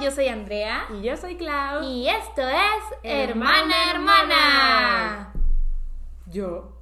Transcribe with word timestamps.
yo 0.00 0.10
soy 0.10 0.28
Andrea. 0.28 0.86
Y 0.90 1.02
yo 1.02 1.16
soy 1.16 1.36
Clau. 1.36 1.82
Y 1.82 2.08
esto 2.08 2.42
es 2.42 2.98
Hermana 3.02 3.74
Hermana. 3.92 5.32
Yo. 6.26 6.80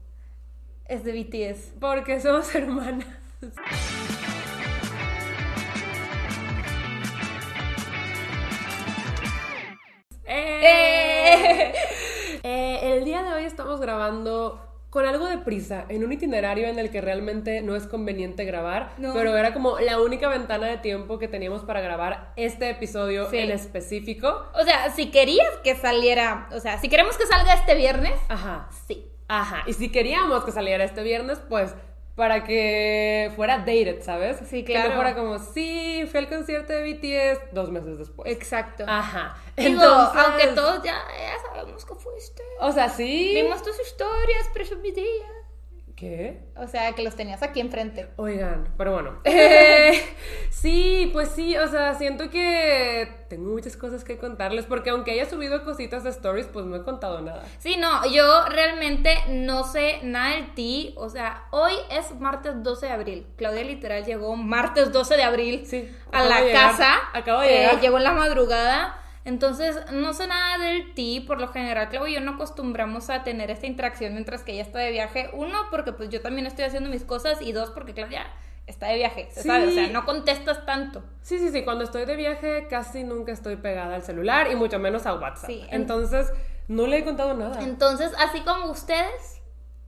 Es 0.85 1.05
de 1.05 1.13
BTS. 1.13 1.75
Porque 1.81 2.21
somos 2.21 2.55
hermanas. 2.55 3.07
¡Eh! 10.25 11.73
Eh, 12.45 12.81
el 12.95 13.05
día 13.05 13.23
de 13.23 13.33
hoy 13.33 13.45
estamos 13.45 13.81
grabando 13.81 14.68
con 14.91 15.05
algo 15.07 15.27
de 15.27 15.37
prisa, 15.39 15.85
en 15.91 16.03
un 16.03 16.13
itinerario 16.13 16.67
en 16.67 16.79
el 16.79 16.91
que 16.91 17.01
realmente 17.03 17.61
no 17.61 17.77
es 17.77 17.87
conveniente 17.87 18.45
grabar, 18.47 18.93
No. 18.97 19.13
pero 19.13 19.37
era 19.37 19.53
como 19.53 19.79
la 19.81 20.01
única 20.01 20.29
ventana 20.29 20.67
de 20.67 20.79
tiempo 20.79 21.19
que 21.19 21.29
teníamos 21.29 21.63
para 21.63 21.81
grabar 21.83 22.33
este 22.37 22.71
episodio 22.71 23.29
Sí. 23.29 23.37
en 23.39 23.51
específico. 23.51 24.47
O 24.55 24.65
sea, 24.65 24.91
si 24.91 25.11
querías 25.11 25.49
que 25.63 25.75
saliera, 25.77 26.49
o 26.53 26.61
sea, 26.61 26.79
si 26.81 26.89
queremos 26.89 27.19
que 27.19 27.27
salga 27.27 27.53
este 27.55 27.75
viernes, 27.75 28.15
Ajá. 28.29 28.69
sí. 28.87 29.05
Ajá, 29.31 29.63
y 29.67 29.75
si 29.75 29.91
queríamos 29.93 30.43
que 30.45 30.53
saliera 30.53 30.85
este 30.85 31.03
viernes, 31.03 31.39
pues 31.51 31.75
para 32.19 32.43
que 32.43 33.31
fuera 33.37 33.59
dated, 33.59 34.03
¿sabes? 34.03 34.39
Sí, 34.51 34.65
Que 34.65 34.73
claro. 34.73 34.89
no 34.91 34.95
fuera 34.97 35.15
como, 35.15 35.39
sí, 35.39 36.05
fui 36.11 36.19
al 36.19 36.29
concierto 36.29 36.73
de 36.73 36.83
BTS 36.93 37.55
dos 37.55 37.71
meses 37.71 37.97
después. 37.97 38.31
Exacto. 38.31 38.85
Ajá. 38.89 39.37
Digo, 39.57 39.71
Entonces, 39.81 40.21
aunque 40.25 40.47
todos 40.49 40.83
ya, 40.83 41.01
ya 41.17 41.39
sabemos 41.49 41.85
que 41.85 41.95
fuiste. 41.95 42.43
O 42.61 42.73
sea, 42.73 42.89
sí. 42.89 43.33
Vimos 43.35 43.63
tus 43.63 43.81
historias 43.81 44.49
presumidillas. 44.53 45.31
¿Qué? 45.99 46.39
O 46.57 46.69
sea, 46.69 46.93
que 46.93 47.03
los 47.03 47.17
tenías 47.17 47.43
aquí 47.43 47.59
enfrente. 47.61 48.09
Oigan, 48.17 48.69
pero 48.79 48.93
bueno. 48.93 49.19
Eh, 49.25 50.01
sí, 50.51 51.11
pues 51.13 51.31
sí, 51.31 51.57
o 51.57 51.67
sea, 51.69 51.95
siento 51.95 52.31
que 52.31 53.09
tengo 53.29 53.51
muchas 53.51 53.77
cosas 53.77 54.05
que 54.05 54.17
contarles, 54.19 54.65
porque 54.67 54.91
aunque 54.91 55.11
haya 55.13 55.29
subido 55.29 55.65
cositas 55.65 56.05
de 56.05 56.11
stories, 56.11 56.47
pues 56.47 56.67
no 56.67 56.77
he 56.77 56.83
contado 56.85 57.21
nada. 57.21 57.45
Sí, 57.59 57.77
no, 57.79 58.07
yo 58.11 58.45
realmente 58.49 59.17
no 59.29 59.65
sé 59.65 59.99
nada 60.03 60.37
de 60.37 60.43
ti. 60.55 60.95
O 60.97 61.09
sea, 61.09 61.45
hoy 61.51 61.73
es 61.91 62.13
martes 62.21 62.63
12 62.63 62.87
de 62.87 62.93
abril. 62.93 63.27
Claudia 63.37 63.65
literal 63.65 64.05
llegó 64.05 64.37
martes 64.37 64.93
12 64.93 65.17
de 65.17 65.23
abril 65.25 65.67
Sí, 65.67 65.89
a 66.13 66.25
la 66.25 66.41
de 66.43 66.53
casa. 66.53 66.95
acabo 67.13 67.41
de 67.41 67.49
Eh, 67.49 67.59
llegar. 67.61 67.81
Llegó 67.81 67.97
en 67.99 68.05
la 68.05 68.13
madrugada. 68.13 69.03
Entonces, 69.29 69.77
no 69.93 70.15
sé 70.15 70.27
nada 70.27 70.57
del 70.65 70.95
ti. 70.95 71.21
Por 71.21 71.39
lo 71.41 71.49
general, 71.49 71.91
Claudia 71.91 72.11
y 72.11 72.15
yo 72.15 72.21
no 72.23 72.33
acostumbramos 72.33 73.11
a 73.11 73.25
tener 73.25 73.51
esta 73.51 73.67
interacción 73.67 74.13
mientras 74.15 74.43
que 74.43 74.53
ella 74.53 74.63
está 74.63 74.79
de 74.79 74.91
viaje. 74.91 75.29
Uno, 75.35 75.59
porque 75.71 75.93
pues 75.93 76.09
yo 76.09 76.23
también 76.23 76.47
estoy 76.47 76.65
haciendo 76.65 76.89
mis 76.89 77.05
cosas. 77.05 77.43
Y 77.43 77.53
dos, 77.53 77.71
porque 77.71 77.93
Claudia 77.93 78.27
está 78.67 78.87
de 78.89 78.95
viaje. 78.97 79.29
Se 79.31 79.43
Sí. 79.43 79.49
sabe, 79.49 79.67
o 79.69 79.71
sea, 79.71 79.89
no 79.89 80.07
contestas 80.07 80.65
tanto. 80.65 81.03
Sí, 81.23 81.39
sí, 81.39 81.51
sí, 81.51 81.63
cuando 81.63 81.85
estoy 81.85 82.07
de 82.07 82.17
viaje 82.17 82.67
casi 82.71 83.05
nunca 83.05 83.31
estoy 83.33 83.57
pegada 83.57 83.95
al 83.97 84.03
celular 84.03 84.51
y 84.51 84.57
mucho 84.57 84.79
menos 84.79 85.05
a 85.05 85.15
WhatsApp. 85.15 85.51
Sí, 85.51 85.63
en- 85.69 85.83
Entonces, 85.83 86.33
no 86.67 86.87
le 86.87 86.99
he 86.99 87.05
contado 87.05 87.35
nada. 87.35 87.63
Entonces, 87.63 88.13
así 88.19 88.41
como 88.41 88.71
ustedes, 88.71 89.43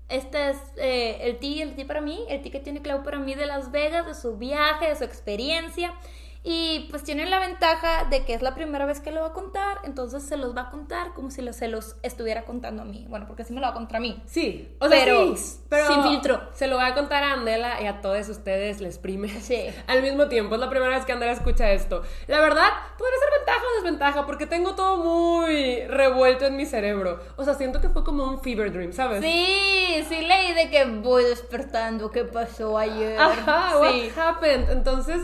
este 0.08 0.50
es 0.50 0.58
eh, 0.76 1.18
el 1.22 1.38
ti, 1.38 1.62
el 1.62 1.74
ti 1.76 1.84
para 1.84 2.00
mí, 2.00 2.24
el 2.28 2.42
ti 2.42 2.50
que 2.50 2.58
tiene 2.60 2.82
Clau 2.82 3.02
para 3.04 3.18
mí 3.18 3.34
de 3.34 3.46
Las 3.46 3.70
Vegas, 3.70 4.06
de 4.06 4.14
su 4.14 4.36
viaje, 4.36 4.88
de 4.88 4.96
su 4.96 5.04
experiencia. 5.04 5.94
Y 6.42 6.86
pues 6.90 7.04
tiene 7.04 7.26
la 7.26 7.38
ventaja 7.38 8.04
de 8.08 8.24
que 8.24 8.32
es 8.32 8.40
la 8.40 8.54
primera 8.54 8.86
vez 8.86 9.00
que 9.00 9.12
lo 9.12 9.20
va 9.20 9.26
a 9.26 9.32
contar, 9.34 9.78
entonces 9.84 10.22
se 10.22 10.38
los 10.38 10.56
va 10.56 10.62
a 10.62 10.70
contar 10.70 11.12
como 11.12 11.30
si 11.30 11.42
lo- 11.42 11.52
se 11.52 11.68
los 11.68 11.96
estuviera 12.02 12.44
contando 12.44 12.80
a 12.80 12.86
mí. 12.86 13.04
Bueno, 13.10 13.26
porque 13.26 13.42
así 13.42 13.52
me 13.52 13.60
lo 13.60 13.66
va 13.66 13.72
a 13.72 13.74
contar 13.74 13.98
a 13.98 14.00
mí. 14.00 14.22
Sí, 14.24 14.74
o 14.80 14.88
sea, 14.88 15.04
Pero 15.04 15.36
sí, 15.36 15.58
pero 15.68 15.86
sin 15.92 16.02
filtro. 16.02 16.40
Se 16.54 16.66
lo 16.66 16.76
voy 16.76 16.86
a 16.86 16.94
contar 16.94 17.22
a 17.24 17.34
Andela 17.34 17.82
y 17.82 17.86
a 17.86 18.00
todos 18.00 18.26
ustedes 18.30 18.80
les 18.80 18.96
prime. 18.96 19.28
Sí. 19.40 19.66
Al 19.86 20.00
mismo 20.00 20.28
tiempo, 20.28 20.54
es 20.54 20.60
la 20.62 20.70
primera 20.70 20.96
vez 20.96 21.04
que 21.04 21.12
Andela 21.12 21.32
escucha 21.32 21.70
esto. 21.72 22.02
La 22.26 22.40
verdad, 22.40 22.68
podría 22.96 23.18
ser 23.18 23.28
ventaja 23.38 23.60
o 23.60 23.74
desventaja 23.82 24.26
porque 24.26 24.46
tengo 24.46 24.74
todo 24.74 24.96
muy 24.96 25.84
revuelto 25.88 26.46
en 26.46 26.56
mi 26.56 26.64
cerebro. 26.64 27.20
O 27.36 27.44
sea, 27.44 27.52
siento 27.52 27.82
que 27.82 27.90
fue 27.90 28.02
como 28.02 28.24
un 28.24 28.40
fever 28.40 28.72
dream, 28.72 28.94
¿sabes? 28.94 29.22
Sí, 29.22 30.04
sí 30.08 30.22
leí 30.22 30.54
de 30.54 30.70
que 30.70 30.86
voy 30.86 31.24
despertando, 31.24 32.10
qué 32.10 32.24
pasó 32.24 32.78
ayer. 32.78 33.18
Ajá, 33.20 33.72
sí. 33.90 34.10
what 34.16 34.26
happened? 34.28 34.70
Entonces, 34.70 35.20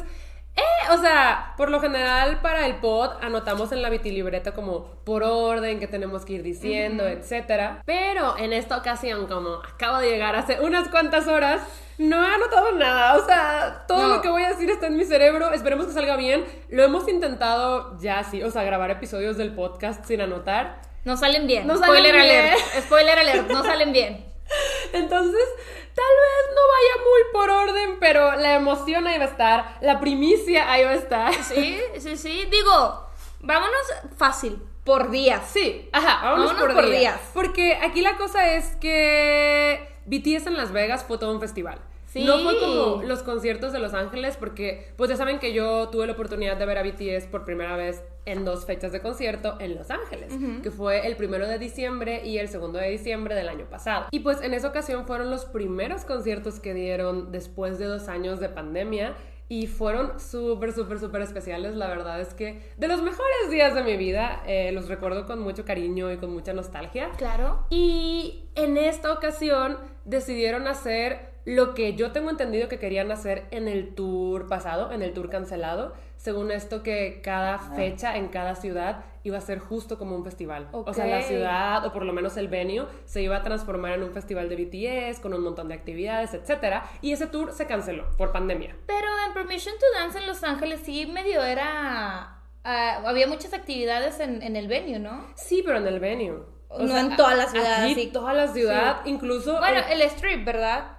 eh, 0.56 0.62
o 0.92 0.98
sea, 0.98 1.52
por 1.56 1.70
lo 1.70 1.80
general 1.80 2.40
para 2.40 2.66
el 2.66 2.76
pod 2.76 3.10
anotamos 3.20 3.72
en 3.72 3.82
la 3.82 3.90
vitilibreta 3.90 4.52
como 4.52 4.84
por 5.04 5.22
orden 5.22 5.78
que 5.78 5.86
tenemos 5.86 6.24
que 6.24 6.34
ir 6.34 6.42
diciendo, 6.42 7.06
etcétera. 7.06 7.82
Pero 7.84 8.36
en 8.38 8.52
esta 8.52 8.76
ocasión, 8.76 9.26
como 9.26 9.56
acabo 9.74 9.98
de 9.98 10.10
llegar 10.10 10.34
hace 10.36 10.60
unas 10.60 10.88
cuantas 10.88 11.26
horas, 11.28 11.60
no 11.98 12.22
he 12.24 12.34
anotado 12.34 12.72
nada. 12.72 13.16
O 13.16 13.24
sea, 13.26 13.84
todo 13.88 14.08
No. 14.08 14.16
lo 14.16 14.22
que 14.22 14.28
voy 14.28 14.42
a 14.44 14.48
decir 14.50 14.70
está 14.70 14.86
en 14.86 14.96
mi 14.96 15.04
cerebro. 15.04 15.52
Esperemos 15.52 15.86
que 15.86 15.92
salga 15.92 16.16
bien. 16.16 16.44
Lo 16.68 16.82
hemos 16.84 17.08
intentado 17.08 17.98
ya 18.00 18.22
sí, 18.24 18.42
o 18.42 18.50
sea, 18.50 18.62
grabar 18.64 18.90
episodios 18.90 19.36
del 19.36 19.54
podcast 19.54 20.04
sin 20.04 20.20
anotar. 20.20 20.80
No 21.04 21.16
salen 21.16 21.46
bien. 21.46 21.66
No 21.66 21.74
salen 21.76 21.96
Spoiler 22.04 22.14
bien. 22.14 22.24
alert. 22.46 22.58
Spoiler 22.86 23.18
alert, 23.18 23.50
no 23.50 23.62
salen 23.62 23.92
bien. 23.92 24.24
Entonces, 24.92 25.48
tal 25.94 26.04
vez 26.04 26.54
no 26.54 26.62
vaya 26.74 27.04
muy 27.04 27.20
por 27.32 27.50
orden, 27.50 27.96
pero 28.00 28.34
la 28.36 28.54
emoción 28.54 29.06
ahí 29.06 29.18
va 29.18 29.24
a 29.24 29.28
estar, 29.28 29.78
la 29.80 30.00
primicia 30.00 30.70
ahí 30.70 30.84
va 30.84 30.90
a 30.90 30.94
estar. 30.94 31.34
Sí, 31.44 31.78
sí, 31.98 32.16
sí. 32.16 32.44
Digo, 32.50 33.06
vámonos 33.40 33.86
fácil, 34.16 34.62
por 34.84 35.10
días. 35.10 35.42
Sí, 35.52 35.88
ajá, 35.92 36.20
vámonos, 36.22 36.52
Vámonos 36.54 36.60
por, 36.60 36.74
por 36.74 36.86
días. 36.86 37.00
días. 37.00 37.20
Porque 37.34 37.74
aquí 37.82 38.00
la 38.00 38.16
cosa 38.16 38.54
es 38.54 38.76
que 38.76 39.96
BTS 40.06 40.46
en 40.48 40.56
Las 40.56 40.72
Vegas 40.72 41.04
fue 41.06 41.18
todo 41.18 41.32
un 41.32 41.40
festival. 41.40 41.78
Sí. 42.16 42.24
No 42.24 42.38
fue 42.38 42.58
como 42.58 43.02
los 43.02 43.22
conciertos 43.22 43.72
de 43.72 43.78
Los 43.78 43.92
Ángeles, 43.92 44.36
porque 44.38 44.88
pues 44.96 45.10
ya 45.10 45.16
saben 45.16 45.38
que 45.38 45.52
yo 45.52 45.88
tuve 45.88 46.06
la 46.06 46.14
oportunidad 46.14 46.56
de 46.56 46.64
ver 46.64 46.78
a 46.78 46.82
BTS 46.82 47.26
por 47.26 47.44
primera 47.44 47.76
vez 47.76 48.02
en 48.24 48.44
dos 48.44 48.64
fechas 48.64 48.90
de 48.92 49.00
concierto 49.00 49.56
en 49.60 49.74
Los 49.74 49.90
Ángeles, 49.90 50.32
que 50.62 50.70
fue 50.70 51.06
el 51.06 51.16
primero 51.16 51.46
de 51.46 51.58
diciembre 51.58 52.26
y 52.26 52.38
el 52.38 52.48
segundo 52.48 52.78
de 52.78 52.90
diciembre 52.90 53.34
del 53.34 53.48
año 53.48 53.66
pasado. 53.66 54.06
Y 54.10 54.20
pues 54.20 54.40
en 54.40 54.54
esa 54.54 54.68
ocasión 54.68 55.06
fueron 55.06 55.30
los 55.30 55.44
primeros 55.44 56.04
conciertos 56.04 56.58
que 56.58 56.74
dieron 56.74 57.32
después 57.32 57.78
de 57.78 57.84
dos 57.84 58.08
años 58.08 58.40
de 58.40 58.48
pandemia. 58.48 59.14
Y 59.48 59.68
fueron 59.68 60.18
súper, 60.18 60.72
súper, 60.72 60.98
súper 60.98 61.22
especiales. 61.22 61.76
La 61.76 61.86
verdad 61.86 62.20
es 62.20 62.34
que 62.34 62.62
de 62.78 62.88
los 62.88 63.00
mejores 63.00 63.48
días 63.48 63.76
de 63.76 63.84
mi 63.84 63.96
vida, 63.96 64.42
eh, 64.44 64.72
los 64.72 64.88
recuerdo 64.88 65.24
con 65.24 65.38
mucho 65.38 65.64
cariño 65.64 66.10
y 66.10 66.16
con 66.16 66.32
mucha 66.32 66.52
nostalgia. 66.52 67.10
Claro. 67.16 67.64
Y 67.70 68.48
en 68.56 68.76
esta 68.76 69.12
ocasión 69.12 69.78
decidieron 70.04 70.66
hacer 70.66 71.35
lo 71.46 71.74
que 71.74 71.94
yo 71.94 72.10
tengo 72.10 72.28
entendido 72.28 72.68
que 72.68 72.80
querían 72.80 73.10
hacer 73.12 73.46
en 73.52 73.68
el 73.68 73.94
tour 73.94 74.48
pasado, 74.48 74.90
en 74.90 75.00
el 75.00 75.14
tour 75.14 75.30
cancelado. 75.30 75.94
Según 76.16 76.50
esto, 76.50 76.82
que 76.82 77.20
cada 77.22 77.58
fecha 77.58 78.16
en 78.16 78.28
cada 78.28 78.56
ciudad 78.56 79.04
iba 79.22 79.38
a 79.38 79.40
ser 79.40 79.60
justo 79.60 79.96
como 79.96 80.16
un 80.16 80.24
festival. 80.24 80.68
O 80.72 80.92
sea, 80.92 81.06
la 81.06 81.22
ciudad, 81.22 81.86
o 81.86 81.92
por 81.92 82.04
lo 82.04 82.12
menos 82.12 82.36
el 82.36 82.48
venue, 82.48 82.86
se 83.04 83.22
iba 83.22 83.36
a 83.36 83.42
transformar 83.44 83.92
en 83.92 84.02
un 84.02 84.10
festival 84.12 84.48
de 84.48 84.56
BTS 84.56 85.20
con 85.20 85.34
un 85.34 85.42
montón 85.42 85.68
de 85.68 85.74
actividades, 85.74 86.34
etc. 86.34 86.82
Y 87.00 87.12
ese 87.12 87.28
tour 87.28 87.52
se 87.52 87.66
canceló 87.66 88.10
por 88.16 88.32
pandemia. 88.32 88.76
Pero 88.86 89.06
en 89.24 89.32
Permission 89.32 89.74
to 89.78 89.86
Dance 90.00 90.18
en 90.18 90.26
Los 90.26 90.42
Ángeles 90.42 90.80
sí 90.84 91.06
medio 91.06 91.44
era... 91.44 92.40
ah, 92.64 93.02
había 93.06 93.28
muchas 93.28 93.52
actividades 93.54 94.18
en, 94.18 94.42
en 94.42 94.56
el 94.56 94.66
venue, 94.66 94.98
¿no? 94.98 95.24
Sí, 95.36 95.62
pero 95.64 95.78
en 95.78 95.86
el 95.86 96.00
venue. 96.00 96.56
No 96.80 96.98
en 96.98 97.16
toda 97.16 97.34
la 97.36 97.46
ciudad, 97.46 97.84
Aquí 97.84 97.94
sí. 97.94 98.06
toda 98.08 98.32
la 98.32 98.48
ciudad, 98.48 99.00
incluso... 99.04 99.58
Bueno, 99.60 99.78
eh, 99.80 99.92
el 99.92 100.02
strip, 100.02 100.44
¿verdad? 100.44 100.95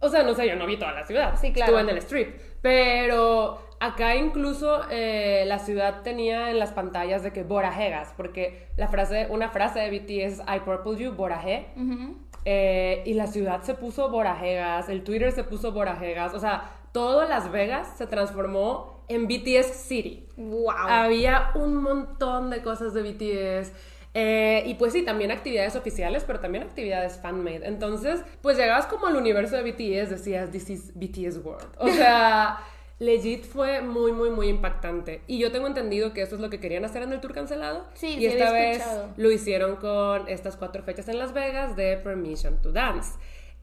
O 0.00 0.08
sea, 0.08 0.22
no 0.22 0.34
sé, 0.34 0.48
yo 0.48 0.56
no 0.56 0.66
vi 0.66 0.78
toda 0.78 0.92
la 0.92 1.06
ciudad. 1.06 1.38
Sí, 1.40 1.52
claro. 1.52 1.78
Estuve 1.78 1.90
en 1.90 1.96
el 1.96 2.02
strip. 2.02 2.40
Pero 2.62 3.60
acá 3.80 4.16
incluso 4.16 4.82
eh, 4.90 5.44
la 5.46 5.58
ciudad 5.58 6.02
tenía 6.02 6.50
en 6.50 6.58
las 6.58 6.72
pantallas 6.72 7.22
de 7.22 7.32
que 7.32 7.44
Borajegas, 7.44 8.12
porque 8.16 8.68
la 8.76 8.88
frase, 8.88 9.26
una 9.30 9.50
frase 9.50 9.80
de 9.80 9.90
BTS 9.90 10.10
es 10.10 10.40
I 10.40 10.60
purple 10.60 10.96
you, 10.96 11.12
Boraje. 11.12 11.68
Ujú. 11.76 12.16
Eh, 12.46 13.02
y 13.04 13.14
la 13.14 13.26
ciudad 13.26 13.62
se 13.62 13.74
puso 13.74 14.08
Borajegas, 14.08 14.88
el 14.88 15.04
Twitter 15.04 15.32
se 15.32 15.44
puso 15.44 15.72
Borajegas. 15.72 16.34
O 16.34 16.40
sea, 16.40 16.70
todo 16.92 17.26
Las 17.28 17.52
Vegas 17.52 17.94
se 17.96 18.06
transformó 18.06 19.04
en 19.08 19.26
BTS 19.26 19.74
City. 19.74 20.26
Wow. 20.36 20.70
Había 20.70 21.50
un 21.54 21.76
montón 21.76 22.50
de 22.50 22.62
cosas 22.62 22.94
de 22.94 23.02
BTS. 23.02 23.72
Eh, 24.12 24.64
y 24.66 24.74
pues 24.74 24.92
sí, 24.92 25.02
también 25.02 25.30
actividades 25.30 25.76
oficiales, 25.76 26.24
pero 26.26 26.40
también 26.40 26.64
actividades 26.64 27.18
fan-made. 27.20 27.66
Entonces, 27.66 28.20
pues 28.42 28.56
llegabas 28.56 28.86
como 28.86 29.06
al 29.06 29.16
universo 29.16 29.56
de 29.56 29.62
BTS, 29.62 30.10
decías, 30.10 30.50
this 30.50 30.70
is 30.70 30.92
BTS 30.94 31.44
World. 31.44 31.68
O 31.78 31.88
sea, 31.88 32.58
legit 32.98 33.44
fue 33.44 33.80
muy, 33.82 34.12
muy, 34.12 34.30
muy 34.30 34.48
impactante. 34.48 35.22
Y 35.28 35.38
yo 35.38 35.52
tengo 35.52 35.68
entendido 35.68 36.12
que 36.12 36.22
eso 36.22 36.34
es 36.34 36.40
lo 36.40 36.50
que 36.50 36.58
querían 36.58 36.84
hacer 36.84 37.02
en 37.02 37.12
el 37.12 37.20
tour 37.20 37.32
cancelado. 37.32 37.86
Sí, 37.94 38.08
y 38.08 38.18
sí 38.18 38.26
esta 38.26 38.52
vez 38.52 38.82
lo 39.16 39.30
hicieron 39.30 39.76
con 39.76 40.28
estas 40.28 40.56
cuatro 40.56 40.82
fechas 40.82 41.08
en 41.08 41.18
Las 41.18 41.32
Vegas 41.32 41.76
de 41.76 41.96
Permission 41.96 42.60
to 42.60 42.72
Dance. 42.72 43.12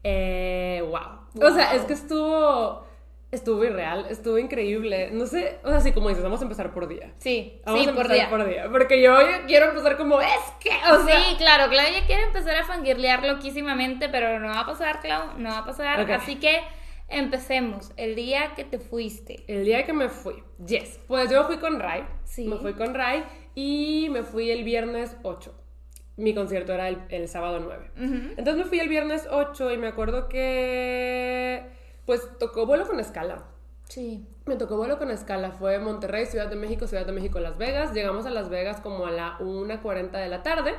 Eh, 0.02 0.82
wow. 0.88 1.46
O 1.46 1.54
sea, 1.54 1.74
es 1.74 1.82
que 1.82 1.92
estuvo... 1.92 2.86
Estuvo 3.30 3.62
irreal, 3.62 4.06
estuvo 4.08 4.38
increíble. 4.38 5.10
No 5.12 5.26
sé, 5.26 5.58
o 5.62 5.68
sea, 5.68 5.80
sí, 5.80 5.92
como 5.92 6.08
dices, 6.08 6.24
vamos 6.24 6.40
a 6.40 6.44
empezar 6.44 6.72
por 6.72 6.88
día. 6.88 7.12
Sí, 7.18 7.60
Vamos 7.66 7.82
sí, 7.82 7.88
a 7.88 7.92
por 7.92 8.06
empezar 8.06 8.28
día. 8.28 8.30
por 8.30 8.48
día. 8.48 8.68
Porque 8.70 9.02
yo 9.02 9.14
quiero 9.46 9.66
empezar 9.66 9.98
como, 9.98 10.18
es 10.20 10.28
que, 10.60 10.70
o 10.70 11.04
sea. 11.06 11.20
sí, 11.24 11.36
claro, 11.36 11.68
Claudia 11.70 12.06
quiere 12.06 12.22
empezar 12.22 12.56
a 12.56 12.64
fangirlear 12.64 13.26
loquísimamente, 13.26 14.08
pero 14.08 14.38
no 14.40 14.48
va 14.48 14.60
a 14.60 14.66
pasar, 14.66 15.00
Clau, 15.00 15.38
no 15.38 15.50
va 15.50 15.58
a 15.58 15.64
pasar. 15.66 16.10
Así 16.10 16.36
que 16.36 16.58
empecemos. 17.08 17.92
El 17.98 18.14
día 18.14 18.52
que 18.56 18.64
te 18.64 18.78
fuiste. 18.78 19.44
El 19.46 19.64
día 19.64 19.84
que 19.84 19.92
me 19.92 20.08
fui, 20.08 20.42
yes. 20.66 20.98
Pues 21.06 21.30
yo 21.30 21.44
fui 21.44 21.58
con 21.58 21.80
Rai. 21.80 22.04
Sí. 22.24 22.46
Me 22.46 22.56
fui 22.56 22.72
con 22.72 22.94
Ray 22.94 23.24
y 23.54 24.08
me 24.10 24.22
fui 24.22 24.50
el 24.50 24.64
viernes 24.64 25.16
8. 25.22 25.54
Mi 26.16 26.34
concierto 26.34 26.72
era 26.72 26.88
el, 26.88 26.98
el 27.10 27.28
sábado 27.28 27.60
9. 27.60 27.90
Entonces 28.38 28.56
me 28.56 28.64
fui 28.64 28.80
el 28.80 28.88
viernes 28.88 29.28
8 29.30 29.70
y 29.72 29.76
me 29.76 29.86
acuerdo 29.88 30.28
que 30.28 31.76
pues 32.08 32.22
tocó 32.38 32.64
vuelo 32.64 32.86
con 32.86 32.98
escala. 33.00 33.44
Sí. 33.86 34.26
Me 34.46 34.56
tocó 34.56 34.78
vuelo 34.78 34.96
con 34.98 35.10
escala. 35.10 35.50
Fue 35.50 35.78
Monterrey, 35.78 36.24
Ciudad 36.24 36.46
de 36.46 36.56
México, 36.56 36.86
Ciudad 36.86 37.04
de 37.04 37.12
México, 37.12 37.38
Las 37.38 37.58
Vegas. 37.58 37.92
Llegamos 37.92 38.24
a 38.24 38.30
Las 38.30 38.48
Vegas 38.48 38.80
como 38.80 39.04
a 39.04 39.10
la 39.10 39.36
1.40 39.40 40.12
de 40.12 40.28
la 40.28 40.42
tarde. 40.42 40.74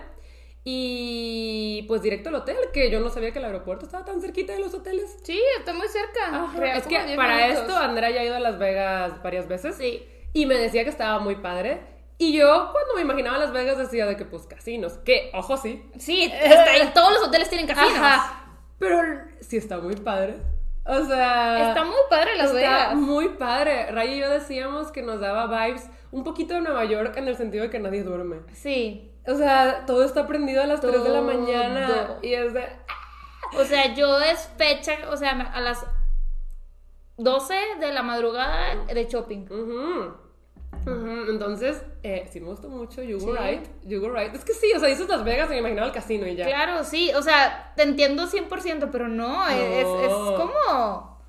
Y 0.63 1.85
pues 1.87 2.01
directo 2.01 2.29
al 2.29 2.35
hotel, 2.35 2.57
que 2.73 2.89
yo 2.89 2.99
no 2.99 3.09
sabía 3.09 3.31
que 3.31 3.37
el 3.37 3.45
aeropuerto 3.45 3.85
estaba 3.85 4.05
tan 4.05 4.21
cerquita 4.21 4.53
de 4.53 4.59
los 4.59 4.73
hoteles. 4.73 5.19
Sí, 5.21 5.39
está 5.59 5.71
muy 5.71 5.87
cerca. 5.87 6.45
Ajá, 6.45 6.59
Real, 6.59 6.77
Es 6.79 6.87
que 6.87 7.03
10 7.03 7.15
para 7.15 7.35
minutos. 7.35 7.61
esto 7.61 7.77
Andrea 7.77 8.09
ya 8.09 8.21
ha 8.21 8.25
ido 8.25 8.35
a 8.35 8.39
Las 8.39 8.57
Vegas 8.57 9.21
varias 9.21 9.47
veces. 9.47 9.75
Sí. 9.75 10.03
Y 10.33 10.47
me 10.47 10.55
decía 10.55 10.83
que 10.83 10.89
estaba 10.89 11.19
muy 11.19 11.35
padre. 11.35 11.79
Y 12.17 12.33
yo 12.33 12.69
cuando 12.71 12.95
me 12.95 13.01
imaginaba 13.01 13.37
Las 13.37 13.53
Vegas 13.53 13.77
decía 13.77 14.07
de 14.07 14.17
que 14.17 14.25
pues 14.25 14.47
casinos. 14.47 14.93
Que, 15.05 15.29
ojo, 15.35 15.57
sí. 15.57 15.87
Sí, 15.99 16.23
está 16.23 16.71
ahí, 16.71 16.89
todos 16.91 17.13
los 17.13 17.27
hoteles 17.27 17.49
tienen 17.49 17.67
casinos. 17.67 17.99
Ajá. 17.99 18.47
Pero 18.79 18.99
sí 19.41 19.57
está 19.57 19.77
muy 19.77 19.95
padre. 19.95 20.37
O 20.85 21.03
sea... 21.05 21.69
Está 21.69 21.83
muy 21.83 21.95
padre 22.09 22.35
Las 22.37 22.47
Está 22.47 22.55
Vegas. 22.57 22.95
muy 22.95 23.29
padre. 23.29 23.91
Ray 23.91 24.13
y 24.13 24.19
yo 24.19 24.29
decíamos 24.29 24.91
que 24.91 25.01
nos 25.03 25.19
daba 25.19 25.45
vibes 25.65 25.87
un 26.11 26.23
poquito 26.23 26.55
de 26.55 26.61
Nueva 26.61 26.85
York 26.85 27.15
en 27.17 27.27
el 27.27 27.35
sentido 27.37 27.65
de 27.65 27.69
que 27.69 27.79
nadie 27.79 28.03
duerme. 28.03 28.37
Sí. 28.53 29.11
O 29.27 29.35
sea, 29.35 29.85
todo 29.85 30.03
está 30.03 30.25
prendido 30.25 30.63
a 30.63 30.65
las 30.65 30.81
3 30.81 30.91
de 30.93 31.09
la 31.09 31.19
Todo. 31.19 31.21
mañana. 31.23 32.17
Y 32.21 32.33
es 32.33 32.53
de... 32.53 32.65
O 33.57 33.63
sea, 33.63 33.93
yo 33.93 34.19
es 34.19 34.49
fecha, 34.57 34.93
o 35.09 35.17
sea, 35.17 35.31
a 35.31 35.61
las 35.61 35.85
12 37.17 37.53
de 37.79 37.91
la 37.93 38.01
madrugada 38.03 38.75
de 38.85 39.05
shopping. 39.05 39.45
Entonces, 40.85 41.83
eh, 42.03 42.27
sí 42.31 42.39
me 42.39 42.47
gustó 42.47 42.69
mucho 42.69 43.03
You 43.03 43.17
Were 43.17 43.39
Sí. 43.39 43.47
Right. 43.47 43.67
You 43.85 44.01
Were 44.01 44.13
Right. 44.23 44.33
Es 44.35 44.43
que 44.45 44.53
sí, 44.53 44.71
o 44.75 44.79
sea, 44.79 44.87
dices 44.89 45.07
Las 45.07 45.23
Vegas 45.23 45.47
y 45.49 45.53
me 45.53 45.59
imaginaba 45.59 45.87
el 45.87 45.93
casino 45.93 46.25
y 46.27 46.35
ya. 46.35 46.45
Claro, 46.45 46.83
sí, 46.83 47.11
o 47.13 47.21
sea, 47.21 47.73
te 47.75 47.83
entiendo 47.83 48.27
100%, 48.27 48.89
pero 48.91 49.07
no, 49.07 49.47
es, 49.47 49.85
es 49.85 49.85
como... 49.87 51.19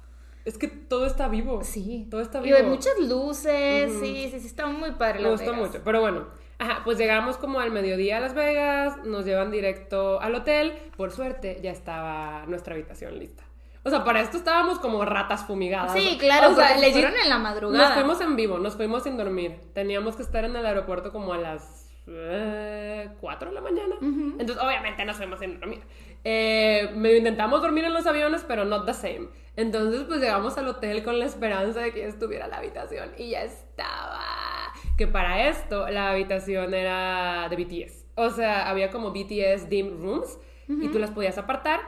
Es 0.44 0.56
que 0.56 0.68
todo 0.68 1.04
está 1.04 1.28
vivo. 1.28 1.62
Sí. 1.62 2.06
Todo 2.10 2.22
está 2.22 2.38
Y 2.40 2.44
vivo. 2.44 2.56
hay 2.56 2.62
muchas 2.64 2.98
luces, 2.98 3.92
sí, 4.00 4.28
sí, 4.32 4.40
sí, 4.40 4.46
está 4.46 4.66
muy 4.66 4.92
padre 4.92 5.20
Me 5.20 5.30
gustó 5.30 5.52
mucho. 5.52 5.80
Pero 5.84 6.00
bueno, 6.00 6.28
ajá, 6.58 6.80
pues 6.84 6.96
llegamos 6.96 7.36
como 7.36 7.60
al 7.60 7.70
mediodía 7.70 8.16
a 8.16 8.20
Las 8.20 8.34
Vegas, 8.34 8.96
nos 9.04 9.26
llevan 9.26 9.50
directo 9.50 10.20
al 10.20 10.34
hotel. 10.34 10.72
Por 10.96 11.10
suerte, 11.12 11.60
ya 11.62 11.70
estaba 11.70 12.46
nuestra 12.46 12.74
habitación 12.74 13.18
lista. 13.18 13.44
O 13.82 13.90
sea, 13.90 14.04
para 14.04 14.20
esto 14.20 14.36
estábamos 14.36 14.78
como 14.78 15.04
ratas 15.04 15.44
fumigadas. 15.44 15.92
Sí, 15.92 16.18
claro, 16.18 16.50
O 16.50 16.54
sea, 16.54 16.76
fueron 16.76 17.14
en 17.16 17.28
la 17.28 17.38
madrugada. 17.38 17.86
Nos 17.86 17.94
fuimos 17.94 18.20
en 18.20 18.36
vivo, 18.36 18.58
nos 18.58 18.76
fuimos 18.76 19.04
sin 19.04 19.16
dormir. 19.16 19.58
Teníamos 19.72 20.16
que 20.16 20.22
estar 20.22 20.44
en 20.44 20.54
el 20.54 20.66
aeropuerto 20.66 21.12
como 21.12 21.32
a 21.32 21.38
las 21.38 21.90
4 22.04 23.48
de 23.48 23.54
la 23.54 23.60
mañana. 23.60 23.94
Entonces, 24.00 24.58
obviamente, 24.62 25.04
nos 25.04 25.16
fuimos 25.16 25.38
sin 25.38 25.58
dormir. 25.58 25.80
Eh, 26.24 26.90
medio 26.94 27.18
intentamos 27.18 27.62
dormir 27.62 27.84
en 27.84 27.94
los 27.94 28.06
aviones, 28.06 28.44
pero 28.46 28.64
not 28.64 28.84
the 28.84 28.94
same. 28.94 29.28
Entonces, 29.56 30.04
pues 30.06 30.20
llegamos 30.20 30.58
al 30.58 30.68
hotel 30.68 31.02
con 31.02 31.18
la 31.18 31.24
esperanza 31.24 31.80
de 31.80 31.92
que 31.92 32.00
ya 32.00 32.06
estuviera 32.06 32.48
la 32.48 32.58
habitación 32.58 33.10
y 33.16 33.30
ya 33.30 33.42
estaba. 33.42 34.20
Que 34.96 35.06
para 35.06 35.48
esto, 35.48 35.88
la 35.88 36.10
habitación 36.10 36.74
era 36.74 37.48
de 37.48 37.56
BTS. 37.56 38.04
O 38.16 38.30
sea, 38.30 38.68
había 38.68 38.90
como 38.90 39.12
BTS 39.12 39.68
dim 39.68 40.02
rooms 40.02 40.38
y 40.68 40.88
tú 40.88 40.98
las 40.98 41.10
podías 41.10 41.36
apartar. 41.38 41.80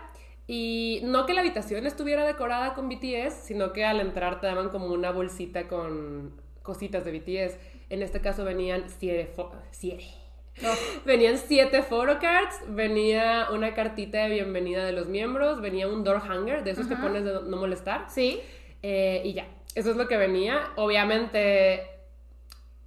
Y 0.46 1.00
no 1.04 1.24
que 1.26 1.34
la 1.34 1.40
habitación 1.40 1.86
estuviera 1.86 2.26
decorada 2.26 2.74
con 2.74 2.88
BTS, 2.88 3.34
sino 3.44 3.72
que 3.72 3.84
al 3.84 4.00
entrar 4.00 4.40
te 4.40 4.46
daban 4.46 4.70
como 4.70 4.86
una 4.86 5.10
bolsita 5.10 5.68
con 5.68 6.40
cositas 6.62 7.04
de 7.04 7.12
BTS. 7.12 7.56
En 7.90 8.02
este 8.02 8.20
caso 8.20 8.44
venían 8.44 8.84
siete, 8.88 9.32
siete. 9.70 10.04
Venían 11.04 11.38
siete 11.38 11.82
photocards, 11.82 12.60
venía 12.68 13.48
una 13.52 13.74
cartita 13.74 14.18
de 14.18 14.28
bienvenida 14.28 14.84
de 14.84 14.92
los 14.92 15.08
miembros, 15.08 15.60
venía 15.60 15.88
un 15.88 16.04
door 16.04 16.18
hanger, 16.18 16.62
de 16.62 16.72
esos 16.72 16.86
que 16.86 16.96
pones 16.96 17.24
de 17.24 17.32
no 17.32 17.56
molestar. 17.56 18.06
Sí. 18.08 18.40
Eh, 18.82 19.22
y 19.24 19.32
ya, 19.32 19.46
eso 19.74 19.90
es 19.90 19.96
lo 19.96 20.08
que 20.08 20.16
venía. 20.16 20.72
Obviamente, 20.76 21.91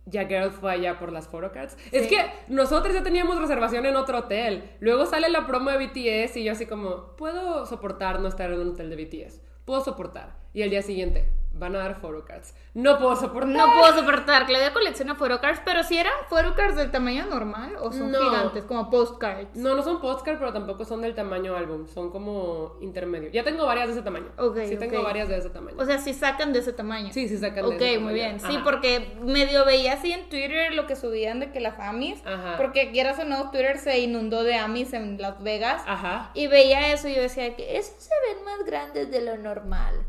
ya 0.05 0.25
Girl 0.27 0.51
fue 0.51 0.71
allá 0.71 0.99
por 0.99 1.11
las 1.11 1.27
photocards. 1.27 1.77
Es 1.91 2.07
que 2.07 2.17
nosotros 2.47 2.93
ya 2.93 3.03
teníamos 3.03 3.39
reservación 3.39 3.85
en 3.85 3.95
otro 3.95 4.19
hotel. 4.19 4.63
Luego 4.79 5.05
sale 5.05 5.29
la 5.29 5.47
promo 5.47 5.71
de 5.71 5.87
BTS 5.87 6.37
y 6.37 6.43
yo 6.43 6.51
así 6.51 6.65
como, 6.65 7.15
¿puedo 7.15 7.65
soportar 7.65 8.19
no 8.19 8.27
estar 8.27 8.51
en 8.51 8.59
un 8.59 8.69
hotel 8.69 8.89
de 8.89 9.03
BTS? 9.03 9.41
Puedo 9.65 9.83
soportar. 9.83 10.35
Y 10.53 10.61
el 10.61 10.69
día 10.69 10.81
siguiente, 10.81 11.29
van 11.57 11.75
a 11.75 11.79
dar 11.79 11.95
photocards. 11.99 12.53
No 12.73 12.99
puedo 12.99 13.15
soportar. 13.15 13.49
No 13.49 13.65
puedo 13.79 13.93
soportar. 13.95 14.45
Claudia 14.45 14.73
colecciona 14.73 15.15
photocards, 15.15 15.61
pero 15.63 15.83
si 15.83 15.97
eran 15.97 16.13
photocards 16.29 16.75
del 16.75 16.91
tamaño 16.91 17.25
normal 17.27 17.75
o 17.79 17.91
son 17.91 18.11
No. 18.11 18.19
gigantes, 18.19 18.65
como 18.65 18.89
postcards. 18.89 19.55
No, 19.55 19.75
no 19.75 19.81
son 19.81 20.01
postcard, 20.01 20.37
pero 20.37 20.51
tampoco 20.51 20.83
son 20.85 21.01
del 21.01 21.15
tamaño 21.15 21.55
álbum. 21.55 21.87
Son 21.87 22.11
como 22.11 22.77
intermedio. 22.81 23.29
Ya 23.31 23.43
tengo 23.43 23.65
varias 23.65 23.87
de 23.87 23.93
ese 23.93 24.01
tamaño. 24.01 24.27
Ok, 24.37 24.57
Sí, 24.67 24.77
tengo 24.77 24.99
ok. 24.99 25.03
varias 25.05 25.29
de 25.29 25.37
ese 25.37 25.49
tamaño. 25.49 25.77
O 25.79 25.85
sea, 25.85 25.97
si 25.97 26.13
sacan 26.13 26.51
de 26.53 26.59
ese 26.59 26.73
tamaño. 26.73 27.11
sí, 27.13 27.27
sí 27.29 27.37
sacan 27.37 27.69
de 27.69 27.75
Ok, 27.75 27.81
ese 27.81 27.99
muy 27.99 28.13
tamaño. 28.13 28.13
bien. 28.13 28.39
Sí, 28.41 28.59
porque 28.63 29.17
medio 29.21 29.63
veía 29.65 29.93
así 29.93 30.11
en 30.11 30.27
Twitter 30.29 30.73
lo 30.73 30.85
que 30.87 30.95
subían 30.95 31.39
de 31.39 31.51
que 31.51 31.59
las 31.61 31.79
Amis. 31.79 32.21
Ajá. 32.25 32.55
Porque 32.57 32.91
quieras 32.91 33.17
o 33.19 33.23
no, 33.25 33.49
Twitter 33.51 33.77
se 33.77 33.99
inundó 33.99 34.43
de 34.43 34.55
Amis 34.55 34.91
en 34.93 35.21
Las 35.21 35.41
Vegas. 35.41 35.81
Ajá. 35.87 36.31
Y 36.33 36.47
veía 36.47 36.91
eso 36.91 37.07
y 37.07 37.15
yo 37.15 37.21
decía 37.21 37.55
que 37.55 37.77
esos 37.77 37.95
se 38.03 38.11
ven 38.27 38.43
más 38.43 38.65
grandes 38.65 39.09
de 39.09 39.21
lo 39.21 39.37
normal. 39.37 40.05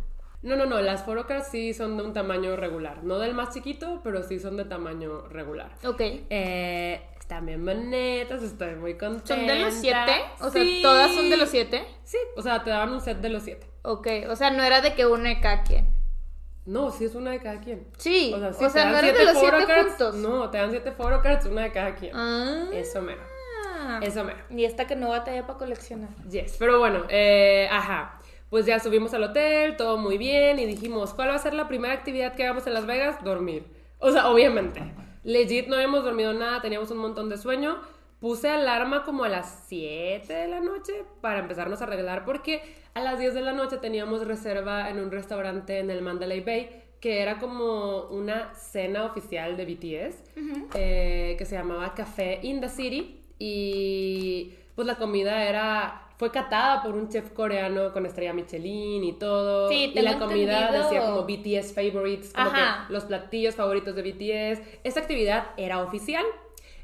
No, 0.46 0.54
no, 0.54 0.64
no, 0.64 0.80
las 0.80 1.02
photocards 1.02 1.48
sí 1.48 1.74
son 1.74 1.96
de 1.96 2.04
un 2.04 2.12
tamaño 2.12 2.54
regular. 2.54 3.02
No 3.02 3.18
del 3.18 3.34
más 3.34 3.52
chiquito, 3.52 4.00
pero 4.04 4.22
sí 4.22 4.38
son 4.38 4.56
de 4.56 4.64
tamaño 4.64 5.26
regular. 5.26 5.72
Ok. 5.84 6.00
Eh, 6.00 7.04
están 7.18 7.46
bien 7.46 7.64
bonitas, 7.64 8.44
estoy 8.44 8.76
muy 8.76 8.94
contenta. 8.94 9.34
¿Son 9.34 9.44
de 9.44 9.58
los 9.58 9.74
siete? 9.74 10.12
O 10.40 10.48
sea. 10.48 10.62
¿todas 10.82 11.12
son 11.12 11.30
de 11.30 11.36
los 11.36 11.48
siete? 11.48 11.84
Sí, 12.04 12.18
o 12.36 12.42
sea, 12.42 12.62
te 12.62 12.70
daban 12.70 12.92
un 12.92 13.00
set 13.00 13.18
de 13.18 13.28
los 13.28 13.42
siete. 13.42 13.66
Ok, 13.82 14.06
o 14.28 14.36
sea, 14.36 14.50
no 14.50 14.62
era 14.62 14.80
de 14.80 14.94
que 14.94 15.04
una 15.04 15.30
de 15.30 15.40
cada 15.40 15.64
quien. 15.64 15.88
No, 16.64 16.92
sí 16.92 17.06
es 17.06 17.16
una 17.16 17.32
de 17.32 17.40
cada 17.40 17.60
quien. 17.60 17.88
Sí, 17.98 18.32
O 18.32 18.38
sea, 18.38 18.52
sí, 18.52 18.64
o 18.64 18.70
sea 18.70 18.84
no 18.84 18.98
era 18.98 19.12
de 19.12 19.24
los 19.24 19.38
siete 19.38 19.66
juntos. 19.66 20.14
No, 20.14 20.48
te 20.50 20.58
dan 20.58 20.70
siete 20.70 20.92
photocards, 20.92 21.46
una 21.46 21.62
de 21.62 21.72
cada 21.72 21.96
quien. 21.96 22.12
Ah. 22.14 22.66
Eso 22.72 23.02
mero. 23.02 23.22
Eso 24.00 24.22
mero. 24.22 24.38
Y 24.50 24.64
esta 24.64 24.86
que 24.86 24.94
no 24.94 25.08
batalla 25.08 25.44
para 25.44 25.58
coleccionar. 25.58 26.10
Yes, 26.30 26.54
pero 26.56 26.78
bueno, 26.78 27.02
eh, 27.08 27.68
ajá. 27.68 28.20
Pues 28.56 28.64
ya 28.64 28.80
subimos 28.80 29.12
al 29.12 29.22
hotel, 29.22 29.76
todo 29.76 29.98
muy 29.98 30.16
bien, 30.16 30.58
y 30.58 30.64
dijimos, 30.64 31.12
¿cuál 31.12 31.28
va 31.28 31.34
a 31.34 31.38
ser 31.38 31.52
la 31.52 31.68
primera 31.68 31.92
actividad 31.92 32.34
que 32.34 32.42
hagamos 32.42 32.66
en 32.66 32.72
Las 32.72 32.86
Vegas? 32.86 33.22
Dormir. 33.22 33.64
O 33.98 34.10
sea, 34.10 34.30
obviamente. 34.30 34.80
Legit, 35.24 35.66
no 35.66 35.74
habíamos 35.74 36.02
dormido 36.04 36.32
nada, 36.32 36.62
teníamos 36.62 36.90
un 36.90 36.96
montón 36.96 37.28
de 37.28 37.36
sueño. 37.36 37.76
Puse 38.18 38.48
alarma 38.48 39.04
como 39.04 39.24
a 39.24 39.28
las 39.28 39.66
7 39.68 40.32
de 40.32 40.48
la 40.48 40.60
noche 40.60 41.04
para 41.20 41.40
empezarnos 41.40 41.82
a 41.82 41.84
arreglar, 41.84 42.24
porque 42.24 42.62
a 42.94 43.02
las 43.02 43.18
10 43.18 43.34
de 43.34 43.42
la 43.42 43.52
noche 43.52 43.76
teníamos 43.76 44.26
reserva 44.26 44.88
en 44.88 45.00
un 45.00 45.10
restaurante 45.10 45.78
en 45.78 45.90
el 45.90 46.00
Mandalay 46.00 46.40
Bay, 46.40 46.82
que 46.98 47.20
era 47.20 47.38
como 47.38 48.04
una 48.04 48.54
cena 48.54 49.04
oficial 49.04 49.58
de 49.58 49.66
BTS, 49.66 50.24
eh, 50.72 51.34
que 51.36 51.44
se 51.44 51.56
llamaba 51.56 51.92
Café 51.92 52.40
in 52.42 52.62
the 52.62 52.70
City, 52.70 53.22
y 53.38 54.54
pues 54.74 54.86
la 54.86 54.94
comida 54.94 55.44
era 55.46 56.05
fue 56.18 56.30
catada 56.30 56.82
por 56.82 56.94
un 56.94 57.08
chef 57.08 57.30
coreano 57.32 57.92
con 57.92 58.06
estrella 58.06 58.32
Michelin 58.32 59.04
y 59.04 59.12
todo. 59.14 59.68
Sí, 59.68 59.92
y 59.94 60.00
la 60.00 60.18
comida 60.18 60.60
entendido. 60.68 60.84
decía 60.84 61.00
como 61.10 61.22
BTS 61.24 61.74
favorites, 61.74 62.32
como 62.34 62.48
Ajá. 62.50 62.84
que 62.86 62.92
los 62.92 63.04
platillos 63.04 63.54
favoritos 63.54 63.94
de 63.94 64.02
BTS. 64.02 64.62
Esa 64.84 65.00
actividad 65.00 65.48
era 65.56 65.82
oficial. 65.82 66.24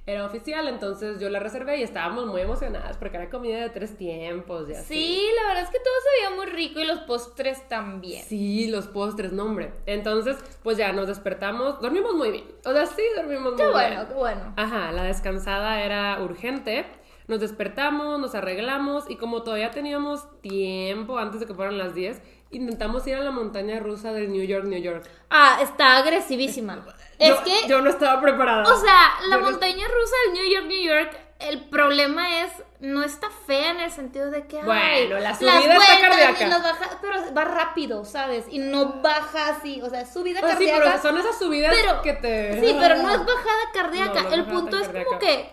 Era 0.05 0.27
oficial, 0.27 0.67
entonces 0.67 1.21
yo 1.21 1.31
la 1.31 1.39
reservé 1.39 1.79
y 1.79 1.85
estábamos 1.85 2.27
muy 2.27 2.41
emocionadas 2.41 2.97
porque 2.97 3.19
era 3.19 3.31
comida 3.31 3.61
de 3.61 3.71
tres 3.71 3.97
tiempos 3.97 4.69
y 4.69 4.73
así. 4.75 4.95
Sí, 4.95 5.23
la 5.41 5.47
verdad 5.47 5.63
es 5.63 5.71
que 5.71 5.79
todo 5.79 5.95
se 6.03 6.27
veía 6.27 6.37
muy 6.37 6.47
rico 6.47 6.81
y 6.81 6.85
los 6.85 6.99
postres 7.03 7.69
también. 7.69 8.25
Sí, 8.25 8.67
los 8.67 8.89
postres, 8.89 9.31
no 9.33 9.45
hombre. 9.45 9.71
Entonces, 9.87 10.37
pues 10.65 10.77
ya 10.77 10.93
nos 10.93 11.07
despertamos, 11.07 11.81
dormimos 11.81 12.15
muy 12.15 12.33
bien. 12.33 12.45
O 12.65 12.73
sea, 12.73 12.85
sí, 12.87 13.03
dormimos 13.15 13.53
Qué 13.57 13.63
muy 13.63 13.73
bueno, 13.73 13.95
bien. 13.95 14.07
qué 14.09 14.15
bueno. 14.15 14.55
Ajá, 14.57 14.91
la 14.91 15.05
descansada 15.05 15.81
era 15.85 16.21
urgente. 16.21 16.85
Nos 17.29 17.41
despertamos, 17.41 18.19
nos 18.19 18.35
arreglamos 18.35 19.09
y 19.09 19.17
como 19.17 19.43
todavía 19.43 19.71
teníamos 19.71 20.25
tiempo 20.41 21.19
antes 21.19 21.41
de 21.41 21.47
que 21.47 21.55
fueran 21.55 21.79
las 21.79 21.95
10, 21.95 22.21
intentamos 22.51 23.07
ir 23.07 23.15
a 23.15 23.21
la 23.21 23.31
montaña 23.31 23.79
rusa 23.81 24.13
del 24.13 24.31
New 24.33 24.45
York, 24.45 24.65
New 24.65 24.81
York. 24.83 25.09
Ah, 25.31 25.59
está 25.63 25.97
agresivísima. 25.99 26.85
es 27.19 27.29
Yo- 27.31 27.45
que, 27.45 27.69
Yo 27.69 27.81
no 27.81 27.91
estaba 27.91 28.21
preparada. 28.21 28.63
o 28.73 28.77
sea, 28.77 29.13
la 29.29 29.37
Yo 29.37 29.43
no- 29.43 29.51
montaña 29.51 29.87
rusa 29.87 30.15
del 30.27 30.33
New 30.35 30.53
York, 30.53 30.67
New 30.67 30.83
York, 30.83 31.17
el 31.39 31.61
problema 31.69 32.43
es, 32.43 32.53
no 32.81 33.03
está 33.03 33.29
fea 33.47 33.71
en 33.73 33.81
el 33.81 33.91
sentido 33.91 34.31
de 34.31 34.47
que, 34.47 34.59
ay, 34.59 34.65
Bueno, 34.65 35.15
la 35.15 35.21
las 35.31 35.39
subida 35.39 35.55
está 35.77 36.01
cardíaca. 36.01 36.45
y 36.47 36.51
las 36.51 36.63
bajas, 36.63 36.99
pero 37.01 37.35
va 37.37 37.45
rápido, 37.45 38.05
¿sabes? 38.05 38.45
Y 38.49 38.59
no 38.59 39.01
baja 39.03 39.49
así, 39.49 39.81
o 39.83 39.91
sea, 39.91 40.07
subida 40.07 40.41
Pues 40.41 40.53
sí, 40.59 40.67
cardíaca. 40.67 40.85
pero 40.85 41.03
son 41.03 41.19
esas 41.19 41.39
subidas 41.39 41.75
pero- 41.81 42.03
que 42.03 42.13
te... 42.13 42.61
Sí, 42.61 42.77
pero 42.81 42.97
no 42.97 43.11
es 43.15 43.19
bajada 43.19 43.63
cardíaca. 43.73 44.15
No, 44.15 44.23
no 44.23 44.29
es 44.29 44.35
el 44.35 44.45
punto 44.47 44.77
es 44.77 44.83
cardíaca. 44.87 45.07
como 45.09 45.19
que 45.21 45.51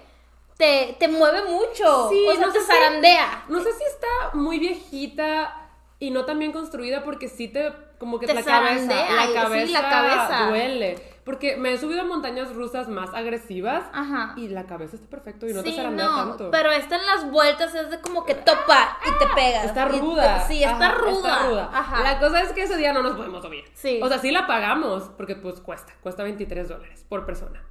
te, 0.59 0.97
te 0.99 1.07
mueve 1.07 1.41
mucho. 1.45 2.09
Sí, 2.09 2.25
o 2.27 2.33
sea, 2.35 2.45
no 2.45 2.51
te 2.51 2.59
sé 2.59 2.65
si- 2.65 2.71
zarandea. 2.71 3.45
No 3.47 3.61
sé 3.61 3.71
si 3.73 3.83
está 3.85 4.07
muy 4.33 4.59
viejita 4.59 5.69
y 5.99 6.11
no 6.11 6.25
tan 6.25 6.37
bien 6.37 6.51
construida 6.51 7.03
porque 7.03 7.29
sí 7.29 7.47
te 7.47 7.71
como 7.97 8.19
que 8.19 8.27
Te 8.27 8.33
la 8.33 8.43
cabeza, 8.43 8.87
zarandea, 8.87 9.15
la 9.15 9.27
sí, 9.27 9.33
cabeza, 9.33 9.81
la 9.81 9.89
cabeza. 9.89 10.47
duele. 10.49 11.19
porque 11.25 11.57
me 11.57 11.73
he 11.73 11.77
subido 11.77 12.01
a 12.01 12.05
montañas 12.05 12.55
rusas 12.55 12.87
más 12.87 13.13
agresivas 13.13 13.83
Ajá. 13.93 14.33
y 14.35 14.47
la 14.47 14.65
cabeza 14.65 14.95
está 14.95 15.07
perfecto 15.09 15.45
y 15.47 15.53
no 15.53 15.61
te 15.61 15.69
Sí, 15.69 15.75
zarandea 15.75 16.05
no, 16.07 16.15
tanto. 16.29 16.49
pero 16.51 16.71
esta 16.71 16.95
en 16.95 17.05
las 17.05 17.29
vueltas 17.29 17.75
es 17.75 17.91
de 17.91 18.01
como 18.01 18.25
que 18.25 18.33
topa 18.35 18.97
y 19.05 19.19
te 19.19 19.27
pegas. 19.35 19.65
Está 19.65 19.87
te- 19.89 19.99
ruda. 19.99 20.47
sí, 20.47 20.63
está 20.63 20.87
Ajá, 20.87 20.95
ruda. 20.95 21.11
Está 21.33 21.47
ruda. 21.49 21.69
Ajá. 21.71 22.01
La 22.03 22.19
cosa 22.19 22.41
es 22.41 22.51
que 22.53 22.63
ese 22.63 22.77
día 22.77 22.93
no 22.93 23.03
nos 23.03 23.15
podemos 23.15 23.43
subir. 23.43 23.63
Sí. 23.75 23.99
O 24.01 24.07
sea, 24.07 24.17
sí 24.17 24.31
la 24.31 24.47
pagamos, 24.47 25.03
porque 25.17 25.35
pues 25.35 25.59
cuesta. 25.59 25.93
Cuesta 26.01 26.23
23 26.23 26.67
dólares 26.67 27.05
por 27.07 27.25
persona. 27.27 27.63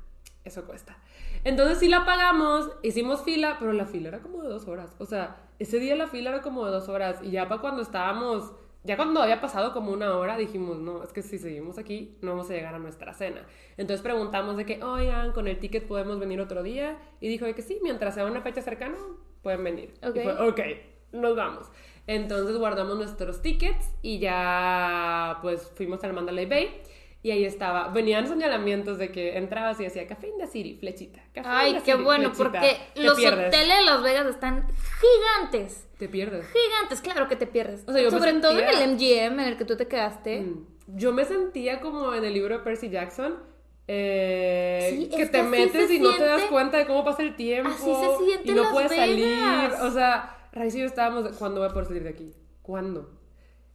Eso 0.44 0.64
cuesta. 0.64 0.96
Entonces 1.44 1.78
sí 1.78 1.88
la 1.88 2.04
pagamos, 2.04 2.70
hicimos 2.82 3.22
fila, 3.22 3.56
pero 3.58 3.72
la 3.72 3.86
fila 3.86 4.08
era 4.08 4.20
como 4.20 4.42
de 4.42 4.48
dos 4.48 4.66
horas. 4.66 4.94
O 4.98 5.06
sea, 5.06 5.36
ese 5.58 5.78
día 5.78 5.96
la 5.96 6.06
fila 6.06 6.30
era 6.30 6.42
como 6.42 6.64
de 6.64 6.70
dos 6.70 6.88
horas. 6.88 7.20
Y 7.22 7.30
ya 7.30 7.48
para 7.48 7.60
cuando 7.60 7.82
estábamos, 7.82 8.52
ya 8.84 8.96
cuando 8.96 9.22
había 9.22 9.40
pasado 9.40 9.72
como 9.72 9.92
una 9.92 10.16
hora, 10.16 10.36
dijimos, 10.36 10.78
no, 10.78 11.02
es 11.02 11.12
que 11.12 11.22
si 11.22 11.38
seguimos 11.38 11.78
aquí, 11.78 12.16
no 12.22 12.32
vamos 12.32 12.50
a 12.50 12.54
llegar 12.54 12.74
a 12.74 12.78
nuestra 12.78 13.12
cena. 13.14 13.46
Entonces 13.76 14.02
preguntamos 14.02 14.56
de 14.56 14.66
que, 14.66 14.82
oigan, 14.82 15.32
con 15.32 15.48
el 15.48 15.58
ticket 15.58 15.86
podemos 15.86 16.18
venir 16.18 16.40
otro 16.40 16.62
día. 16.62 16.98
Y 17.20 17.28
dijo 17.28 17.44
de 17.44 17.54
que 17.54 17.62
sí, 17.62 17.78
mientras 17.82 18.14
sea 18.14 18.24
una 18.26 18.40
fecha 18.40 18.62
cercana, 18.62 18.96
pueden 19.42 19.64
venir. 19.64 19.94
Ok. 20.02 20.16
Y 20.16 20.20
fue, 20.20 20.48
ok, 20.48 20.60
nos 21.12 21.36
vamos. 21.36 21.66
Entonces 22.06 22.56
guardamos 22.56 22.96
nuestros 22.96 23.42
tickets 23.42 23.90
y 24.00 24.18
ya 24.18 25.38
pues 25.42 25.70
fuimos 25.76 26.02
al 26.04 26.14
Mandalay 26.14 26.46
Bay. 26.46 26.80
Y 27.20 27.32
ahí 27.32 27.44
estaba, 27.44 27.88
venían 27.88 28.28
señalamientos 28.28 28.96
de 28.98 29.10
que 29.10 29.36
entrabas 29.38 29.80
y 29.80 29.84
decía 29.84 30.06
Café 30.06 30.28
in 30.28 30.38
the 30.38 30.46
City, 30.46 30.76
flechita. 30.78 31.20
Café 31.34 31.40
in 31.40 31.46
Ay, 31.52 31.72
the 31.74 31.82
qué 31.82 31.92
City, 31.92 32.04
bueno, 32.04 32.30
flechita". 32.32 32.44
porque 32.60 32.76
Te 32.94 33.02
los 33.02 33.16
pierdes. 33.16 33.48
hoteles 33.48 33.78
de 33.78 33.84
Las 33.84 34.02
Vegas 34.04 34.26
están 34.26 34.66
gigantes. 35.00 35.88
Te 35.98 36.08
pierdes. 36.08 36.46
Gigantes, 36.46 37.00
claro 37.00 37.26
que 37.28 37.34
te 37.36 37.46
pierdes. 37.48 37.82
O 37.88 37.92
sea, 37.92 38.00
yo 38.02 38.10
me 38.12 38.18
Sobre 38.18 38.32
todo 38.34 38.58
en 38.58 38.68
el 38.68 38.90
MGM 38.94 39.40
en 39.40 39.48
el 39.48 39.56
que 39.56 39.64
tú 39.64 39.76
te 39.76 39.88
quedaste. 39.88 40.40
Mm. 40.42 40.66
Yo 40.96 41.12
me 41.12 41.24
sentía 41.24 41.80
como 41.80 42.14
en 42.14 42.24
el 42.24 42.32
libro 42.32 42.56
de 42.58 42.62
Percy 42.64 42.88
Jackson. 42.88 43.34
eh, 43.88 44.88
Sí, 44.96 45.08
que 45.08 45.26
te 45.26 45.38
que 45.38 45.42
metes 45.42 45.90
y 45.90 45.98
no 45.98 46.14
te 46.14 46.22
das 46.24 46.42
cuenta 46.44 46.78
de 46.78 46.86
cómo 46.86 47.04
pasa 47.04 47.22
el 47.22 47.34
tiempo. 47.36 47.70
Así 47.70 47.84
se 47.94 48.24
siente 48.24 48.52
Y 48.52 48.54
no 48.54 48.62
Las 48.62 48.72
puedes 48.72 48.92
salir. 48.94 49.72
O 49.82 49.90
sea, 49.90 50.48
Raiz 50.52 50.74
y 50.74 50.80
yo 50.80 50.86
estábamos. 50.86 51.24
de, 51.24 51.30
¿Cuándo 51.32 51.60
voy 51.60 51.68
a 51.68 51.72
poder 51.72 51.88
salir 51.88 52.04
de 52.04 52.10
aquí? 52.10 52.32
¿Cuándo? 52.62 53.10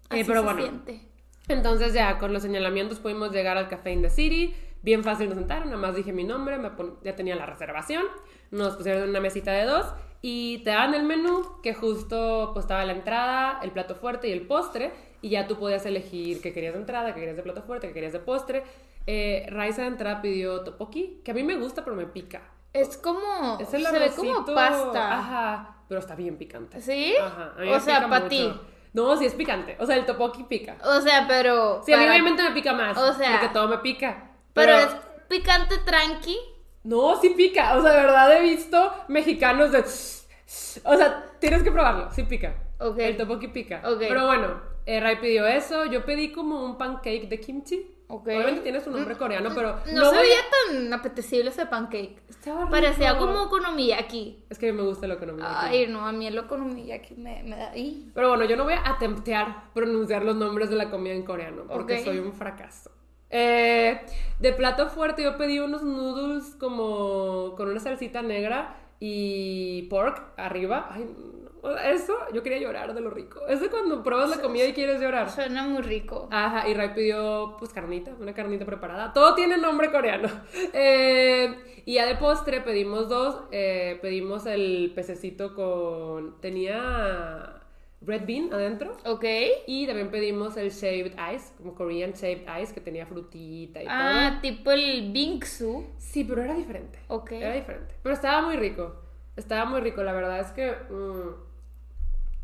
Eh, 0.09 0.21
Así 0.21 0.23
pero 0.23 0.39
se 0.39 0.45
bueno. 0.45 0.61
siente. 0.61 1.01
Entonces 1.47 1.93
ya 1.93 2.17
con 2.19 2.33
los 2.33 2.41
señalamientos 2.41 2.99
pudimos 2.99 3.31
llegar 3.31 3.57
al 3.57 3.67
Café 3.67 3.91
in 3.91 4.01
the 4.01 4.09
City. 4.09 4.55
Bien 4.81 5.03
fácil 5.03 5.29
nos 5.29 5.37
sentaron, 5.37 5.67
nada 5.69 5.77
más 5.77 5.95
dije 5.95 6.11
mi 6.11 6.23
nombre, 6.23 6.57
me 6.57 6.69
ya 7.03 7.15
tenía 7.15 7.35
la 7.35 7.45
reservación. 7.45 8.03
Nos 8.51 8.75
pusieron 8.75 9.03
en 9.03 9.09
una 9.09 9.19
mesita 9.19 9.51
de 9.51 9.65
dos 9.65 9.85
y 10.21 10.59
te 10.59 10.71
dan 10.71 10.93
el 10.93 11.03
menú 11.03 11.61
que 11.61 11.73
justo 11.73 12.51
pues 12.53 12.65
estaba 12.65 12.85
la 12.85 12.93
entrada, 12.93 13.59
el 13.63 13.71
plato 13.71 13.95
fuerte 13.95 14.27
y 14.27 14.31
el 14.31 14.45
postre. 14.47 14.91
Y 15.21 15.29
ya 15.29 15.47
tú 15.47 15.57
podías 15.57 15.85
elegir 15.85 16.41
qué 16.41 16.51
querías 16.53 16.73
de 16.73 16.81
entrada, 16.81 17.13
qué 17.13 17.21
querías 17.21 17.37
de 17.37 17.43
plato 17.43 17.61
fuerte, 17.61 17.87
qué 17.87 17.93
querías 17.93 18.13
de 18.13 18.19
postre. 18.19 18.63
Eh, 19.07 19.45
Raiza 19.49 19.83
de 19.83 19.89
entrada 19.89 20.21
pidió 20.21 20.61
topoki, 20.61 21.21
que 21.23 21.31
a 21.31 21.33
mí 21.33 21.43
me 21.43 21.55
gusta 21.55 21.83
pero 21.83 21.95
me 21.95 22.05
pica. 22.05 22.41
Es 22.73 22.97
como. 22.97 23.57
Es 23.59 23.73
el 23.73 23.85
se 23.85 23.99
ve 23.99 24.11
como 24.15 24.45
pasta. 24.45 25.19
Ajá, 25.19 25.77
pero 25.87 25.99
está 25.99 26.15
bien 26.15 26.37
picante. 26.37 26.81
¿Sí? 26.81 27.15
Ajá, 27.21 27.53
a 27.55 27.61
mí 27.61 27.69
O 27.69 27.73
me 27.73 27.79
sea, 27.79 28.09
para 28.09 28.27
ti. 28.27 28.51
No, 28.93 29.17
sí 29.17 29.25
es 29.25 29.33
picante. 29.33 29.75
O 29.79 29.85
sea, 29.85 29.95
el 29.95 30.05
topoki 30.05 30.43
pica. 30.43 30.77
O 30.83 31.01
sea, 31.01 31.25
pero. 31.27 31.81
Sí, 31.85 31.93
a 31.93 31.97
mí 31.97 32.07
obviamente 32.07 32.43
me 32.43 32.51
pica 32.51 32.73
más. 32.73 32.97
O 32.97 33.13
sea- 33.13 33.31
Porque 33.31 33.49
todo 33.53 33.67
me 33.67 33.79
pica. 33.79 34.31
Pero 34.53 34.75
es 34.77 34.87
picante 35.27 35.77
tranqui. 35.79 36.37
No, 36.83 37.19
sí 37.19 37.29
pica. 37.31 37.75
O 37.77 37.81
sea, 37.81 37.91
de 37.91 37.97
verdad 38.03 38.37
he 38.37 38.41
visto 38.41 38.93
mexicanos 39.07 39.71
de... 39.71 39.83
O 40.85 40.95
sea, 40.95 41.25
tienes 41.39 41.63
que 41.63 41.71
probarlo. 41.71 42.11
Sí 42.13 42.23
pica. 42.23 42.53
Ok. 42.79 42.97
El 42.99 43.17
topoki 43.17 43.47
pica. 43.47 43.81
Ok. 43.85 43.97
Pero 43.99 44.27
bueno, 44.27 44.61
eh, 44.85 44.99
Ray 44.99 45.15
pidió 45.17 45.47
eso. 45.47 45.85
Yo 45.85 46.05
pedí 46.05 46.31
como 46.31 46.63
un 46.63 46.77
pancake 46.77 47.27
de 47.27 47.39
kimchi. 47.39 48.02
Obviamente 48.17 48.61
tiene 48.61 48.81
su 48.81 48.91
nombre 48.91 49.15
coreano, 49.17 49.49
pero... 49.55 49.77
No, 49.93 50.09
se 50.11 50.17
veía 50.17 50.35
a- 50.39 50.73
tan 50.73 50.93
apetecible 50.93 51.49
ese 51.49 51.65
pancake. 51.65 52.21
Estaba 52.29 52.59
rico. 52.61 52.71
Parecía 52.71 53.17
como 53.17 53.43
okonomiyaki. 53.43 54.45
Es 54.49 54.57
que 54.59 54.71
me 54.73 54.83
gusta 54.83 55.07
la 55.07 55.15
economía. 55.15 55.45
Ay, 55.47 55.87
no, 55.87 56.05
a 56.07 56.11
mí 56.11 56.27
el 56.27 56.37
okonomiyaki 56.37 57.15
me, 57.15 57.43
me 57.43 57.55
da... 57.57 57.71
Pero 58.13 58.29
bueno, 58.29 58.45
yo 58.45 58.55
no 58.57 58.63
voy 58.65 58.73
a 58.73 58.87
attemptear 58.89 59.71
pronunciar 59.73 60.23
los 60.23 60.35
nombres 60.35 60.69
de 60.69 60.75
la 60.75 60.89
comida 60.89 61.13
en 61.13 61.23
coreano 61.23 61.63
porque 61.67 62.03
soy 62.03 62.19
un 62.19 62.33
fracaso. 62.33 62.91
Eh, 63.29 63.99
de 64.39 64.53
plato 64.53 64.89
fuerte 64.89 65.23
yo 65.23 65.37
pedí 65.37 65.57
unos 65.59 65.81
noodles 65.81 66.55
como 66.59 67.55
con 67.57 67.67
una 67.69 67.79
salsita 67.79 68.21
negra 68.21 68.75
y 68.99 69.83
pork 69.89 70.33
arriba. 70.37 70.87
Ay, 70.91 71.05
no, 71.05 71.42
eso 71.85 72.15
yo 72.33 72.43
quería 72.43 72.59
llorar 72.59 72.93
de 72.93 73.01
lo 73.01 73.09
rico. 73.09 73.39
Es 73.47 73.61
de 73.61 73.69
cuando 73.69 74.03
pruebas 74.03 74.29
la 74.29 74.41
comida 74.41 74.65
y 74.65 74.73
quieres 74.73 74.99
llorar. 75.01 75.29
Suena 75.29 75.63
muy 75.63 75.81
rico. 75.81 76.27
Ajá, 76.31 76.67
y 76.67 76.73
Ray 76.73 76.89
pidió 76.93 77.55
pues 77.59 77.71
carnita, 77.73 78.11
una 78.19 78.33
carnita 78.33 78.65
preparada. 78.65 79.13
Todo 79.13 79.33
tiene 79.35 79.57
nombre 79.57 79.91
coreano. 79.91 80.29
Eh, 80.73 81.81
y 81.85 81.95
ya 81.95 82.05
de 82.05 82.15
postre 82.15 82.61
pedimos 82.61 83.09
dos. 83.09 83.43
eh, 83.51 83.99
pedimos 84.01 84.45
el 84.45 84.91
pececito 84.95 85.53
con... 85.55 86.39
Tenía 86.41 87.59
red 88.01 88.23
bean 88.25 88.51
adentro. 88.53 88.97
Ok. 89.05 89.23
Y 89.67 89.87
también 89.87 90.09
pedimos 90.11 90.57
el 90.57 90.69
shaved 90.71 91.13
ice, 91.35 91.53
como 91.57 91.73
Korean 91.75 92.11
shaved 92.13 92.45
ice, 92.61 92.73
que 92.73 92.81
tenía 92.81 93.05
frutita 93.05 93.81
y 93.81 93.85
Ah, 93.89 94.31
todo. 94.31 94.41
tipo 94.41 94.71
el 94.71 95.11
bingsu. 95.11 95.85
Sí, 95.97 96.23
pero 96.23 96.41
era 96.43 96.53
diferente. 96.55 96.99
Ok. 97.07 97.31
Era 97.33 97.53
diferente. 97.53 97.95
Pero 98.03 98.15
estaba 98.15 98.41
muy 98.41 98.55
rico. 98.57 98.95
Estaba 99.35 99.65
muy 99.65 99.79
rico. 99.81 100.03
La 100.03 100.13
verdad 100.13 100.39
es 100.41 100.51
que 100.51 100.71
mm, 100.71 101.52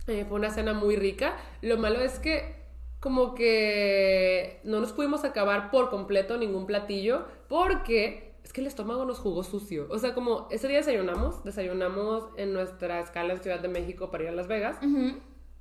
eh, 0.09 0.25
fue 0.27 0.37
una 0.39 0.49
cena 0.49 0.73
muy 0.73 0.95
rica. 0.95 1.37
Lo 1.61 1.77
malo 1.77 1.99
es 2.01 2.19
que 2.19 2.57
como 2.99 3.33
que 3.35 4.59
no 4.63 4.79
nos 4.81 4.91
pudimos 4.91 5.23
acabar 5.23 5.71
por 5.71 5.89
completo 5.89 6.37
ningún 6.37 6.65
platillo 6.65 7.23
porque 7.47 8.33
es 8.43 8.51
que 8.53 8.61
el 8.61 8.67
estómago 8.67 9.05
nos 9.05 9.19
jugó 9.19 9.43
sucio. 9.43 9.87
O 9.89 9.99
sea, 9.99 10.13
como 10.13 10.47
ese 10.51 10.67
día 10.67 10.77
desayunamos, 10.77 11.43
desayunamos 11.43 12.25
en 12.37 12.51
nuestra 12.53 12.99
escala 12.99 13.33
en 13.33 13.39
Ciudad 13.39 13.59
de 13.59 13.67
México 13.67 14.11
para 14.11 14.23
ir 14.23 14.29
a 14.29 14.33
Las 14.33 14.47
Vegas 14.47 14.77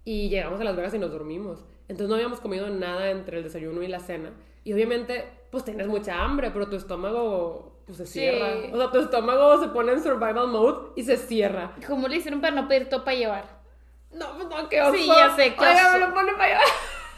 y 0.04 0.28
llegamos 0.30 0.60
a 0.60 0.64
Las 0.64 0.74
Vegas 0.76 0.94
y 0.94 0.98
nos 0.98 1.10
dormimos. 1.12 1.64
Entonces 1.88 2.08
no 2.08 2.14
habíamos 2.16 2.40
comido 2.40 2.68
nada 2.70 3.10
entre 3.10 3.38
el 3.38 3.44
desayuno 3.44 3.82
y 3.82 3.88
la 3.88 4.00
cena. 4.00 4.32
Y 4.64 4.72
obviamente, 4.72 5.24
pues 5.50 5.64
tienes 5.64 5.86
mucha 5.86 6.22
hambre, 6.22 6.50
pero 6.50 6.68
tu 6.68 6.76
estómago 6.76 7.76
pues 7.86 7.98
se 7.98 8.06
Sí. 8.06 8.12
cierra. 8.20 8.48
O 8.72 8.76
sea, 8.76 8.90
tu 8.90 8.98
estómago 9.00 9.60
se 9.62 9.68
pone 9.68 9.92
en 9.92 10.02
survival 10.02 10.48
mode 10.48 10.88
y 10.96 11.04
se 11.04 11.16
cierra. 11.16 11.74
¿Cómo 11.86 12.06
le 12.08 12.16
hicieron 12.16 12.40
para 12.40 12.54
no 12.54 12.68
pedir 12.68 12.88
todo 12.88 13.04
para 13.04 13.16
llevar? 13.16 13.57
No, 14.18 14.34
pues 14.36 14.48
no, 14.48 14.68
qué 14.68 14.82
oso. 14.82 14.94
Sí, 14.94 15.06
ya 15.06 15.34
sé, 15.36 15.54
qué 15.54 15.60
Oiga, 15.60 15.88
oso. 15.88 15.92
me 15.92 15.98
lo 16.06 16.14
pone 16.14 16.32
para 16.32 16.48
llevar. 16.48 16.64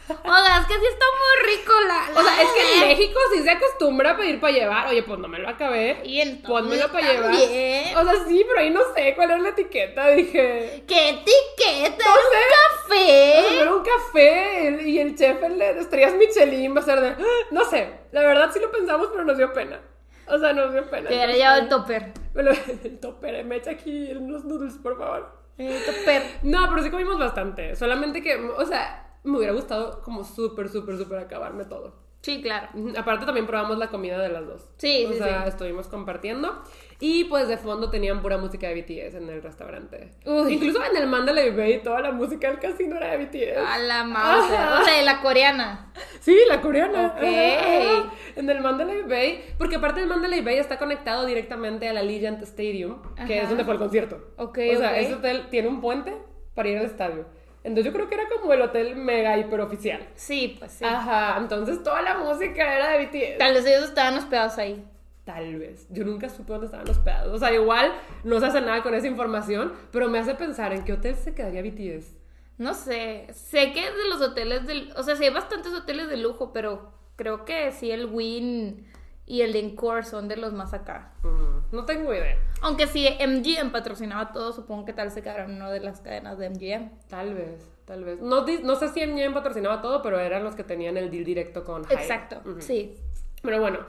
Oiga, 0.09 0.57
es 0.59 0.67
que 0.67 0.73
sí 0.73 0.85
está 0.87 1.05
muy 1.21 1.55
rico 1.55 1.73
la... 1.87 2.19
O 2.19 2.23
sea, 2.23 2.41
es 2.41 2.49
que 2.49 2.73
en 2.73 2.79
México 2.89 3.19
sí 3.33 3.43
se 3.43 3.51
acostumbra 3.51 4.11
a 4.11 4.17
pedir 4.17 4.41
para 4.41 4.51
llevar. 4.53 4.87
Oye, 4.87 5.03
pues 5.03 5.19
no 5.19 5.27
me 5.29 5.39
lo 5.39 5.47
acabé. 5.47 6.01
Y 6.03 6.19
entonces 6.19 6.49
Pónmelo 6.49 6.91
para 6.91 7.07
llevar. 7.13 7.31
O 7.33 8.03
sea, 8.03 8.25
sí, 8.27 8.43
pero 8.45 8.59
ahí 8.59 8.69
no 8.71 8.81
sé 8.93 9.15
cuál 9.15 9.31
es 9.31 9.39
la 9.41 9.49
etiqueta. 9.49 10.09
Dije... 10.09 10.83
¿Qué 10.85 11.09
etiqueta? 11.09 12.03
No 12.03 12.11
¿Era 12.11 12.19
un 12.19 12.27
O 12.27 12.31
sea, 12.31 12.41
café? 12.87 13.61
era 13.61 13.73
un 13.75 13.83
café 13.83 14.81
y 14.83 14.99
el 14.99 15.15
chef, 15.15 15.41
el 15.43 15.57
de 15.57 15.79
estrellas 15.79 16.13
Michelin, 16.15 16.75
va 16.75 16.81
a 16.81 16.83
ser 16.83 16.99
de... 16.99 17.15
No 17.51 17.63
sé, 17.63 17.99
la 18.11 18.21
verdad 18.21 18.49
sí 18.53 18.59
lo 18.59 18.69
pensamos, 18.69 19.07
pero 19.11 19.23
nos 19.23 19.37
dio 19.37 19.53
pena. 19.53 19.79
O 20.27 20.37
sea, 20.39 20.51
nos 20.51 20.73
dio 20.73 20.89
pena. 20.89 21.07
Te 21.07 21.15
hubiera 21.15 21.33
llevado 21.33 21.61
el 21.61 21.69
topper. 21.69 22.11
el 22.83 22.99
topper, 22.99 23.45
me 23.45 23.57
echa 23.57 23.71
aquí 23.71 24.11
unos 24.11 24.43
noodles, 24.43 24.75
por 24.81 24.97
favor. 24.97 25.40
Topper. 25.85 26.39
No, 26.43 26.69
pero 26.69 26.83
sí 26.83 26.89
comimos 26.89 27.19
bastante. 27.19 27.75
Solamente 27.75 28.21
que, 28.21 28.35
o 28.35 28.65
sea, 28.65 29.17
me 29.23 29.37
hubiera 29.37 29.53
gustado 29.53 30.01
como 30.01 30.23
súper, 30.23 30.69
súper, 30.69 30.97
súper 30.97 31.19
acabarme 31.19 31.65
todo. 31.65 32.10
Sí, 32.21 32.41
claro. 32.41 32.67
Aparte 32.97 33.25
también 33.25 33.47
probamos 33.47 33.77
la 33.79 33.87
comida 33.87 34.19
de 34.19 34.29
las 34.29 34.45
dos. 34.45 34.69
Sí, 34.77 35.05
o 35.07 35.11
sí, 35.11 35.17
sea, 35.17 35.43
sí. 35.43 35.49
estuvimos 35.49 35.87
compartiendo. 35.87 36.61
Y 36.99 37.23
pues 37.23 37.47
de 37.47 37.57
fondo 37.57 37.89
tenían 37.89 38.21
pura 38.21 38.37
música 38.37 38.67
de 38.67 38.75
BTS 38.75 39.15
en 39.15 39.27
el 39.27 39.41
restaurante. 39.41 40.11
Uy. 40.23 40.53
Incluso 40.53 40.83
en 40.85 40.95
el 40.97 41.07
Mandalay 41.07 41.49
Bay 41.49 41.81
toda 41.81 41.99
la 42.01 42.11
música 42.11 42.47
del 42.47 42.59
casino 42.59 42.95
era 42.97 43.17
de 43.17 43.25
BTS. 43.25 43.57
A 43.57 43.79
la. 43.79 44.01
Ajá. 44.01 44.81
O 44.81 44.83
sea, 44.85 44.97
de 44.97 45.01
la 45.03 45.19
coreana. 45.19 45.91
Sí, 46.19 46.37
la 46.47 46.61
coreana. 46.61 47.07
Ok. 47.07 47.23
Ajá, 47.23 47.79
ajá. 48.03 48.13
En 48.35 48.47
el 48.51 48.61
Mandalay 48.61 49.01
Bay. 49.01 49.43
Porque 49.57 49.77
aparte 49.77 50.01
el 50.01 50.07
Mandalay 50.07 50.41
Bay 50.41 50.57
está 50.59 50.77
conectado 50.77 51.25
directamente 51.25 51.87
al 51.89 51.97
Allegiant 51.97 52.39
Stadium, 52.43 53.01
que 53.25 53.33
Ajá. 53.33 53.43
es 53.43 53.49
donde 53.49 53.63
fue 53.63 53.73
el 53.73 53.79
concierto. 53.79 54.33
Ok, 54.37 54.59
O 54.75 54.77
sea, 54.77 54.91
ok. 54.91 54.97
ese 54.97 55.13
hotel 55.15 55.47
tiene 55.49 55.69
un 55.69 55.81
puente 55.81 56.15
para 56.53 56.69
ir 56.69 56.77
al 56.77 56.85
estadio. 56.85 57.25
Entonces 57.63 57.91
yo 57.91 57.93
creo 57.93 58.09
que 58.09 58.15
era 58.15 58.27
como 58.27 58.53
el 58.53 58.61
hotel 58.61 58.95
mega 58.95 59.37
hiper 59.37 59.61
oficial. 59.61 60.07
Sí, 60.15 60.55
pues 60.57 60.71
sí. 60.71 60.85
Ajá, 60.85 61.37
entonces 61.37 61.83
toda 61.83 62.01
la 62.01 62.17
música 62.17 62.75
era 62.75 62.89
de 62.89 63.05
BTS. 63.05 63.37
Tal 63.37 63.53
vez 63.53 63.65
ellos 63.65 63.83
estaban 63.83 64.17
hospedados 64.17 64.57
ahí. 64.57 64.83
Tal 65.23 65.57
vez. 65.57 65.85
Yo 65.89 66.03
nunca 66.03 66.29
supe 66.29 66.51
dónde 66.51 66.65
estaban 66.65 66.89
hospedados. 66.89 67.33
O 67.33 67.37
sea, 67.37 67.53
igual 67.53 67.91
no 68.23 68.39
se 68.39 68.47
hace 68.47 68.61
nada 68.61 68.81
con 68.81 68.95
esa 68.95 69.07
información, 69.07 69.73
pero 69.91 70.09
me 70.09 70.17
hace 70.17 70.33
pensar 70.33 70.73
en 70.73 70.83
qué 70.83 70.93
hotel 70.93 71.15
se 71.15 71.35
quedaría 71.35 71.61
BTS. 71.61 72.15
No 72.57 72.73
sé. 72.73 73.27
Sé 73.31 73.71
que 73.71 73.87
es 73.87 73.95
de 73.95 74.09
los 74.09 74.21
hoteles 74.21 74.65
del. 74.65 74.91
O 74.97 75.03
sea, 75.03 75.15
sí 75.15 75.23
hay 75.23 75.29
bastantes 75.29 75.73
hoteles 75.73 76.09
de 76.09 76.17
lujo, 76.17 76.51
pero 76.53 76.91
creo 77.15 77.45
que 77.45 77.71
sí 77.71 77.91
el 77.91 78.07
Win 78.07 78.90
y 79.31 79.43
el 79.43 79.55
Encore 79.55 80.03
son 80.03 80.27
de 80.27 80.35
los 80.35 80.51
más 80.51 80.73
acá. 80.73 81.13
Mm, 81.23 81.73
no 81.75 81.85
tengo 81.85 82.13
idea. 82.13 82.37
Aunque 82.61 82.85
si 82.87 83.07
MGM 83.07 83.71
patrocinaba 83.71 84.33
todo, 84.33 84.51
supongo 84.51 84.83
que 84.83 84.91
tal 84.91 85.09
se 85.09 85.21
quedaron 85.21 85.53
uno 85.53 85.71
de 85.71 85.79
las 85.79 86.01
cadenas 86.01 86.37
de 86.37 86.49
MGM. 86.49 86.89
Tal 87.07 87.33
vez, 87.33 87.69
tal 87.85 88.03
vez. 88.03 88.19
No, 88.19 88.45
no 88.45 88.75
sé 88.75 88.89
si 88.89 88.99
MGM 89.05 89.33
patrocinaba 89.33 89.81
todo, 89.81 90.01
pero 90.01 90.19
eran 90.19 90.43
los 90.43 90.55
que 90.55 90.65
tenían 90.65 90.97
el 90.97 91.09
deal 91.09 91.23
directo 91.23 91.63
con 91.63 91.83
Hyatt. 91.83 91.91
Exacto, 92.01 92.41
sí. 92.59 92.97
Pero 93.41 93.59
bueno, 93.61 93.79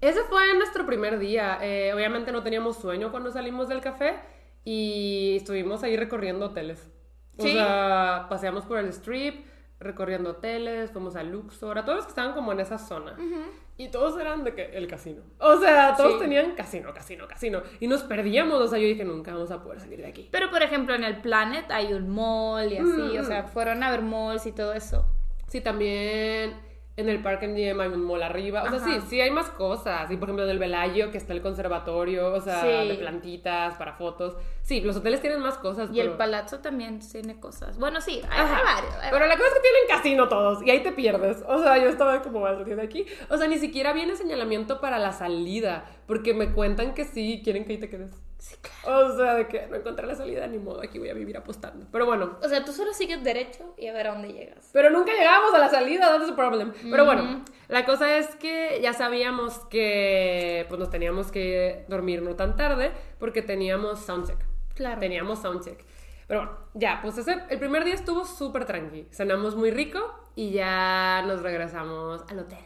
Ese 0.00 0.20
fue 0.24 0.54
nuestro 0.56 0.84
primer 0.86 1.18
día. 1.18 1.58
Eh, 1.62 1.92
obviamente 1.94 2.30
no 2.32 2.42
teníamos 2.44 2.76
sueño 2.76 3.10
cuando 3.12 3.30
salimos 3.30 3.68
del 3.68 3.80
café 3.80 4.14
y 4.64 5.36
estuvimos 5.36 5.82
ahí 5.82 5.96
recorriendo 5.96 6.46
hoteles. 6.46 6.90
O 7.38 7.42
Sí. 7.42 7.52
sea, 7.52 8.26
paseamos 8.28 8.64
por 8.66 8.78
el 8.78 8.88
strip, 8.88 9.46
recorriendo 9.82 10.30
hoteles, 10.30 10.90
fuimos 10.90 11.16
a 11.16 11.22
Luxor, 11.22 11.78
a 11.78 11.84
todos 11.84 11.96
los 11.96 12.04
que 12.06 12.10
estaban 12.10 12.32
como 12.34 12.52
en 12.52 12.60
esa 12.60 12.78
zona. 12.78 13.16
Y 13.76 13.88
todos 13.90 14.20
eran 14.20 14.44
de 14.44 14.54
que 14.54 14.64
el 14.76 14.86
casino. 14.86 15.22
O 15.38 15.56
sea, 15.58 15.94
todos 15.96 16.14
Sí. 16.14 16.18
tenían 16.20 16.54
casino, 16.54 16.92
casino, 16.94 17.26
casino. 17.26 17.62
Y 17.80 17.86
nos 17.88 18.02
perdíamos. 18.02 18.60
O 18.60 18.68
sea, 18.68 18.78
yo 18.78 18.86
dije, 18.86 19.04
nunca 19.04 19.32
vamos 19.32 19.50
a 19.50 19.62
poder 19.62 19.80
salir 19.80 19.98
de 20.00 20.06
aquí. 20.06 20.28
Pero 20.30 20.50
por 20.50 20.62
ejemplo, 20.62 20.94
en 20.94 21.04
el 21.04 21.20
Planet 21.20 21.70
hay 21.70 21.92
un 21.92 22.08
mall 22.08 22.70
y 22.72 22.76
así, 22.76 23.18
o 23.18 23.22
Mm. 23.22 23.26
sea, 23.26 23.44
fueron 23.44 23.82
a 23.82 23.90
ver 23.90 24.02
malls 24.02 24.46
y 24.46 24.52
todo 24.52 24.72
eso. 24.74 25.06
Sí, 25.48 25.60
también 25.60 26.54
en 26.96 27.08
el 27.08 27.22
Park 27.22 27.42
MGM 27.42 27.80
hay 27.80 27.88
un 27.88 28.04
mall 28.04 28.22
arriba. 28.22 28.64
O 28.64 28.68
sea, 28.68 28.76
Ajá. 28.78 29.00
sí, 29.00 29.06
sí 29.08 29.20
hay 29.20 29.30
más 29.30 29.48
cosas. 29.48 30.10
Y 30.10 30.16
por 30.16 30.28
ejemplo, 30.28 30.44
en 30.44 30.50
el 30.50 30.58
Velayo, 30.58 31.10
que 31.10 31.16
está 31.18 31.32
el 31.32 31.40
conservatorio, 31.40 32.32
o 32.34 32.40
sea, 32.40 32.60
Sí. 32.60 32.88
de 32.88 32.94
plantitas 32.96 33.74
para 33.76 33.94
fotos. 33.94 34.36
Sí, 34.62 34.80
los 34.82 34.96
hoteles 34.96 35.20
tienen 35.20 35.40
más 35.40 35.56
cosas. 35.58 35.90
Y 35.92 36.00
el 36.00 36.08
pero- 36.08 36.18
palazzo 36.18 36.58
también 36.60 37.00
tiene 37.00 37.40
cosas. 37.40 37.78
Bueno, 37.78 38.00
sí, 38.00 38.20
hay, 38.30 38.40
hay 38.40 38.62
varios. 38.64 38.94
hay 39.00 39.10
Pero 39.10 39.26
la 39.26 39.36
cosa 39.36 39.48
es 39.48 39.54
que 39.54 39.60
tienen 39.60 39.82
casino 39.88 40.28
todos 40.28 40.62
y 40.66 40.70
ahí 40.70 40.82
te 40.82 40.92
pierdes. 40.92 41.42
O 41.48 41.62
sea, 41.62 41.78
yo 41.78 41.88
estaba 41.88 42.20
como 42.22 42.46
de 42.46 42.82
aquí. 42.82 43.06
O 43.30 43.36
sea, 43.38 43.48
ni 43.48 43.58
siquiera 43.58 43.92
viene 43.92 44.14
señalamiento 44.16 44.80
para 44.80 44.98
la 44.98 45.12
salida, 45.12 45.84
porque 46.06 46.34
me 46.34 46.52
cuentan 46.52 46.94
que 46.94 47.04
sí, 47.04 47.40
quieren 47.42 47.64
que 47.64 47.72
ahí 47.72 47.78
te 47.78 47.88
quedes. 47.88 48.14
Sí, 48.42 48.56
claro. 48.60 49.06
O 49.06 49.16
sea, 49.16 49.34
de 49.34 49.46
que 49.46 49.68
no 49.68 49.76
encontré 49.76 50.04
la 50.04 50.16
salida, 50.16 50.44
ni 50.48 50.58
modo, 50.58 50.82
aquí 50.82 50.98
voy 50.98 51.08
a 51.10 51.14
vivir 51.14 51.36
apostando. 51.36 51.86
Pero 51.92 52.06
bueno, 52.06 52.38
O 52.42 52.48
sea, 52.48 52.64
tú 52.64 52.72
solo 52.72 52.92
sigues 52.92 53.22
derecho 53.22 53.72
y 53.78 53.86
a 53.86 53.92
ver 53.92 54.08
a 54.08 54.14
dónde 54.14 54.32
llegas. 54.32 54.68
pero 54.72 54.90
nunca 54.90 55.12
llegamos 55.12 55.54
a 55.54 55.60
la 55.60 55.68
salida, 55.68 56.08
that's 56.08 56.26
the 56.26 56.32
problem. 56.32 56.72
Pero 56.90 57.04
bueno, 57.04 57.44
la 57.68 57.86
cosa 57.86 58.18
es 58.18 58.34
que 58.34 58.80
ya 58.82 58.94
sabíamos 58.94 59.60
que 59.66 60.66
pues 60.68 60.80
nos 60.80 60.90
teníamos 60.90 61.30
que 61.30 61.84
dormir 61.86 62.20
no 62.20 62.34
tan 62.34 62.56
tarde 62.56 62.90
porque 63.20 63.42
teníamos 63.42 64.00
soundcheck. 64.00 64.38
Claro. 64.74 64.98
Teníamos 64.98 65.38
soundcheck. 65.38 65.78
Pero 66.26 66.40
bueno, 66.40 66.58
ya, 66.74 66.98
pues 67.00 67.18
ese, 67.18 67.44
el 67.48 67.60
primer 67.60 67.84
día 67.84 67.94
estuvo 67.94 68.24
súper 68.24 68.64
tranqui. 68.64 69.06
Cenamos 69.12 69.54
muy 69.54 69.70
rico 69.70 70.00
y 70.34 70.50
ya 70.50 71.22
nos 71.28 71.42
regresamos 71.42 72.24
al 72.28 72.40
hotel 72.40 72.58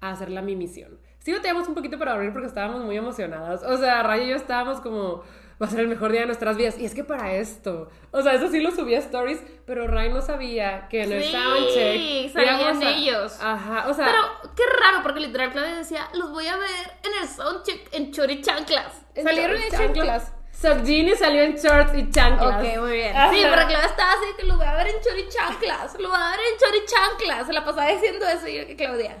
a 0.00 0.10
hacer 0.10 0.30
la 0.30 0.42
mi 0.42 0.56
misión. 0.56 0.98
Sí, 1.18 1.32
teníamos 1.34 1.68
un 1.68 1.74
poquito 1.74 1.98
para 1.98 2.12
dormir 2.12 2.32
porque 2.32 2.46
estábamos 2.48 2.84
muy 2.84 2.96
emocionadas. 2.96 3.62
O 3.64 3.76
sea, 3.76 4.02
Ray 4.02 4.24
y 4.24 4.28
yo 4.30 4.36
estábamos 4.36 4.80
como, 4.80 5.22
va 5.60 5.66
a 5.66 5.68
ser 5.68 5.80
el 5.80 5.88
mejor 5.88 6.10
día 6.12 6.20
de 6.20 6.26
nuestras 6.26 6.56
vidas. 6.56 6.78
Y 6.78 6.84
es 6.86 6.94
que 6.94 7.04
para 7.04 7.34
esto, 7.34 7.90
o 8.12 8.22
sea, 8.22 8.34
eso 8.34 8.48
sí 8.48 8.60
lo 8.60 8.70
subí 8.70 8.94
a 8.94 8.98
stories, 9.00 9.42
pero 9.66 9.86
Ray 9.88 10.10
no 10.10 10.22
sabía 10.22 10.88
que 10.88 11.02
en 11.02 11.12
el 11.12 11.22
Sí, 11.24 11.32
soundcheck 11.32 12.32
salían 12.32 12.82
a- 12.82 12.90
ellos. 12.90 13.38
Ajá, 13.42 13.88
o 13.88 13.94
sea, 13.94 14.06
Pero 14.06 14.52
qué 14.54 14.62
raro, 14.80 15.02
porque 15.02 15.20
literal 15.20 15.50
Claudia 15.52 15.76
decía, 15.76 16.08
los 16.14 16.30
voy 16.30 16.46
a 16.46 16.56
ver 16.56 16.70
en 17.04 17.22
el 17.22 17.28
soundcheck 17.28 17.92
en 17.92 18.12
chori 18.12 18.40
chanclas. 18.40 19.04
en 19.14 19.24
Salieron 19.24 19.56
en 19.60 19.70
chanclas. 19.70 20.32
Sogini 20.60 21.14
salió 21.14 21.42
en 21.44 21.54
shorts 21.54 21.94
y 21.96 22.10
chanclas. 22.10 22.56
Ok, 22.64 22.78
muy 22.80 22.92
bien. 22.94 23.16
Ajá. 23.16 23.30
Sí, 23.32 23.38
pero 23.42 23.66
Claudia 23.68 23.86
estaba 23.86 24.10
así 24.12 24.24
que 24.36 24.42
lo 24.44 24.56
voy 24.56 24.66
a 24.66 24.74
ver 24.74 24.88
en 24.88 25.00
chori 25.00 25.28
chanclas. 25.28 25.94
Lo 26.00 26.08
voy 26.08 26.18
a 26.20 26.30
ver 26.32 26.40
en 26.52 26.58
chori 26.58 26.84
chanclas. 26.84 27.46
Se 27.46 27.52
la 27.52 27.64
pasaba 27.64 27.86
diciendo 27.92 28.26
eso 28.26 28.48
y 28.48 28.56
yo 28.58 28.66
que 28.66 28.74
Claudia. 28.74 29.18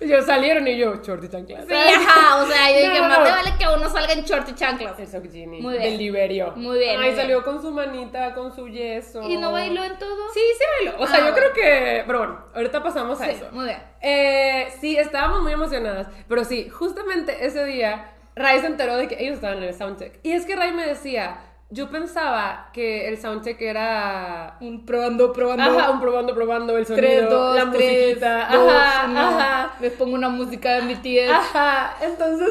Yo 0.00 0.22
salieron 0.22 0.66
y 0.66 0.78
yo, 0.78 0.94
short 1.02 1.22
y 1.24 1.28
chanclas. 1.28 1.66
Sí, 1.68 1.74
ajá, 1.74 2.42
o 2.42 2.46
sea, 2.46 2.70
yo 2.70 2.86
No, 2.86 2.90
dije, 2.90 3.02
no, 3.02 3.08
más 3.08 3.18
no. 3.18 3.24
te 3.24 3.30
vale 3.32 3.52
que 3.58 3.66
uno 3.68 3.90
salga 3.90 4.12
en 4.14 4.24
short 4.24 4.48
y 4.48 4.54
chanclas. 4.54 4.98
El 4.98 5.08
Sogini. 5.08 5.60
Muy 5.60 5.72
bien. 5.74 5.82
Del 5.82 5.98
Liberio. 5.98 6.52
Muy 6.56 6.78
bien, 6.78 6.98
Ay, 6.98 7.10
muy 7.10 7.16
salió 7.20 7.44
con 7.44 7.60
su 7.60 7.70
manita, 7.70 8.32
con 8.32 8.54
su 8.56 8.66
yeso. 8.66 9.20
¿Y 9.28 9.36
no 9.36 9.52
bailó 9.52 9.84
en 9.84 9.98
todo? 9.98 10.30
Sí, 10.32 10.40
sí 10.56 10.64
bailó. 10.86 11.02
O 11.02 11.06
sea, 11.06 11.16
Ah, 11.16 11.18
yo 11.18 11.32
bueno. 11.32 11.36
creo 11.36 11.52
que. 11.52 12.02
Pero 12.06 12.18
bueno, 12.18 12.44
ahorita 12.54 12.82
pasamos 12.82 13.20
a 13.20 13.26
Sí, 13.26 13.30
eso. 13.32 13.48
muy 13.52 13.66
bien. 13.66 13.82
Eh, 14.00 14.72
sí, 14.80 14.96
estábamos 14.96 15.42
muy 15.42 15.52
emocionadas. 15.52 16.06
Pero 16.26 16.44
sí, 16.46 16.70
justamente 16.70 17.44
ese 17.44 17.62
día, 17.66 18.14
Ray 18.40 18.60
se 18.60 18.66
enteró 18.66 18.96
de 18.96 19.08
que 19.08 19.22
ellos 19.22 19.36
estaban 19.36 19.58
en 19.58 19.64
el 19.64 19.74
soundcheck. 19.74 20.18
Y 20.22 20.32
es 20.32 20.46
que 20.46 20.56
Ray 20.56 20.72
me 20.72 20.86
decía. 20.86 21.46
Yo 21.72 21.88
pensaba 21.88 22.70
que 22.72 23.06
el 23.06 23.16
soundcheck 23.18 23.60
era 23.60 24.56
Un 24.60 24.84
probando, 24.84 25.32
probando. 25.32 25.62
Ajá, 25.62 25.92
un 25.92 26.00
probando, 26.00 26.34
probando 26.34 26.76
el 26.76 26.84
sonido, 26.84 27.06
3, 27.06 27.30
2, 27.30 27.54
la 27.54 27.70
3, 27.70 27.72
musiquita. 27.72 28.48
2, 28.52 28.72
ajá, 28.72 29.06
1. 29.08 29.20
ajá. 29.20 29.74
Les 29.78 29.92
pongo 29.92 30.14
una 30.16 30.28
música 30.30 30.80
de 30.80 30.92
BTS. 30.92 31.30
Ajá, 31.30 31.96
entonces 32.02 32.48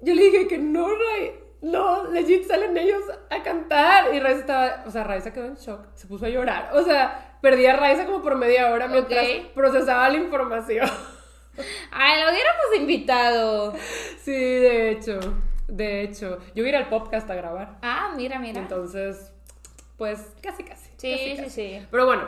yo 0.00 0.14
le 0.14 0.22
dije 0.22 0.48
que 0.48 0.56
no, 0.56 0.88
Ray, 0.88 1.34
no, 1.60 2.04
legit 2.10 2.46
salen 2.46 2.74
ellos 2.78 3.02
a 3.28 3.42
cantar. 3.42 4.14
Y 4.14 4.20
Ray 4.20 4.36
estaba, 4.36 4.82
o 4.86 4.90
sea, 4.90 5.04
Ray 5.04 5.20
se 5.20 5.34
quedó 5.34 5.44
en 5.44 5.56
shock, 5.56 5.80
se 5.92 6.06
puso 6.06 6.24
a 6.24 6.30
llorar. 6.30 6.70
O 6.72 6.82
sea, 6.84 7.36
perdí 7.44 7.66
a 7.66 7.76
Raiza 7.76 8.06
como 8.06 8.22
por 8.22 8.36
media 8.36 8.72
hora 8.72 8.88
mientras 8.88 9.26
procesaba 9.54 10.08
la 10.08 10.16
información. 10.16 10.88
Ay, 11.90 12.20
lo 12.22 12.30
hubiéramos 12.30 12.64
invitado. 12.78 13.74
Sí, 14.22 14.32
de 14.32 14.90
hecho, 14.90 15.20
de 15.68 16.02
hecho. 16.02 16.38
Yo 16.54 16.62
voy 16.62 16.66
a 16.66 16.68
ir 16.70 16.76
al 16.76 16.88
podcast 16.88 17.28
a 17.30 17.34
grabar. 17.34 17.78
Ah, 17.82 18.12
mira, 18.16 18.38
mira. 18.38 18.60
Entonces, 18.60 19.32
pues 19.96 20.32
casi, 20.42 20.64
casi. 20.64 20.90
Sí, 20.96 21.12
casi, 21.12 21.24
sí, 21.30 21.36
casi. 21.36 21.50
sí. 21.50 21.86
Pero 21.90 22.06
bueno, 22.06 22.26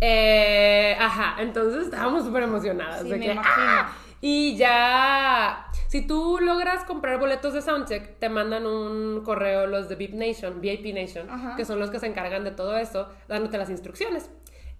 eh, 0.00 0.96
ajá, 0.98 1.36
entonces 1.42 1.84
estábamos 1.84 2.24
súper 2.24 2.44
emocionadas. 2.44 3.02
Sí, 3.02 3.08
de 3.10 3.16
me 3.16 3.26
que, 3.26 3.32
imagino. 3.32 3.66
¡ah! 3.66 3.92
Y 4.20 4.56
ya, 4.56 5.66
si 5.86 6.04
tú 6.04 6.38
logras 6.40 6.84
comprar 6.84 7.18
boletos 7.20 7.54
de 7.54 7.62
Soundcheck, 7.62 8.18
te 8.18 8.28
mandan 8.28 8.66
un 8.66 9.22
correo 9.24 9.66
los 9.68 9.88
de 9.88 9.94
VIP 9.94 10.14
Nation, 10.14 10.60
VIP 10.60 10.92
Nation, 10.92 11.30
Ajá. 11.30 11.54
que 11.56 11.64
son 11.64 11.78
los 11.78 11.90
que 11.90 12.00
se 12.00 12.06
encargan 12.06 12.42
de 12.42 12.50
todo 12.50 12.76
eso, 12.76 13.08
dándote 13.28 13.58
las 13.58 13.70
instrucciones. 13.70 14.28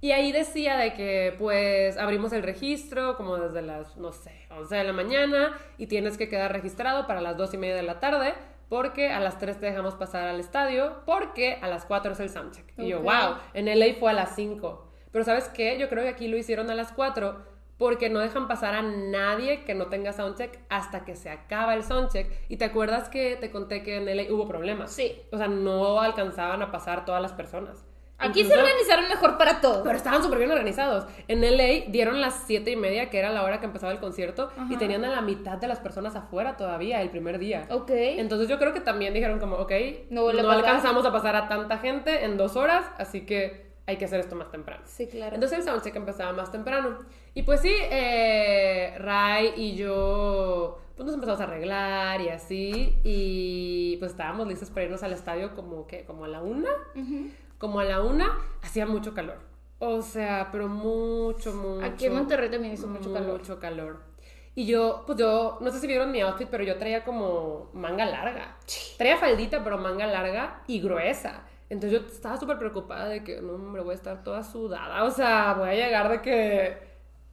Y 0.01 0.13
ahí 0.13 0.31
decía 0.31 0.77
de 0.77 0.95
que, 0.95 1.35
pues, 1.39 1.97
abrimos 1.97 2.33
el 2.33 2.45
registro 2.45 3.17
como 3.17 3.37
desde 3.37 3.63
las, 3.63 3.97
no 3.97 4.13
sé, 4.13 4.47
11 4.51 4.77
de 4.77 4.85
la 4.85 4.93
mañana 4.93 5.59
y 5.77 5.89
tienes 5.89 6.17
que 6.17 6.29
quedar 6.29 6.53
registrado 6.53 7.07
para 7.07 7.21
las 7.21 7.37
2 7.37 7.55
y 7.55 7.59
media 7.59 7.75
de 7.75 7.83
la 7.83 7.99
tarde 7.99 8.35
porque 8.69 9.11
a 9.11 9.19
las 9.19 9.39
3 9.39 9.59
te 9.59 9.67
dejamos 9.67 9.95
pasar 9.95 10.29
al 10.29 10.39
estadio 10.39 11.03
porque 11.05 11.59
a 11.63 11.69
las 11.69 11.85
4 11.85 12.13
es 12.13 12.21
el 12.21 12.31
soundcheck. 12.31 12.65
Y 12.77 12.89
yo, 12.89 13.01
wow, 13.01 13.37
en 13.55 13.67
LA 13.67 13.95
fue 13.99 14.11
a 14.11 14.15
las 14.15 14.37
5. 14.37 14.89
Pero 15.11 15.25
¿sabes 15.25 15.49
qué? 15.49 15.79
Yo 15.79 15.89
creo 15.89 16.05
que 16.05 16.11
aquí 16.11 16.29
lo 16.29 16.37
hicieron 16.37 16.71
a 16.71 16.75
las 16.75 16.93
4 16.93 17.59
porque 17.79 18.11
no 18.11 18.19
dejan 18.19 18.49
pasar 18.49 18.75
a 18.75 18.83
nadie 18.83 19.65
que 19.65 19.75
no 19.75 19.87
tenga 19.87 20.13
soundcheck 20.13 20.59
hasta 20.69 21.05
que 21.05 21.17
se 21.17 21.31
acaba 21.31 21.75
el 21.75 21.83
soundcheck. 21.83 22.31
Y 22.49 22.57
te 22.57 22.67
acuerdas 22.67 23.09
que 23.09 23.37
te 23.37 23.51
conté 23.51 23.83
que 23.83 23.97
en 23.97 24.05
LA 24.05 24.33
hubo 24.33 24.47
problemas. 24.47 24.93
Sí. 24.93 25.23
O 25.33 25.39
sea, 25.39 25.49
no 25.49 26.01
alcanzaban 26.01 26.61
a 26.61 26.71
pasar 26.71 27.05
todas 27.05 27.23
las 27.23 27.33
personas. 27.33 27.88
Aquí 28.21 28.41
se 28.41 28.47
Incluso- 28.49 28.61
organizaron 28.65 29.09
mejor 29.09 29.39
para 29.39 29.61
todo. 29.61 29.85
pero 29.85 29.97
estaban 29.97 30.23
súper 30.23 30.39
bien 30.39 30.51
organizados. 30.51 31.07
En 31.29 31.41
LA 31.45 31.85
dieron 31.91 32.21
las 32.21 32.43
siete 32.47 32.73
y 32.73 32.77
media, 32.77 33.11
que 33.11 33.19
era 33.19 33.31
la 33.31 33.45
hora 33.45 33.61
que 33.61 33.67
empezaba 33.67 33.93
el 33.93 34.01
concierto, 34.01 34.51
y 34.57 34.61
Ajá. 34.61 34.79
tenían 34.79 35.05
a 35.05 35.09
la 35.11 35.21
mitad 35.21 35.59
de 35.59 35.69
las 35.69 35.79
personas 35.79 36.17
afuera 36.17 36.57
todavía 36.57 37.01
el 37.01 37.11
primer 37.11 37.39
día. 37.39 37.67
Ok. 37.71 37.91
Entonces 37.91 38.49
yo 38.49 38.59
creo 38.59 38.73
que 38.75 38.81
también 38.81 39.15
dijeron 39.15 39.39
como, 39.39 39.57
ok, 39.57 39.73
No 40.11 40.33
no, 40.33 40.51
alcanzamos 40.51 41.07
a 41.07 41.13
pasar 41.13 41.37
a 41.37 41.49
tanta 41.49 41.79
gente 41.79 42.25
en 42.25 42.37
dos 42.37 42.57
horas, 42.57 42.85
así 42.99 43.21
que 43.25 43.69
hay 43.87 43.97
que 43.97 44.05
hacer 44.05 44.21
esto 44.21 44.35
más 44.37 44.51
temprano. 44.51 44.83
Sí, 44.85 45.07
claro. 45.07 45.35
Entonces 45.37 45.59
el 45.59 45.65
soundcheck 45.65 45.95
empezaba 45.97 46.33
más 46.33 46.51
temprano. 46.53 46.99
Y 47.35 47.43
pues 47.45 47.61
sí, 47.61 47.73
eh, 47.73 48.95
Ray 48.99 49.53
y 49.57 49.77
yo 49.77 50.79
pues 50.97 51.07
nos 51.07 51.15
empezamos 51.15 51.41
a 51.41 51.45
arreglar 51.45 52.21
y 52.21 52.29
así. 52.31 52.99
Y 53.05 53.97
pues 53.99 54.11
estábamos 54.11 54.49
listos 54.49 54.71
para 54.71 54.85
irnos 54.87 55.03
al 55.05 55.13
estadio 55.13 55.55
como 55.55 55.87
que 55.87 56.05
como 56.05 56.25
a 56.25 56.29
la 56.29 56.43
una. 56.43 56.71
Ujú. 56.97 57.31
Como 57.59 57.81
a 57.81 57.85
la 57.85 58.01
una, 58.01 58.39
hacía 58.63 58.87
mucho 58.87 59.15
calor. 59.15 59.39
O 59.81 60.03
sea, 60.03 60.49
pero 60.51 60.69
mucho, 60.69 61.53
mucho. 61.53 61.85
Aquí 61.85 62.07
en 62.07 62.15
Monterrey 62.15 62.51
también 62.51 62.75
hizo 62.75 62.87
mucho 62.87 63.13
calor. 63.13 63.39
Mucho 63.39 63.61
calor. 63.61 64.09
Y 64.55 64.67
yo, 64.67 65.05
pues 65.07 65.17
yo, 65.19 65.59
no 65.61 65.71
sé 65.71 65.79
si 65.79 65.87
vieron 65.87 66.11
mi 66.11 66.21
outfit, 66.21 66.49
pero 66.49 66.65
yo 66.65 66.79
traía 66.79 67.05
como 67.05 67.71
manga 67.75 68.05
larga. 68.05 68.57
Traía 68.97 69.17
faldita, 69.17 69.63
pero 69.63 69.79
manga 69.79 70.07
larga 70.07 70.63
y 70.67 70.81
gruesa. 70.81 71.45
Entonces 71.71 72.01
yo 72.01 72.07
estaba 72.09 72.37
súper 72.39 72.59
preocupada 72.59 73.09
de 73.09 73.23
que, 73.23 73.41
no, 73.41 73.53
hombre, 73.53 73.83
voy 73.83 73.93
a 73.93 73.95
estar 73.95 74.25
toda 74.25 74.43
sudada. 74.43 75.05
O 75.05 75.13
sea, 75.13 75.55
voy 75.55 75.69
a 75.69 75.75
llegar 75.75 76.09
de 76.09 76.23
que 76.23 76.79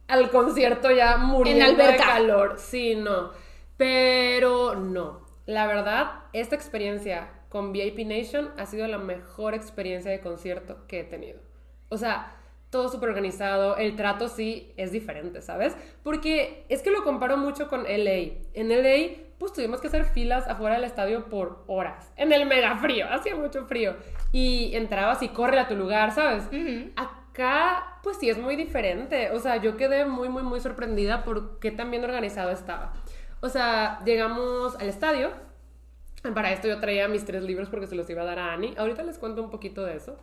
al 0.06 0.30
concierto 0.30 0.90
ya 0.92 1.16
muriendo 1.16 1.84
de 1.84 1.96
calor. 1.96 2.54
Sí, 2.58 2.94
no. 2.94 3.30
Pero 3.76 4.76
no. 4.76 5.26
La 5.46 5.66
verdad, 5.66 6.24
esta 6.32 6.54
experiencia 6.54 7.28
con 7.48 7.72
VIP 7.72 8.06
Nation 8.06 8.50
ha 8.56 8.66
sido 8.66 8.86
la 8.86 8.98
mejor 8.98 9.54
experiencia 9.54 10.10
de 10.10 10.20
concierto 10.20 10.86
que 10.86 11.00
he 11.00 11.04
tenido. 11.04 11.40
O 11.88 11.96
sea, 11.96 12.36
todo 12.70 12.88
súper 12.88 13.10
organizado, 13.10 13.76
el 13.76 13.96
trato 13.96 14.28
sí 14.28 14.72
es 14.76 14.92
diferente, 14.92 15.40
¿sabes? 15.40 15.76
Porque 16.02 16.64
es 16.68 16.82
que 16.82 16.90
lo 16.90 17.04
comparo 17.04 17.36
mucho 17.36 17.68
con 17.68 17.84
LA. 17.84 18.34
En 18.54 18.68
LA, 18.68 19.16
pues 19.38 19.52
tuvimos 19.52 19.80
que 19.80 19.88
hacer 19.88 20.04
filas 20.04 20.46
afuera 20.48 20.74
del 20.74 20.84
estadio 20.84 21.26
por 21.26 21.64
horas. 21.68 22.12
En 22.16 22.32
el 22.32 22.46
mega 22.46 22.76
frío, 22.78 23.06
hacía 23.10 23.36
mucho 23.36 23.66
frío. 23.66 23.96
Y 24.32 24.74
entrabas 24.74 25.22
y 25.22 25.28
corre 25.28 25.58
a 25.58 25.68
tu 25.68 25.76
lugar, 25.76 26.12
¿sabes? 26.12 26.44
Acá, 26.96 27.98
pues 28.02 28.18
sí 28.18 28.28
es 28.28 28.38
muy 28.38 28.56
diferente. 28.56 29.30
O 29.30 29.38
sea, 29.38 29.56
yo 29.56 29.76
quedé 29.76 30.04
muy, 30.04 30.28
muy, 30.28 30.42
muy 30.42 30.60
sorprendida 30.60 31.24
por 31.24 31.58
qué 31.60 31.70
tan 31.70 31.90
bien 31.90 32.04
organizado 32.04 32.50
estaba. 32.50 32.92
O 33.40 33.48
sea, 33.48 34.00
llegamos 34.04 34.74
al 34.76 34.88
estadio. 34.88 35.30
Para 36.22 36.52
esto 36.52 36.68
yo 36.68 36.80
traía 36.80 37.08
mis 37.08 37.24
tres 37.24 37.42
libros 37.42 37.68
porque 37.68 37.86
se 37.86 37.94
los 37.94 38.08
iba 38.10 38.22
a 38.22 38.24
dar 38.24 38.38
a 38.38 38.52
Annie. 38.52 38.74
Ahorita 38.76 39.02
les 39.02 39.18
cuento 39.18 39.42
un 39.42 39.50
poquito 39.50 39.84
de 39.84 39.96
eso. 39.96 40.16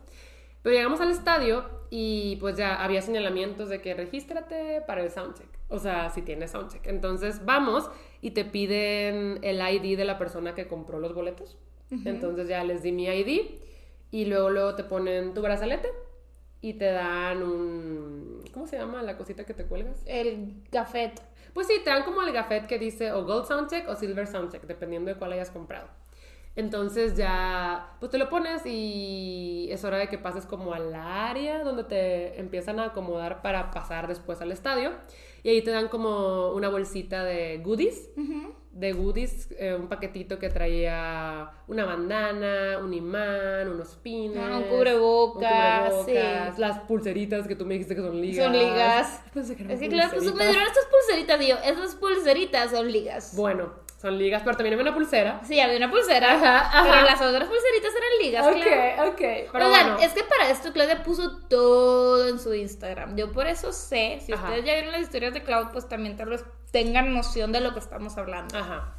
Pero 0.62 0.76
llegamos 0.76 1.00
al 1.00 1.10
estadio 1.10 1.64
y 1.90 2.36
pues 2.36 2.56
ya 2.56 2.82
había 2.82 3.02
señalamientos 3.02 3.68
de 3.68 3.82
que 3.82 3.92
regístrate 3.94 4.80
para 4.86 5.02
el 5.02 5.10
soundcheck. 5.10 5.48
O 5.68 5.78
sea, 5.78 6.08
si 6.10 6.22
tienes 6.22 6.52
soundcheck. 6.52 6.86
Entonces 6.86 7.44
vamos 7.44 7.90
y 8.22 8.30
te 8.30 8.46
piden 8.46 9.40
el 9.42 9.60
ID 9.60 9.96
de 9.96 10.06
la 10.06 10.18
persona 10.18 10.54
que 10.54 10.66
compró 10.66 10.98
los 10.98 11.14
boletos. 11.14 11.58
Entonces 12.04 12.48
ya 12.48 12.64
les 12.64 12.82
di 12.82 12.92
mi 12.92 13.06
ID 13.06 13.60
y 14.10 14.24
luego, 14.24 14.50
luego 14.50 14.74
te 14.74 14.84
ponen 14.84 15.34
tu 15.34 15.42
brazalete 15.42 15.90
y 16.60 16.74
te 16.74 16.86
dan 16.86 17.42
un... 17.42 18.42
¿Cómo 18.52 18.66
se 18.66 18.78
llama 18.78 19.02
la 19.02 19.18
cosita 19.18 19.44
que 19.44 19.52
te 19.52 19.66
cuelgas? 19.66 20.02
El 20.06 20.62
gafet. 20.72 21.20
Pues 21.54 21.68
sí, 21.68 21.74
te 21.82 21.90
dan 21.90 22.02
como 22.02 22.20
el 22.22 22.32
gafet 22.32 22.66
que 22.66 22.78
dice 22.78 23.12
o 23.12 23.24
Gold 23.24 23.46
Soundcheck 23.46 23.88
o 23.88 23.94
Silver 23.94 24.26
Soundcheck, 24.26 24.64
dependiendo 24.64 25.10
de 25.10 25.16
cuál 25.16 25.32
hayas 25.32 25.50
comprado. 25.50 25.88
Entonces 26.56 27.16
ya, 27.16 27.96
pues 27.98 28.12
te 28.12 28.18
lo 28.18 28.28
pones 28.28 28.62
y 28.64 29.68
es 29.70 29.84
hora 29.84 29.98
de 29.98 30.08
que 30.08 30.18
pases 30.18 30.46
como 30.46 30.72
al 30.72 30.94
área 30.94 31.64
donde 31.64 31.82
te 31.84 32.38
empiezan 32.38 32.78
a 32.78 32.86
acomodar 32.86 33.42
para 33.42 33.70
pasar 33.70 34.06
después 34.06 34.40
al 34.40 34.52
estadio. 34.52 34.92
Y 35.42 35.48
ahí 35.50 35.62
te 35.62 35.70
dan 35.72 35.88
como 35.88 36.52
una 36.52 36.68
bolsita 36.68 37.24
de 37.24 37.58
goodies. 37.58 38.10
De 38.74 38.92
goodies, 38.92 39.48
eh, 39.58 39.72
un 39.74 39.88
paquetito 39.88 40.38
que 40.40 40.48
traía 40.48 41.48
una 41.68 41.84
bandana, 41.84 42.78
un 42.82 42.92
imán, 42.92 43.68
unos 43.68 43.94
pines. 44.02 44.36
Ah, 44.36 44.56
un 44.58 44.64
cubrebocas, 44.64 45.92
un 45.92 46.04
cubrebocas, 46.06 46.58
las 46.58 46.78
pulseritas 46.80 47.46
que 47.46 47.54
tú 47.54 47.64
me 47.66 47.74
dijiste 47.74 47.94
que 47.94 48.00
son 48.02 48.20
ligas. 48.20 48.44
Son 48.44 48.52
ligas. 48.52 49.22
Pensé 49.32 49.54
que 49.54 49.62
eran 49.62 49.74
Es 49.74 49.80
que 49.80 49.88
claro, 49.88 50.10
pues 50.12 50.34
me 50.34 50.44
dieron 50.46 50.66
estas 50.66 50.86
pulseritas, 50.86 51.38
digo, 51.38 51.58
esas 51.64 51.94
pulseritas 51.94 52.70
son 52.72 52.90
ligas. 52.90 53.34
Bueno, 53.36 53.72
son 54.00 54.18
ligas, 54.18 54.42
pero 54.44 54.56
también 54.56 54.74
había 54.74 54.90
una 54.90 54.94
pulsera. 54.94 55.40
Sí, 55.44 55.60
había 55.60 55.76
una 55.76 55.90
pulsera, 55.90 56.34
Ajá, 56.34 56.58
ajá. 56.80 56.82
pero 56.90 57.02
las 57.04 57.20
otras 57.22 57.48
pulseritas 57.48 57.94
eran 58.28 58.54
ligas, 58.54 58.94
claro. 58.94 59.10
ok. 59.10 59.18
Pero 59.18 59.66
Oigan, 59.66 59.86
bueno. 59.92 59.98
es 60.00 60.12
que 60.12 60.22
para 60.24 60.50
esto 60.50 60.72
Claudia 60.72 61.02
puso 61.02 61.38
todo 61.48 62.28
en 62.28 62.38
su 62.38 62.54
Instagram. 62.54 63.16
Yo 63.16 63.32
por 63.32 63.46
eso 63.46 63.72
sé, 63.72 64.20
si 64.24 64.32
Ajá. 64.32 64.44
ustedes 64.44 64.64
ya 64.64 64.72
vieron 64.74 64.92
las 64.92 65.02
historias 65.02 65.34
de 65.34 65.42
Cloud, 65.42 65.68
pues 65.72 65.88
también 65.88 66.16
tal 66.16 66.30
vez 66.30 66.44
tengan 66.70 67.12
noción 67.14 67.52
de 67.52 67.60
lo 67.60 67.72
que 67.72 67.80
estamos 67.80 68.16
hablando. 68.18 68.56
Ajá. 68.58 68.94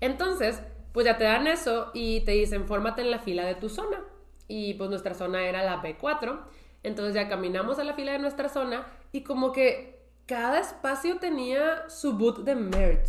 Entonces, 0.00 0.60
pues 0.92 1.06
ya 1.06 1.16
te 1.18 1.24
dan 1.24 1.46
eso 1.46 1.90
y 1.94 2.20
te 2.20 2.32
dicen, 2.32 2.66
fórmate 2.66 3.02
en 3.02 3.10
la 3.10 3.18
fila 3.18 3.44
de 3.44 3.54
tu 3.54 3.68
zona. 3.68 4.00
Y 4.46 4.74
pues 4.74 4.88
nuestra 4.90 5.14
zona 5.14 5.46
era 5.46 5.62
la 5.62 5.82
B4. 5.82 6.40
Entonces 6.82 7.14
ya 7.14 7.28
caminamos 7.28 7.78
a 7.78 7.84
la 7.84 7.94
fila 7.94 8.12
de 8.12 8.18
nuestra 8.18 8.48
zona 8.48 8.86
y 9.12 9.22
como 9.22 9.52
que 9.52 9.98
cada 10.26 10.60
espacio 10.60 11.18
tenía 11.18 11.88
su 11.88 12.12
boot 12.12 12.44
de 12.44 12.54
merch. 12.54 13.08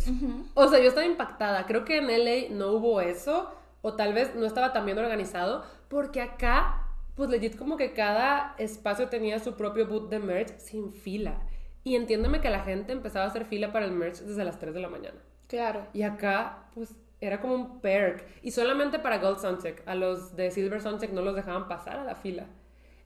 O 0.54 0.68
sea, 0.68 0.78
yo 0.80 0.88
estaba 0.88 1.06
impactada. 1.06 1.66
Creo 1.66 1.84
que 1.84 1.98
en 1.98 2.06
LA 2.08 2.48
no 2.54 2.72
hubo 2.72 3.00
eso. 3.00 3.54
O 3.82 3.94
tal 3.94 4.12
vez 4.12 4.34
no 4.34 4.46
estaba 4.46 4.72
tan 4.72 4.84
bien 4.84 4.98
organizado. 4.98 5.64
Porque 5.88 6.20
acá, 6.20 6.86
pues 7.14 7.30
legit 7.30 7.56
como 7.56 7.76
que 7.76 7.92
cada 7.92 8.54
espacio 8.58 9.08
tenía 9.08 9.38
su 9.38 9.54
propio 9.54 9.86
boot 9.86 10.10
de 10.10 10.18
merch 10.18 10.56
sin 10.58 10.92
fila. 10.92 11.40
Y 11.82 11.96
entiéndeme 11.96 12.40
que 12.40 12.50
la 12.50 12.60
gente 12.60 12.92
empezaba 12.92 13.24
a 13.24 13.28
hacer 13.28 13.44
fila 13.46 13.72
para 13.72 13.86
el 13.86 13.92
merch 13.92 14.18
desde 14.18 14.44
las 14.44 14.58
3 14.58 14.74
de 14.74 14.80
la 14.80 14.88
mañana. 14.88 15.18
Claro. 15.48 15.86
Y 15.92 16.02
acá, 16.02 16.64
pues, 16.74 16.94
era 17.20 17.40
como 17.40 17.54
un 17.54 17.80
perk. 17.80 18.24
Y 18.42 18.50
solamente 18.50 18.98
para 18.98 19.18
Gold 19.18 19.38
Soundcheck. 19.38 19.82
A 19.86 19.94
los 19.94 20.36
de 20.36 20.50
Silver 20.50 20.80
Soundcheck 20.80 21.10
no 21.12 21.22
los 21.22 21.34
dejaban 21.34 21.68
pasar 21.68 21.98
a 21.98 22.04
la 22.04 22.14
fila. 22.14 22.46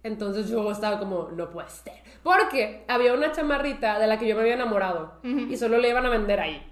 Entonces 0.03 0.49
yo 0.51 0.71
estaba 0.71 0.99
como, 0.99 1.31
no 1.31 1.51
puede 1.51 1.69
ser. 1.71 1.95
Porque 2.23 2.85
había 2.89 3.15
una 3.15 3.33
chamarrita 3.33 3.99
de 3.99 4.07
la 4.07 4.19
que 4.19 4.29
yo 4.29 4.35
me 4.37 4.43
había 4.43 4.55
enamorado. 4.55 5.15
Y 5.23 5.57
solo 5.57 5.79
le 5.79 5.89
iban 5.89 6.05
a 6.05 6.11
vender 6.11 6.41
ahí. 6.41 6.63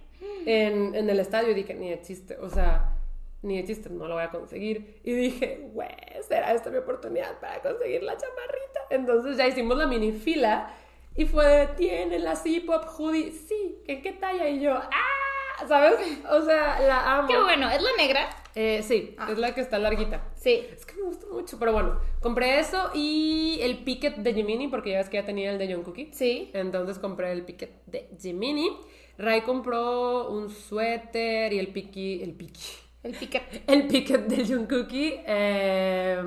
En, 0.44 0.94
en 0.94 1.08
el 1.08 1.18
estadio. 1.18 1.52
Y 1.52 1.54
dije, 1.54 1.74
ni 1.74 1.88
de 1.88 2.00
chiste. 2.02 2.36
O 2.40 2.50
sea, 2.50 2.96
ni 3.42 3.57
de 3.57 3.64
chiste, 3.64 3.90
no 3.90 4.07
lo 4.09 4.14
voy 4.14 4.22
a 4.24 4.31
conseguir. 4.31 5.00
Y 5.05 5.12
dije, 5.12 5.68
güey, 5.72 5.88
será 6.28 6.52
esta 6.52 6.70
mi 6.70 6.78
oportunidad 6.78 7.38
para 7.40 7.61
conseguir 7.61 8.02
la 8.02 8.16
chamarrita. 8.16 8.81
Entonces 8.90 9.37
ya 9.37 9.46
hicimos 9.48 9.76
la 9.76 9.87
mini 9.87 10.12
fila. 10.12 10.74
Y 11.14 11.26
fue, 11.26 11.68
¿tiene 11.76 12.18
la 12.18 12.37
C-Pop 12.37 12.85
hoodie? 12.96 13.33
Sí, 13.33 13.83
¿en 13.87 14.00
qué 14.00 14.12
talla? 14.12 14.48
Y 14.48 14.61
yo, 14.61 14.72
¡ah! 14.74 15.66
¿Sabes? 15.68 15.94
O 16.31 16.40
sea, 16.42 16.81
la 16.81 17.18
amo. 17.18 17.28
Qué 17.28 17.38
bueno, 17.38 17.68
¿es 17.70 17.83
la 17.83 17.90
negra? 17.98 18.28
Eh, 18.55 18.83
sí, 18.83 19.14
Ah. 19.18 19.28
es 19.31 19.38
la 19.38 19.55
que 19.55 19.61
está 19.61 19.78
larguita. 19.78 20.22
Sí. 20.35 20.66
Es 20.72 20.85
que 20.87 20.94
me 20.96 21.02
gusta 21.02 21.26
mucho, 21.31 21.59
pero 21.59 21.72
bueno, 21.72 21.98
compré 22.20 22.59
eso 22.59 22.90
y 22.94 23.59
el 23.62 23.85
picket 23.85 24.16
de 24.16 24.35
Jiminy, 24.35 24.68
porque 24.68 24.90
ya 24.92 24.98
ves 24.98 25.09
que 25.09 25.18
ya 25.18 25.24
tenía 25.24 25.50
el 25.52 25.59
de 25.59 25.72
John 25.72 25.83
Cookie. 25.85 26.11
Sí. 26.12 26.50
Entonces 26.55 26.98
compré 26.98 27.33
el 27.33 27.44
picket 27.44 27.85
de 27.87 28.09
Jiminy. 28.20 28.76
Ray 29.18 29.42
compró 29.42 30.31
un 30.31 30.48
suéter 30.50 31.52
y 31.52 31.59
el 31.59 31.68
piqui, 31.68 32.22
el 32.22 32.33
piqui, 32.35 32.61
El 33.02 33.14
piquete. 33.14 33.62
el 33.66 33.88
picket 33.88 34.26
de 34.26 34.46
John 34.46 34.66
Cookie. 34.66 35.20
eh, 35.26 36.22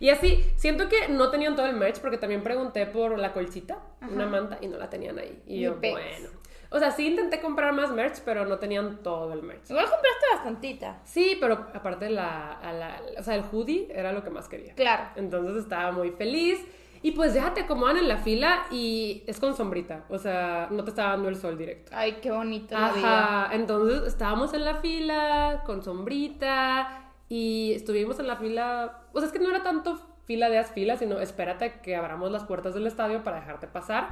y 0.00 0.08
así, 0.10 0.44
siento 0.56 0.88
que 0.88 1.08
no 1.08 1.30
tenían 1.30 1.54
todo 1.56 1.66
el 1.66 1.76
merch 1.76 1.98
porque 2.00 2.18
también 2.18 2.42
pregunté 2.42 2.86
por 2.86 3.18
la 3.18 3.32
colchita, 3.32 3.78
una 4.10 4.26
manta, 4.26 4.58
y 4.60 4.66
no 4.68 4.76
la 4.78 4.90
tenían 4.90 5.18
ahí. 5.18 5.42
Y 5.46 5.54
Ni 5.54 5.60
yo, 5.62 5.76
bueno. 5.76 6.28
O 6.70 6.78
sea, 6.80 6.90
sí 6.90 7.06
intenté 7.06 7.40
comprar 7.40 7.72
más 7.72 7.92
merch, 7.92 8.20
pero 8.24 8.44
no 8.46 8.58
tenían 8.58 9.02
todo 9.02 9.32
el 9.32 9.42
merch. 9.42 9.70
Igual 9.70 9.84
compraste 9.84 10.26
bastantita. 10.34 11.00
Sí, 11.04 11.36
pero 11.40 11.66
aparte 11.72 12.10
la, 12.10 12.52
a 12.54 12.72
la- 12.72 13.00
o 13.18 13.22
sea, 13.22 13.36
el 13.36 13.44
hoodie 13.52 13.86
era 13.94 14.12
lo 14.12 14.24
que 14.24 14.30
más 14.30 14.48
quería. 14.48 14.74
Claro. 14.74 15.04
Entonces 15.14 15.62
estaba 15.62 15.92
muy 15.92 16.10
feliz. 16.10 16.58
Y 17.04 17.10
pues 17.10 17.34
ya 17.34 17.52
te 17.52 17.60
acomodan 17.60 17.98
en 17.98 18.08
la 18.08 18.16
fila 18.16 18.64
y 18.70 19.24
es 19.26 19.38
con 19.38 19.54
sombrita. 19.54 20.06
O 20.08 20.16
sea, 20.16 20.68
no 20.70 20.84
te 20.84 20.88
está 20.88 21.10
dando 21.10 21.28
el 21.28 21.36
sol 21.36 21.58
directo. 21.58 21.92
Ay, 21.94 22.16
qué 22.22 22.30
la 22.30 22.42
vida. 22.42 22.86
Ajá. 22.86 23.54
Entonces 23.54 24.04
estábamos 24.06 24.54
en 24.54 24.64
la 24.64 24.76
fila 24.76 25.64
con 25.66 25.82
sombrita 25.82 27.12
y 27.28 27.74
estuvimos 27.74 28.18
en 28.20 28.26
la 28.26 28.36
fila. 28.36 29.02
O 29.12 29.20
sea, 29.20 29.26
es 29.26 29.34
que 29.34 29.38
no 29.38 29.50
era 29.50 29.62
tanto 29.62 30.00
fila 30.24 30.48
de 30.48 30.56
as 30.56 30.70
fila, 30.70 30.96
sino 30.96 31.20
espérate 31.20 31.78
que 31.82 31.94
abramos 31.94 32.32
las 32.32 32.44
puertas 32.44 32.72
del 32.72 32.86
estadio 32.86 33.22
para 33.22 33.40
dejarte 33.40 33.66
pasar. 33.66 34.08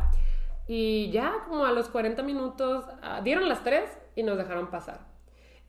Y 0.68 1.10
ya 1.12 1.32
como 1.48 1.64
a 1.64 1.72
los 1.72 1.88
40 1.88 2.22
minutos 2.22 2.84
ah, 3.00 3.22
dieron 3.24 3.48
las 3.48 3.64
3 3.64 3.88
y 4.16 4.22
nos 4.22 4.36
dejaron 4.36 4.66
pasar. 4.66 5.00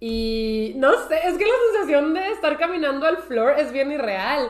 Y 0.02 0.74
no 0.76 0.92
sé, 1.08 1.16
es 1.26 1.38
que 1.38 1.46
la 1.46 1.54
sensación 1.72 2.14
de 2.14 2.32
estar 2.32 2.58
caminando 2.58 3.08
al 3.08 3.16
floor 3.16 3.58
es 3.58 3.72
bien 3.72 3.94
irreal. 3.94 4.50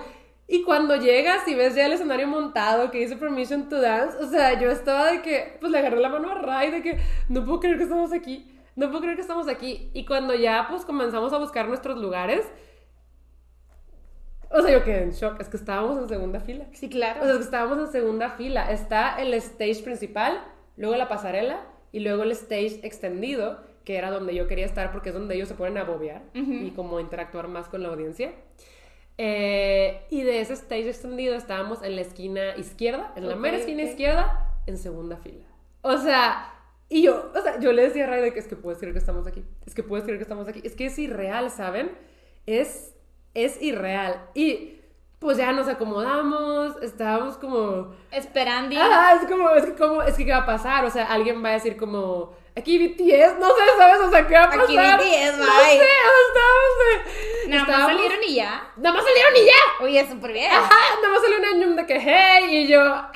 Y 0.54 0.62
cuando 0.62 0.96
llegas 0.96 1.48
y 1.48 1.56
ves 1.56 1.74
ya 1.74 1.88
el 1.88 1.94
escenario 1.94 2.28
montado 2.28 2.92
que 2.92 3.00
dice 3.00 3.16
Permission 3.16 3.70
to 3.70 3.82
Dance, 3.82 4.16
o 4.20 4.28
sea, 4.28 4.60
yo 4.60 4.70
estaba 4.70 5.12
de 5.12 5.24
que, 5.24 5.58
pues 5.60 5.72
le 5.72 5.80
agarré 5.80 6.00
la 6.00 6.10
mano 6.10 6.30
a 6.30 6.36
Ray 6.36 6.70
de 6.70 6.84
que 6.84 7.00
no 7.28 7.44
puedo 7.44 7.60
creer 7.60 7.78
que 7.78 7.86
estamos 7.86 8.14
aquí, 8.14 8.56
no 8.76 8.86
puedo 8.90 9.02
creer 9.02 9.16
que 9.16 9.24
estamos 9.24 9.48
aquí. 9.48 9.90
Y 9.96 10.06
cuando 10.06 10.36
ya 10.36 10.68
pues 10.70 10.86
comenzamos 10.86 11.34
a 11.34 11.40
buscar 11.40 11.68
nuestros 11.68 11.98
lugares, 11.98 12.46
o 14.52 14.62
sea, 14.62 14.72
yo 14.72 14.84
quedé 14.84 15.02
en 15.02 15.10
shock, 15.14 15.42
es 15.42 15.50
que 15.50 15.58
estábamos 15.58 15.98
en 15.98 16.08
segunda 16.08 16.40
fila. 16.40 16.68
Sí, 16.74 16.88
claro. 16.88 17.22
O 17.22 17.24
sea, 17.24 17.32
es 17.32 17.38
que 17.40 17.46
estábamos 17.46 17.80
en 17.80 17.92
segunda 17.92 18.30
fila. 18.30 18.72
Está 18.72 19.20
el 19.20 19.34
stage 19.34 19.82
principal, 19.84 20.40
luego 20.78 20.96
la 20.98 21.10
pasarela 21.10 21.62
y 21.92 22.02
luego 22.02 22.22
el 22.22 22.32
stage 22.32 22.80
extendido, 22.84 23.58
que 23.86 23.98
era 23.98 24.12
donde 24.12 24.36
yo 24.36 24.46
quería 24.46 24.68
estar 24.68 24.92
porque 24.92 25.10
es 25.10 25.16
donde 25.16 25.34
ellos 25.34 25.48
se 25.48 25.56
ponen 25.56 25.80
a 25.80 25.84
bobear 25.84 26.22
y 26.36 26.70
como 26.76 27.00
interactuar 27.00 27.48
más 27.48 27.70
con 27.70 27.82
la 27.82 27.90
audiencia. 27.90 28.34
Eh, 29.18 30.06
y 30.10 30.24
de 30.24 30.42
ese 30.42 30.54
stage 30.54 30.90
extendido 30.90 31.36
estábamos 31.36 31.84
en 31.84 31.96
la 31.96 32.02
esquina 32.02 32.56
izquierda, 32.58 33.14
en 33.16 33.28
la 33.28 33.36
mera 33.36 33.58
esquina 33.58 33.84
izquierda, 33.84 34.54
en 34.66 34.78
segunda 34.78 35.18
fila. 35.18 35.46
O 35.82 35.98
sea, 35.98 36.54
y 36.90 37.04
yo, 37.04 37.32
o 37.36 37.42
sea, 37.42 37.60
yo 37.60 37.74
le 37.74 37.84
decía 37.84 38.06
a 38.06 38.08
Ray 38.08 38.22
de 38.22 38.34
que 38.34 38.40
es 38.40 38.48
que 38.48 38.56
puedes 38.56 38.80
creer 38.80 38.94
que 38.94 39.00
estamos 39.00 39.28
aquí, 39.28 39.44
es 39.66 39.76
que 39.76 39.84
puedes 39.84 40.04
creer 40.04 40.18
que 40.18 40.24
estamos 40.24 40.48
aquí, 40.48 40.62
es 40.64 40.76
que 40.76 40.86
es 40.86 40.98
irreal, 40.98 41.52
¿saben? 41.52 41.92
Es, 42.46 42.94
es 43.34 43.62
irreal. 43.62 44.30
Y 44.34 44.80
pues 45.20 45.38
ya 45.38 45.54
nos 45.54 45.68
acomodamos, 45.68 46.76
estábamos 46.82 47.38
como... 47.38 47.94
Esperando. 48.12 48.76
Ah, 48.78 49.18
es 49.22 49.30
como, 49.30 49.50
es 49.52 49.66
que, 49.66 49.74
como, 49.74 50.02
es 50.02 50.16
que, 50.16 50.26
¿qué 50.26 50.32
va 50.32 50.40
a 50.40 50.46
pasar? 50.46 50.84
O 50.86 50.90
sea, 50.90 51.06
alguien 51.06 51.44
va 51.44 51.50
a 51.50 51.54
decir 51.54 51.78
como, 51.78 52.34
aquí 52.56 52.88
BTS, 52.88 53.40
no 53.40 53.48
sé, 53.48 53.62
¿sabes? 53.78 54.00
O 54.02 54.10
sea, 54.12 54.28
¿qué 54.28 54.34
va 54.36 54.44
a 54.44 54.50
pasar? 54.50 54.64
Aquí 54.64 54.76
BTS, 54.76 55.38
No 55.38 55.46
bye. 55.46 55.78
sé, 55.78 55.90
estábamos 56.28 56.74
de... 56.80 57.50
Nada 57.50 57.66
más 57.66 57.88
salieron 57.88 58.20
y 58.28 58.36
ya. 58.36 58.72
Nada 58.78 58.96
más 58.96 59.06
salieron 59.06 59.36
y 59.36 59.46
ya. 59.46 59.84
Oye, 59.84 60.08
súper 60.10 60.34
bien. 60.34 60.52
Ajá, 60.52 60.96
nada 61.02 61.14
más 61.14 61.22
salió 61.22 61.38
un 61.40 61.46
año 61.46 61.76
de 61.76 61.86
que, 61.86 62.00
hey, 62.00 62.46
y 62.50 62.68
yo, 62.68 62.82
ah, 62.82 63.12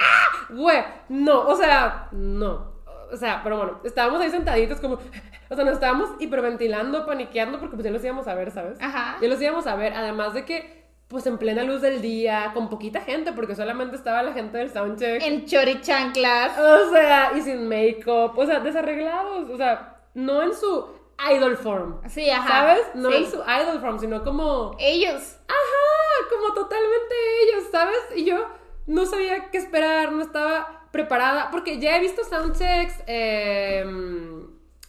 güey, 0.50 0.84
no, 1.10 1.42
o 1.48 1.56
sea, 1.56 2.08
no. 2.12 2.76
O 3.12 3.16
sea, 3.16 3.42
pero 3.44 3.58
bueno, 3.58 3.80
estábamos 3.84 4.20
ahí 4.22 4.30
sentaditos 4.30 4.80
como, 4.82 4.96
o 5.50 5.56
sea, 5.56 5.64
nos 5.64 5.76
estábamos 5.76 6.10
hiperventilando, 6.20 7.06
paniqueando, 7.06 7.60
porque 7.60 7.76
pues 7.76 7.86
ya 7.86 7.92
los 7.92 8.04
íbamos 8.04 8.28
a 8.28 8.36
ver, 8.36 8.52
¿sabes? 8.52 8.78
Ajá. 8.82 9.18
Ya 9.22 9.28
los 9.30 9.42
íbamos 9.42 9.66
a 9.66 9.76
ver, 9.76 9.94
además 9.94 10.34
de 10.34 10.44
que, 10.44 10.87
pues 11.08 11.26
en 11.26 11.38
plena 11.38 11.64
luz 11.64 11.82
del 11.82 12.02
día, 12.02 12.52
con 12.54 12.70
poquita 12.70 13.02
gente, 13.02 13.32
porque 13.32 13.56
solamente 13.56 13.96
estaba 13.96 14.24
la 14.24 14.34
gente 14.34 14.58
del 14.58 14.70
soundcheck. 14.70 15.22
En 15.24 15.46
chorichanclas. 15.46 16.58
O 16.60 16.92
sea, 16.92 17.32
y 17.36 17.42
sin 17.42 17.68
make-up, 17.70 18.38
o 18.38 18.46
sea, 18.46 18.60
desarreglados, 18.60 19.50
o 19.50 19.56
sea, 19.58 20.02
no 20.14 20.42
en 20.44 20.54
su 20.54 20.86
idol 21.32 21.56
form. 21.58 22.02
Sí, 22.10 22.30
ajá. 22.30 22.48
¿Sabes? 22.48 22.82
No 22.96 23.10
Sí. 23.12 23.18
en 23.18 23.32
su 23.32 23.38
idol 23.38 23.80
form, 23.80 24.00
sino 24.00 24.24
como 24.24 24.76
Ellos. 24.80 25.38
Ajá, 25.48 26.30
como 26.30 26.54
totalmente 26.54 27.16
ellos, 27.44 27.64
¿sabes? 27.72 27.98
Y 28.16 28.26
yo 28.26 28.46
no 28.86 29.06
sabía 29.06 29.50
qué 29.50 29.58
esperar, 29.58 30.12
no 30.12 30.22
estaba 30.22 30.88
preparada, 30.92 31.50
porque 31.52 31.80
ya 31.80 31.96
he 31.98 32.02
visto 32.02 32.24
soundchecks 32.26 33.04
eh, 33.08 33.86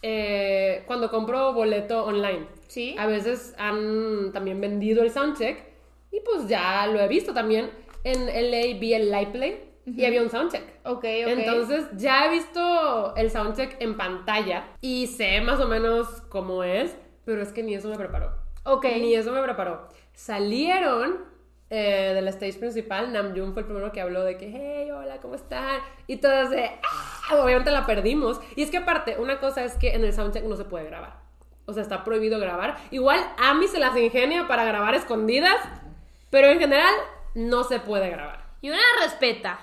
eh, 0.02 0.82
cuando 0.86 1.10
compro 1.10 1.52
boleto 1.52 2.04
online. 2.04 2.46
Sí. 2.66 2.94
A 2.98 3.06
veces 3.06 3.54
han 3.58 4.32
también 4.32 4.60
vendido 4.60 5.02
el 5.02 5.10
soundcheck 5.10 5.67
y 6.10 6.20
pues 6.20 6.48
ya 6.48 6.86
lo 6.86 7.00
he 7.00 7.08
visto 7.08 7.32
también. 7.32 7.70
En 8.04 8.26
LA 8.26 8.78
vi 8.78 8.94
el 8.94 9.10
live 9.10 9.30
play 9.32 9.64
y 9.86 10.04
había 10.04 10.22
un 10.22 10.30
soundcheck. 10.30 10.62
Ok, 10.84 10.98
ok. 10.98 11.04
Entonces 11.04 11.86
ya 11.94 12.26
he 12.26 12.30
visto 12.30 13.14
el 13.16 13.30
soundcheck 13.30 13.76
en 13.80 13.96
pantalla 13.96 14.64
y 14.80 15.06
sé 15.06 15.40
más 15.40 15.60
o 15.60 15.68
menos 15.68 16.06
cómo 16.28 16.62
es, 16.62 16.96
pero 17.24 17.42
es 17.42 17.52
que 17.52 17.62
ni 17.62 17.74
eso 17.74 17.88
me 17.88 17.96
preparó. 17.96 18.32
Ok. 18.64 18.84
Ni 18.84 19.14
eso 19.14 19.32
me 19.32 19.42
preparó. 19.42 19.88
Salieron 20.12 21.26
eh, 21.70 22.12
del 22.14 22.28
stage 22.28 22.58
principal, 22.58 23.12
Namjoon 23.12 23.52
fue 23.52 23.60
el 23.60 23.66
primero 23.66 23.92
que 23.92 24.00
habló 24.00 24.24
de 24.24 24.38
que, 24.38 24.50
hey, 24.50 24.90
hola, 24.90 25.18
¿cómo 25.20 25.34
están? 25.34 25.80
Y 26.06 26.16
todos 26.16 26.48
de, 26.48 26.64
ah, 26.64 27.42
obviamente 27.42 27.70
la 27.70 27.84
perdimos. 27.84 28.40
Y 28.56 28.62
es 28.62 28.70
que 28.70 28.78
aparte, 28.78 29.16
una 29.18 29.38
cosa 29.38 29.64
es 29.64 29.74
que 29.74 29.94
en 29.94 30.04
el 30.04 30.14
soundcheck 30.14 30.44
no 30.44 30.56
se 30.56 30.64
puede 30.64 30.86
grabar. 30.86 31.20
O 31.66 31.74
sea, 31.74 31.82
está 31.82 32.04
prohibido 32.04 32.40
grabar. 32.40 32.78
Igual 32.90 33.20
Ami 33.36 33.68
se 33.68 33.78
las 33.78 33.94
ingenia 33.94 34.48
para 34.48 34.64
grabar 34.64 34.94
escondidas, 34.94 35.56
pero 36.30 36.48
en 36.48 36.58
general 36.58 36.94
no 37.34 37.64
se 37.64 37.80
puede 37.80 38.10
grabar. 38.10 38.44
Y 38.60 38.70
una 38.70 38.78
respeta. 39.02 39.58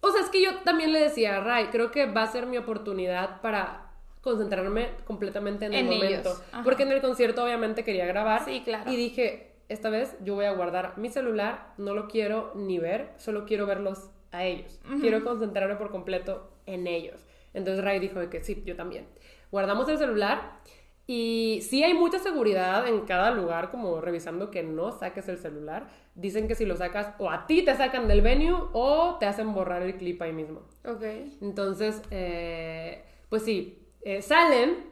O 0.00 0.10
sea, 0.10 0.22
es 0.22 0.30
que 0.30 0.42
yo 0.42 0.58
también 0.64 0.92
le 0.92 1.00
decía 1.00 1.36
a 1.36 1.40
Ray, 1.40 1.66
creo 1.68 1.90
que 1.92 2.06
va 2.06 2.22
a 2.22 2.26
ser 2.26 2.46
mi 2.46 2.56
oportunidad 2.58 3.40
para 3.40 3.90
concentrarme 4.20 4.90
completamente 5.04 5.66
en 5.66 5.74
el 5.74 5.80
En 5.80 5.86
momento. 5.86 6.30
ajá. 6.52 6.62
Porque 6.64 6.82
en 6.84 6.92
el 6.92 7.00
concierto 7.00 7.44
obviamente 7.44 7.84
quería 7.84 8.06
grabar. 8.06 8.44
Sí, 8.44 8.62
claro. 8.64 8.90
Y 8.90 8.96
dije, 8.96 9.52
esta 9.68 9.90
vez 9.90 10.16
yo 10.22 10.34
voy 10.34 10.44
a 10.46 10.52
guardar 10.52 10.98
mi 10.98 11.08
celular, 11.08 11.72
no 11.78 11.94
lo 11.94 12.08
quiero 12.08 12.52
ni 12.54 12.78
ver, 12.78 13.10
solo 13.16 13.44
quiero 13.46 13.66
verlos 13.66 14.10
a 14.32 14.44
ellos. 14.44 14.80
Quiero 15.00 15.22
concentrarme 15.24 15.76
por 15.76 15.90
completo 15.90 16.50
en 16.66 16.86
ellos. 16.86 17.24
Entonces 17.54 17.84
Ray 17.84 17.98
dijo 17.98 18.18
de 18.18 18.28
que 18.30 18.42
sí, 18.42 18.62
yo 18.64 18.76
también. 18.76 19.06
Guardamos 19.50 19.88
el 19.88 19.98
celular 19.98 20.60
y 21.06 21.60
sí 21.68 21.82
hay 21.82 21.94
mucha 21.94 22.18
seguridad 22.18 22.86
en 22.86 23.00
cada 23.02 23.30
lugar, 23.32 23.70
como 23.70 24.00
revisando 24.00 24.50
que 24.50 24.62
no 24.62 24.92
saques 24.92 25.28
el 25.28 25.38
celular. 25.38 25.88
Dicen 26.14 26.46
que 26.48 26.54
si 26.54 26.64
lo 26.66 26.76
sacas, 26.76 27.14
o 27.18 27.30
a 27.30 27.46
ti 27.46 27.62
te 27.64 27.74
sacan 27.76 28.08
del 28.08 28.22
venue 28.22 28.54
o 28.72 29.16
te 29.18 29.26
hacen 29.26 29.52
borrar 29.54 29.82
el 29.82 29.96
clip 29.96 30.20
ahí 30.22 30.32
mismo. 30.32 30.60
Ok. 30.84 31.02
Entonces, 31.40 32.02
eh, 32.10 33.04
pues 33.28 33.42
sí, 33.44 33.78
eh, 34.02 34.22
salen 34.22 34.86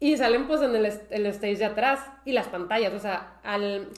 y 0.00 0.16
salen 0.16 0.46
pues 0.46 0.62
en 0.62 0.74
el, 0.74 0.86
est- 0.86 1.10
el 1.12 1.26
stage 1.26 1.56
de 1.58 1.64
atrás 1.66 2.00
y 2.24 2.32
las 2.32 2.48
pantallas. 2.48 2.92
O 2.94 2.98
sea, 2.98 3.40
al, 3.44 3.88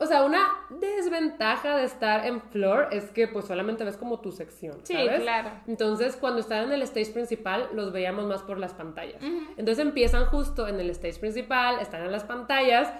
o 0.00 0.06
sea, 0.06 0.22
una 0.22 0.46
desventaja 0.70 1.76
de 1.76 1.84
estar 1.84 2.24
en 2.24 2.40
floor 2.40 2.88
es 2.92 3.10
que 3.10 3.26
pues 3.26 3.46
solamente 3.46 3.82
ves 3.82 3.96
como 3.96 4.20
tu 4.20 4.30
sección. 4.30 4.78
Sí, 4.84 4.94
¿sabes? 4.94 5.22
claro. 5.22 5.50
Entonces, 5.66 6.16
cuando 6.16 6.40
estaban 6.40 6.66
en 6.66 6.72
el 6.72 6.82
stage 6.82 7.10
principal, 7.12 7.68
los 7.72 7.92
veíamos 7.92 8.24
más 8.26 8.42
por 8.42 8.58
las 8.58 8.74
pantallas. 8.74 9.20
Entonces 9.56 9.78
empiezan 9.78 10.26
justo 10.26 10.68
en 10.68 10.78
el 10.78 10.90
stage 10.90 11.18
principal, 11.18 11.80
están 11.80 12.04
en 12.04 12.12
las 12.12 12.22
pantallas. 12.22 12.92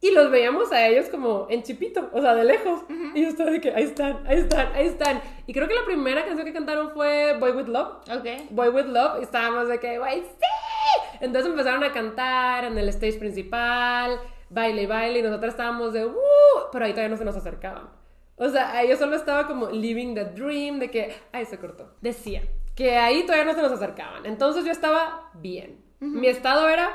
Y 0.00 0.10
los 0.10 0.30
veíamos 0.30 0.70
a 0.70 0.86
ellos 0.86 1.06
como 1.08 1.46
en 1.48 1.62
chipito, 1.62 2.10
o 2.12 2.20
sea, 2.20 2.34
de 2.34 2.44
lejos. 2.44 2.82
Y 3.14 3.22
yo 3.22 3.28
estaba 3.28 3.50
de 3.50 3.60
que 3.60 3.70
ahí 3.70 3.84
están, 3.84 4.20
ahí 4.26 4.38
están, 4.38 4.72
ahí 4.74 4.86
están. 4.86 5.22
Y 5.46 5.54
creo 5.54 5.66
que 5.66 5.74
la 5.74 5.84
primera 5.86 6.24
canción 6.26 6.46
que 6.46 6.52
cantaron 6.52 6.90
fue 6.90 7.36
Boy 7.38 7.52
With 7.52 7.68
Love. 7.68 8.02
Ok. 8.10 8.50
Boy 8.50 8.68
With 8.68 8.86
Love, 8.86 9.20
y 9.20 9.22
estábamos 9.22 9.68
de 9.68 9.80
que, 9.80 9.98
güey, 9.98 10.20
sí. 10.20 11.18
Entonces 11.20 11.50
empezaron 11.50 11.82
a 11.84 11.92
cantar 11.92 12.64
en 12.64 12.76
el 12.76 12.88
stage 12.90 13.18
principal, 13.18 14.20
baile 14.50 14.86
baile, 14.86 15.18
y 15.18 15.22
nosotros 15.22 15.52
estábamos 15.52 15.92
de, 15.92 16.06
uh, 16.06 16.14
pero 16.72 16.84
ahí 16.84 16.92
todavía 16.92 17.10
no 17.10 17.16
se 17.16 17.24
nos 17.24 17.36
acercaban. 17.36 17.88
O 18.36 18.48
sea, 18.48 18.84
yo 18.84 18.96
solo 18.96 19.16
estaba 19.16 19.46
como 19.46 19.70
living 19.70 20.14
the 20.14 20.24
dream 20.24 20.78
de 20.78 20.90
que, 20.90 21.14
ay, 21.32 21.46
se 21.46 21.58
cortó. 21.58 21.94
Decía 22.00 22.42
que 22.74 22.96
ahí 22.96 23.22
todavía 23.22 23.44
no 23.44 23.54
se 23.54 23.62
nos 23.62 23.72
acercaban. 23.72 24.26
Entonces 24.26 24.64
yo 24.64 24.72
estaba 24.72 25.30
bien. 25.34 25.82
Mi 26.00 26.26
estado 26.26 26.68
era 26.68 26.90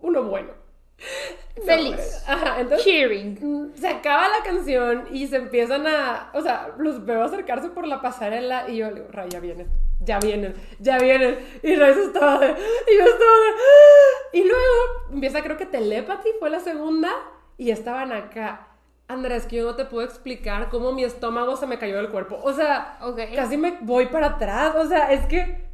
uno 0.00 0.22
bueno. 0.24 0.50
Feliz. 1.64 2.22
Ajá, 2.26 2.60
entonces 2.60 2.84
Cheering. 2.84 3.38
Mm, 3.40 3.74
se 3.74 3.88
acaba 3.88 4.28
la 4.28 4.44
canción 4.44 5.08
y 5.10 5.26
se 5.26 5.36
empiezan 5.36 5.86
a, 5.86 6.30
o 6.34 6.40
sea, 6.40 6.74
los 6.78 7.04
veo 7.04 7.22
acercarse 7.22 7.70
por 7.70 7.86
la 7.86 8.00
pasarela 8.00 8.68
y 8.68 8.76
yo 8.76 8.88
le 8.90 8.96
digo, 8.96 9.08
Ray, 9.10 9.28
ya 9.30 9.40
vienen, 9.40 9.68
ya 10.00 10.18
vienen, 10.18 10.54
ya 10.78 10.98
vienen. 10.98 11.38
Y 11.62 11.74
Ray 11.76 11.94
se 11.94 12.04
estaba 12.04 12.38
de, 12.38 12.48
y 12.48 12.96
yo 12.98 13.04
estaba 13.04 13.36
de, 13.36 14.38
y 14.38 14.44
luego 14.44 15.12
empieza 15.12 15.42
creo 15.42 15.56
que 15.56 15.66
Telepathy 15.66 16.30
fue 16.38 16.50
la 16.50 16.60
segunda 16.60 17.10
y 17.56 17.70
estaban 17.70 18.12
acá. 18.12 18.68
Andrés, 19.08 19.46
que 19.46 19.56
yo 19.56 19.64
no 19.64 19.76
te 19.76 19.84
puedo 19.84 20.04
explicar 20.04 20.68
cómo 20.68 20.92
mi 20.92 21.04
estómago 21.04 21.56
se 21.56 21.66
me 21.68 21.78
cayó 21.78 21.96
del 21.96 22.10
cuerpo. 22.10 22.40
O 22.42 22.52
sea, 22.52 22.98
Ok. 23.00 23.20
casi 23.36 23.56
me 23.56 23.78
voy 23.82 24.06
para 24.06 24.26
atrás. 24.26 24.74
O 24.74 24.86
sea, 24.88 25.12
es 25.12 25.24
que, 25.26 25.64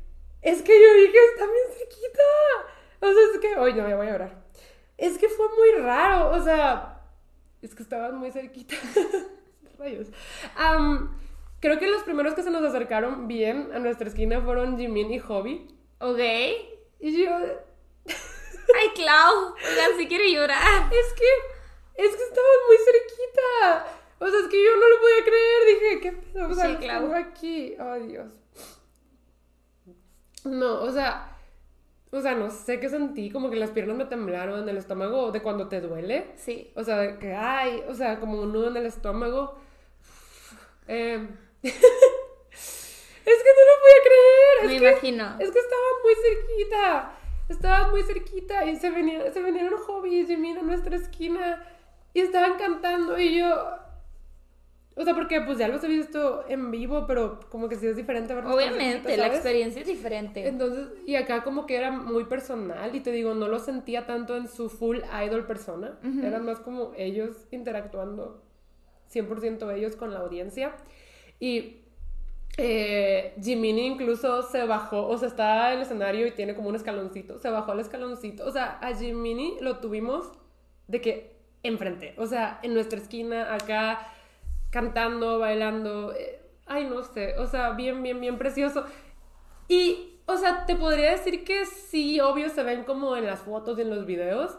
es 0.42 0.61
que 0.62 0.72
yo 0.72 0.94
dije, 0.94 1.16
está 1.32 1.46
bien 1.46 1.78
cerquita. 1.78 2.22
O 3.00 3.06
sea, 3.06 3.22
es 3.32 3.38
que, 3.40 3.58
hoy 3.58 3.72
no, 3.72 3.85
me 3.85 3.94
voy 3.94 4.06
a 4.06 4.12
llorar. 4.12 4.42
Es 4.98 5.16
que 5.16 5.28
fue 5.30 5.46
muy 5.48 5.82
raro, 5.82 6.30
o 6.30 6.42
sea, 6.42 7.00
es 7.62 7.74
que 7.74 7.82
estaban 7.82 8.16
muy 8.18 8.30
cerquita. 8.30 8.74
Rayos. 9.78 10.08
Am, 10.54 11.16
creo 11.62 11.79
que 11.79 11.87
los 11.87 12.03
primeros 12.03 12.35
que 12.35 12.42
se 12.42 12.51
nos 12.51 12.62
acercaron 12.62 13.27
bien 13.29 13.70
a 13.72 13.79
nuestra 13.79 14.09
esquina 14.09 14.42
fueron 14.42 14.77
Jimin 14.77 15.11
y 15.12 15.18
Hobby. 15.20 15.66
Ok. 16.01 16.18
Y 17.01 17.25
yo, 17.25 17.31
Ay, 17.35 18.88
Clau. 18.94 19.55
Oigan, 19.55 19.96
si 19.96 20.07
quiere 20.09 20.31
llorar. 20.33 20.92
es 20.92 21.12
que, 21.14 22.03
es 22.05 22.16
que 22.16 22.22
estaban 22.22 22.59
muy 22.68 22.77
cerquita. 22.85 23.87
O 24.18 24.29
sea, 24.29 24.38
es 24.40 24.46
que 24.48 24.62
yo 24.64 24.70
no 24.77 24.88
lo 24.88 25.01
podía 25.01 25.25
creer. 25.25 25.66
Dije, 25.66 26.01
¿qué 26.01 26.12
pedo? 26.12 26.48
O 26.48 26.55
sea, 26.55 26.68
Sí, 26.70 26.77
claro. 26.77 27.14
aquí. 27.14 27.75
Ay, 27.79 28.07
Dios. 28.09 28.33
No, 30.44 30.81
o 30.83 30.90
sea, 30.90 31.37
o 32.11 32.20
sea, 32.20 32.35
no 32.35 32.51
sé 32.51 32.81
qué 32.81 32.88
sentí, 32.88 33.31
como 33.31 33.48
que 33.51 33.57
las 33.57 33.70
piernas 33.70 33.96
me 33.96 34.05
temblaron, 34.07 34.68
el 34.68 34.77
estómago 34.77 35.31
de 35.33 35.40
cuando 35.42 35.68
te 35.68 35.81
duele. 35.81 36.33
Sí. 36.37 36.72
O 36.75 36.83
sea, 36.85 36.98
de 36.98 37.18
que 37.18 37.35
ay, 37.35 37.83
o 37.88 37.94
sea, 37.94 38.18
como 38.20 38.40
un 38.40 38.53
nudo 38.53 38.68
en 38.68 38.77
el 38.77 38.87
estómago. 38.87 39.57
Eh, 40.88 41.29
es 42.53 43.42
que 43.42 43.51
no 43.57 43.62
lo 43.68 43.75
podía 43.81 44.01
creer. 44.05 44.59
Es 44.62 44.66
Me 44.66 44.79
que, 44.79 44.90
imagino. 44.90 45.37
Es 45.38 45.51
que 45.51 45.59
estaban 45.59 45.94
muy 46.03 46.14
cerquita. 46.14 47.18
Estaban 47.48 47.90
muy 47.90 48.03
cerquita 48.03 48.64
y 48.66 48.77
se 48.77 48.90
venían, 48.90 49.33
se 49.33 49.42
venían 49.42 49.70
Hobby 49.77 50.20
y 50.20 50.27
Jimin 50.27 50.59
a 50.59 50.62
nuestra 50.62 50.96
esquina 50.96 51.64
y 52.14 52.20
estaban 52.20 52.57
cantando 52.57 53.18
y 53.18 53.38
yo. 53.38 53.79
O 54.94 55.05
sea, 55.05 55.14
porque 55.14 55.40
pues 55.40 55.57
ya 55.57 55.68
los 55.68 55.83
he 55.85 55.88
visto 55.88 56.44
en 56.48 56.70
vivo, 56.70 57.07
pero 57.07 57.40
como 57.48 57.68
que 57.68 57.77
sí 57.77 57.87
es 57.87 57.96
diferente 57.96 58.35
verlos 58.35 58.55
Obviamente, 58.55 59.09
cerquita, 59.09 59.29
la 59.29 59.35
experiencia 59.35 59.81
es 59.81 59.87
diferente. 59.87 60.46
Entonces, 60.46 60.88
y 61.07 61.14
acá 61.14 61.42
como 61.42 61.66
que 61.66 61.77
era 61.77 61.90
muy 61.90 62.25
personal 62.25 62.94
y 62.94 63.01
te 63.01 63.11
digo, 63.11 63.35
no 63.35 63.48
lo 63.48 63.59
sentía 63.59 64.05
tanto 64.07 64.37
en 64.37 64.48
su 64.48 64.68
full 64.68 64.98
idol 65.25 65.46
persona, 65.46 65.98
eran 66.22 66.44
más 66.44 66.59
como 66.61 66.92
ellos 66.96 67.46
interactuando 67.51 68.42
100% 69.11 69.75
ellos 69.75 69.96
con 69.96 70.12
la 70.12 70.20
audiencia. 70.20 70.75
Y 71.42 71.81
eh, 72.57 73.35
Jiminy 73.42 73.85
incluso 73.85 74.42
se 74.44 74.64
bajó, 74.64 75.09
o 75.09 75.18
sea, 75.18 75.26
está 75.26 75.72
en 75.72 75.78
el 75.78 75.83
escenario 75.83 76.24
y 76.24 76.31
tiene 76.31 76.55
como 76.55 76.68
un 76.68 76.76
escaloncito, 76.76 77.40
se 77.40 77.50
bajó 77.50 77.72
al 77.72 77.81
escaloncito, 77.81 78.46
o 78.46 78.52
sea, 78.52 78.78
a 78.81 78.94
Jiminy 78.94 79.57
lo 79.61 79.78
tuvimos 79.78 80.31
de 80.87 81.00
que 81.00 81.37
enfrente, 81.64 82.14
o 82.16 82.26
sea, 82.26 82.61
en 82.62 82.74
nuestra 82.74 83.00
esquina, 83.00 83.52
acá, 83.52 84.07
cantando, 84.70 85.40
bailando, 85.40 86.14
eh, 86.14 86.40
ay, 86.66 86.85
no 86.85 87.02
sé, 87.02 87.37
o 87.38 87.48
sea, 87.48 87.70
bien, 87.70 88.05
bien, 88.05 88.20
bien 88.20 88.38
precioso. 88.38 88.85
Y, 89.66 90.20
o 90.26 90.37
sea, 90.37 90.64
te 90.64 90.76
podría 90.76 91.11
decir 91.11 91.42
que 91.42 91.66
sí, 91.66 92.20
obvio, 92.20 92.50
se 92.50 92.62
ven 92.62 92.85
como 92.85 93.16
en 93.16 93.26
las 93.26 93.40
fotos 93.40 93.76
y 93.78 93.83
en 93.83 93.90
los 93.90 94.07
videos. 94.07 94.57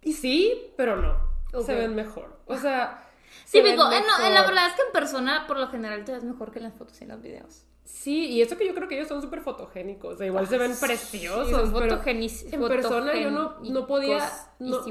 Y 0.00 0.14
sí, 0.14 0.72
pero 0.78 0.96
no. 0.96 1.14
Se 1.62 1.74
ven 1.74 1.94
mejor. 1.94 2.38
O 2.46 2.56
sea. 2.56 3.06
Sí, 3.52 3.58
se 3.58 3.62
ven 3.64 3.72
Pico, 3.76 3.92
eh, 3.92 4.02
no, 4.06 4.30
la 4.30 4.42
verdad 4.46 4.66
es 4.68 4.72
que 4.74 4.82
en 4.82 4.92
persona, 4.92 5.46
por 5.46 5.58
lo 5.58 5.68
general, 5.68 6.04
te 6.06 6.12
ves 6.12 6.24
mejor 6.24 6.50
que 6.52 6.58
en 6.58 6.64
las 6.64 6.74
fotos 6.74 6.98
y 7.00 7.04
en 7.04 7.10
los 7.10 7.20
videos. 7.20 7.64
Sí, 7.84 8.30
y 8.30 8.40
eso 8.40 8.56
que 8.56 8.66
yo 8.66 8.74
creo 8.74 8.88
que 8.88 8.96
ellos 8.96 9.08
son 9.08 9.20
súper 9.20 9.40
fotogénicos. 9.42 10.14
O 10.14 10.16
sea, 10.16 10.26
igual 10.26 10.46
se 10.46 10.56
ven 10.56 10.74
preciosos. 10.74 11.48
Sí, 11.48 11.74
pero 11.78 12.00
en 12.04 12.68
persona 12.68 13.14
yo 13.14 13.30
no, 13.30 13.56
no 13.60 13.86
podía. 13.86 14.30
No, 14.58 14.82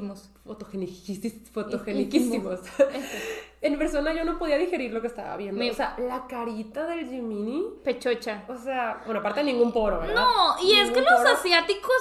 fotogeniquísimos. 1.53 2.59
en 3.61 3.77
persona 3.77 4.13
yo 4.13 4.23
no 4.25 4.37
podía 4.37 4.57
digerir 4.57 4.93
lo 4.93 5.01
que 5.01 5.07
estaba 5.07 5.35
viendo. 5.37 5.57
Me- 5.59 5.71
O 5.71 5.73
sea, 5.73 5.95
la 5.99 6.27
carita 6.27 6.85
del 6.85 7.07
Jiminy. 7.07 7.63
Pechocha. 7.83 8.43
O 8.47 8.57
sea, 8.57 9.01
bueno, 9.05 9.19
aparte 9.21 9.43
ningún 9.43 9.71
poro, 9.71 9.99
¿verdad? 9.99 10.15
No, 10.15 10.55
y 10.63 10.73
es 10.73 10.91
que 10.91 11.01
los 11.01 11.19
asiáticos 11.21 11.95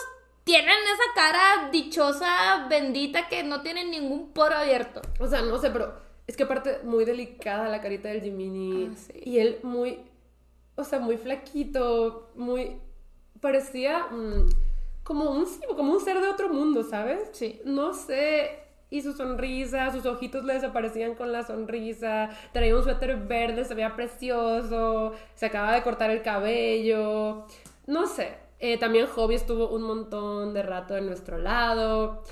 tienen 0.45 0.77
esa 0.85 1.15
cara 1.15 1.71
dichosa, 1.71 2.67
bendita, 2.69 3.29
que 3.29 3.43
no 3.45 3.63
tienen 3.63 3.91
ningún 3.91 4.33
poro 4.33 4.57
abierto. 4.57 5.01
O 5.19 5.27
sea, 5.27 5.43
no 5.43 5.59
sé, 5.59 5.71
pero 5.71 6.10
es 6.31 6.37
que 6.37 6.45
aparte 6.45 6.79
muy 6.85 7.05
delicada 7.05 7.69
la 7.69 7.81
carita 7.81 8.09
del 8.09 8.23
Jiminy. 8.23 8.91
Ah, 8.93 8.95
sí. 8.97 9.21
Y 9.25 9.39
él 9.39 9.59
muy, 9.65 9.99
o 10.77 10.85
sea, 10.85 11.01
muy 11.01 11.17
flaquito, 11.17 12.31
muy... 12.37 12.77
Parecía 13.41 14.07
mm, 14.13 14.49
como, 15.03 15.33
un, 15.33 15.45
como 15.77 15.93
un 15.93 16.01
ser 16.01 16.21
de 16.21 16.29
otro 16.29 16.49
mundo, 16.49 16.85
¿sabes? 16.85 17.31
Sí. 17.33 17.61
No 17.65 17.95
sé. 17.95 18.61
Y 18.91 19.03
su 19.03 19.13
sonrisa, 19.13 19.91
sus 19.91 20.07
ojitos 20.07 20.45
le 20.45 20.55
desaparecían 20.55 21.17
con 21.17 21.33
la 21.33 21.43
sonrisa. 21.43 22.31
Traía 22.53 22.77
un 22.77 22.85
suéter 22.85 23.17
verde, 23.17 23.65
se 23.65 23.75
veía 23.75 23.97
precioso. 23.97 25.15
Se 25.35 25.47
acaba 25.47 25.75
de 25.75 25.83
cortar 25.83 26.13
el 26.13 26.23
cabello. 26.23 27.45
No 27.89 28.07
sé. 28.07 28.35
Eh, 28.61 28.79
también 28.79 29.09
Hobby 29.09 29.35
estuvo 29.35 29.69
un 29.71 29.83
montón 29.83 30.55
de 30.55 30.63
rato 30.63 30.97
en 30.97 31.07
nuestro 31.07 31.39
lado. 31.39 32.23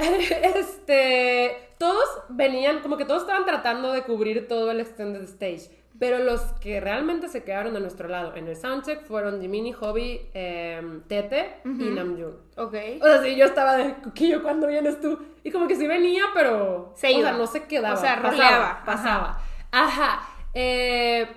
este, 0.56 1.70
todos 1.78 2.04
venían, 2.28 2.80
como 2.80 2.96
que 2.96 3.04
todos 3.04 3.22
estaban 3.22 3.44
tratando 3.44 3.92
de 3.92 4.02
cubrir 4.02 4.48
todo 4.48 4.70
el 4.70 4.80
extended 4.80 5.22
stage, 5.22 5.70
Pero 5.98 6.18
los 6.18 6.40
que 6.60 6.80
realmente 6.80 7.28
se 7.28 7.44
quedaron 7.44 7.74
de 7.74 7.80
nuestro 7.80 8.08
lado 8.08 8.34
en 8.34 8.48
el 8.48 8.56
soundcheck 8.56 9.04
fueron 9.04 9.40
Jiminy, 9.40 9.72
Hobby, 9.72 10.20
eh, 10.34 11.00
Tete 11.08 11.60
y 11.64 11.68
Namjoon. 11.68 12.36
Ok. 12.56 12.74
O 13.00 13.04
sea, 13.04 13.22
sí, 13.22 13.36
yo 13.36 13.44
estaba 13.44 13.76
de, 13.76 13.94
Coquillo, 14.02 14.42
¿cuándo 14.42 14.66
vienes 14.66 15.00
tú? 15.00 15.18
Y 15.44 15.50
como 15.50 15.66
que 15.68 15.76
sí 15.76 15.86
venía, 15.86 16.24
pero... 16.34 16.92
Se 16.96 17.08
o 17.08 17.10
iba. 17.10 17.30
sea, 17.30 17.38
no 17.38 17.46
se 17.46 17.64
quedaba. 17.64 17.94
O 17.94 18.00
sea, 18.00 18.22
pasaba. 18.22 18.82
Pasaba. 18.84 19.42
Ajá. 19.70 20.28
Eh, 20.54 21.28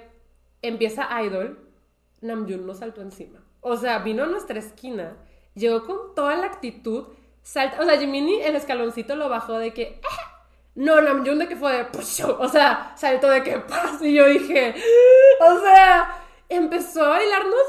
empieza 0.61 1.21
Idol. 1.23 1.59
Namjoon 2.21 2.65
nos 2.65 2.79
saltó 2.79 3.01
encima. 3.01 3.43
O 3.65 3.77
sea, 3.77 3.99
vino 3.99 4.23
a 4.23 4.27
nuestra 4.27 4.59
esquina, 4.59 5.15
llegó 5.55 5.85
con 5.85 6.15
toda 6.15 6.35
la 6.35 6.47
actitud, 6.47 7.05
salta... 7.43 7.79
O 7.81 7.85
sea, 7.85 7.97
Jiminy 7.99 8.41
el 8.41 8.55
escaloncito 8.55 9.15
lo 9.15 9.29
bajó 9.29 9.59
de 9.59 9.73
que... 9.73 10.01
"Ah". 10.03 10.29
No, 10.75 10.99
Namjoon 11.01 11.37
de 11.37 11.47
que 11.47 11.55
fue 11.55 11.71
de... 11.73 11.87
O 12.39 12.49
sea, 12.49 12.93
saltó 12.97 13.29
de 13.29 13.43
que... 13.43 13.63
Y 14.01 14.13
yo 14.15 14.25
dije... 14.25 14.73
O 15.41 15.59
sea, 15.59 16.23
empezó 16.49 17.05
a 17.05 17.09
bailarnos... 17.09 17.61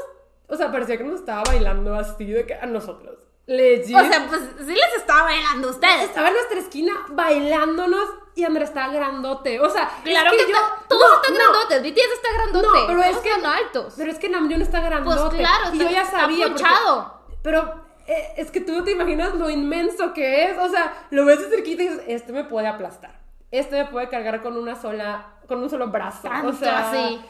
O 0.47 0.55
sea, 0.55 0.71
parecía 0.71 0.97
que 0.97 1.03
nos 1.03 1.19
estaba 1.19 1.43
bailando 1.43 1.93
así 1.95 2.25
de 2.25 2.45
que 2.47 2.53
a 2.55 2.65
nosotros. 2.65 3.19
Legit. 3.47 3.95
O 3.95 4.03
sea, 4.03 4.25
pues 4.27 4.41
sí 4.59 4.73
les 4.73 4.93
estaba 4.97 5.23
bailando 5.23 5.67
a 5.67 5.71
ustedes. 5.71 6.03
estaba 6.05 6.27
en 6.29 6.33
nuestra 6.33 6.59
esquina 6.59 6.93
bailándonos 7.09 8.09
y 8.35 8.43
Andrés 8.43 8.69
estaba 8.69 8.91
grandote. 8.91 9.59
O 9.59 9.69
sea, 9.69 9.89
Claro 10.03 10.31
es 10.31 10.45
que, 10.45 10.51
yo. 10.51 10.57
está- 10.57 10.87
todos 10.87 11.01
no, 11.09 11.15
están 11.15 11.33
no, 11.33 11.39
grandotes. 11.39 11.81
BTS 11.83 12.13
está 12.13 12.27
grandote. 12.33 12.67
No, 12.79 12.87
pero 12.87 13.03
es 13.03 13.17
que. 13.17 13.29
están 13.31 13.45
altos. 13.53 13.93
Pero 13.97 14.11
es 14.11 14.19
que 14.19 14.29
Namjoon 14.29 14.61
está 14.63 14.79
grandote. 14.81 15.19
Pues 15.37 15.39
claro, 15.47 15.73
y 15.73 15.77
yo 15.77 15.83
está- 15.83 15.93
ya 15.93 16.01
está 16.01 16.19
sabía. 16.21 16.47
porque- 16.47 16.63
ponchado. 16.63 17.21
pero 17.43 17.84
eh, 18.07 18.33
es 18.37 18.51
que 18.51 18.61
tú 18.61 18.71
no 18.73 18.83
te 18.83 18.91
imaginas 18.91 19.33
lo 19.35 19.49
inmenso 19.49 20.13
que 20.13 20.45
es. 20.45 20.57
O 20.57 20.69
sea, 20.69 21.07
lo 21.09 21.25
ves 21.25 21.39
de 21.39 21.49
cerquita 21.55 21.83
y 21.83 21.87
dices, 21.87 22.03
este 22.07 22.33
me 22.33 22.43
puede 22.43 22.67
aplastar. 22.67 23.19
Este 23.51 23.83
me 23.83 23.89
puede 23.89 24.09
cargar 24.09 24.41
con 24.41 24.57
una 24.57 24.75
sola, 24.75 25.37
con 25.47 25.61
un 25.61 25.69
solo 25.69 25.87
brazo. 25.87 26.27
o 26.27 26.31
Tanto 26.31 26.53
sea, 26.53 26.89
así. 26.89 27.21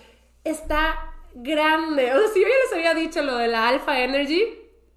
está 0.44 0.96
grande. 1.34 2.14
O 2.14 2.20
sea, 2.20 2.28
si 2.30 2.42
yo 2.42 2.48
ya 2.48 2.54
les 2.64 2.74
había 2.74 2.94
dicho 2.94 3.22
lo 3.22 3.36
de 3.38 3.48
la 3.48 3.68
Alpha 3.68 4.00
Energy, 4.00 4.44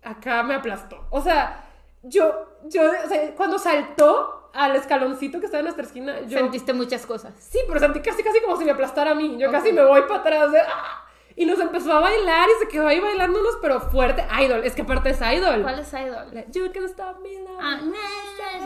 acá 0.03 0.43
me 0.43 0.55
aplastó. 0.55 1.07
O 1.11 1.21
sea, 1.21 1.65
yo, 2.03 2.59
yo, 2.65 2.83
o 2.83 3.09
sea, 3.09 3.35
cuando 3.37 3.59
saltó 3.59 4.51
al 4.55 4.75
escaloncito 4.77 5.39
que 5.41 5.47
estaba 5.47 5.61
en 5.61 5.67
nuestra 5.67 5.85
esquina, 5.85 6.21
yo... 6.23 6.39
Sentiste 6.39 6.73
muchas 6.73 7.07
cosas. 7.07 7.35
Sí, 7.39 7.59
pero 7.69 7.79
sentí 7.79 8.01
casi, 8.01 8.23
casi 8.23 8.41
como 8.41 8.57
si 8.57 8.65
me 8.65 8.71
aplastara 8.73 9.11
a 9.11 9.15
mí. 9.15 9.37
Yo 9.39 9.51
casi 9.51 9.73
me 9.73 9.85
voy 9.85 10.03
para 10.03 10.21
atrás 10.21 10.53
de... 10.53 10.61
¡ah! 10.61 11.05
Y 11.41 11.47
nos 11.47 11.61
empezó 11.61 11.93
a 11.93 12.01
bailar 12.01 12.49
y 12.49 12.65
se 12.65 12.69
quedó 12.69 12.89
ahí 12.89 12.99
bailándonos, 12.99 13.57
pero 13.63 13.81
fuerte. 13.81 14.27
Idol, 14.43 14.65
es 14.65 14.75
que 14.75 14.83
aparte 14.83 15.11
es 15.11 15.21
Idol. 15.21 15.63
¿Cuál 15.63 15.79
es 15.79 15.93
Idol? 15.93 16.27
You 16.53 16.73
can 16.73 16.85
stop 16.87 17.21
me 17.23 17.39
now. 17.41 17.59
Ah, 17.61 17.79
no, 17.81 17.93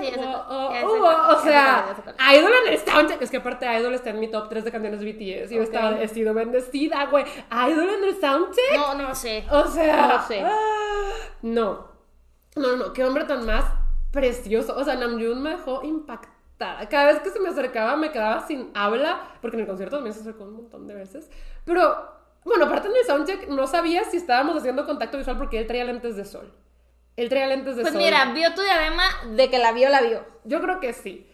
sí, 0.01 0.05
ya 0.11 0.15
sé 0.15 0.19
Oh, 0.19 0.23
cuál- 0.23 0.47
oh, 0.49 0.73
ya 0.73 0.81
sé 0.81 0.87
oh, 0.87 0.99
cuál, 0.99 1.17
o 1.37 1.41
sea, 1.43 1.87
ya 1.87 1.95
sé. 2.31 2.39
Idol 2.39 2.53
en 2.63 2.73
el. 2.73 3.21
Es 3.21 3.31
que 3.31 3.37
aparte 3.37 3.67
Idol 3.79 3.93
está 3.93 4.09
en 4.11 4.21
mi 4.21 4.29
top 4.31 4.49
3 4.49 4.65
de 4.65 4.73
canciones 4.73 5.01
BTS. 5.01 5.53
Y 5.53 5.57
yo 5.57 5.61
Ok. 5.61 5.65
estaba, 5.69 6.01
he 6.01 6.09
sido 6.09 6.33
bendecida, 6.33 7.05
güey. 7.07 7.25
Idol 7.51 7.91
en 7.91 8.05
el 8.05 8.19
soundcheck. 8.19 8.75
No, 8.75 8.95
no 8.95 9.15
sé. 9.15 9.45
O 9.51 9.67
sea, 9.67 10.07
No 10.07 10.27
sé. 10.27 10.41
ah, 10.43 10.57
no. 11.43 11.89
No, 12.57 12.77
no, 12.77 12.93
qué 12.95 13.05
hombre 13.05 13.25
tan 13.25 13.45
más 13.45 13.65
precioso. 14.11 14.75
O 14.79 14.85
sea, 14.85 14.95
Namjoon 14.97 15.43
me 15.43 15.51
dejó 15.51 15.83
impactada. 15.83 16.89
Cada 16.89 17.13
vez 17.13 17.21
que 17.21 17.31
se 17.31 17.41
me 17.41 17.51
acercaba 17.51 17.97
me 17.97 18.11
quedaba 18.13 18.47
sin 18.47 18.71
habla, 18.75 19.21
porque 19.43 19.57
en 19.57 19.63
el 19.63 19.67
concierto 19.67 19.97
también 19.97 20.15
se 20.15 20.21
acercó 20.21 20.45
un 20.45 20.55
montón 20.55 20.87
de 20.87 20.95
veces. 20.95 21.31
Pero, 21.65 22.22
bueno, 22.45 22.67
aparte 22.67 22.89
en 22.89 22.97
el 22.97 23.05
soundcheck 23.05 23.49
no 23.49 23.67
sabía 23.67 24.05
si 24.05 24.17
estábamos 24.17 24.57
haciendo 24.57 24.85
contacto 24.87 25.19
visual 25.19 25.39
porque 25.39 25.59
él 25.59 25.67
traía 25.67 25.85
lentes 25.85 26.17
de 26.17 26.25
sol. 26.25 26.53
Él 27.17 27.29
traía 27.29 27.47
lentes 27.47 27.77
de 27.77 27.83
Pues 27.83 27.93
sol. 27.95 28.03
mira, 28.03 28.33
vio 28.33 28.55
tu 28.55 28.63
diadema 28.63 29.05
de 29.35 29.51
que 29.51 29.59
la 29.59 29.73
vio, 29.73 29.89
la 29.89 30.01
vio. 30.03 30.25
Yo 30.45 30.61
creo 30.61 30.81
que 30.81 30.93
sí. 30.93 31.27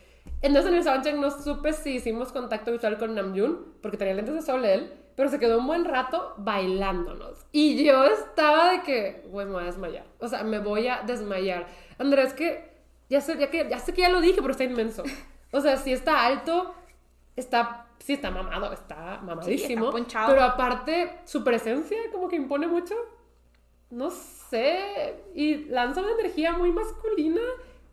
Entonces 0.43 0.71
en 0.71 0.79
el 0.79 0.85
soundcheck 0.85 1.17
no 1.17 1.31
supe 1.31 1.73
si 1.73 1.97
hicimos 1.97 2.33
contacto 2.33 2.71
visual 2.73 2.99
con 2.99 3.15
Namjoon, 3.15 3.75
porque 3.83 3.97
tenía 3.97 4.15
lentes 4.15 4.35
de 4.35 4.43
sol 4.43 4.65
él, 4.65 4.93
pero 5.17 5.29
se 5.31 5.39
quedó 5.39 5.59
un 5.59 5.67
buen 5.67 5.85
rato 5.85 6.35
bailándonos. 6.39 7.47
Y 7.51 7.85
yo 7.85 8.05
estaba 8.05 8.71
de 8.71 8.83
que, 8.83 9.25
güey, 9.29 9.47
me 9.47 9.53
voy 9.53 9.63
a 9.63 9.67
desmayar. 9.67 10.05
O 10.21 10.29
sea, 10.29 10.45
me 10.45 10.59
voy 10.61 10.87
a 10.89 11.03
desmayar. 11.07 11.67
Andrés, 11.99 12.35
que 12.35 12.71
ya 13.09 13.21
sé, 13.21 13.37
ya 13.39 13.51
que, 13.51 13.67
ya 13.69 13.79
sé 13.81 13.93
que 13.95 14.03
ya 14.03 14.11
lo 14.11 14.21
dije, 14.21 14.41
pero 14.41 14.53
está 14.53 14.65
inmenso. 14.65 15.03
O 15.51 15.61
sea, 15.61 15.77
si 15.77 15.93
está 15.93 16.27
alto, 16.27 16.75
está, 17.35 17.87
sí 18.09 18.15
está 18.15 18.31
mamado, 18.31 18.73
está 18.73 19.21
mamadísimo. 19.23 19.85
está 19.89 19.93
ponchado. 19.99 20.29
pero 20.31 20.43
aparte, 20.43 21.19
su 21.27 21.45
presencia 21.45 21.99
como 22.11 22.27
que 22.27 22.37
impone 22.37 22.67
mucho. 22.67 22.95
No 23.91 24.11
sé. 24.11 25.15
Y 25.35 25.67
lanza 25.67 26.01
una 26.01 26.13
energía 26.13 26.53
muy 26.55 26.73
masculina. 26.73 27.43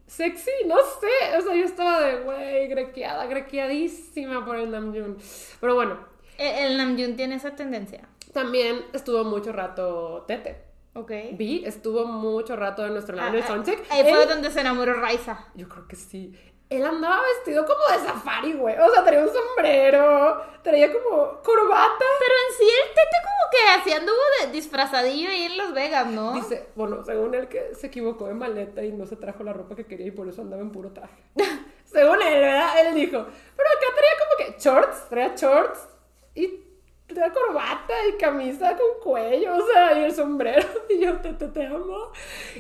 Sexy, 0.07 0.51
no 0.67 0.77
sé. 0.77 1.37
O 1.37 1.41
sea, 1.41 1.53
yo 1.53 1.65
estaba 1.65 1.99
de, 1.99 2.21
güey, 2.21 2.67
grequeada, 2.67 3.25
grequeadísima 3.25 4.45
por 4.45 4.55
el 4.55 4.71
Namjoon. 4.71 5.17
Pero 5.59 5.75
bueno, 5.75 5.97
El, 6.37 6.71
el 6.71 6.77
Namjoon 6.77 7.17
tiene 7.17 7.35
esa 7.35 7.53
tendencia. 7.55 8.07
también 8.31 8.85
estuvo 8.93 9.23
mucho 9.25 9.51
rato 9.51 10.23
Tete. 10.27 10.63
Ok. 10.93 11.11
Vi, 11.33 11.63
estuvo 11.65 12.05
mucho 12.05 12.55
rato 12.55 12.85
en 12.85 12.93
nuestro 12.93 13.17
lado 13.17 13.29
en 13.31 13.35
el 13.35 13.43
Ah, 13.43 13.47
soundcheck. 13.47 13.83
Ahí 13.91 14.03
fue 14.09 14.25
donde 14.27 14.49
se 14.49 14.61
enamoró 14.61 14.93
Raiza. 14.93 15.45
Yo 15.55 15.67
creo 15.67 15.85
que 15.89 15.97
sí. 15.97 16.33
Él 16.69 16.83
andaba 16.83 17.21
vestido 17.21 17.65
como 17.65 17.79
de 17.91 18.07
safari, 18.07 18.53
güey. 18.53 18.75
O 18.79 18.91
sea, 18.91 19.03
traía 19.03 19.23
un 19.23 19.29
sombrero, 19.29 20.41
traía 20.63 20.91
como 20.91 21.41
corbata. 21.43 22.05
Pero 22.19 22.33
en 22.47 22.57
sí 22.57 22.63
el 22.63 22.89
Tete 22.89 23.17
como 23.23 23.51
que 23.51 23.81
así 23.81 23.93
anduvo 23.93 24.17
de 24.41 24.51
disfrazadillo 24.51 25.29
ahí 25.29 25.43
en 25.43 25.57
Las 25.57 25.73
Vegas, 25.73 26.07
¿no? 26.07 26.33
Dice, 26.33 26.69
bueno, 26.75 27.03
según 27.05 27.35
él 27.35 27.47
que 27.47 27.75
se 27.75 27.87
equivocó 27.87 28.27
de 28.27 28.33
maleta 28.33 28.83
y 28.83 28.91
no 28.91 29.05
se 29.05 29.15
trajo 29.15 29.43
la 29.43 29.53
ropa 29.53 29.75
que 29.75 29.85
quería 29.85 30.07
y 30.07 30.11
por 30.11 30.27
eso 30.27 30.41
andaba 30.41 30.61
en 30.61 30.71
puro 30.71 30.91
traje. 30.91 31.23
según 31.85 32.21
él, 32.21 32.41
¿verdad? 32.41 32.87
Él 32.87 32.95
dijo, 32.95 33.25
pero 33.55 33.69
acá 33.69 33.87
traía 33.95 34.13
como 34.19 34.37
que 34.37 34.59
shorts, 34.59 35.09
traía 35.09 35.35
shorts 35.35 35.87
y 36.33 36.65
traía 37.07 37.31
corbata 37.31 37.93
y 38.09 38.17
camisa 38.17 38.75
con 38.75 39.01
cuello, 39.03 39.55
o 39.55 39.65
sea, 39.67 39.99
y 39.99 40.03
el 40.03 40.13
sombrero. 40.13 40.67
Y 40.89 40.99
yo, 40.99 41.19
te, 41.19 41.33
te, 41.33 41.47
te 41.47 41.65
amo. 41.65 42.11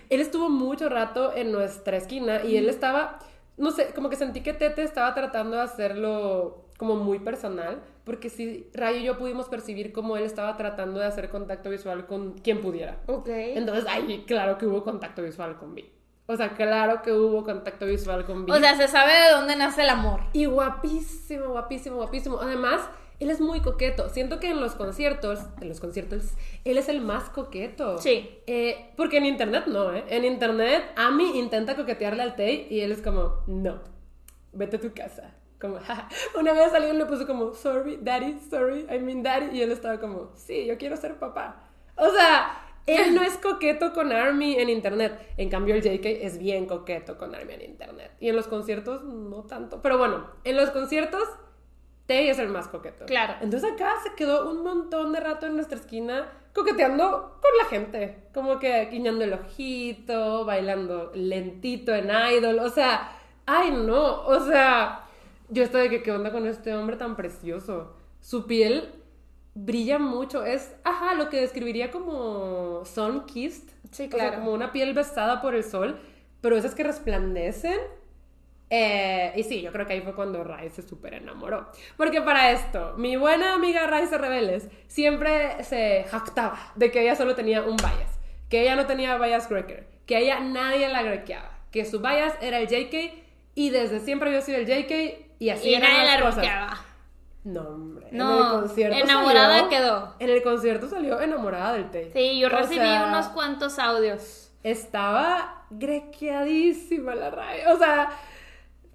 Él 0.09 0.21
estuvo 0.21 0.49
mucho 0.49 0.89
rato 0.89 1.33
en 1.35 1.51
nuestra 1.51 1.97
esquina 1.97 2.43
y 2.43 2.57
él 2.57 2.69
estaba, 2.69 3.19
no 3.57 3.71
sé, 3.71 3.93
como 3.93 4.09
que 4.09 4.15
sentí 4.15 4.41
que 4.41 4.53
Tete 4.53 4.83
estaba 4.83 5.13
tratando 5.13 5.57
de 5.57 5.63
hacerlo 5.63 6.65
como 6.77 6.95
muy 6.95 7.19
personal, 7.19 7.81
porque 8.03 8.29
sí, 8.29 8.69
Rayo 8.73 8.99
y 8.99 9.03
yo 9.03 9.17
pudimos 9.17 9.47
percibir 9.47 9.91
cómo 9.93 10.17
él 10.17 10.23
estaba 10.23 10.57
tratando 10.57 10.99
de 10.99 11.05
hacer 11.05 11.29
contacto 11.29 11.69
visual 11.69 12.05
con 12.05 12.33
quien 12.33 12.61
pudiera. 12.61 12.97
Ok. 13.07 13.29
Entonces, 13.29 13.85
ahí, 13.87 14.25
claro 14.27 14.57
que 14.57 14.65
hubo 14.65 14.83
contacto 14.83 15.23
visual 15.23 15.57
con 15.57 15.73
Vi. 15.73 15.89
O 16.27 16.35
sea, 16.35 16.49
claro 16.55 17.01
que 17.01 17.11
hubo 17.11 17.43
contacto 17.43 17.85
visual 17.85 18.25
con 18.25 18.45
Vi. 18.45 18.51
O 18.51 18.57
sea, 18.57 18.75
se 18.75 18.87
sabe 18.87 19.13
de 19.13 19.31
dónde 19.31 19.55
nace 19.55 19.83
el 19.83 19.89
amor. 19.89 20.21
y 20.33 20.45
guapísimo, 20.45 21.49
guapísimo, 21.49 21.95
guapísimo. 21.97 22.39
Además, 22.41 22.81
él 23.19 23.29
es 23.29 23.39
muy 23.41 23.61
coqueto. 23.61 24.09
Siento 24.09 24.39
que 24.39 24.49
en 24.49 24.59
los 24.59 24.75
conciertos, 24.75 25.39
en 25.61 25.69
los 25.69 25.79
conciertos, 25.79 26.33
él 26.63 26.77
es 26.77 26.89
el 26.89 27.01
más 27.01 27.29
coqueto. 27.29 27.97
Sí. 27.99 28.29
Eh, 28.47 28.91
porque 28.97 29.17
en 29.17 29.25
internet 29.25 29.65
no, 29.67 29.93
¿eh? 29.93 30.03
En 30.09 30.25
internet, 30.25 30.83
Ami 30.95 31.37
intenta 31.39 31.75
coquetearle 31.75 32.23
al 32.23 32.35
Tay 32.35 32.67
y 32.69 32.81
él 32.81 32.91
es 32.91 33.01
como, 33.01 33.43
no, 33.47 33.79
vete 34.53 34.77
a 34.77 34.79
tu 34.81 34.93
casa. 34.93 35.33
Como, 35.59 35.79
"Ja". 35.79 36.09
una 36.39 36.53
vez 36.53 36.73
alguien 36.73 36.97
le 36.97 37.05
puso 37.05 37.25
como, 37.25 37.53
sorry, 37.53 37.97
daddy, 38.01 38.37
sorry, 38.49 38.85
I 38.93 38.99
mean 38.99 39.23
daddy, 39.23 39.57
y 39.57 39.61
él 39.61 39.71
estaba 39.71 39.99
como, 39.99 40.31
sí, 40.35 40.65
yo 40.65 40.77
quiero 40.77 40.97
ser 40.97 41.15
papá. 41.17 41.63
O 41.95 42.09
sea, 42.09 42.61
él 42.85 43.15
no 43.15 43.23
es 43.23 43.37
coqueto 43.37 43.93
con 43.93 44.11
Army 44.11 44.55
en 44.59 44.69
internet. 44.69 45.17
En 45.37 45.49
cambio, 45.49 45.73
el 45.73 45.81
JK 45.81 46.05
es 46.23 46.37
bien 46.37 46.65
coqueto 46.67 47.17
con 47.17 47.33
Army 47.33 47.53
en 47.53 47.61
internet. 47.61 48.11
Y 48.19 48.29
en 48.29 48.35
los 48.35 48.47
conciertos, 48.47 49.03
no 49.03 49.43
tanto. 49.43 49.81
Pero 49.81 49.97
bueno, 49.97 50.27
en 50.43 50.55
los 50.57 50.69
conciertos, 50.69 51.23
Tay 52.07 52.29
es 52.29 52.39
el 52.39 52.49
más 52.49 52.67
coqueto. 52.67 53.05
Claro. 53.05 53.35
Entonces 53.41 53.71
acá 53.71 53.93
se 54.03 54.13
quedó 54.15 54.49
un 54.51 54.63
montón 54.63 55.11
de 55.11 55.19
rato 55.19 55.47
en 55.47 55.55
nuestra 55.55 55.77
esquina 55.77 56.27
coqueteando 56.53 57.39
con 57.41 57.57
la 57.57 57.65
gente. 57.65 58.27
Como 58.33 58.59
que 58.59 58.85
guiñando 58.85 59.23
el 59.23 59.33
ojito, 59.33 60.45
bailando 60.45 61.11
lentito 61.15 61.93
en 61.93 62.09
idol. 62.09 62.59
O 62.59 62.69
sea, 62.69 63.11
ay 63.45 63.71
no. 63.71 64.21
O 64.21 64.39
sea, 64.39 65.05
yo 65.49 65.63
estoy 65.63 65.83
de 65.83 65.89
que 65.89 66.03
qué 66.03 66.11
onda 66.11 66.31
con 66.31 66.45
este 66.47 66.75
hombre 66.75 66.95
tan 66.95 67.15
precioso. 67.15 67.95
Su 68.21 68.45
piel 68.45 68.89
brilla 69.55 69.97
mucho. 69.97 70.45
Es, 70.45 70.75
ajá, 70.83 71.15
lo 71.15 71.29
que 71.29 71.41
describiría 71.41 71.89
como 71.91 72.83
sun 72.85 73.25
kissed. 73.25 73.69
Sí, 73.91 74.03
O 74.07 74.11
sea, 74.11 74.29
claro. 74.29 74.35
como 74.39 74.53
una 74.53 74.71
piel 74.71 74.93
besada 74.93 75.41
por 75.41 75.55
el 75.55 75.63
sol. 75.63 75.99
Pero 76.41 76.55
esas 76.55 76.75
que 76.75 76.83
resplandecen. 76.83 77.79
Eh, 78.77 79.31
y 79.37 79.43
sí, 79.43 79.61
yo 79.61 79.71
creo 79.71 79.85
que 79.87 79.93
ahí 79.93 80.01
fue 80.01 80.13
cuando 80.13 80.43
Rai 80.43 80.69
se 80.69 80.81
súper 80.81 81.13
enamoró. 81.13 81.69
Porque 81.95 82.21
para 82.21 82.51
esto, 82.51 82.93
mi 82.97 83.15
buena 83.15 83.53
amiga 83.53 83.87
Rai 83.87 84.05
Rebeles 84.07 84.67
siempre 84.87 85.63
se 85.63 86.05
jactaba 86.11 86.59
de 86.75 86.91
que 86.91 87.01
ella 87.01 87.15
solo 87.15 87.35
tenía 87.35 87.61
un 87.61 87.77
bias. 87.77 88.19
Que 88.49 88.63
ella 88.63 88.75
no 88.75 88.85
tenía 88.85 89.17
bias 89.17 89.47
grecker. 89.47 89.87
Que 90.05 90.17
a 90.17 90.19
ella 90.19 90.39
nadie 90.41 90.89
la 90.89 91.03
grequeaba. 91.03 91.51
Que 91.71 91.85
su 91.85 91.99
bias 92.01 92.33
era 92.41 92.59
el 92.59 92.67
JK. 92.67 93.23
Y 93.55 93.69
desde 93.69 94.01
siempre 94.01 94.27
había 94.29 94.41
sido 94.41 94.57
el 94.57 94.65
JK. 94.65 94.91
Y 95.39 95.49
así 95.51 95.69
y 95.69 95.75
eran 95.75 95.89
nadie 95.93 96.05
las 96.05 96.13
la 96.19 96.25
cosas. 96.25 96.35
roqueaba. 96.37 96.77
No, 97.45 97.61
hombre. 97.61 98.07
en 98.11 98.17
No, 98.17 98.55
el 98.55 98.61
concierto 98.61 98.97
enamorada 98.97 99.53
salió- 99.61 99.69
quedó. 99.69 100.15
En 100.19 100.29
el 100.31 100.43
concierto 100.43 100.89
salió 100.89 101.21
enamorada 101.21 101.73
del 101.73 101.91
Tay. 101.91 102.09
Sí, 102.11 102.39
yo 102.39 102.47
O 102.47 102.49
recibí 102.49 102.79
sea, 102.79 103.05
unos 103.07 103.27
cuantos 103.29 103.79
audios. 103.79 104.51
Estaba 104.63 105.63
grequeadísima 105.69 107.15
la 107.15 107.29
Ray. 107.29 107.61
O 107.67 107.77
sea, 107.77 108.09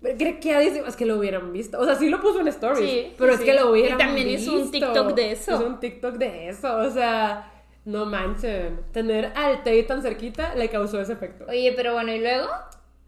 Crequeadísimo. 0.03 0.87
Es 0.87 0.97
que 0.97 1.05
lo 1.07 1.17
hubieran 1.19 1.53
visto. 1.53 1.79
O 1.79 1.85
sea, 1.85 1.95
sí 1.97 2.09
lo 2.09 2.21
puso 2.21 2.41
en 2.41 2.49
stories. 2.49 2.91
Sí, 2.91 3.15
pero 3.19 3.35
sí, 3.37 3.41
es 3.41 3.45
que 3.45 3.55
lo 3.55 3.71
hubieran 3.71 3.99
Y 4.01 4.03
también 4.03 4.29
hizo 4.31 4.53
un 4.55 4.71
visto. 4.71 4.87
TikTok 4.93 5.15
de 5.15 5.33
eso. 5.33 5.55
Hizo 5.57 5.67
un 5.67 5.81
TikTok 5.81 6.15
de 6.17 6.49
eso. 6.49 6.77
O 6.79 6.91
sea, 6.91 7.53
no 7.85 8.07
manchen. 8.07 8.81
Tener 8.93 9.33
al 9.37 9.59
Tate 9.59 9.83
tan 9.85 10.01
cerquita 10.03 10.55
le 10.55 10.69
causó 10.69 11.01
ese 11.01 11.13
efecto. 11.13 11.45
Oye, 11.49 11.73
pero 11.77 11.93
bueno, 11.95 12.13
¿y 12.13 12.21
luego? 12.21 12.49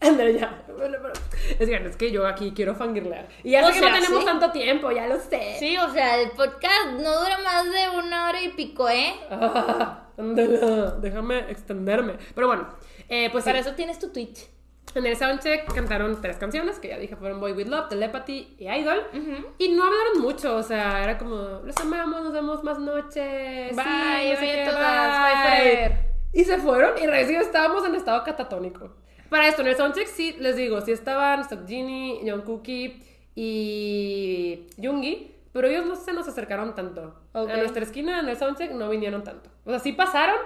Ándale, 0.01 0.38
ya. 0.38 0.64
Bueno, 0.76 0.99
pero- 1.01 1.12
Es 1.61 1.68
que, 1.68 1.76
es 1.76 1.97
que 1.97 2.11
yo 2.11 2.26
aquí 2.26 2.53
quiero 2.55 2.74
fangirlear. 2.74 3.28
Y 3.45 3.53
ya 3.53 3.64
O 3.64 3.68
sé 3.68 3.74
que 3.74 3.80
no 3.82 3.86
sea, 3.86 3.95
tenemos 4.01 4.20
sí. 4.20 4.26
tanto 4.26 4.51
tiempo, 4.51 4.90
ya 4.90 5.07
lo 5.07 5.18
sé. 5.20 5.57
Sí, 5.61 5.76
o 5.76 5.88
sea, 5.93 6.20
el 6.20 6.30
podcast 6.32 6.90
no 7.01 7.20
dura 7.20 7.38
más 7.38 7.64
de 7.64 7.99
una 7.99 8.28
hora 8.28 8.43
y 8.43 8.49
pico, 8.51 8.88
¿eh? 8.88 9.14
Ah, 9.30 10.95
déjame 11.01 11.51
extenderme. 11.51 12.14
Pero 12.34 12.47
bueno, 12.47 12.68
eh, 13.09 13.28
pues. 13.32 13.45
Para 13.45 13.59
eso 13.59 13.72
tienes 13.74 13.99
tu 13.99 14.12
Twitch. 14.12 14.47
En 14.95 15.07
el 15.07 15.16
soundcheck 15.16 15.72
cantaron 15.72 16.20
tres 16.20 16.37
canciones, 16.37 16.78
que 16.78 16.89
ya 16.89 16.99
dije 16.99 17.16
fueron 17.16 17.41
Boy 17.41 17.53
With 17.53 17.66
Love, 17.66 17.89
Telepathy 17.89 18.57
y 18.59 18.68
Idol. 18.68 19.03
Y 19.59 19.70
no 19.70 19.85
hablaron 19.85 20.20
mucho, 20.20 20.57
o 20.57 20.62
sea, 20.62 21.03
era 21.03 21.16
como, 21.16 21.61
los 21.64 21.76
amamos, 21.78 22.22
nos 22.22 22.33
vemos 22.33 22.62
más 22.62 22.78
noches. 22.78 23.74
Bye, 23.74 23.85
sí, 23.85 24.30
no 24.30 24.37
sé 24.37 24.57
bye 24.57 24.64
todas, 24.66 25.22
bye 25.22 25.51
forever. 25.51 26.12
Y 26.35 26.45
se 26.45 26.59
fueron 26.59 27.03
y 27.03 27.07
recién 27.07 27.41
estábamos 27.41 27.87
en 27.87 27.95
estado 27.95 28.22
catatónico. 28.22 28.91
Para 29.30 29.49
esto, 29.49 29.62
en 29.62 29.68
el 29.68 29.76
soundcheck 29.76 30.09
sí, 30.09 30.37
les 30.39 30.57
digo, 30.57 30.80
sí 30.83 30.93
estaban 30.93 31.43
John 31.49 32.43
Cookie 32.43 33.03
y 33.35 34.66
Jungi, 34.83 35.35
pero 35.53 35.68
ellos 35.68 35.87
no 35.87 35.97
se 35.97 36.12
nos 36.12 36.28
acercaron 36.28 36.74
tanto. 36.74 37.14
Ok. 37.33 37.49
A 37.49 37.57
nuestra 37.57 37.83
esquina 37.83 38.20
en 38.20 38.28
el 38.28 38.37
soundcheck 38.37 38.72
no 38.72 38.91
vinieron 38.91 39.24
tanto. 39.24 39.49
O 39.64 39.70
sea, 39.70 39.78
sí 39.78 39.93
pasaron, 39.93 40.37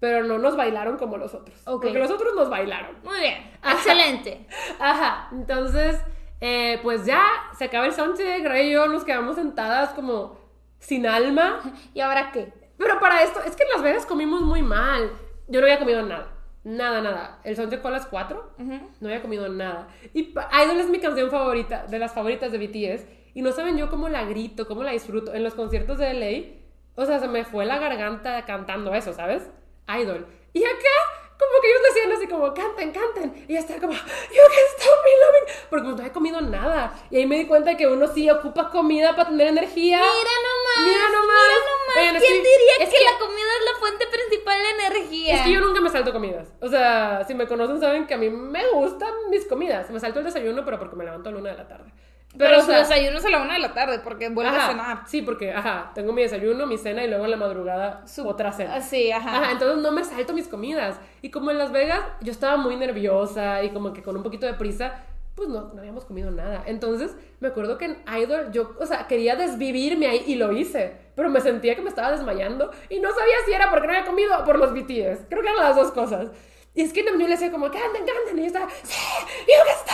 pero 0.00 0.24
no 0.24 0.38
nos 0.38 0.56
bailaron 0.56 0.96
como 0.98 1.16
los 1.16 1.34
otros. 1.34 1.60
Porque 1.64 1.98
los 1.98 2.10
otros 2.10 2.34
nos 2.34 2.50
bailaron. 2.50 2.96
Muy 3.02 3.18
bien, 3.20 3.50
Ajá. 3.62 3.74
excelente. 3.76 4.46
Ajá, 4.78 5.28
entonces, 5.32 6.00
eh, 6.40 6.78
pues 6.82 7.06
ya 7.06 7.22
se 7.56 7.64
acaba 7.64 7.86
el 7.86 7.92
soundcheck, 7.92 8.44
Ray 8.46 8.68
y 8.68 8.72
yo 8.72 8.86
nos 8.88 9.04
quedamos 9.04 9.36
sentadas 9.36 9.90
como 9.90 10.38
sin 10.78 11.06
alma. 11.06 11.60
¿Y 11.94 12.00
ahora 12.00 12.30
qué? 12.32 12.52
Pero 12.76 12.98
para 13.00 13.22
esto, 13.22 13.40
es 13.46 13.54
que 13.56 13.62
en 13.62 13.70
Las 13.70 13.82
Vegas 13.82 14.04
comimos 14.06 14.42
muy 14.42 14.62
mal. 14.62 15.10
Yo 15.48 15.60
no 15.60 15.66
había 15.66 15.78
comido 15.78 16.02
nada. 16.02 16.28
Nada, 16.64 17.00
nada. 17.02 17.40
El 17.44 17.56
soundcheck 17.56 17.82
fue 17.82 17.90
a 17.90 17.94
las 17.94 18.06
4. 18.06 18.54
No 18.58 19.08
había 19.08 19.20
comido 19.22 19.48
nada. 19.48 19.88
Y 20.14 20.30
Idol 20.32 20.80
es 20.80 20.88
mi 20.88 20.98
canción 20.98 21.30
favorita, 21.30 21.86
de 21.86 21.98
las 21.98 22.12
favoritas 22.14 22.50
de 22.52 22.58
BTS. 22.58 23.06
Y 23.34 23.42
no 23.42 23.52
saben 23.52 23.76
yo 23.76 23.90
cómo 23.90 24.08
la 24.08 24.24
grito, 24.24 24.66
cómo 24.66 24.82
la 24.82 24.92
disfruto. 24.92 25.34
En 25.34 25.44
los 25.44 25.54
conciertos 25.54 25.98
de 25.98 26.14
LA, 26.14 26.54
o 26.96 27.04
sea, 27.04 27.20
se 27.20 27.28
me 27.28 27.44
fue 27.44 27.64
la 27.66 27.78
garganta 27.78 28.44
cantando 28.46 28.94
eso, 28.94 29.12
¿sabes? 29.12 29.50
Idol. 29.88 30.26
Y 30.52 30.64
acá, 30.64 30.94
como 31.38 31.60
que 31.60 31.68
ellos 31.68 31.82
decían 31.92 32.12
así 32.12 32.26
como, 32.28 32.54
canten, 32.54 32.92
canten. 32.92 33.44
Y 33.48 33.56
estaba 33.56 33.80
como, 33.80 33.92
you 33.92 33.98
can 33.98 34.66
stop 34.78 34.98
me 35.04 35.10
loving. 35.26 35.54
Porque 35.68 35.84
pues 35.84 35.96
no 35.96 36.02
había 36.02 36.12
comido 36.12 36.40
nada. 36.40 36.94
Y 37.10 37.16
ahí 37.16 37.26
me 37.26 37.36
di 37.38 37.46
cuenta 37.46 37.76
que 37.76 37.86
uno 37.86 38.06
sí 38.06 38.30
ocupa 38.30 38.70
comida 38.70 39.14
para 39.16 39.28
tener 39.30 39.48
energía. 39.48 39.98
Mira 39.98 40.30
nomás. 40.46 40.86
Mira 40.88 41.08
nomás. 41.08 41.96
Oigan, 41.96 42.16
es 42.16 42.22
¿Quién 42.22 42.36
diría 42.42 42.72
es 42.80 42.88
que, 42.88 42.96
que- 42.98 43.04
la 43.04 43.18
comida 43.18 43.50
es 43.58 43.64
la 43.72 43.78
fuente 43.80 44.06
principal 44.06 44.58
de 44.62 44.86
energía? 44.86 45.34
Es 45.36 45.40
que 45.42 45.52
yo 45.52 45.60
nunca 45.60 45.80
me 45.80 45.90
salto 45.90 46.12
comidas. 46.12 46.48
O 46.60 46.68
sea, 46.68 47.24
si 47.26 47.34
me 47.34 47.46
conocen 47.46 47.80
saben 47.80 48.06
que 48.06 48.14
a 48.14 48.18
mí 48.18 48.30
me 48.30 48.66
gustan 48.70 49.12
mis 49.30 49.44
comidas. 49.46 49.90
Me 49.90 50.00
salto 50.00 50.20
el 50.20 50.24
desayuno, 50.24 50.64
pero 50.64 50.78
porque 50.78 50.96
me 50.96 51.04
levanto 51.04 51.28
a 51.28 51.32
la 51.32 51.38
una 51.38 51.50
de 51.50 51.56
la 51.56 51.68
tarde. 51.68 51.92
Pero 52.36 52.58
o 52.58 52.60
su 52.60 52.66
sea, 52.66 52.78
desayuno 52.78 53.18
es 53.18 53.24
a 53.24 53.30
la 53.30 53.42
una 53.42 53.54
de 53.54 53.60
la 53.60 53.72
tarde 53.74 54.00
porque 54.00 54.28
vuelve 54.28 54.50
ajá, 54.50 54.64
a 54.66 54.70
cenar. 54.70 55.02
Sí, 55.06 55.22
porque, 55.22 55.52
ajá, 55.52 55.92
tengo 55.94 56.12
mi 56.12 56.22
desayuno, 56.22 56.66
mi 56.66 56.78
cena 56.78 57.04
y 57.04 57.08
luego 57.08 57.24
en 57.24 57.30
la 57.30 57.36
madrugada 57.36 58.06
Su- 58.06 58.26
otra 58.28 58.52
cena. 58.52 58.74
Ah, 58.76 58.80
sí, 58.80 59.12
ajá. 59.12 59.36
Ajá, 59.42 59.52
entonces 59.52 59.78
no 59.78 59.92
me 59.92 60.02
salto 60.04 60.32
mis 60.32 60.48
comidas. 60.48 60.98
Y 61.22 61.30
como 61.30 61.50
en 61.50 61.58
Las 61.58 61.70
Vegas 61.72 62.00
yo 62.20 62.32
estaba 62.32 62.56
muy 62.56 62.76
nerviosa 62.76 63.62
y 63.62 63.70
como 63.70 63.92
que 63.92 64.02
con 64.02 64.16
un 64.16 64.22
poquito 64.22 64.46
de 64.46 64.54
prisa, 64.54 65.02
pues 65.36 65.48
no, 65.48 65.72
no 65.74 65.78
habíamos 65.80 66.04
comido 66.04 66.30
nada. 66.30 66.62
Entonces 66.66 67.14
me 67.40 67.48
acuerdo 67.48 67.78
que 67.78 67.84
en 67.86 68.02
Idol 68.20 68.50
yo, 68.52 68.74
o 68.80 68.86
sea, 68.86 69.06
quería 69.06 69.36
desvivirme 69.36 70.06
ahí 70.06 70.24
y 70.26 70.34
lo 70.36 70.52
hice. 70.52 70.96
Pero 71.14 71.28
me 71.30 71.40
sentía 71.40 71.76
que 71.76 71.82
me 71.82 71.88
estaba 71.88 72.10
desmayando 72.10 72.70
y 72.88 72.98
no 73.00 73.10
sabía 73.10 73.34
si 73.46 73.52
era 73.52 73.70
porque 73.70 73.86
no 73.86 73.92
había 73.92 74.04
comido 74.06 74.36
o 74.38 74.44
por 74.44 74.58
los 74.58 74.72
BTS. 74.72 75.26
Creo 75.28 75.42
que 75.42 75.48
eran 75.48 75.56
las 75.62 75.76
dos 75.76 75.92
cosas. 75.92 76.30
Y 76.76 76.82
es 76.82 76.92
que 76.92 77.04
yo 77.04 77.12
le 77.16 77.28
decía 77.28 77.52
como, 77.52 77.66
canten, 77.70 78.04
canten. 78.04 78.36
Y 78.36 78.40
yo 78.40 78.46
estaba, 78.48 78.68
sí, 78.82 78.98
can 79.46 79.68
stop 79.76 79.93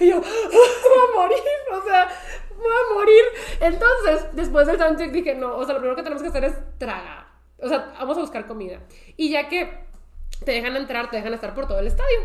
Y 0.00 0.08
yo, 0.08 0.20
voy 0.20 0.26
a 0.26 1.16
morir, 1.16 1.38
o 1.72 1.82
sea, 1.82 2.08
voy 2.56 2.72
a 2.72 2.94
morir. 2.94 3.24
Entonces, 3.60 4.34
después 4.34 4.66
del 4.66 4.78
soundcheck 4.78 5.12
dije, 5.12 5.34
no, 5.34 5.56
o 5.56 5.64
sea, 5.64 5.74
lo 5.74 5.80
primero 5.80 5.96
que 5.96 6.02
tenemos 6.02 6.22
que 6.22 6.28
hacer 6.28 6.44
es 6.44 6.78
tragar. 6.78 7.26
O 7.58 7.68
sea, 7.68 7.92
vamos 7.98 8.16
a 8.16 8.20
buscar 8.20 8.46
comida. 8.46 8.80
Y 9.16 9.30
ya 9.30 9.48
que 9.48 9.89
te 10.44 10.52
dejan 10.52 10.76
entrar, 10.76 11.10
te 11.10 11.16
dejan 11.16 11.34
estar 11.34 11.54
por 11.54 11.66
todo 11.66 11.78
el 11.78 11.86
estadio. 11.86 12.18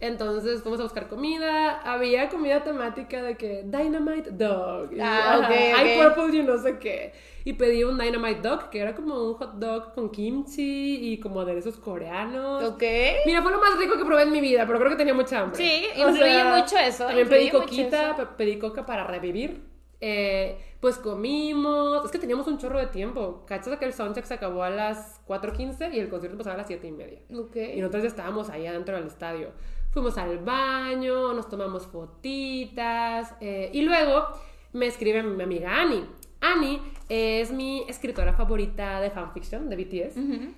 Entonces 0.00 0.62
fuimos 0.62 0.80
a 0.80 0.84
buscar 0.84 1.08
comida. 1.08 1.80
Había 1.80 2.28
comida 2.28 2.62
temática 2.64 3.22
de 3.22 3.36
que 3.36 3.62
Dynamite 3.64 4.30
Dog. 4.30 4.92
Y, 4.94 5.00
Ah, 5.00 5.36
ok, 5.38 5.44
ajá, 5.44 5.84
I 5.84 5.98
ok. 5.98 6.14
Purple 6.14 6.38
y 6.38 6.42
no 6.42 6.58
sé 6.58 6.78
qué. 6.78 7.12
Y 7.44 7.54
pedí 7.54 7.84
un 7.84 7.98
Dynamite 7.98 8.40
Dog, 8.40 8.70
que 8.70 8.80
era 8.80 8.94
como 8.94 9.14
un 9.14 9.34
hot 9.34 9.54
dog 9.54 9.94
con 9.94 10.10
kimchi 10.10 11.12
y 11.12 11.20
como 11.20 11.40
aderezos 11.40 11.76
coreanos. 11.76 12.62
Ok. 12.64 12.82
Mira, 13.26 13.42
fue 13.42 13.50
lo 13.50 13.60
más 13.60 13.78
rico 13.78 13.96
que 13.96 14.04
probé 14.04 14.22
en 14.22 14.32
mi 14.32 14.40
vida, 14.40 14.66
pero 14.66 14.78
creo 14.78 14.90
que 14.90 14.96
tenía 14.96 15.14
mucha 15.14 15.40
hambre. 15.40 15.56
Sí, 15.56 15.84
influye 15.96 16.44
mucho 16.44 16.76
eso, 16.78 17.06
También 17.06 17.28
pedí 17.28 17.50
coquita, 17.50 18.34
pedí 18.36 18.58
coca 18.58 18.84
para 18.84 19.06
revivir. 19.06 19.69
Eh, 20.00 20.58
pues 20.80 20.96
comimos. 20.96 22.04
Es 22.04 22.10
que 22.10 22.18
teníamos 22.18 22.46
un 22.46 22.58
chorro 22.58 22.78
de 22.78 22.86
tiempo. 22.86 23.44
¿Cachas 23.46 23.78
que 23.78 23.84
el 23.84 23.92
soundcheck 23.92 24.24
se 24.24 24.34
acabó 24.34 24.62
a 24.62 24.70
las 24.70 25.20
4.15 25.26 25.92
y 25.94 25.98
el 25.98 26.08
concierto 26.08 26.34
empezaba 26.34 26.54
a 26.54 26.58
las 26.58 26.66
7 26.68 26.86
y 26.86 26.92
media? 26.92 27.18
Ok. 27.36 27.56
Y 27.74 27.80
nosotros 27.80 28.02
ya 28.02 28.08
estábamos 28.08 28.48
ahí 28.50 28.66
adentro 28.66 28.96
del 28.96 29.06
estadio. 29.06 29.50
Fuimos 29.92 30.16
al 30.18 30.38
baño, 30.38 31.32
nos 31.34 31.48
tomamos 31.48 31.86
fotitas. 31.86 33.34
eh, 33.40 33.70
y 33.72 33.82
luego 33.82 34.26
me 34.72 34.86
escribe 34.86 35.22
mi 35.22 35.42
amiga 35.42 35.80
Annie. 35.80 36.04
Annie 36.40 36.80
es 37.10 37.50
mi 37.52 37.84
escritora 37.88 38.32
favorita 38.32 39.00
de 39.00 39.10
fanfiction 39.10 39.68
de 39.68 39.76
BTS. 39.76 40.16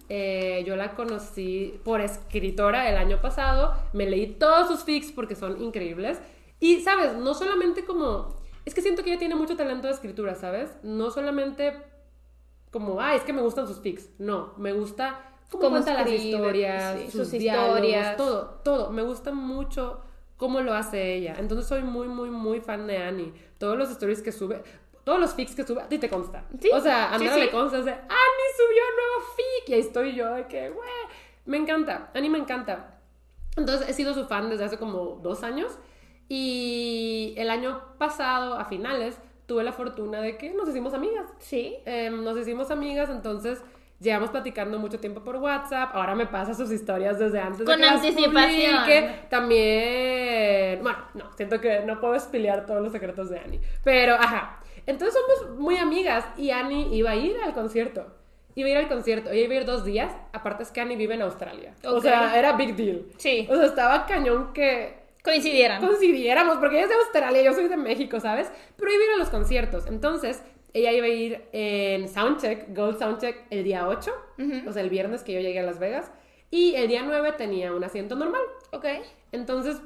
Eh, 0.09 0.63
yo 0.67 0.77
la 0.77 0.95
conocí 0.95 1.81
por 1.83 2.01
escritora 2.01 2.89
el 2.89 2.97
año 2.97 3.21
pasado. 3.21 3.75
Me 3.93 4.09
leí 4.09 4.27
todos 4.35 4.69
sus 4.69 4.85
fics 4.85 5.11
porque 5.11 5.35
son 5.35 5.61
increíbles. 5.61 6.21
Y, 6.61 6.81
¿sabes? 6.83 7.15
No 7.17 7.35
solamente 7.35 7.85
como... 7.85 8.41
Es 8.65 8.75
que 8.75 8.81
siento 8.81 9.03
que 9.03 9.11
ella 9.11 9.19
tiene 9.19 9.35
mucho 9.35 9.57
talento 9.57 9.87
de 9.89 9.95
escritura, 9.95 10.35
¿sabes? 10.35 10.71
No 10.83 11.11
solamente 11.11 11.77
como, 12.71 13.01
ah, 13.01 13.15
es 13.15 13.23
que 13.23 13.33
me 13.33 13.43
gustan 13.43 13.67
sus 13.67 13.81
fics. 13.81 14.09
No, 14.19 14.55
me 14.57 14.73
gusta 14.73 15.21
cómo, 15.51 15.65
Cómo 15.65 15.71
cuenta 15.77 15.95
las 15.95 16.07
escribe, 16.09 16.37
historias, 16.37 16.99
sí, 17.01 17.05
sus, 17.11 17.29
sus 17.29 17.31
diálogos, 17.33 17.77
historias. 17.81 18.17
todo, 18.17 18.61
todo. 18.65 18.91
Me 18.91 19.03
gusta 19.03 19.33
mucho 19.33 20.01
cómo 20.37 20.61
lo 20.61 20.73
hace 20.75 21.15
ella. 21.15 21.37
Entonces 21.39 21.67
soy 21.67 21.83
muy, 21.83 22.09
muy, 22.09 22.31
muy 22.31 22.61
fan 22.61 22.87
de 22.87 22.99
Annie. 22.99 23.35
Todos 23.59 23.77
los 23.77 23.91
stories 23.91 24.23
que 24.23 24.33
sube, 24.33 24.63
todos 25.05 25.21
los 25.21 25.35
fics 25.35 25.55
que 25.55 25.65
sube, 25.65 25.83
a 25.83 25.89
ti 25.89 25.99
te 25.99 26.09
consta. 26.09 26.45
Sí, 26.61 26.71
O 26.73 26.81
sea, 26.81 27.11
a 27.11 27.15
Andrea 27.15 27.35
sí. 27.35 27.41
le 27.41 27.51
consta, 27.51 27.79
es 27.79 27.85
de, 27.85 27.93
Annie 27.93 28.51
subió 28.57 28.83
un 28.89 28.97
nuevo 28.97 29.33
fic. 29.37 29.69
Y 29.69 29.75
ahí 29.75 29.81
estoy 29.81 30.15
yo 30.15 30.33
de 30.35 30.47
que, 30.47 30.71
güey, 30.71 30.89
me 31.45 31.59
encanta. 31.59 32.11
Annie 32.15 32.31
me 32.31 32.39
encanta. 32.39 32.99
Entonces 33.57 33.89
he 33.89 33.93
sido 33.93 34.15
su 34.15 34.25
fan 34.27 34.49
desde 34.49 34.65
hace 34.65 34.79
como 34.79 35.21
dos 35.23 35.43
años. 35.43 35.79
Y 36.35 37.35
el 37.37 37.51
año 37.51 37.79
pasado, 37.99 38.55
a 38.55 38.65
finales, 38.65 39.19
tuve 39.45 39.63
la 39.65 39.73
fortuna 39.73 40.23
de 40.23 40.39
que 40.39 40.51
nos 40.55 40.67
hicimos 40.67 40.95
amigas. 40.95 41.27
Sí. 41.39 41.77
Em, 41.85 42.25
nos 42.25 42.39
hicimos 42.39 42.71
amigas, 42.71 43.11
entonces 43.11 43.63
llevamos 44.01 44.31
platicando 44.31 44.79
mucho 44.79 44.99
tiempo 44.99 45.21
por 45.23 45.37
WhatsApp. 45.37 45.91
Ahora 45.95 46.15
me 46.15 46.25
pasa 46.27 46.55
sus 46.55 46.73
historias 46.73 47.19
desde 47.19 47.39
antes 47.39 47.67
Con 47.67 47.77
de 47.79 47.83
que 47.87 47.91
las 47.93 47.97
anticipación. 47.97 48.77
publique. 48.83 49.21
También, 49.29 50.83
bueno, 50.83 50.99
no, 51.13 51.31
siento 51.37 51.61
que 51.61 51.81
no 51.81 52.01
puedo 52.01 52.15
espilear 52.15 52.65
todos 52.65 52.81
los 52.83 52.93
secretos 52.93 53.29
de 53.29 53.39
Annie. 53.39 53.61
Pero, 53.85 54.15
ajá. 54.15 54.59
Entonces 54.87 55.15
somos 55.37 55.59
muy 55.59 55.77
amigas 55.77 56.25
y 56.39 56.51
Annie 56.51 56.89
iba 56.97 57.11
a 57.11 57.17
ir 57.17 57.37
al 57.45 57.53
concierto. 57.53 58.07
Iba 58.55 58.69
a 58.69 58.73
ir 58.73 58.77
al 58.79 58.89
concierto. 58.89 59.31
Ella 59.31 59.45
iba 59.45 59.55
a 59.55 59.57
ir 59.59 59.65
dos 59.67 59.85
días. 59.85 60.13
Aparte 60.33 60.63
es 60.63 60.71
que 60.71 60.81
Annie 60.81 60.97
vive 60.97 61.15
en 61.15 61.23
Australia. 61.23 61.75
O 61.85 61.97
Ok. 61.97 62.03
sea, 62.03 62.39
era 62.39 62.53
big 62.53 62.75
deal. 62.75 63.05
Sí. 63.19 63.47
O 63.51 63.55
sea, 63.57 63.67
estaba 63.67 64.07
cañón 64.07 64.55
que 64.55 65.02
Coincidieran. 65.23 65.81
coincidiéramos, 65.81 66.59
porque 66.59 66.77
ella 66.77 66.85
es 66.85 66.89
de 66.89 66.97
Australia, 66.97 67.43
yo 67.43 67.53
soy 67.53 67.69
de 67.69 67.77
México, 67.77 68.19
¿sabes? 68.21 68.51
Pero 68.77 68.91
iba 68.91 69.01
a 69.01 69.07
ir 69.07 69.13
a 69.15 69.19
los 69.19 69.31
conciertos. 69.31 69.87
Entonces, 69.87 70.43
ella 70.73 70.93
iba 70.93 71.07
a 71.07 71.11
ir 71.11 71.45
en 71.53 72.09
Soundcheck, 72.09 72.75
Gold 72.77 72.99
Soundcheck, 72.99 73.47
el 73.51 73.63
día 73.65 73.87
8, 73.87 74.13
o 74.67 74.73
sea, 74.73 74.83
el 74.83 74.91
viernes 74.91 75.23
que 75.23 75.33
yo 75.33 75.41
llegué 75.41 75.61
a 75.61 75.63
Las 75.63 75.79
Vegas, 75.79 76.11
y 76.51 76.75
el 76.75 76.89
día 76.89 77.03
9 77.05 77.33
tenía 77.39 77.73
un 77.73 77.85
asiento 77.85 78.15
normal. 78.15 78.43
Ok. 78.73 78.85
Entonces, 79.33 79.81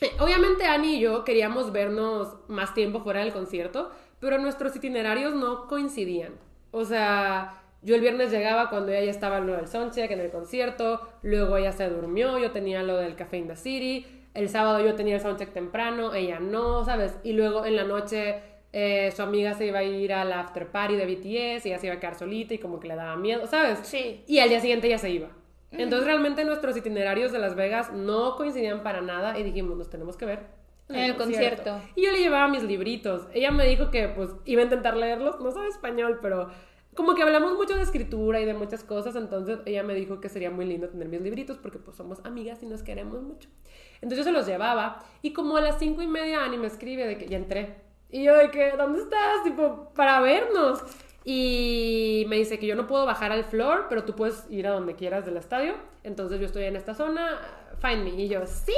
eh, 0.00 0.10
obviamente 0.18 0.64
Annie 0.64 0.96
y 0.96 1.00
yo 1.00 1.24
queríamos 1.24 1.72
vernos 1.72 2.36
más 2.48 2.74
tiempo 2.74 3.00
fuera 3.00 3.20
del 3.20 3.32
concierto, 3.32 3.90
pero 4.20 4.38
nuestros 4.38 4.74
itinerarios 4.76 5.34
no 5.34 5.66
coincidían. 5.68 6.34
O 6.70 6.84
sea, 6.84 7.62
yo 7.82 7.94
el 7.94 8.00
viernes 8.00 8.30
llegaba 8.30 8.68
cuando 8.68 8.92
ella 8.92 9.04
ya 9.04 9.10
estaba 9.10 9.38
en 9.38 9.46
lo 9.46 9.54
del 9.54 9.68
soundcheck, 9.68 10.10
en 10.10 10.20
el 10.20 10.30
concierto, 10.30 11.00
luego 11.22 11.56
ella 11.56 11.72
se 11.72 11.88
durmió, 11.88 12.38
yo 12.38 12.50
tenía 12.50 12.82
lo 12.82 12.96
del 12.96 13.14
Café 13.14 13.38
in 13.38 13.48
the 13.48 13.56
City, 13.56 14.04
el 14.36 14.48
sábado 14.48 14.84
yo 14.84 14.94
tenía 14.94 15.16
el 15.16 15.20
soundcheck 15.20 15.52
temprano, 15.52 16.14
ella 16.14 16.38
no, 16.38 16.84
¿sabes? 16.84 17.16
Y 17.24 17.32
luego 17.32 17.64
en 17.64 17.76
la 17.76 17.84
noche 17.84 18.36
eh, 18.72 19.10
su 19.10 19.22
amiga 19.22 19.54
se 19.54 19.66
iba 19.66 19.78
a 19.78 19.82
ir 19.82 20.12
al 20.12 20.32
after 20.32 20.70
party 20.70 20.96
de 20.96 21.06
BTS, 21.06 21.66
y 21.66 21.68
ella 21.70 21.78
se 21.78 21.86
iba 21.86 21.96
a 21.96 22.00
quedar 22.00 22.14
solita 22.14 22.54
y 22.54 22.58
como 22.58 22.78
que 22.78 22.88
le 22.88 22.94
daba 22.94 23.16
miedo, 23.16 23.46
¿sabes? 23.46 23.80
Sí. 23.82 24.22
Y 24.26 24.38
al 24.38 24.50
día 24.50 24.60
siguiente 24.60 24.86
ella 24.86 24.98
se 24.98 25.10
iba. 25.10 25.28
Entonces 25.72 26.06
realmente 26.06 26.44
nuestros 26.44 26.76
itinerarios 26.76 27.32
de 27.32 27.38
Las 27.38 27.54
Vegas 27.54 27.92
no 27.92 28.36
coincidían 28.36 28.82
para 28.82 29.00
nada 29.00 29.38
y 29.38 29.42
dijimos, 29.42 29.76
nos 29.76 29.90
tenemos 29.90 30.16
que 30.16 30.24
ver 30.24 30.46
En 30.88 30.96
el 30.96 31.16
concierto. 31.16 31.80
Y 31.94 32.04
yo 32.04 32.12
le 32.12 32.18
llevaba 32.18 32.48
mis 32.48 32.62
libritos. 32.62 33.26
Ella 33.34 33.50
me 33.50 33.66
dijo 33.66 33.90
que 33.90 34.08
pues 34.08 34.30
iba 34.44 34.60
a 34.60 34.64
intentar 34.64 34.96
leerlos, 34.96 35.40
no 35.40 35.50
sabe 35.50 35.68
español, 35.68 36.18
pero 36.22 36.50
como 36.94 37.14
que 37.14 37.22
hablamos 37.22 37.54
mucho 37.54 37.76
de 37.76 37.82
escritura 37.82 38.40
y 38.40 38.46
de 38.46 38.54
muchas 38.54 38.82
cosas, 38.82 39.16
entonces 39.16 39.58
ella 39.66 39.82
me 39.82 39.94
dijo 39.94 40.20
que 40.20 40.28
sería 40.28 40.50
muy 40.50 40.64
lindo 40.64 40.88
tener 40.88 41.08
mis 41.08 41.20
libritos 41.20 41.58
porque 41.58 41.78
pues 41.78 41.96
somos 41.96 42.24
amigas 42.24 42.62
y 42.62 42.66
nos 42.66 42.82
queremos 42.82 43.22
mucho. 43.22 43.48
Entonces 43.96 44.18
yo 44.18 44.24
se 44.24 44.32
los 44.32 44.46
llevaba 44.46 45.02
y 45.22 45.32
como 45.32 45.56
a 45.56 45.60
las 45.60 45.78
cinco 45.78 46.02
y 46.02 46.06
media 46.06 46.44
Ani 46.44 46.58
me 46.58 46.66
escribe 46.66 47.06
de 47.06 47.18
que 47.18 47.26
ya 47.26 47.36
entré. 47.36 47.74
Y 48.10 48.24
yo 48.24 48.36
de 48.36 48.50
que, 48.50 48.72
¿dónde 48.76 49.00
estás? 49.00 49.42
Tipo, 49.44 49.90
para 49.94 50.20
vernos. 50.20 50.82
Y 51.24 52.24
me 52.28 52.36
dice 52.36 52.58
que 52.58 52.66
yo 52.66 52.76
no 52.76 52.86
puedo 52.86 53.04
bajar 53.04 53.32
al 53.32 53.44
floor, 53.44 53.86
pero 53.88 54.04
tú 54.04 54.14
puedes 54.14 54.44
ir 54.48 54.66
a 54.68 54.70
donde 54.70 54.94
quieras 54.94 55.26
del 55.26 55.36
estadio. 55.36 55.74
Entonces 56.04 56.38
yo 56.38 56.46
estoy 56.46 56.64
en 56.64 56.76
esta 56.76 56.94
zona, 56.94 57.40
find 57.80 58.04
me. 58.04 58.10
Y 58.10 58.28
yo, 58.28 58.46
sí. 58.46 58.72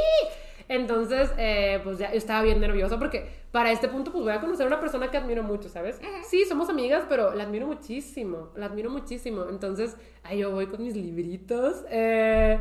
Entonces, 0.68 1.30
eh, 1.38 1.80
pues 1.84 1.98
ya 1.98 2.10
yo 2.10 2.18
estaba 2.18 2.42
bien 2.42 2.60
nerviosa 2.60 2.98
porque 2.98 3.26
para 3.50 3.70
este 3.72 3.88
punto, 3.88 4.12
pues 4.12 4.24
voy 4.24 4.32
a 4.32 4.40
conocer 4.40 4.64
a 4.64 4.66
una 4.66 4.80
persona 4.80 5.10
que 5.10 5.16
admiro 5.16 5.42
mucho, 5.42 5.68
¿sabes? 5.68 6.00
Sí, 6.28 6.44
somos 6.44 6.68
amigas, 6.68 7.04
pero 7.08 7.34
la 7.34 7.44
admiro 7.44 7.66
muchísimo, 7.66 8.50
la 8.54 8.66
admiro 8.66 8.90
muchísimo. 8.90 9.46
Entonces, 9.48 9.96
ahí 10.22 10.38
yo 10.38 10.50
voy 10.50 10.66
con 10.66 10.82
mis 10.82 10.94
libritos 10.94 11.84
eh, 11.90 12.60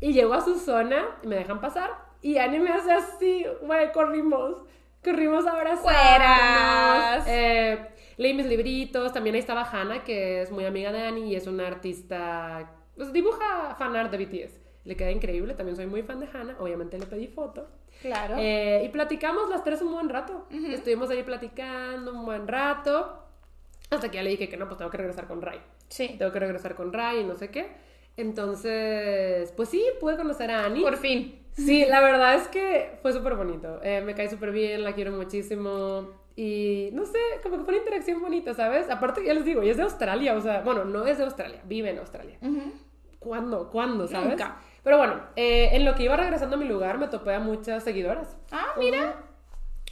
y 0.00 0.12
llego 0.12 0.34
a 0.34 0.40
su 0.40 0.58
zona 0.58 1.04
y 1.22 1.26
me 1.26 1.36
dejan 1.36 1.60
pasar. 1.60 1.90
Y 2.22 2.38
Annie 2.38 2.60
me 2.60 2.70
hace 2.70 2.92
así, 2.92 3.46
güey, 3.62 3.92
corrimos, 3.92 4.56
corrimos 5.02 5.46
a 5.46 5.52
abrazarnos. 5.52 7.26
Eh, 7.28 7.88
leí 8.16 8.34
mis 8.34 8.46
libritos, 8.46 9.12
también 9.12 9.34
ahí 9.34 9.40
estaba 9.40 9.62
Hannah, 9.62 10.04
que 10.04 10.42
es 10.42 10.50
muy 10.50 10.64
amiga 10.64 10.92
de 10.92 11.02
Annie 11.02 11.28
y 11.28 11.36
es 11.36 11.46
una 11.46 11.66
artista, 11.66 12.72
pues 12.96 13.12
dibuja 13.12 13.74
fanart 13.78 14.10
de 14.10 14.24
BTS 14.24 14.66
le 14.86 14.96
queda 14.96 15.10
increíble. 15.10 15.54
También 15.54 15.76
soy 15.76 15.86
muy 15.86 16.02
fan 16.02 16.20
de 16.20 16.28
Hannah. 16.32 16.56
Obviamente 16.60 16.98
le 16.98 17.06
pedí 17.06 17.26
foto. 17.26 17.68
Claro. 18.00 18.36
Eh, 18.38 18.82
y 18.84 18.88
platicamos 18.88 19.50
las 19.50 19.64
tres 19.64 19.82
un 19.82 19.92
buen 19.92 20.08
rato. 20.08 20.46
Estuvimos 20.50 21.10
ahí 21.10 21.22
platicando 21.24 22.12
un 22.12 22.24
buen 22.24 22.46
rato. 22.48 23.24
Hasta 23.90 24.08
que 24.10 24.16
ya 24.16 24.22
le 24.22 24.30
dije 24.30 24.48
que 24.48 24.56
no, 24.56 24.66
pues 24.66 24.78
tengo 24.78 24.90
que 24.90 24.96
regresar 24.96 25.26
con 25.26 25.42
Ray. 25.42 25.60
Sí. 25.88 26.14
Tengo 26.18 26.32
que 26.32 26.38
regresar 26.38 26.74
con 26.74 26.92
Ray 26.92 27.20
y 27.20 27.24
no 27.24 27.34
sé 27.34 27.50
qué. 27.50 27.68
Entonces, 28.16 29.52
pues 29.52 29.68
sí, 29.68 29.84
pude 30.00 30.16
conocer 30.16 30.50
a 30.50 30.64
Annie. 30.64 30.82
Por 30.82 30.96
fin. 30.96 31.42
Sí, 31.52 31.84
la 31.86 32.00
verdad 32.00 32.34
es 32.34 32.48
que 32.48 32.98
fue 33.02 33.12
súper 33.12 33.34
bonito. 33.34 33.80
Eh, 33.82 34.02
me 34.02 34.14
cae 34.14 34.28
súper 34.28 34.52
bien, 34.52 34.84
la 34.84 34.94
quiero 34.94 35.12
muchísimo. 35.12 36.08
Y 36.36 36.90
no 36.92 37.06
sé, 37.06 37.18
como 37.42 37.56
que 37.56 37.64
fue 37.64 37.74
una 37.74 37.82
interacción 37.82 38.20
bonita, 38.20 38.52
¿sabes? 38.52 38.90
Aparte, 38.90 39.24
ya 39.24 39.32
les 39.32 39.44
digo, 39.46 39.62
ella 39.62 39.70
es 39.70 39.78
de 39.78 39.84
Australia, 39.84 40.34
o 40.34 40.40
sea, 40.42 40.60
bueno, 40.60 40.84
no 40.84 41.06
es 41.06 41.16
de 41.16 41.24
Australia, 41.24 41.62
vive 41.64 41.90
en 41.90 41.98
Australia. 41.98 42.38
¿Cuándo? 43.18 43.70
¿Cuándo? 43.70 44.06
¿Sabes? 44.06 44.28
Nunca. 44.28 44.60
Pero 44.82 44.98
bueno, 44.98 45.20
eh, 45.34 45.70
en 45.72 45.84
lo 45.84 45.94
que 45.94 46.04
iba 46.04 46.16
regresando 46.16 46.56
a 46.56 46.58
mi 46.58 46.66
lugar 46.66 46.98
me 46.98 47.08
topé 47.08 47.34
a 47.34 47.40
muchas 47.40 47.82
seguidoras. 47.82 48.36
Ah, 48.52 48.74
mira. 48.78 49.16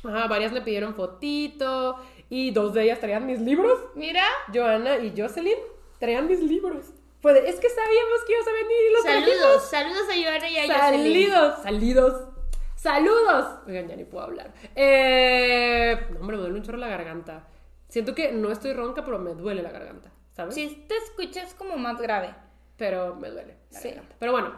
Ajá, 0.05 0.29
varias 0.29 0.53
me 0.53 0.61
pidieron 0.61 0.95
fotito 0.95 1.97
y 2.29 2.51
dos 2.51 2.75
de 2.75 2.85
ellas 2.85 3.01
traían 3.01 3.27
mis 3.27 3.41
libros. 3.41 3.79
Mira. 3.95 4.22
Joana 4.53 4.99
y 4.99 5.14
Jocelyn 5.16 5.59
traían 5.99 6.29
mis 6.29 6.41
libros. 6.41 6.93
Pues 7.25 7.39
es 7.43 7.59
que 7.59 7.70
sabíamos 7.70 8.25
que 8.27 8.33
ibas 8.35 8.47
a 8.47 8.53
venir 8.53 8.77
y 8.87 8.93
los 8.93 9.03
Saludos, 9.03 9.62
saludos 9.70 10.03
a 10.11 10.22
Joana 10.22 10.51
y 10.51 10.59
a 10.59 10.75
Jocelyn. 10.91 11.31
Saludos, 11.33 11.62
saludos. 11.62 12.29
Saludos. 12.77 13.59
Oigan, 13.66 13.89
ya 13.89 13.97
ni 13.97 14.05
puedo 14.05 14.25
hablar. 14.25 14.53
Eh, 14.77 16.07
no, 16.11 16.20
hombre, 16.20 16.37
me 16.37 16.43
duele 16.43 16.59
un 16.59 16.62
chorro 16.62 16.77
la 16.77 16.89
garganta. 16.89 17.49
Siento 17.89 18.14
que 18.14 18.31
no 18.33 18.53
estoy 18.53 18.75
ronca, 18.75 19.07
pero 19.07 19.18
me 19.18 19.33
duele 19.33 19.62
la 19.62 19.70
garganta, 19.70 20.11
¿sabes? 20.37 20.55
Si 20.55 20.68
te 20.87 20.95
escuchas 20.99 21.55
como 21.55 21.79
más 21.79 21.99
grave. 21.99 22.35
Pero 22.77 23.14
me 23.14 23.31
duele. 23.31 23.57
la 23.70 23.81
Sí. 23.81 23.89
garganta. 23.89 24.16
Pero 24.18 24.33
bueno, 24.33 24.53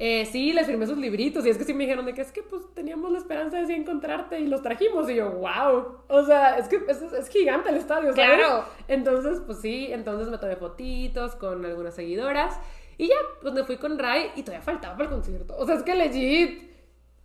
eh, 0.00 0.26
sí, 0.26 0.52
les 0.52 0.66
firmé 0.66 0.86
sus 0.86 0.96
libritos 0.96 1.44
y 1.44 1.50
es 1.50 1.58
que 1.58 1.64
sí 1.64 1.74
me 1.74 1.84
dijeron 1.84 2.06
de 2.06 2.14
que 2.14 2.20
es 2.20 2.30
que 2.30 2.42
pues 2.42 2.72
teníamos 2.72 3.10
la 3.10 3.18
esperanza 3.18 3.58
de 3.58 3.66
sí 3.66 3.74
encontrarte 3.74 4.38
y 4.38 4.46
los 4.46 4.62
trajimos 4.62 5.10
y 5.10 5.16
yo, 5.16 5.30
wow. 5.30 5.98
O 6.06 6.24
sea, 6.24 6.56
es 6.56 6.68
que 6.68 6.80
es, 6.86 7.02
es 7.02 7.28
gigante 7.28 7.70
el 7.70 7.76
estadio, 7.76 8.14
¿sabes? 8.14 8.36
Claro. 8.36 8.64
Entonces, 8.86 9.42
pues 9.44 9.60
sí, 9.60 9.88
entonces 9.90 10.28
me 10.28 10.38
tomé 10.38 10.54
fotitos 10.54 11.34
con 11.34 11.64
algunas 11.64 11.94
seguidoras 11.94 12.58
y 12.96 13.08
ya, 13.08 13.16
pues 13.42 13.52
me 13.54 13.64
fui 13.64 13.76
con 13.76 13.98
Ray 13.98 14.30
y 14.36 14.42
todavía 14.42 14.64
faltaba 14.64 14.96
para 14.96 15.08
el 15.08 15.14
concierto. 15.14 15.56
O 15.58 15.66
sea, 15.66 15.74
es 15.74 15.82
que 15.82 15.94
legit 15.94 16.68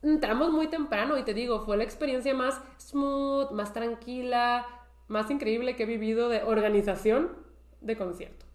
entramos 0.02 0.52
muy 0.52 0.68
temprano 0.68 1.18
y 1.18 1.24
te 1.24 1.34
digo, 1.34 1.66
fue 1.66 1.78
la 1.78 1.84
experiencia 1.84 2.34
más 2.34 2.60
smooth, 2.80 3.52
más 3.52 3.72
tranquila, 3.72 4.66
más 5.08 5.30
increíble 5.30 5.76
que 5.76 5.84
he 5.84 5.86
vivido 5.86 6.28
de 6.30 6.44
organización 6.44 7.32
de 7.82 7.98
concierto. 7.98 8.46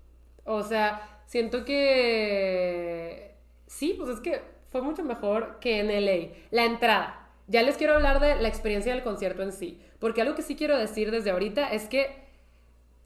O 0.44 0.62
sea, 0.62 1.22
siento 1.26 1.64
que 1.64 3.27
sí, 3.68 3.94
pues 3.96 4.10
es 4.10 4.20
que 4.20 4.42
fue 4.70 4.82
mucho 4.82 5.04
mejor 5.04 5.58
que 5.60 5.80
en 5.80 5.88
LA. 5.88 6.34
La 6.50 6.64
entrada. 6.64 7.28
Ya 7.46 7.62
les 7.62 7.76
quiero 7.76 7.94
hablar 7.94 8.20
de 8.20 8.36
la 8.36 8.48
experiencia 8.48 8.92
del 8.92 9.02
concierto 9.02 9.42
en 9.42 9.52
sí, 9.52 9.80
porque 10.00 10.20
algo 10.20 10.34
que 10.34 10.42
sí 10.42 10.56
quiero 10.56 10.76
decir 10.76 11.10
desde 11.10 11.30
ahorita 11.30 11.68
es 11.68 11.88
que 11.88 12.28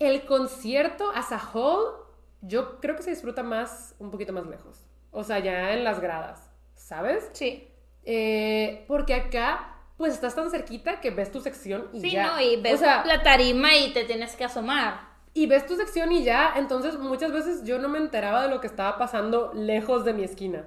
el 0.01 0.25
concierto 0.25 1.13
as 1.15 1.31
a 1.31 1.41
whole, 1.53 1.99
yo 2.41 2.81
creo 2.81 2.97
que 2.97 3.03
se 3.03 3.11
disfruta 3.11 3.45
más, 3.45 3.95
un 4.01 4.11
poquito 4.11 4.33
más 4.33 4.47
lejos. 4.47 4.85
O 5.13 5.23
sea, 5.23 5.39
ya 5.39 5.75
en 5.75 5.85
las 5.85 6.01
gradas, 6.01 6.51
¿sabes? 6.75 7.31
Sí. 7.35 7.69
Eh, 8.05 8.85
porque 8.89 9.15
acá, 9.15 9.77
pues 9.97 10.15
estás 10.15 10.35
tan 10.35 10.51
cerquita 10.51 11.01
que 11.01 11.11
ves 11.11 11.31
tu 11.31 11.41
sección 11.41 11.89
y 11.93 12.01
Sí, 12.01 12.11
ya. 12.13 12.27
¿no? 12.27 12.41
Y 12.41 12.61
ves 12.61 12.75
o 12.75 12.79
sea, 12.79 13.05
la 13.05 13.23
tarima 13.23 13.77
y 13.77 13.93
te 13.93 14.05
tienes 14.05 14.35
que 14.35 14.45
asomar. 14.45 15.12
Y 15.35 15.47
ves 15.47 15.67
tu 15.67 15.77
sección 15.77 16.13
y 16.13 16.23
ya, 16.25 16.55
entonces 16.57 16.99
muchas 16.99 17.33
veces 17.33 17.65
yo 17.65 17.79
no 17.79 17.89
me 17.89 17.99
enteraba 17.99 18.43
de 18.43 18.49
lo 18.51 18.61
que 18.61 18.67
estaba 18.67 18.99
pasando 18.99 19.53
lejos 19.55 20.05
de 20.05 20.13
mi 20.13 20.25
esquina. 20.25 20.65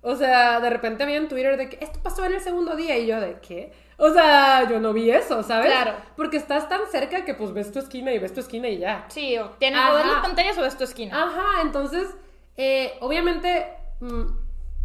O 0.00 0.14
sea, 0.14 0.60
de 0.60 0.70
repente 0.70 1.04
vi 1.06 1.14
en 1.14 1.28
Twitter 1.28 1.56
de 1.56 1.68
que 1.68 1.78
esto 1.84 1.98
pasó 2.02 2.24
en 2.24 2.32
el 2.32 2.40
segundo 2.40 2.76
día 2.76 2.96
y 2.96 3.06
yo 3.06 3.20
de 3.20 3.38
qué? 3.40 3.72
O 3.96 4.10
sea, 4.10 4.68
yo 4.68 4.78
no 4.78 4.92
vi 4.92 5.10
eso, 5.10 5.42
¿sabes? 5.42 5.66
Claro. 5.72 5.92
Porque 6.16 6.36
estás 6.36 6.68
tan 6.68 6.80
cerca 6.90 7.24
que 7.24 7.34
pues 7.34 7.52
ves 7.52 7.72
tu 7.72 7.80
esquina 7.80 8.12
y 8.12 8.18
ves 8.20 8.32
tu 8.32 8.38
esquina 8.40 8.68
y 8.68 8.78
ya. 8.78 9.06
Sí, 9.08 9.36
o 9.38 9.50
tienes 9.58 9.80
o 9.90 9.94
ves 9.96 10.06
las 10.06 10.22
pantallas 10.22 10.56
o 10.56 10.62
ves 10.62 10.76
tu 10.78 10.84
esquina. 10.84 11.20
Ajá, 11.20 11.62
entonces, 11.62 12.08
eh, 12.56 12.92
obviamente, 13.00 13.66
mm, 14.00 14.22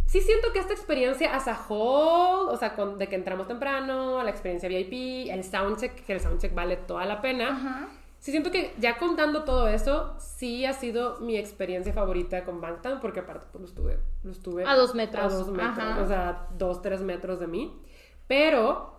sí 0.07 0.19
siento 0.21 0.51
que 0.51 0.57
esta 0.59 0.73
experiencia 0.73 1.35
as 1.35 1.47
a 1.47 1.59
whole, 1.69 2.51
o 2.51 2.57
sea, 2.57 2.73
con- 2.75 2.97
de 2.97 3.07
que 3.07 3.15
entramos 3.15 3.47
temprano, 3.47 4.23
la 4.23 4.31
experiencia 4.31 4.67
VIP, 4.67 5.29
el 5.31 5.43
soundcheck, 5.43 6.05
que 6.05 6.13
el 6.13 6.19
soundcheck 6.21 6.55
vale 6.55 6.75
toda 6.77 7.05
la 7.05 7.21
pena. 7.21 7.49
Ajá. 7.49 7.87
Sí 8.23 8.31
siento 8.31 8.51
que 8.51 8.73
ya 8.79 8.97
contando 8.97 9.43
todo 9.43 9.67
eso, 9.67 10.15
sí 10.17 10.65
ha 10.65 10.71
sido 10.71 11.19
mi 11.19 11.35
experiencia 11.35 11.91
favorita 11.91 12.45
con 12.45 12.61
Bangtan, 12.61 13.01
porque 13.01 13.19
aparte 13.19 13.47
pues 13.51 13.61
lo 13.63 13.67
estuve, 13.67 13.99
lo 14.23 14.31
estuve 14.31 14.63
A 14.65 14.77
dos 14.77 14.95
metros. 14.95 15.25
A 15.25 15.35
dos 15.35 15.49
metros, 15.49 15.77
Ajá. 15.77 16.01
o 16.01 16.07
sea, 16.07 16.47
dos, 16.57 16.81
tres 16.81 17.01
metros 17.01 17.41
de 17.41 17.47
mí. 17.47 17.77
Pero 18.25 18.93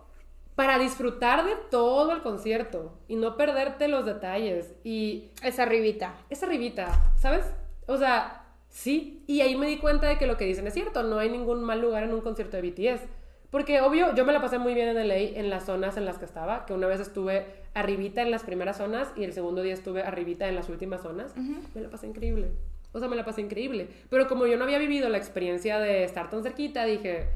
para 0.53 0.77
disfrutar 0.77 1.43
de 1.43 1.55
todo 1.71 2.11
el 2.11 2.21
concierto 2.21 2.99
y 3.07 3.15
no 3.15 3.35
perderte 3.35 3.87
los 3.87 4.05
detalles 4.05 4.75
y 4.83 5.31
Esa 5.41 5.63
arribita. 5.63 6.13
es 6.29 6.43
arribita, 6.43 7.11
¿sabes? 7.17 7.47
O 7.87 7.97
sea, 7.97 8.45
sí. 8.69 9.23
Y 9.25 9.41
ahí 9.41 9.55
me 9.55 9.65
di 9.65 9.79
cuenta 9.79 10.05
de 10.05 10.19
que 10.19 10.27
lo 10.27 10.37
que 10.37 10.45
dicen 10.45 10.67
es 10.67 10.75
cierto, 10.75 11.01
no 11.01 11.17
hay 11.17 11.31
ningún 11.31 11.63
mal 11.63 11.81
lugar 11.81 12.03
en 12.03 12.13
un 12.13 12.21
concierto 12.21 12.57
de 12.57 12.69
BTS. 12.69 13.01
Porque 13.51 13.81
obvio, 13.81 14.13
yo 14.15 14.25
me 14.25 14.33
la 14.33 14.41
pasé 14.41 14.57
muy 14.59 14.73
bien 14.73 14.89
en 14.89 15.07
LA 15.07 15.15
en 15.39 15.49
las 15.49 15.65
zonas 15.65 15.97
en 15.97 16.05
las 16.05 16.17
que 16.17 16.25
estaba, 16.25 16.65
que 16.65 16.73
una 16.73 16.87
vez 16.87 16.99
estuve 16.99 17.45
arribita 17.73 18.21
en 18.21 18.31
las 18.31 18.43
primeras 18.43 18.77
zonas 18.77 19.09
y 19.15 19.23
el 19.23 19.33
segundo 19.33 19.61
día 19.61 19.73
estuve 19.73 20.01
arribita 20.03 20.47
en 20.47 20.55
las 20.55 20.69
últimas 20.69 21.01
zonas. 21.01 21.33
Me 21.73 21.81
la 21.81 21.89
pasé 21.89 22.07
increíble. 22.07 22.51
O 22.91 22.99
sea, 22.99 23.07
me 23.09 23.15
la 23.15 23.25
pasé 23.25 23.41
increíble. 23.41 23.89
Pero 24.09 24.27
como 24.27 24.45
yo 24.47 24.57
no 24.57 24.63
había 24.63 24.77
vivido 24.77 25.09
la 25.09 25.17
experiencia 25.17 25.79
de 25.79 26.03
estar 26.05 26.29
tan 26.29 26.43
cerquita, 26.43 26.85
dije, 26.85 27.27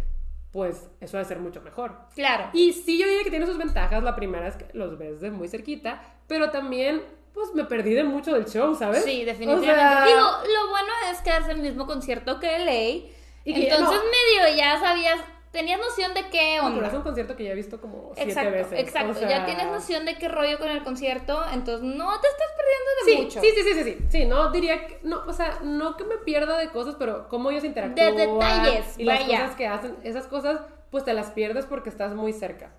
pues 0.52 0.90
eso 1.02 1.18
debe 1.18 1.28
ser 1.28 1.40
mucho 1.40 1.62
mejor. 1.62 1.96
Claro. 2.16 2.50
Y 2.54 2.72
sí, 2.74 2.98
yo 2.98 3.06
diría 3.08 3.24
que 3.24 3.30
tiene 3.30 3.46
sus 3.46 3.58
ventajas. 3.58 4.02
La 4.04 4.16
primera 4.16 4.48
es 4.48 4.56
que 4.56 4.66
los 4.74 4.98
ves 4.98 5.20
de 5.22 5.32
muy 5.32 5.48
cerquita, 5.50 6.02
pero 6.28 6.50
también, 6.50 7.02
pues 7.34 7.54
me 7.54 7.66
perdí 7.66 7.94
de 7.94 8.04
mucho 8.04 8.34
del 8.34 8.46
show, 8.46 8.74
¿sabes? 8.76 9.04
Sí, 9.04 9.22
O 9.24 9.26
definitivamente. 9.26 9.76
sea, 9.76 10.06
Digo, 10.06 10.20
lo 10.20 10.70
bueno 10.70 10.92
es 11.12 11.20
que 11.22 11.30
es 11.38 11.48
el 11.50 11.58
mismo 11.62 11.86
concierto 11.86 12.40
que 12.40 12.48
LA. 12.60 13.12
Y 13.46 13.54
que- 13.54 13.64
entonces 13.70 14.00
no. 14.02 14.44
medio 14.46 14.58
ya 14.58 14.80
sabías, 14.80 15.20
tenías 15.52 15.80
noción 15.80 16.14
de 16.14 16.30
qué 16.30 16.58
no, 16.58 16.68
onda. 16.68 16.76
pero 16.78 16.88
es 16.88 16.94
un 16.94 17.02
concierto 17.02 17.36
que 17.36 17.44
ya 17.46 17.52
he 17.52 17.56
visto 17.56 17.80
como 17.82 18.12
siete 18.14 18.30
Exacto, 18.32 18.52
veces. 18.52 18.80
exacto. 18.80 19.12
o 19.12 19.14
sea- 19.14 19.30
Ya 19.30 19.46
tienes 19.46 19.66
noción 19.68 20.06
de 20.06 20.16
qué 20.18 20.28
rollo 20.28 20.58
con 20.60 20.70
el 20.70 20.84
concierto, 20.84 21.44
entonces 21.54 21.82
no 21.84 22.20
te 22.22 22.28
estás 22.28 22.48
perdiendo 22.58 22.90
de 22.92 23.12
Sí, 23.12 23.18
mucho. 23.24 23.42
sí, 23.42 23.48
sí, 23.56 23.64
sí, 23.64 23.74
sí, 23.74 23.84
sí, 24.00 24.06
sí, 24.10 24.26
no 24.26 24.52
diría 24.52 24.86
que, 24.88 25.00
no, 25.04 25.24
o 25.26 25.34
sea, 25.34 25.60
no 25.64 25.98
que 25.98 26.04
me 26.04 26.18
pierda 26.18 26.58
de 26.58 26.70
cosas, 26.70 26.96
pero 27.00 27.28
cómo 27.30 27.50
ellos 27.52 27.64
interactúan. 27.64 28.16
De 28.16 28.28
detalles, 28.28 29.00
Y 29.00 29.04
las 29.06 29.20
vaya. 29.26 29.42
cosas 29.42 29.56
que 29.56 29.68
hacen, 29.68 29.96
esas 30.04 30.28
cosas, 30.28 30.62
pues 30.92 31.04
te 31.06 31.14
las 31.14 31.32
pierdes 31.32 31.66
porque 31.66 31.90
estás 31.90 32.14
muy 32.14 32.34
cerca. 32.34 32.72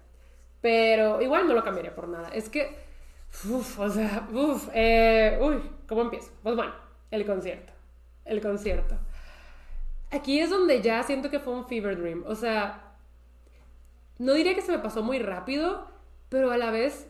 Pero 0.61 1.23
igual 1.23 1.47
no 1.49 1.55
lo 1.55 1.65
cambiaría 1.65 1.95
por 1.95 2.09
nada. 2.09 2.29
Es 2.29 2.49
que, 2.51 2.77
uff, 3.51 3.79
o 3.81 3.89
sea, 3.89 4.29
uff, 4.33 4.69
eh, 4.75 5.39
uy, 5.41 5.63
¿cómo 5.89 6.03
empiezo? 6.03 6.31
Pues 6.43 6.55
bueno, 6.55 6.73
el 7.11 7.25
concierto, 7.25 7.73
el 8.25 8.41
concierto. 8.43 8.97
Aquí 10.11 10.41
es 10.41 10.51
donde 10.51 10.83
ya 10.83 11.03
siento 11.03 11.31
que 11.31 11.39
fue 11.39 11.55
un 11.55 11.67
fever 11.67 11.99
dream, 11.99 12.25
o 12.27 12.35
sea, 12.35 12.95
no 14.19 14.35
diría 14.35 14.55
que 14.55 14.63
se 14.63 14.73
me 14.73 14.79
pasó 14.79 15.03
muy 15.03 15.19
rápido, 15.19 15.87
pero 16.29 16.51
a 16.51 16.59
la 16.59 16.71
vez 16.71 17.09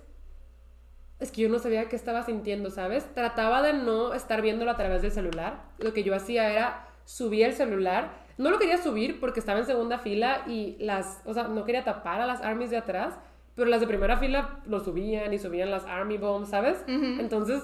es 1.18 1.30
que 1.30 1.42
yo 1.42 1.48
no 1.48 1.58
sabía 1.58 1.88
qué 1.88 1.96
estaba 1.96 2.22
sintiendo, 2.22 2.70
¿sabes? 2.70 3.12
Trataba 3.14 3.62
de 3.62 3.74
no 3.74 4.14
estar 4.14 4.40
viéndolo 4.42 4.70
a 4.70 4.76
través 4.76 5.02
del 5.02 5.12
celular. 5.12 5.64
Lo 5.78 5.92
que 5.92 6.02
yo 6.02 6.14
hacía 6.14 6.50
era 6.50 6.88
subir 7.04 7.44
el 7.44 7.52
celular, 7.52 8.12
no 8.38 8.50
lo 8.50 8.58
quería 8.58 8.78
subir 8.78 9.20
porque 9.20 9.40
estaba 9.40 9.58
en 9.58 9.66
segunda 9.66 9.98
fila 9.98 10.44
y 10.46 10.76
las, 10.78 11.20
o 11.26 11.34
sea, 11.34 11.48
no 11.48 11.64
quería 11.64 11.84
tapar 11.84 12.20
a 12.20 12.26
las 12.26 12.40
armies 12.40 12.70
de 12.70 12.78
atrás, 12.78 13.18
pero 13.54 13.68
las 13.68 13.80
de 13.80 13.86
primera 13.86 14.16
fila 14.16 14.60
lo 14.66 14.80
subían 14.80 15.32
y 15.34 15.38
subían 15.38 15.70
las 15.70 15.84
army 15.84 16.16
bombs, 16.16 16.48
¿sabes? 16.48 16.82
Entonces, 16.86 17.62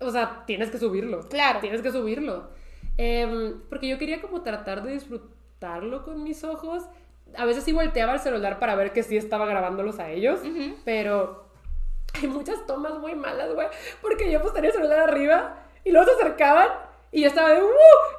o 0.00 0.10
sea, 0.10 0.44
tienes 0.46 0.70
que 0.70 0.78
subirlo. 0.78 1.28
Claro. 1.28 1.60
Tienes 1.60 1.82
que 1.82 1.92
subirlo. 1.92 2.48
Em, 2.98 3.60
porque 3.70 3.88
yo 3.88 3.96
quería 3.96 4.20
como 4.20 4.42
tratar 4.42 4.82
de 4.82 4.92
disfrutarlo 4.92 6.04
con 6.04 6.22
mis 6.22 6.44
ojos. 6.44 6.84
A 7.36 7.44
veces 7.44 7.64
sí 7.64 7.72
volteaba 7.72 8.14
el 8.14 8.20
celular 8.20 8.58
para 8.58 8.74
ver 8.74 8.92
que 8.92 9.02
sí 9.02 9.16
estaba 9.16 9.46
grabándolos 9.46 9.98
a 10.00 10.10
ellos, 10.10 10.40
pero 10.84 11.44
hay 12.14 12.26
muchas 12.26 12.66
tomas 12.66 12.98
muy 12.98 13.14
malas, 13.14 13.54
güey, 13.54 13.68
porque 14.00 14.30
yo 14.30 14.40
pues 14.40 14.52
tenía 14.52 14.70
el 14.70 14.76
celular 14.76 14.98
arriba 15.00 15.56
y 15.84 15.92
luego 15.92 16.08
se 16.08 16.14
acercaban 16.16 16.68
y 17.10 17.22
yo 17.22 17.28
estaba 17.28 17.50
de 17.50 17.62
¡uh! 17.62 17.68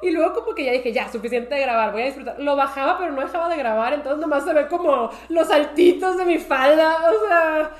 Y 0.02 0.10
luego 0.10 0.34
como 0.34 0.54
que 0.54 0.64
ya 0.64 0.72
dije, 0.72 0.92
ya, 0.92 1.10
suficiente 1.10 1.54
de 1.54 1.60
grabar, 1.60 1.92
voy 1.92 2.02
a 2.02 2.06
disfrutar. 2.06 2.40
Lo 2.40 2.56
bajaba, 2.56 2.98
pero 2.98 3.12
no 3.12 3.20
dejaba 3.20 3.48
de 3.48 3.56
grabar, 3.56 3.92
entonces 3.92 4.20
nomás 4.20 4.44
se 4.44 4.52
ve 4.52 4.66
como 4.66 5.10
los 5.28 5.48
saltitos 5.48 6.16
de 6.16 6.24
mi 6.24 6.38
falda. 6.38 6.96
O 7.10 7.26
sea, 7.26 7.70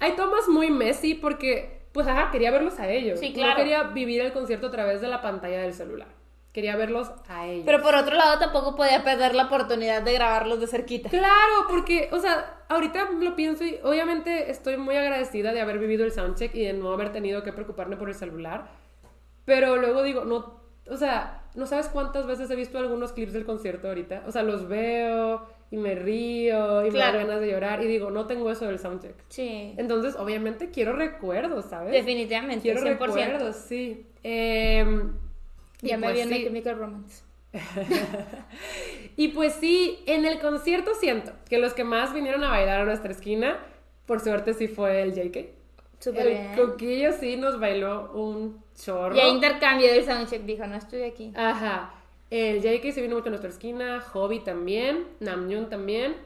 hay 0.00 0.12
tomas 0.12 0.48
muy 0.48 0.70
messy 0.70 1.14
porque, 1.14 1.82
pues, 1.92 2.06
ajá, 2.08 2.30
quería 2.32 2.50
verlos 2.50 2.80
a 2.80 2.88
ellos. 2.88 3.20
Sí, 3.20 3.32
claro. 3.32 3.50
No 3.50 3.56
quería 3.56 3.82
vivir 3.84 4.22
el 4.22 4.32
concierto 4.32 4.68
a 4.68 4.70
través 4.70 5.00
de 5.00 5.08
la 5.08 5.22
pantalla 5.22 5.60
del 5.62 5.74
celular. 5.74 6.08
Quería 6.56 6.74
verlos 6.74 7.12
a 7.28 7.46
ellos. 7.46 7.64
Pero 7.66 7.82
por 7.82 7.94
otro 7.94 8.16
lado 8.16 8.38
tampoco 8.38 8.74
podía 8.76 9.04
perder 9.04 9.34
la 9.34 9.44
oportunidad 9.44 10.00
de 10.00 10.14
grabarlos 10.14 10.58
de 10.58 10.66
cerquita. 10.66 11.10
Claro, 11.10 11.66
porque, 11.68 12.08
o 12.12 12.18
sea, 12.18 12.62
ahorita 12.70 13.10
lo 13.10 13.36
pienso 13.36 13.62
y 13.62 13.78
obviamente 13.84 14.50
estoy 14.50 14.78
muy 14.78 14.96
agradecida 14.96 15.52
de 15.52 15.60
haber 15.60 15.78
vivido 15.78 16.06
el 16.06 16.12
soundcheck 16.12 16.54
y 16.54 16.64
de 16.64 16.72
no 16.72 16.94
haber 16.94 17.12
tenido 17.12 17.42
que 17.42 17.52
preocuparme 17.52 17.98
por 17.98 18.08
el 18.08 18.14
celular. 18.14 18.68
Pero 19.44 19.76
luego 19.76 20.02
digo, 20.02 20.24
no, 20.24 20.62
o 20.88 20.96
sea, 20.96 21.42
no 21.54 21.66
sabes 21.66 21.88
cuántas 21.88 22.26
veces 22.26 22.50
he 22.50 22.56
visto 22.56 22.78
algunos 22.78 23.12
clips 23.12 23.34
del 23.34 23.44
concierto 23.44 23.88
ahorita. 23.88 24.22
O 24.26 24.32
sea, 24.32 24.42
los 24.42 24.66
veo 24.66 25.46
y 25.70 25.76
me 25.76 25.94
río 25.94 26.86
y 26.86 26.90
me 26.90 26.98
da 26.98 27.10
ganas 27.10 27.38
de 27.38 27.50
llorar 27.50 27.82
y 27.82 27.86
digo, 27.86 28.10
no 28.10 28.26
tengo 28.26 28.50
eso 28.50 28.64
del 28.64 28.78
soundcheck. 28.78 29.14
Sí. 29.28 29.74
Entonces, 29.76 30.16
obviamente 30.16 30.70
quiero 30.70 30.94
recuerdos, 30.94 31.66
¿sabes? 31.66 31.92
Definitivamente, 31.92 32.62
Quiero 32.62 32.80
100%. 32.80 32.98
recuerdos, 32.98 33.56
sí. 33.56 34.06
Em, 35.82 35.86
y 35.86 35.88
Ya 35.88 35.96
me 35.98 36.06
pues 36.06 36.14
viene 36.14 36.36
sí. 36.36 36.44
Chemical 36.44 36.78
Romance. 36.78 37.22
Y 39.16 39.28
pues 39.28 39.54
sí, 39.54 40.02
en 40.06 40.26
el 40.26 40.38
concierto 40.40 40.92
siento 40.94 41.32
que 41.48 41.58
los 41.58 41.72
que 41.72 41.84
más 41.84 42.12
vinieron 42.12 42.44
a 42.44 42.50
bailar 42.50 42.82
a 42.82 42.84
nuestra 42.84 43.10
esquina, 43.12 43.58
por 44.04 44.20
suerte 44.20 44.52
sí 44.52 44.68
fue 44.68 45.00
el 45.02 45.14
JK. 45.14 45.48
Súper 45.98 46.26
el 46.26 46.32
bien. 46.34 46.54
coquillo 46.54 47.12
sí 47.18 47.36
nos 47.36 47.58
bailó 47.58 48.12
un 48.12 48.62
chorro. 48.74 49.16
Y 49.16 49.20
a 49.20 49.28
intercambio 49.28 49.90
del 49.90 50.04
soundcheck 50.04 50.42
dijo, 50.42 50.66
no 50.66 50.74
estoy 50.76 51.02
aquí. 51.04 51.32
Ajá. 51.34 51.94
El 52.28 52.60
JK 52.60 52.92
se 52.92 53.00
vino 53.00 53.14
mucho 53.16 53.28
a 53.28 53.30
nuestra 53.30 53.48
esquina, 53.48 54.00
Hobby 54.00 54.40
también, 54.40 55.06
Namjoon 55.20 55.70
también, 55.70 56.16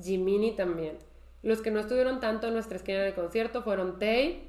Jiminy 0.00 0.52
también. 0.52 0.98
Los 1.42 1.62
que 1.62 1.70
no 1.72 1.80
estuvieron 1.80 2.20
tanto 2.20 2.46
en 2.46 2.54
nuestra 2.54 2.76
esquina 2.76 3.00
en 3.00 3.06
el 3.06 3.14
concierto 3.14 3.62
fueron 3.62 3.98
Tae, 3.98 4.44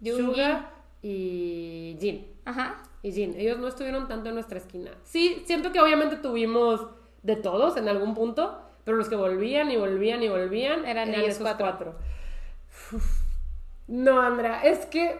Yoongi. 0.00 0.22
Suga 0.24 0.70
y 1.02 1.96
Jin. 2.00 2.26
Ajá. 2.44 2.82
Y 3.02 3.12
Jin, 3.12 3.34
ellos 3.38 3.58
no 3.58 3.68
estuvieron 3.68 4.08
tanto 4.08 4.28
en 4.28 4.34
nuestra 4.34 4.58
esquina. 4.58 4.90
Sí, 5.04 5.42
siento 5.46 5.72
que 5.72 5.80
obviamente 5.80 6.16
tuvimos 6.16 6.86
de 7.22 7.36
todos 7.36 7.76
en 7.76 7.88
algún 7.88 8.14
punto, 8.14 8.60
pero 8.84 8.96
los 8.96 9.08
que 9.08 9.16
volvían 9.16 9.70
y 9.70 9.76
volvían 9.76 10.22
y 10.22 10.28
volvían 10.28 10.84
Eran 10.84 11.12
ellos 11.14 11.36
esos 11.36 11.56
cuatro. 11.56 11.96
Uf. 12.92 13.20
No, 13.86 14.20
Andrea, 14.20 14.62
es 14.62 14.86
que 14.86 15.18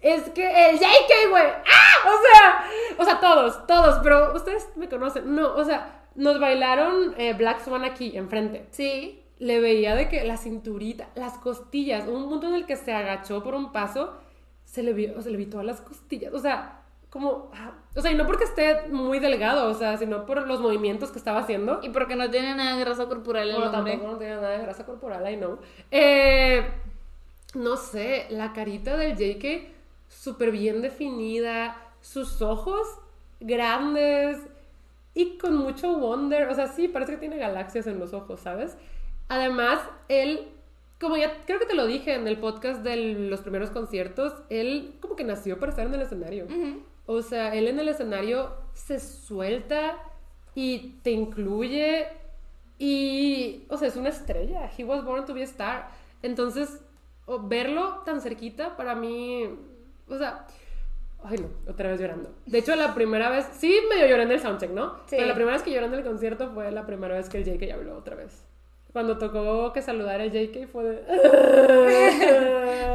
es 0.00 0.28
que 0.30 0.70
el 0.70 0.76
JK, 0.76 1.30
güey. 1.30 1.44
¡Ah! 1.44 1.94
O 2.06 2.18
sea, 2.20 2.64
o 2.98 3.04
sea, 3.04 3.20
todos, 3.20 3.66
todos, 3.66 4.00
pero 4.02 4.34
ustedes 4.34 4.68
me 4.76 4.88
conocen. 4.88 5.34
No, 5.34 5.54
o 5.54 5.64
sea, 5.64 6.02
nos 6.14 6.38
bailaron 6.38 7.14
eh, 7.16 7.32
Black 7.32 7.64
Swan 7.64 7.84
aquí 7.84 8.16
enfrente. 8.16 8.66
Sí. 8.70 9.22
Le 9.38 9.60
veía 9.60 9.94
de 9.94 10.08
que 10.08 10.22
la 10.24 10.36
cinturita, 10.36 11.08
las 11.14 11.38
costillas, 11.38 12.06
un 12.06 12.28
punto 12.28 12.46
en 12.46 12.54
el 12.54 12.66
que 12.66 12.76
se 12.76 12.92
agachó 12.92 13.42
por 13.42 13.54
un 13.54 13.72
paso, 13.72 14.14
se 14.64 14.82
le 14.82 14.92
vio, 14.92 15.20
se 15.22 15.30
le 15.30 15.36
vi 15.36 15.46
todas 15.46 15.66
las 15.66 15.80
costillas, 15.80 16.32
o 16.32 16.38
sea, 16.38 16.83
como, 17.14 17.48
o 17.94 18.00
sea, 18.00 18.10
y 18.10 18.16
no 18.16 18.26
porque 18.26 18.42
esté 18.42 18.88
muy 18.88 19.20
delgado, 19.20 19.70
o 19.70 19.74
sea, 19.74 19.96
sino 19.96 20.26
por 20.26 20.48
los 20.48 20.60
movimientos 20.60 21.12
que 21.12 21.18
estaba 21.18 21.38
haciendo. 21.38 21.78
Y 21.80 21.90
porque 21.90 22.16
no 22.16 22.28
tiene 22.28 22.56
nada 22.56 22.76
de 22.76 22.80
grasa 22.84 23.06
corporal 23.06 23.48
el 23.50 23.54
Bueno, 23.54 23.70
hombre. 23.70 23.92
tampoco 23.92 24.12
no 24.14 24.18
tenía 24.18 24.34
nada 24.34 24.50
de 24.50 24.62
grasa 24.64 24.84
corporal, 24.84 25.32
I 25.32 25.36
know. 25.36 25.58
Eh, 25.92 26.66
no 27.54 27.76
sé, 27.76 28.26
la 28.30 28.52
carita 28.52 28.96
del 28.96 29.16
JK 29.16 29.68
súper 30.08 30.50
bien 30.50 30.82
definida, 30.82 31.80
sus 32.00 32.42
ojos 32.42 32.84
grandes 33.38 34.38
y 35.14 35.38
con 35.38 35.56
mucho 35.56 35.96
wonder, 35.96 36.48
o 36.48 36.54
sea, 36.56 36.66
sí, 36.66 36.88
parece 36.88 37.12
que 37.12 37.18
tiene 37.18 37.38
galaxias 37.38 37.86
en 37.86 38.00
los 38.00 38.12
ojos, 38.12 38.40
¿sabes? 38.40 38.76
Además, 39.28 39.78
él, 40.08 40.48
como 41.00 41.16
ya 41.16 41.44
creo 41.46 41.60
que 41.60 41.66
te 41.66 41.76
lo 41.76 41.86
dije 41.86 42.14
en 42.14 42.26
el 42.26 42.38
podcast 42.38 42.82
de 42.82 42.96
los 42.96 43.40
primeros 43.42 43.70
conciertos, 43.70 44.32
él 44.50 44.96
como 45.00 45.14
que 45.14 45.22
nació 45.22 45.60
para 45.60 45.70
estar 45.70 45.86
en 45.86 45.94
el 45.94 46.02
escenario. 46.02 46.46
O 47.06 47.22
sea, 47.22 47.54
él 47.54 47.68
en 47.68 47.78
el 47.78 47.88
escenario 47.88 48.52
se 48.72 48.98
suelta 48.98 49.96
y 50.54 50.96
te 51.02 51.10
incluye 51.10 52.06
y, 52.78 53.64
o 53.68 53.76
sea, 53.76 53.88
es 53.88 53.96
una 53.96 54.08
estrella. 54.08 54.70
He 54.76 54.84
was 54.84 55.04
born 55.04 55.24
to 55.26 55.34
be 55.34 55.42
a 55.42 55.44
star. 55.44 55.88
Entonces, 56.22 56.80
verlo 57.42 58.02
tan 58.04 58.20
cerquita 58.20 58.76
para 58.76 58.94
mí, 58.94 59.48
o 60.08 60.18
sea, 60.18 60.46
ay 61.24 61.38
no, 61.38 61.48
otra 61.70 61.90
vez 61.90 62.00
llorando. 62.00 62.34
De 62.46 62.58
hecho, 62.58 62.74
la 62.76 62.94
primera 62.94 63.30
vez, 63.30 63.46
sí 63.58 63.80
medio 63.88 64.06
lloré 64.06 64.24
en 64.24 64.32
el 64.32 64.40
soundcheck, 64.40 64.70
¿no? 64.70 64.96
Sí. 65.06 65.16
Pero 65.16 65.26
la 65.26 65.34
primera 65.34 65.56
vez 65.56 65.62
que 65.62 65.72
lloré 65.72 65.86
en 65.86 65.94
el 65.94 66.04
concierto 66.04 66.50
fue 66.52 66.70
la 66.70 66.86
primera 66.86 67.14
vez 67.14 67.28
que 67.28 67.38
el 67.38 67.44
JK 67.44 67.72
habló 67.72 67.96
otra 67.96 68.16
vez. 68.16 68.44
Cuando 68.92 69.18
tocó 69.18 69.72
que 69.72 69.82
saludar 69.82 70.20
el 70.20 70.30
JK 70.30 70.68
fue 70.68 70.84
de... 70.84 71.02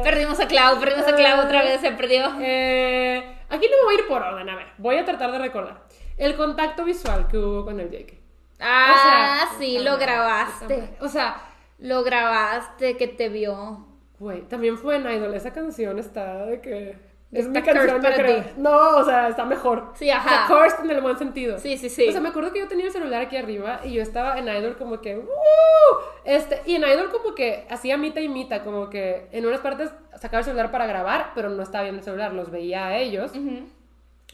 Perdimos 0.02 0.40
a 0.40 0.48
Clau, 0.48 0.80
perdimos 0.80 1.06
a 1.06 1.14
Clau 1.14 1.44
otra 1.44 1.62
vez, 1.62 1.80
se 1.82 1.92
perdió. 1.92 2.24
Eh, 2.40 3.36
aquí 3.50 3.66
no 3.70 3.76
me 3.78 3.84
voy 3.84 3.94
a 3.94 3.98
ir 3.98 4.08
por 4.08 4.22
orden, 4.22 4.48
a 4.48 4.56
ver, 4.56 4.66
voy 4.78 4.96
a 4.96 5.04
tratar 5.04 5.30
de 5.32 5.38
recordar. 5.38 5.84
El 6.16 6.36
contacto 6.36 6.84
visual 6.84 7.26
que 7.28 7.38
hubo 7.38 7.64
con 7.64 7.78
el 7.80 7.90
JK. 7.90 8.14
Ah, 8.60 8.94
O 8.94 9.08
sea, 9.48 9.58
sí, 9.58 9.78
lo 9.78 9.92
madre, 9.92 10.04
grabaste. 10.06 10.96
O 11.00 11.08
sea, 11.08 11.42
Lo 11.78 12.02
grabaste, 12.02 12.96
que 12.98 13.08
te 13.08 13.28
vio. 13.30 13.86
güey, 14.18 14.42
también 14.42 14.76
fue 14.76 14.96
en 14.96 15.10
Idol. 15.10 15.34
Esa 15.34 15.52
canción 15.52 15.98
está 15.98 16.44
de 16.44 16.60
que. 16.60 17.09
Es 17.32 17.46
mi 17.46 17.62
canción, 17.62 18.02
para 18.02 18.16
creo. 18.16 18.42
ti. 18.42 18.48
No, 18.56 18.96
o 18.96 19.04
sea, 19.04 19.28
está 19.28 19.44
mejor. 19.44 19.92
Sí, 19.94 20.10
ajá. 20.10 20.42
Está 20.42 20.46
cursed 20.48 20.84
en 20.84 20.90
el 20.90 21.00
buen 21.00 21.16
sentido. 21.16 21.58
Sí, 21.58 21.76
sí, 21.78 21.88
sí. 21.88 22.08
O 22.08 22.12
sea, 22.12 22.20
me 22.20 22.30
acuerdo 22.30 22.52
que 22.52 22.58
yo 22.58 22.66
tenía 22.66 22.86
el 22.86 22.92
celular 22.92 23.22
aquí 23.22 23.36
arriba 23.36 23.80
y 23.84 23.92
yo 23.92 24.02
estaba 24.02 24.36
en 24.38 24.48
Idol 24.48 24.76
como 24.76 25.00
que. 25.00 25.16
¡Uh! 25.16 25.96
Este, 26.24 26.60
y 26.66 26.74
en 26.74 26.82
Idol 26.82 27.10
como 27.10 27.36
que 27.36 27.66
hacía 27.70 27.96
mitad 27.96 28.20
y 28.20 28.28
mitad, 28.28 28.64
como 28.64 28.90
que 28.90 29.28
en 29.30 29.46
unas 29.46 29.60
partes 29.60 29.90
sacaba 30.16 30.38
el 30.40 30.44
celular 30.44 30.72
para 30.72 30.86
grabar, 30.86 31.30
pero 31.36 31.50
no 31.50 31.62
estaba 31.62 31.82
viendo 31.84 32.00
el 32.00 32.04
celular, 32.04 32.32
los 32.32 32.50
veía 32.50 32.86
a 32.88 32.96
ellos. 32.96 33.30
Ujú. 33.30 33.68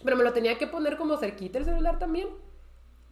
Pero 0.03 0.17
me 0.17 0.25
lo 0.25 0.33
tenía 0.33 0.57
que 0.57 0.67
poner 0.67 0.97
como 0.97 1.19
cerquita 1.19 1.59
el 1.59 1.65
celular 1.67 1.99
también. 1.99 2.29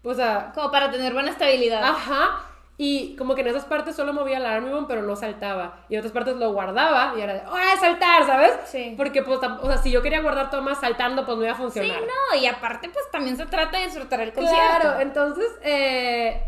O 0.02 0.14
sea, 0.14 0.52
Como 0.54 0.70
para 0.70 0.90
tener 0.90 1.12
buena 1.12 1.30
estabilidad. 1.30 1.82
Ajá. 1.82 2.40
Y 2.76 3.14
como 3.16 3.36
que 3.36 3.42
en 3.42 3.46
esas 3.46 3.64
partes 3.66 3.94
solo 3.94 4.12
movía 4.12 4.38
el 4.38 4.46
Army 4.46 4.70
Bomb, 4.70 4.88
pero 4.88 5.02
no 5.02 5.14
saltaba. 5.14 5.84
Y 5.88 5.94
en 5.94 6.00
otras 6.00 6.12
partes 6.12 6.34
lo 6.36 6.52
guardaba 6.52 7.14
y 7.16 7.20
era 7.20 7.34
de, 7.34 7.46
¡hora 7.46 7.70
de 7.70 7.76
saltar! 7.76 8.26
¿Sabes? 8.26 8.50
Sí. 8.66 8.94
Porque, 8.96 9.22
pues, 9.22 9.38
o 9.38 9.66
sea, 9.68 9.78
si 9.78 9.92
yo 9.92 10.02
quería 10.02 10.20
guardar 10.20 10.50
tomas 10.50 10.80
saltando, 10.80 11.24
pues 11.24 11.38
no 11.38 11.44
iba 11.44 11.52
a 11.52 11.56
Sí, 11.56 11.62
funcionar. 11.62 12.00
no, 12.00 12.36
y 12.40 12.46
aparte, 12.46 12.88
pues 12.88 13.04
también 13.12 13.36
se 13.36 13.46
trata 13.46 13.78
de 13.78 13.84
disfrutar 13.84 14.20
el 14.22 14.32
concierto. 14.32 14.80
Claro, 14.80 15.00
entonces, 15.00 15.46
eh, 15.62 16.42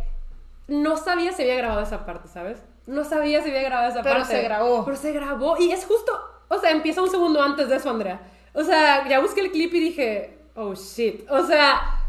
no 0.67 0.97
sabía 0.97 1.31
si 1.33 1.43
había 1.43 1.55
grabado 1.57 1.83
esa 1.83 2.05
parte, 2.05 2.27
¿sabes? 2.27 2.59
No 2.87 3.05
sabía 3.05 3.41
si 3.43 3.51
había 3.51 3.63
grabado 3.63 3.91
esa 3.91 4.03
Pero 4.03 4.17
parte. 4.17 4.35
se 4.37 4.43
grabó. 4.43 4.85
Pero 4.85 4.97
se 4.97 5.13
grabó. 5.13 5.57
Y 5.59 5.71
es 5.71 5.85
justo, 5.87 6.13
o 6.49 6.59
sea, 6.59 6.73
empieza 6.73 7.03
un 7.03 7.11
segundo 7.11 7.41
antes 7.41 7.69
de 7.69 7.77
eso, 7.77 7.89
Andrea. 7.91 8.21
O 8.53 8.65
sea, 8.65 9.07
ya 9.09 9.21
busqué 9.21 9.43
el 9.43 9.53
clip 9.53 9.73
y 9.75 9.81
dije, 9.81 10.39
oh 10.57 10.75
shit. 10.75 11.25
O 11.31 11.47
sea, 11.47 12.01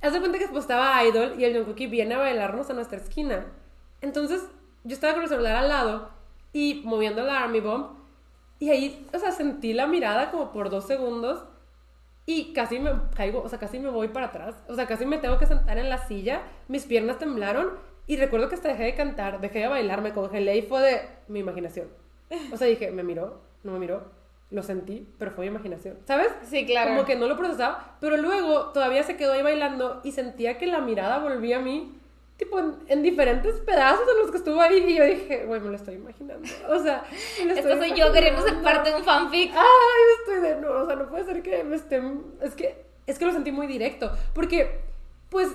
haz 0.00 0.12
de 0.12 0.20
cuenta 0.20 0.38
que 0.38 0.46
pues, 0.46 0.62
estaba 0.62 1.02
Idol 1.04 1.34
y 1.38 1.44
el 1.44 1.54
Jungkook 1.56 1.90
viene 1.90 2.14
a 2.14 2.18
bailarnos 2.18 2.70
a 2.70 2.74
nuestra 2.74 2.98
esquina. 2.98 3.46
Entonces, 4.04 4.46
yo 4.84 4.94
estaba 4.94 5.14
con 5.14 5.22
el 5.22 5.30
celular 5.30 5.56
al 5.56 5.68
lado 5.70 6.10
y 6.52 6.82
moviendo 6.84 7.22
la 7.22 7.42
Army 7.42 7.60
Bomb. 7.60 7.86
Y 8.58 8.68
ahí, 8.68 9.06
o 9.14 9.18
sea, 9.18 9.32
sentí 9.32 9.72
la 9.72 9.86
mirada 9.86 10.30
como 10.30 10.52
por 10.52 10.68
dos 10.68 10.86
segundos 10.86 11.42
y 12.26 12.52
casi 12.52 12.78
me 12.78 12.92
caigo, 13.16 13.42
o 13.42 13.48
sea, 13.48 13.58
casi 13.58 13.78
me 13.78 13.88
voy 13.88 14.08
para 14.08 14.26
atrás. 14.26 14.54
O 14.68 14.74
sea, 14.74 14.86
casi 14.86 15.06
me 15.06 15.16
tengo 15.18 15.38
que 15.38 15.46
sentar 15.46 15.78
en 15.78 15.88
la 15.88 16.06
silla. 16.06 16.42
Mis 16.68 16.84
piernas 16.84 17.18
temblaron 17.18 17.70
y 18.06 18.16
recuerdo 18.16 18.50
que 18.50 18.56
hasta 18.56 18.68
dejé 18.68 18.84
de 18.84 18.94
cantar, 18.94 19.40
dejé 19.40 19.60
de 19.60 19.68
bailar, 19.68 20.02
me 20.02 20.12
congelé 20.12 20.58
y 20.58 20.62
fue 20.62 20.82
de 20.82 21.08
mi 21.28 21.40
imaginación. 21.40 21.88
O 22.52 22.56
sea, 22.58 22.66
dije, 22.66 22.90
me 22.90 23.04
miró, 23.04 23.40
no 23.62 23.72
me 23.72 23.78
miró, 23.78 24.04
lo 24.50 24.62
sentí, 24.62 25.08
pero 25.18 25.30
fue 25.30 25.46
mi 25.46 25.50
imaginación. 25.50 25.96
¿Sabes? 26.04 26.28
Sí, 26.42 26.66
claro. 26.66 26.90
Como 26.90 27.06
que 27.06 27.16
no 27.16 27.26
lo 27.26 27.38
procesaba, 27.38 27.96
pero 28.00 28.18
luego 28.18 28.66
todavía 28.72 29.02
se 29.02 29.16
quedó 29.16 29.32
ahí 29.32 29.42
bailando 29.42 30.02
y 30.04 30.12
sentía 30.12 30.58
que 30.58 30.66
la 30.66 30.80
mirada 30.80 31.20
volvía 31.20 31.56
a 31.56 31.62
mí, 31.62 31.98
tipo 32.36 32.58
en, 32.58 32.74
en 32.88 33.02
diferentes 33.02 33.54
pedazos 33.60 34.06
en 34.10 34.18
los 34.18 34.30
que 34.30 34.38
estuvo 34.38 34.60
ahí 34.60 34.84
y 34.88 34.96
yo 34.96 35.04
dije, 35.04 35.44
güey, 35.46 35.60
me 35.60 35.70
lo 35.70 35.76
estoy 35.76 35.94
imaginando. 35.94 36.48
O 36.68 36.78
sea, 36.80 37.04
estoy 37.38 37.78
soy 37.78 37.92
yo 37.94 38.12
queriendo 38.12 38.42
ser 38.42 38.60
parte 38.62 38.90
de 38.90 38.96
un 38.96 39.04
fanfic. 39.04 39.52
Ay, 39.54 40.02
estoy 40.20 40.40
de 40.40 40.56
no, 40.60 40.70
o 40.82 40.86
sea, 40.86 40.96
no 40.96 41.08
puede 41.08 41.24
ser 41.24 41.42
que 41.42 41.62
me 41.64 41.76
estén. 41.76 42.24
Es 42.40 42.54
que, 42.54 42.84
es 43.06 43.18
que 43.18 43.24
lo 43.26 43.32
sentí 43.32 43.52
muy 43.52 43.66
directo. 43.66 44.10
Porque, 44.34 44.80
pues, 45.30 45.48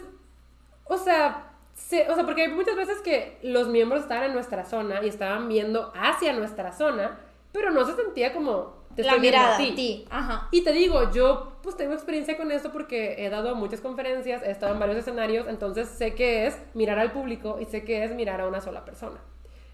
o 0.86 0.98
sea, 0.98 1.52
se- 1.76 2.10
o 2.10 2.16
sea, 2.16 2.26
porque 2.26 2.44
hay 2.44 2.48
muchas 2.52 2.76
veces 2.76 3.00
que 3.02 3.38
los 3.44 3.68
miembros 3.68 4.02
estaban 4.04 4.24
en 4.26 4.34
nuestra 4.34 4.64
zona 4.66 5.04
y 5.04 5.10
estaban 5.10 5.48
viendo 5.50 5.92
hacia 5.96 6.32
nuestra 6.34 6.72
zona, 6.72 7.20
pero 7.52 7.72
no 7.72 7.86
se 7.86 7.96
sentía 7.96 8.34
como 8.34 8.79
te 8.96 9.04
la 9.04 9.10
estoy 9.14 9.22
viendo 9.22 9.40
mirada 9.40 9.56
a 9.56 9.58
ti. 9.58 9.72
ti. 9.72 10.06
Ajá. 10.10 10.48
Y 10.52 10.64
te 10.64 10.72
digo, 10.74 11.12
yo 11.12 11.54
pues 11.62 11.76
tengo 11.78 11.94
experiencia 11.94 12.38
con 12.38 12.52
esto 12.52 12.72
porque 12.72 13.16
he 13.26 13.30
dado 13.30 13.56
muchas 13.56 13.82
conferencias, 13.82 14.42
he 14.44 14.52
estado 14.52 14.74
en 14.74 14.80
varios 14.80 14.98
escenarios, 14.98 15.48
entonces 15.48 15.88
sé 15.90 16.16
que 16.16 16.48
es 16.48 16.58
mirar 16.74 17.00
al 17.00 17.12
público 17.12 17.58
y 17.62 17.66
sé 17.66 17.84
que 17.84 18.04
es 18.04 18.14
mirar 18.16 18.42
a 18.42 18.48
una 18.48 18.62
sola 18.62 18.86
persona. 18.86 19.20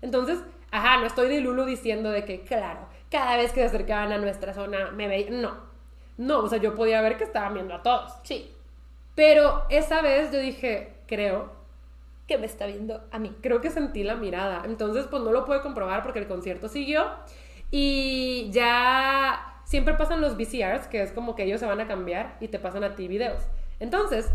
Entonces, 0.01 0.39
ajá, 0.71 0.97
no 0.99 1.05
estoy 1.05 1.29
de 1.29 1.39
Lulu 1.41 1.65
diciendo 1.65 2.09
de 2.11 2.25
que, 2.25 2.41
claro, 2.41 2.87
cada 3.09 3.37
vez 3.37 3.51
que 3.53 3.61
se 3.61 3.67
acercaban 3.67 4.11
a 4.11 4.17
nuestra 4.17 4.53
zona 4.53 4.91
me 4.91 5.07
veían. 5.07 5.41
No, 5.41 5.57
no, 6.17 6.39
o 6.39 6.47
sea, 6.49 6.59
yo 6.59 6.75
podía 6.75 7.01
ver 7.01 7.17
que 7.17 7.23
estaban 7.23 7.53
viendo 7.53 7.73
a 7.73 7.81
todos. 7.83 8.13
Sí. 8.23 8.51
Pero 9.15 9.63
esa 9.69 10.01
vez 10.01 10.31
yo 10.31 10.39
dije, 10.39 10.93
creo, 11.07 11.53
Que 12.27 12.37
me 12.39 12.47
está 12.47 12.65
viendo 12.65 13.03
a 13.11 13.19
mí. 13.19 13.35
creo 13.41 13.61
que 13.61 13.69
sentí 13.69 14.03
la 14.03 14.15
mirada. 14.15 14.63
Entonces, 14.65 15.05
pues 15.09 15.21
no 15.23 15.31
lo 15.31 15.45
pude 15.45 15.61
comprobar 15.61 16.01
porque 16.03 16.19
el 16.19 16.27
concierto 16.27 16.67
siguió. 16.67 17.05
Y 17.77 18.51
ya 18.51 19.59
siempre 19.65 19.95
pasan 19.95 20.21
los 20.21 20.37
VCRs, 20.37 20.87
que 20.87 21.01
es 21.01 21.11
como 21.11 21.35
que 21.35 21.43
ellos 21.43 21.59
se 21.59 21.65
van 21.65 21.81
a 21.81 21.87
cambiar 21.89 22.37
y 22.39 22.47
te 22.47 22.57
pasan 22.57 22.85
a 22.85 22.95
ti 22.95 23.09
videos. 23.09 23.43
Entonces, 23.81 24.31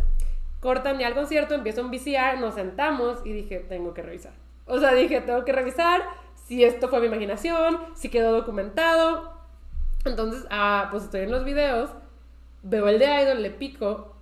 cortan 0.61 0.99
ya 0.99 1.09
el 1.09 1.14
concierto, 1.14 1.55
empieza 1.55 1.80
un 1.80 1.91
VCR, 1.91 2.38
nos 2.38 2.57
sentamos 2.57 3.20
y 3.24 3.32
dije, 3.32 3.61
tengo 3.61 3.95
que 3.95 4.03
revisar. 4.03 4.34
O 4.66 4.78
sea, 4.78 4.93
dije, 4.93 5.22
tengo 5.22 5.43
que 5.47 5.53
revisar 5.53 6.03
si 6.34 6.64
esto 6.64 6.88
fue 6.88 7.01
mi 7.01 7.07
imaginación, 7.07 7.78
si 7.95 8.11
quedó 8.11 8.32
documentado. 8.32 9.32
Entonces, 10.05 10.45
ah, 10.51 10.88
pues 10.91 11.05
estoy 11.05 11.22
en 11.22 11.30
los 11.30 11.47
videos, 11.47 11.88
veo 12.62 12.88
el 12.88 12.99
de 12.99 13.22
Idol, 13.22 13.43
le 13.43 13.51
pico 13.53 14.16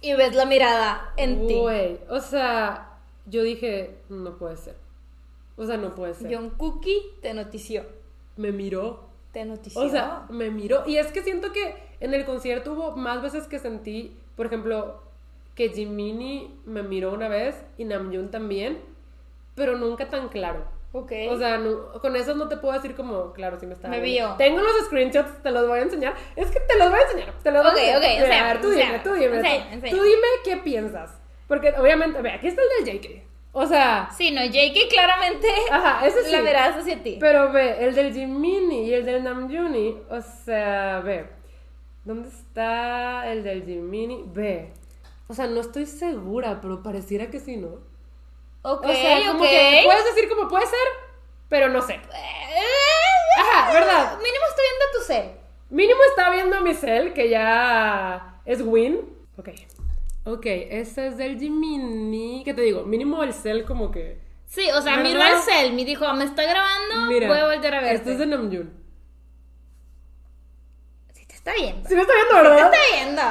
Y 0.00 0.14
ves 0.14 0.36
la 0.36 0.46
mirada 0.46 1.12
en 1.16 1.48
ti. 1.48 1.58
Güey, 1.58 1.98
o 2.08 2.20
sea, 2.20 3.00
yo 3.26 3.42
dije, 3.42 3.96
no 4.08 4.38
puede 4.38 4.56
ser. 4.58 4.76
O 5.56 5.66
sea, 5.66 5.76
no 5.76 5.96
puede 5.96 6.14
ser. 6.14 6.32
John 6.32 6.50
Cookie 6.50 7.16
te 7.20 7.34
notició. 7.34 8.03
Me 8.36 8.52
miró. 8.52 9.08
Te 9.32 9.44
notició. 9.44 9.80
O 9.80 9.88
sea, 9.88 10.22
me 10.28 10.50
miró. 10.50 10.84
Y 10.86 10.96
es 10.98 11.08
que 11.12 11.22
siento 11.22 11.52
que 11.52 11.74
en 12.00 12.14
el 12.14 12.24
concierto 12.24 12.72
hubo 12.72 12.92
más 12.96 13.22
veces 13.22 13.46
que 13.48 13.58
sentí, 13.58 14.16
por 14.36 14.46
ejemplo, 14.46 15.02
que 15.54 15.70
Jiminy 15.70 16.54
me 16.66 16.82
miró 16.82 17.12
una 17.12 17.28
vez 17.28 17.56
y 17.78 17.84
Namjoon 17.84 18.30
también, 18.30 18.78
pero 19.54 19.76
nunca 19.76 20.08
tan 20.08 20.28
claro. 20.28 20.64
ok. 20.92 21.12
O 21.30 21.36
sea, 21.38 21.58
no- 21.58 21.90
con 22.00 22.14
eso 22.14 22.34
no 22.36 22.48
te 22.48 22.56
puedo 22.56 22.74
decir 22.74 22.94
como, 22.94 23.32
claro, 23.32 23.58
sí 23.58 23.66
me 23.66 23.74
estaba 23.74 23.94
Me 23.96 24.00
viendo. 24.00 24.28
vio. 24.30 24.36
Tengo 24.36 24.60
los 24.60 24.84
screenshots, 24.86 25.42
te 25.42 25.50
los 25.50 25.66
voy 25.66 25.80
a 25.80 25.82
enseñar. 25.82 26.14
Es 26.36 26.50
que 26.52 26.60
te 26.60 26.78
los 26.78 26.88
voy 26.90 26.98
a 27.00 27.02
enseñar. 27.02 27.34
Te 27.42 27.50
los 27.50 27.62
voy 27.64 27.72
Ok, 27.72 27.78
a 27.78 27.80
enseñar. 27.80 27.96
ok, 27.98 28.02
Mira, 28.02 28.14
enséñame, 28.24 28.40
a 28.50 28.52
ver, 28.52 28.60
tú 28.62 28.70
dime, 28.70 29.00
tú 29.02 29.12
dime. 29.14 29.28
tú- 29.28 29.34
enséñame. 29.46 29.90
Tú 29.90 30.02
dime 30.04 30.26
qué 30.44 30.56
piensas. 30.58 31.18
Porque 31.48 31.74
obviamente, 31.76 32.22
ve, 32.22 32.30
aquí 32.30 32.46
está 32.46 32.62
el 32.62 32.84
del 32.84 33.00
JK. 33.00 33.22
O 33.56 33.66
sea, 33.66 34.08
Sí, 34.16 34.32
no, 34.32 34.44
JK 34.44 34.88
claramente 34.90 35.48
ajá, 35.70 36.04
ese 36.06 36.24
sí. 36.24 36.32
la 36.32 36.40
verás 36.42 36.76
hacia 36.76 37.02
ti. 37.02 37.16
Pero 37.20 37.52
ve, 37.52 37.84
el 37.84 37.94
del 37.94 38.12
Jiminy 38.12 38.88
y 38.88 38.94
el 38.94 39.04
del 39.06 39.22
Namjoon, 39.22 40.02
o 40.10 40.20
sea, 40.20 41.00
ve. 41.00 41.26
¿Dónde 42.04 42.28
está 42.28 43.30
el 43.32 43.44
del 43.44 43.64
Jiminy? 43.64 44.24
Ve. 44.26 44.72
O 45.28 45.34
sea, 45.34 45.46
no 45.46 45.60
estoy 45.60 45.86
segura, 45.86 46.58
pero 46.60 46.82
pareciera 46.82 47.30
que 47.30 47.38
sí, 47.40 47.56
¿no? 47.56 47.78
ok, 48.62 48.84
O 48.84 48.92
sea, 48.92 49.18
como 49.28 49.44
ok. 49.44 49.48
que 49.48 49.82
puedes 49.84 50.04
decir 50.14 50.28
como 50.28 50.48
puede 50.48 50.66
ser, 50.66 50.88
pero 51.48 51.68
no 51.68 51.80
sé. 51.80 52.00
Ajá, 53.38 53.72
¿verdad? 53.72 54.18
Mínimo 54.18 54.44
estoy 54.48 54.64
viendo 54.64 54.98
tu 54.98 55.04
cel. 55.06 55.30
Mínimo 55.70 56.00
está 56.10 56.30
viendo 56.30 56.60
mi 56.60 56.74
cel, 56.74 57.12
que 57.14 57.28
ya 57.30 58.40
es 58.44 58.60
win. 58.62 59.00
Ok. 59.38 59.50
Ok, 60.26 60.46
ese 60.46 61.08
es 61.08 61.16
del 61.18 61.38
Jiminy. 61.38 62.42
¿Qué 62.44 62.54
te 62.54 62.62
digo? 62.62 62.84
Mínimo 62.84 63.22
el 63.22 63.34
cel 63.34 63.64
como 63.64 63.90
que... 63.90 64.22
Sí, 64.46 64.68
o 64.70 64.80
sea, 64.80 64.96
miró 64.98 65.22
el 65.22 65.38
cel, 65.38 65.72
me 65.72 65.84
dijo, 65.84 66.10
me 66.14 66.24
está 66.24 66.44
grabando, 66.44 67.06
Mira, 67.12 67.28
voy 67.28 67.38
a 67.38 67.46
volver 67.46 67.74
a 67.74 67.80
ver. 67.80 67.94
Este 67.96 68.12
es 68.12 68.18
de 68.18 68.26
Namjoon. 68.26 68.72
Sí, 71.12 71.26
te 71.26 71.34
está 71.34 71.52
viendo. 71.54 71.88
Sí 71.88 71.94
me 71.94 72.02
está 72.02 72.12
viendo, 72.14 72.36
Te 72.36 72.48
¿verdad? 72.48 72.72
está 72.72 72.96
viendo. 72.96 73.22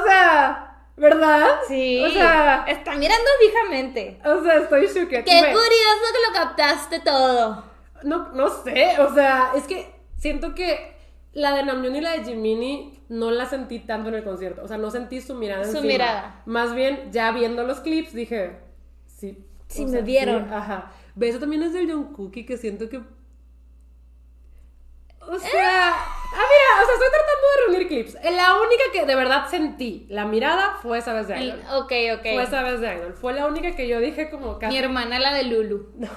O 0.00 0.04
sea, 0.06 0.84
¿verdad? 0.96 1.48
Sí. 1.66 2.02
O 2.04 2.10
sea, 2.10 2.64
está 2.68 2.94
mirando 2.96 3.28
fijamente. 3.40 4.20
o 4.24 4.42
sea, 4.42 4.54
estoy 4.56 4.86
shook. 4.86 5.08
Qué 5.08 5.22
curioso 5.24 6.06
que 6.12 6.28
lo 6.28 6.34
captaste 6.34 7.00
todo. 7.00 7.64
No, 8.04 8.28
no 8.32 8.48
sé, 8.62 8.94
o 9.00 9.12
sea, 9.12 9.50
es 9.56 9.64
que 9.64 9.92
siento 10.16 10.54
que 10.54 10.96
la 11.38 11.54
de 11.54 11.62
Namjoon 11.62 11.96
y 11.96 12.00
la 12.00 12.12
de 12.12 12.24
Jiminy 12.24 13.00
no 13.08 13.30
la 13.30 13.46
sentí 13.46 13.78
tanto 13.80 14.08
en 14.08 14.16
el 14.16 14.24
concierto. 14.24 14.62
O 14.62 14.68
sea, 14.68 14.76
no 14.78 14.90
sentí 14.90 15.20
su 15.20 15.34
mirada 15.34 15.64
Su 15.64 15.70
encima. 15.78 15.86
mirada. 15.92 16.42
Más 16.46 16.74
bien, 16.74 17.10
ya 17.12 17.30
viendo 17.32 17.62
los 17.64 17.80
clips, 17.80 18.12
dije, 18.12 18.58
sí. 19.06 19.44
Sí, 19.68 19.84
me 19.84 19.90
sea, 19.92 20.00
vieron. 20.00 20.52
ajá. 20.52 20.92
Ve, 21.14 21.28
eso 21.28 21.38
también 21.38 21.62
es 21.62 21.72
del 21.72 21.90
John 21.90 22.12
Cookie, 22.14 22.44
que 22.46 22.56
siento 22.56 22.88
que... 22.88 22.96
O 25.20 25.38
sea... 25.38 25.90
Ah, 25.90 26.44
mira, 26.52 26.82
o 26.82 26.86
sea, 26.86 26.94
estoy 26.94 27.08
tratando 27.10 27.46
de 27.48 27.66
reunir 27.66 27.88
clips. 27.88 28.14
La 28.34 28.54
única 28.60 28.84
que 28.92 29.04
de 29.06 29.14
verdad 29.14 29.46
sentí 29.48 30.06
la 30.08 30.24
mirada 30.24 30.76
fue 30.82 30.98
esa 30.98 31.12
vez 31.12 31.28
de 31.28 31.38
Idol. 31.42 31.60
ok, 31.74 31.92
ok. 32.16 32.22
Fue 32.22 32.42
esa 32.42 32.62
vez 32.62 32.80
de 32.80 32.94
Idol. 32.96 33.12
Fue 33.14 33.32
la 33.34 33.46
única 33.46 33.74
que 33.76 33.88
yo 33.88 34.00
dije 34.00 34.30
como 34.30 34.58
casi... 34.58 34.72
Mi 34.72 34.78
hermana, 34.78 35.18
la 35.18 35.34
de 35.34 35.44
Lulu. 35.44 35.92
No. 35.98 36.08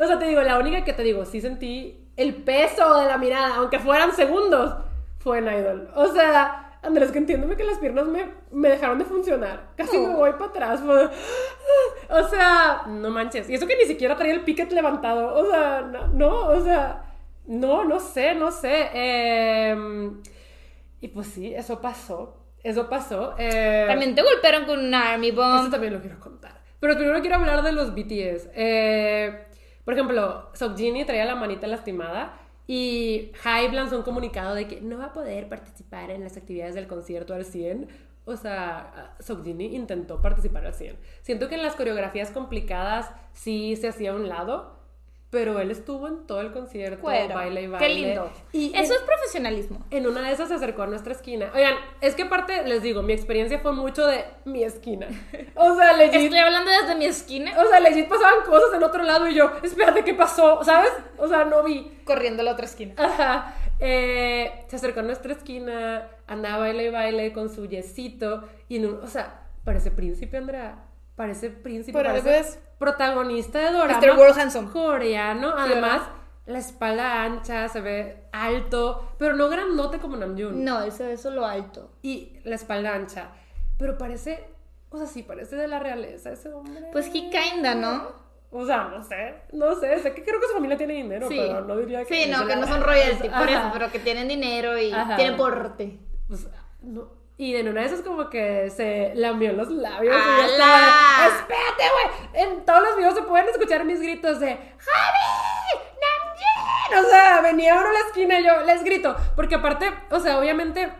O 0.00 0.06
sea, 0.06 0.18
te 0.18 0.26
digo, 0.26 0.42
la 0.42 0.58
única 0.58 0.82
que 0.84 0.92
te 0.92 1.02
digo, 1.04 1.24
sí 1.24 1.40
sentí 1.40 2.07
el 2.18 2.34
peso 2.34 2.98
de 3.00 3.06
la 3.06 3.16
mirada, 3.16 3.56
aunque 3.56 3.78
fueran 3.78 4.12
segundos, 4.14 4.74
fue 5.18 5.38
en 5.38 5.46
Idol. 5.48 5.90
O 5.94 6.06
sea, 6.08 6.78
Andrés, 6.82 7.10
que 7.10 7.18
entiéndeme 7.18 7.56
que 7.56 7.64
las 7.64 7.78
piernas 7.78 8.06
me, 8.06 8.28
me 8.52 8.68
dejaron 8.68 8.98
de 8.98 9.04
funcionar. 9.04 9.70
Casi 9.76 9.98
me 9.98 10.08
Oh. 10.14 10.16
voy 10.18 10.32
para 10.32 10.46
atrás. 10.46 10.80
fue- 10.80 11.08
O 12.10 12.28
sea, 12.28 12.82
no 12.86 13.10
manches. 13.10 13.48
Y 13.50 13.54
eso 13.54 13.66
que 13.66 13.76
ni 13.76 13.84
siquiera 13.84 14.16
traía 14.16 14.34
el 14.34 14.42
piquet 14.42 14.70
levantado. 14.72 15.34
O 15.34 15.50
sea, 15.50 15.80
no, 15.82 16.08
no, 16.08 16.46
o 16.48 16.60
sea, 16.62 17.02
no, 17.46 17.84
no 17.84 17.98
sé, 18.00 18.34
no 18.34 18.50
sé. 18.52 18.90
Em, 18.94 20.22
y 21.00 21.08
pues 21.08 21.26
sí, 21.28 21.52
eso 21.54 21.80
pasó. 21.80 22.36
Eso 22.62 22.88
pasó. 22.88 23.34
Eh, 23.38 23.84
También 23.88 24.14
te 24.14 24.22
golpearon 24.22 24.64
con 24.64 24.78
un 24.78 24.94
Army 24.94 25.28
eso 25.28 25.36
Bomb. 25.36 25.70
también 25.70 25.92
lo 25.92 26.00
quiero 26.00 26.18
contar. 26.20 26.52
Pero 26.80 26.94
primero 26.96 27.20
quiero 27.20 27.36
hablar 27.36 27.62
de 27.62 27.72
los 27.72 27.92
BTS. 27.94 28.50
Eh, 28.54 29.47
por 29.88 29.94
ejemplo, 29.94 30.50
Seokjini 30.52 31.06
traía 31.06 31.24
la 31.24 31.34
manita 31.34 31.66
lastimada 31.66 32.38
y 32.66 33.32
Hype 33.42 33.72
lanzó 33.72 33.96
un 33.96 34.02
comunicado 34.02 34.54
de 34.54 34.68
que 34.68 34.82
no 34.82 34.98
va 34.98 35.06
a 35.06 35.12
poder 35.14 35.48
participar 35.48 36.10
en 36.10 36.22
las 36.22 36.36
actividades 36.36 36.74
del 36.74 36.86
concierto 36.86 37.32
al 37.32 37.46
100. 37.46 37.88
O 38.26 38.36
sea, 38.36 39.16
Seokjini 39.18 39.74
intentó 39.74 40.20
participar 40.20 40.66
al 40.66 40.74
100. 40.74 40.98
Siento 41.22 41.48
que 41.48 41.54
en 41.54 41.62
las 41.62 41.74
coreografías 41.74 42.30
complicadas 42.32 43.10
sí 43.32 43.76
se 43.76 43.88
hacía 43.88 44.10
a 44.10 44.16
un 44.16 44.28
lado, 44.28 44.78
pero 45.30 45.58
él 45.60 45.70
estuvo 45.70 46.08
en 46.08 46.26
todo 46.26 46.40
el 46.40 46.52
concierto, 46.52 47.02
Cuero. 47.02 47.34
baile 47.34 47.62
y 47.62 47.66
baile. 47.66 47.86
Qué 47.86 47.92
lindo. 47.94 48.30
Y 48.52 48.72
Eso 48.74 48.94
es 48.94 49.00
profesionalismo. 49.02 49.84
en 49.90 50.06
una 50.06 50.22
de 50.22 50.32
esas 50.32 50.48
se 50.48 50.54
acercó 50.54 50.82
a 50.82 50.86
nuestra 50.86 51.12
esquina. 51.12 51.50
Oigan, 51.54 51.74
es 52.00 52.14
que 52.14 52.22
aparte, 52.22 52.66
les 52.66 52.82
digo, 52.82 53.02
mi 53.02 53.12
experiencia 53.12 53.58
fue 53.58 53.72
mucho 53.72 54.06
de 54.06 54.24
mi 54.46 54.62
esquina. 54.64 55.06
O 55.54 55.74
sea, 55.74 55.92
legit, 55.94 56.14
Estoy 56.22 56.38
hablando 56.38 56.70
desde 56.70 56.94
mi 56.94 57.04
esquina, 57.06 57.52
o 57.62 57.68
sea, 57.68 57.80
legit 57.80 58.08
pasaban 58.08 58.44
cosas 58.46 58.74
en 58.74 58.82
otro 58.82 59.02
lado 59.02 59.28
y 59.28 59.34
yo, 59.34 59.50
espérate, 59.62 60.04
¿qué 60.04 60.14
pasó? 60.14 60.62
¿Sabes? 60.64 60.92
O 61.18 61.26
sea, 61.28 61.44
no 61.44 61.62
vi. 61.62 61.98
corriendo 62.04 62.42
a 62.42 62.44
la 62.44 62.52
otra 62.52 62.64
esquina. 62.64 62.94
Ajá. 62.96 63.54
Eh, 63.80 64.64
se 64.68 64.76
acercó 64.76 65.00
a 65.00 65.02
nuestra 65.02 65.32
esquina, 65.32 66.08
andaba 66.26 66.58
baile 66.58 66.84
y 66.86 66.90
baile 66.90 67.32
con 67.32 67.48
su 67.48 67.66
yesito 67.66 68.48
y, 68.68 68.76
en 68.76 68.86
un- 68.86 69.00
o 69.02 69.06
sea, 69.06 69.42
parece 69.64 69.90
príncipe, 69.90 70.36
Andrea. 70.36 70.78
Parece 71.18 71.50
príncipe, 71.50 71.98
Pero 71.98 72.10
parece 72.10 72.38
es- 72.38 72.58
protagonista 72.78 73.58
de 73.58 73.72
Dorama 73.72 73.98
Mr. 74.00 74.16
World 74.16 74.38
Handsome. 74.38 74.70
coreano. 74.70 75.52
Además, 75.58 76.02
la 76.46 76.58
espalda 76.58 77.24
ancha, 77.24 77.68
se 77.68 77.80
ve 77.80 78.22
alto, 78.32 79.12
pero 79.18 79.34
no 79.34 79.48
grandote 79.48 79.98
como 79.98 80.16
Namjoon. 80.16 80.64
No, 80.64 80.80
eso 80.82 81.04
es 81.04 81.24
lo 81.24 81.44
alto. 81.44 81.90
Y 82.02 82.38
la 82.44 82.54
espalda 82.54 82.94
ancha. 82.94 83.32
Pero 83.78 83.98
parece, 83.98 84.48
o 84.90 84.96
sea, 84.96 85.06
sí, 85.08 85.24
parece 85.24 85.56
de 85.56 85.66
la 85.68 85.80
realeza 85.80 86.30
ese 86.30 86.50
hombre. 86.50 86.86
Pues 86.92 87.08
he 87.08 87.10
kinda, 87.30 87.74
¿no? 87.74 88.12
O 88.50 88.64
sea, 88.64 88.84
no 88.84 89.02
sé, 89.02 89.34
no 89.52 89.74
sé, 89.74 89.98
sé 89.98 90.14
que 90.14 90.24
creo 90.24 90.40
que 90.40 90.46
su 90.46 90.54
familia 90.54 90.78
tiene 90.78 90.94
dinero, 90.94 91.28
Sí. 91.28 91.36
pero 91.36 91.62
no 91.62 91.76
diría 91.76 92.04
que... 92.04 92.14
Sí, 92.24 92.30
no, 92.30 92.46
que 92.46 92.54
la 92.54 92.60
no 92.60 92.66
son 92.68 92.82
royalty, 92.82 93.28
por 93.28 93.48
eso, 93.48 93.70
pero 93.74 93.90
que 93.92 93.98
tienen 93.98 94.26
dinero 94.28 94.78
y 94.78 94.90
Ajá. 94.92 95.16
tienen 95.16 95.36
porte. 95.36 95.98
Pues, 96.28 96.48
no. 96.80 97.17
Y 97.40 97.54
en 97.54 97.68
una 97.68 97.82
de 97.82 97.86
esas 97.86 98.02
como 98.02 98.28
que 98.28 98.68
se 98.70 99.12
lambió 99.14 99.52
los 99.52 99.70
labios. 99.70 100.12
y 100.14 100.50
estaba, 100.50 101.26
¡Espérate, 101.28 101.84
güey! 101.92 102.42
En 102.44 102.64
todos 102.64 102.82
los 102.82 102.96
videos 102.96 103.14
se 103.14 103.22
pueden 103.22 103.48
escuchar 103.48 103.84
mis 103.84 104.00
gritos 104.00 104.40
de 104.40 104.48
¡Javi! 104.56 105.84
¡Namjoon! 106.02 107.04
O 107.04 107.08
sea, 107.08 107.40
venía 107.40 107.74
uno 107.78 107.88
a 107.88 107.92
la 107.92 108.00
esquina 108.00 108.40
y 108.40 108.44
yo 108.44 108.60
les 108.62 108.82
grito. 108.82 109.14
Porque 109.36 109.54
aparte, 109.54 109.88
o 110.10 110.18
sea, 110.18 110.38
obviamente 110.38 110.92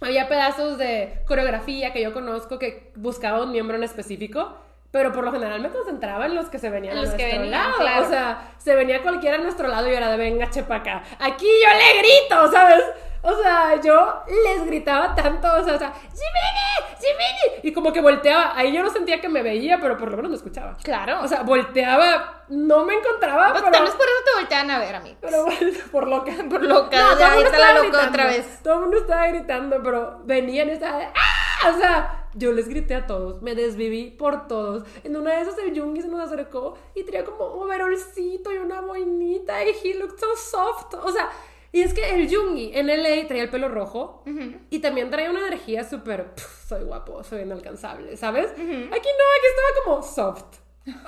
había 0.00 0.28
pedazos 0.28 0.76
de 0.76 1.22
coreografía 1.26 1.92
que 1.92 2.02
yo 2.02 2.12
conozco 2.12 2.58
que 2.58 2.90
buscaba 2.96 3.42
un 3.42 3.52
miembro 3.52 3.76
en 3.76 3.84
específico. 3.84 4.56
Pero 4.90 5.12
por 5.12 5.22
lo 5.22 5.30
general 5.30 5.60
me 5.60 5.70
concentraba 5.70 6.26
en 6.26 6.34
los 6.34 6.46
que 6.48 6.58
se 6.58 6.68
venían 6.68 6.94
En 6.94 6.98
a 6.98 7.02
los 7.02 7.10
que 7.14 7.22
nuestro 7.22 7.42
venían, 7.42 7.60
lado. 7.62 7.76
claro. 7.78 8.06
O 8.06 8.08
sea, 8.08 8.52
se 8.58 8.74
venía 8.74 9.02
cualquiera 9.02 9.36
a 9.36 9.40
nuestro 9.40 9.68
lado 9.68 9.88
y 9.88 9.94
era 9.94 10.10
de 10.10 10.16
venga, 10.16 10.50
chepa 10.50 10.74
acá. 10.76 11.04
Aquí 11.20 11.46
yo 11.46 11.78
le 11.78 11.98
grito, 12.00 12.50
¿sabes? 12.50 12.82
O 13.22 13.36
sea, 13.36 13.80
yo 13.80 14.22
les 14.44 14.66
gritaba 14.66 15.14
tanto, 15.14 15.46
o 15.46 15.64
sea, 15.64 15.74
o 15.74 15.78
sea. 15.78 15.92
¡Jiminy! 15.92 17.60
Y 17.62 17.72
como 17.72 17.92
que 17.92 18.00
volteaba, 18.00 18.56
ahí 18.56 18.72
yo 18.72 18.82
no 18.82 18.90
sentía 18.90 19.20
que 19.20 19.28
me 19.28 19.42
veía, 19.42 19.78
pero 19.80 19.96
por 19.96 20.10
lo 20.10 20.16
menos 20.16 20.30
me 20.30 20.36
escuchaba. 20.36 20.76
Claro. 20.82 21.20
O 21.22 21.28
sea, 21.28 21.42
volteaba, 21.42 22.44
no 22.48 22.84
me 22.84 22.94
encontraba, 22.94 23.50
Pues 23.50 23.62
pero... 23.62 23.72
tal 23.72 23.84
vez 23.84 23.94
por 23.94 24.06
eso 24.06 24.24
te 24.24 24.40
voltean 24.40 24.70
a 24.70 24.78
ver 24.78 24.96
a 24.96 25.00
mí. 25.00 25.16
Pero 25.20 25.44
por 25.92 26.08
loca. 26.08 26.32
Por 26.50 26.62
loca, 26.64 27.10
todo 27.10 27.18
ya 27.18 27.32
ahí 27.32 27.42
está 27.42 27.58
la 27.58 27.82
loca 27.82 28.08
otra 28.08 28.26
vez. 28.26 28.60
Todo 28.62 28.74
el 28.74 28.80
mundo 28.80 28.96
estaba 28.98 29.26
gritando, 29.28 29.82
pero 29.82 30.20
venían 30.24 30.68
y 30.68 30.72
estaba 30.72 31.12
¡ah! 31.14 31.70
O 31.70 31.78
sea, 31.78 32.26
yo 32.34 32.52
les 32.52 32.68
grité 32.68 32.94
a 32.94 33.06
todos, 33.06 33.42
me 33.42 33.54
desviví 33.54 34.10
por 34.10 34.48
todos. 34.48 34.84
En 35.04 35.16
una 35.16 35.32
de 35.32 35.42
esas 35.42 35.58
el 35.58 35.78
Jungi 35.78 36.00
se 36.00 36.08
nos 36.08 36.20
acercó 36.20 36.78
y 36.94 37.04
tenía 37.04 37.24
como 37.24 37.54
un 37.54 37.64
overolcito 37.64 38.52
y 38.52 38.58
una 38.58 38.80
boinita 38.80 39.62
y 39.64 39.74
he 39.84 39.94
looked 39.94 40.18
so 40.18 40.36
soft. 40.36 40.94
O 41.02 41.12
sea, 41.12 41.28
y 41.72 41.82
es 41.82 41.94
que 41.94 42.10
el 42.14 42.28
Jungi 42.34 42.72
en 42.74 42.86
LA 42.88 43.26
traía 43.28 43.44
el 43.44 43.50
pelo 43.50 43.68
rojo 43.68 44.22
y 44.70 44.78
también 44.80 45.10
traía 45.10 45.30
una 45.30 45.40
energía 45.46 45.84
súper, 45.84 46.34
"Pff, 46.34 46.68
soy 46.68 46.84
guapo, 46.84 47.22
soy 47.24 47.42
inalcanzable, 47.42 48.16
¿sabes? 48.16 48.50
Aquí 48.50 48.60
no, 48.62 48.92
aquí 48.92 49.46
estaba 49.48 49.84
como 49.84 50.02
soft. 50.02 50.44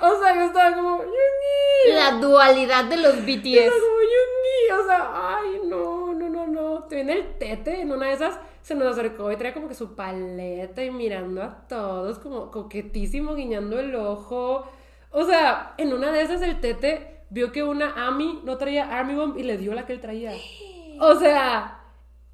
O 0.01 0.21
sea, 0.23 0.35
yo 0.35 0.41
estaba 0.41 0.75
como, 0.75 0.97
Jungi. 0.97 1.93
La 1.95 2.11
dualidad 2.19 2.85
de 2.85 2.97
los 2.97 3.25
BTS. 3.25 3.69
como 3.71 3.99
Yungi, 4.01 4.81
o 4.81 4.85
sea, 4.87 5.37
ay, 5.37 5.61
no, 5.65 6.13
no, 6.13 6.29
no, 6.29 6.47
no. 6.47 6.83
Te 6.83 6.95
viene 6.95 7.13
el 7.13 7.37
tete, 7.37 7.81
en 7.81 7.91
una 7.91 8.07
de 8.07 8.13
esas 8.13 8.39
se 8.61 8.75
nos 8.75 8.87
acercó 8.93 9.29
y 9.31 9.35
traía 9.35 9.53
como 9.53 9.67
que 9.67 9.73
su 9.73 9.95
paleta 9.95 10.83
y 10.83 10.91
mirando 10.91 11.41
a 11.41 11.67
todos, 11.67 12.19
como 12.19 12.49
coquetísimo, 12.51 13.35
guiñando 13.35 13.79
el 13.79 13.93
ojo. 13.95 14.65
O 15.11 15.25
sea, 15.25 15.73
en 15.77 15.91
una 15.91 16.11
de 16.11 16.21
esas 16.21 16.41
el 16.43 16.61
tete 16.61 17.22
vio 17.33 17.51
que 17.51 17.63
una 17.63 18.07
Ami 18.07 18.41
no 18.43 18.57
traía 18.57 18.97
Army 18.97 19.15
Bomb 19.15 19.37
y 19.37 19.43
le 19.43 19.57
dio 19.57 19.73
la 19.73 19.85
que 19.85 19.93
él 19.93 19.99
traía. 19.99 20.33
O 20.99 21.15
sea, 21.15 21.79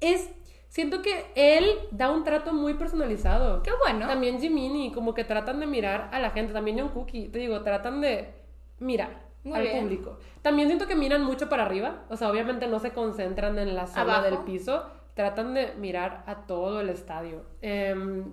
es. 0.00 0.30
Siento 0.68 1.02
que 1.02 1.26
él 1.34 1.66
da 1.90 2.10
un 2.12 2.22
trato 2.22 2.52
muy 2.52 2.74
personalizado. 2.74 3.60
Qué 3.62 3.72
bueno. 3.84 4.06
También 4.06 4.40
Jiminy, 4.40 4.92
como 4.92 5.14
que 5.14 5.24
tratan 5.24 5.58
de 5.58 5.66
mirar 5.66 6.10
a 6.12 6.20
la 6.20 6.30
gente. 6.30 6.52
También 6.52 6.78
John 6.78 6.90
Cookie, 6.90 7.28
te 7.28 7.40
digo, 7.40 7.62
tratan 7.62 8.00
de 8.00 8.32
mirar 8.78 9.26
Muy 9.42 9.56
al 9.56 9.62
bien. 9.62 9.80
público. 9.80 10.18
También 10.42 10.68
siento 10.68 10.86
que 10.86 10.94
miran 10.94 11.24
mucho 11.24 11.48
para 11.48 11.64
arriba. 11.64 12.04
O 12.08 12.16
sea, 12.16 12.30
obviamente 12.30 12.68
no 12.68 12.78
se 12.78 12.92
concentran 12.92 13.58
en 13.58 13.74
la 13.74 13.88
zona 13.88 14.02
Abajo. 14.02 14.22
del 14.26 14.38
piso. 14.44 14.84
Tratan 15.14 15.54
de 15.54 15.74
mirar 15.76 16.22
a 16.26 16.46
todo 16.46 16.80
el 16.82 16.88
estadio. 16.90 17.42
Em, 17.62 18.32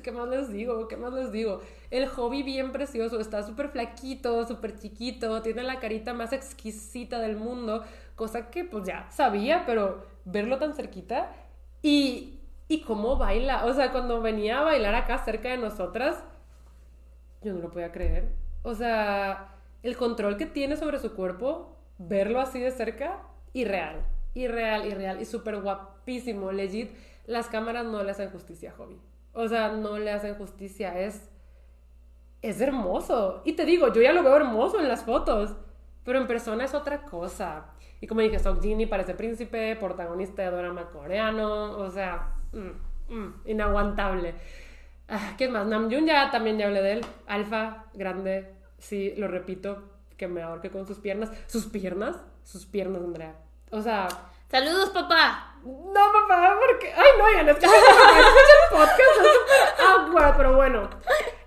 ¿Qué 0.00 0.12
más 0.12 0.28
les 0.28 0.50
digo? 0.50 0.88
¿Qué 0.88 0.96
más 0.96 1.12
les 1.12 1.32
digo? 1.32 1.60
El 1.90 2.06
hobby 2.08 2.42
bien 2.42 2.72
precioso. 2.72 3.20
Está 3.20 3.42
súper 3.42 3.68
flaquito, 3.68 4.46
súper 4.46 4.78
chiquito. 4.78 5.42
Tiene 5.42 5.62
la 5.62 5.80
carita 5.80 6.14
más 6.14 6.32
exquisita 6.32 7.18
del 7.20 7.36
mundo. 7.36 7.84
Cosa 8.16 8.50
que 8.50 8.64
pues 8.64 8.84
ya 8.84 9.10
sabía, 9.10 9.64
pero 9.66 10.06
verlo 10.24 10.58
tan 10.58 10.74
cerquita. 10.74 11.32
Y, 11.82 12.40
y 12.68 12.82
cómo 12.82 13.16
baila. 13.16 13.66
O 13.66 13.74
sea, 13.74 13.92
cuando 13.92 14.20
venía 14.22 14.60
a 14.60 14.64
bailar 14.64 14.94
acá 14.94 15.18
cerca 15.24 15.50
de 15.50 15.58
nosotras, 15.58 16.22
yo 17.42 17.52
no 17.52 17.60
lo 17.60 17.70
podía 17.70 17.92
creer. 17.92 18.32
O 18.62 18.74
sea, 18.74 19.56
el 19.82 19.96
control 19.96 20.36
que 20.36 20.46
tiene 20.46 20.76
sobre 20.76 20.98
su 20.98 21.14
cuerpo, 21.14 21.76
verlo 21.98 22.40
así 22.40 22.60
de 22.60 22.70
cerca, 22.70 23.20
irreal. 23.52 24.06
Irreal, 24.34 24.86
irreal. 24.86 25.20
Y 25.20 25.24
súper 25.24 25.60
guapísimo. 25.60 26.52
Legit, 26.52 26.92
las 27.26 27.48
cámaras 27.48 27.84
no 27.84 28.02
le 28.02 28.10
hacen 28.10 28.30
justicia 28.30 28.70
a 28.70 28.74
Hobby. 28.74 29.00
O 29.32 29.48
sea, 29.48 29.68
no 29.70 29.98
le 29.98 30.10
hacen 30.10 30.34
justicia. 30.34 30.98
Es, 30.98 31.30
es 32.42 32.60
hermoso. 32.60 33.42
Y 33.44 33.52
te 33.52 33.64
digo, 33.64 33.92
yo 33.92 34.02
ya 34.02 34.12
lo 34.12 34.22
veo 34.22 34.36
hermoso 34.36 34.80
en 34.80 34.88
las 34.88 35.04
fotos. 35.04 35.56
Pero 36.04 36.18
en 36.18 36.26
persona 36.26 36.64
es 36.64 36.74
otra 36.74 37.02
cosa. 37.02 37.66
Y 38.00 38.06
como 38.06 38.20
dije, 38.20 38.38
Sok 38.38 38.60
Jini 38.60 38.86
parece 38.86 39.14
príncipe, 39.14 39.76
protagonista 39.76 40.42
de 40.42 40.50
drama 40.50 40.90
coreano. 40.90 41.78
O 41.78 41.90
sea, 41.90 42.34
mm, 42.52 43.14
mm, 43.14 43.34
inaguantable. 43.46 44.34
Ah, 45.08 45.34
¿Qué 45.36 45.48
más? 45.48 45.66
Namjoon 45.66 46.06
ya 46.06 46.30
también 46.30 46.58
ya 46.58 46.66
hablé 46.66 46.82
de 46.82 46.92
él. 46.94 47.00
Alfa, 47.26 47.84
grande. 47.94 48.54
Sí, 48.78 49.14
lo 49.16 49.28
repito, 49.28 49.82
que 50.16 50.26
me 50.26 50.42
ahorque 50.42 50.70
con 50.70 50.86
sus 50.86 50.98
piernas. 50.98 51.30
¿Sus 51.46 51.66
piernas? 51.66 52.16
Sus 52.42 52.66
piernas, 52.66 53.02
Andrea. 53.02 53.36
O 53.70 53.80
sea, 53.80 54.08
Saludos, 54.52 54.90
papá. 54.90 55.51
No, 55.64 56.12
papá, 56.12 56.56
porque. 56.66 56.92
Ay, 56.92 57.10
no, 57.18 57.32
ya 57.32 57.42
no 57.44 57.50
escuchan 57.52 57.70
el 57.70 58.76
podcast, 58.76 59.00
es 59.00 59.32
súper 59.32 59.86
awkward, 59.86 60.36
pero 60.36 60.54
bueno. 60.54 60.90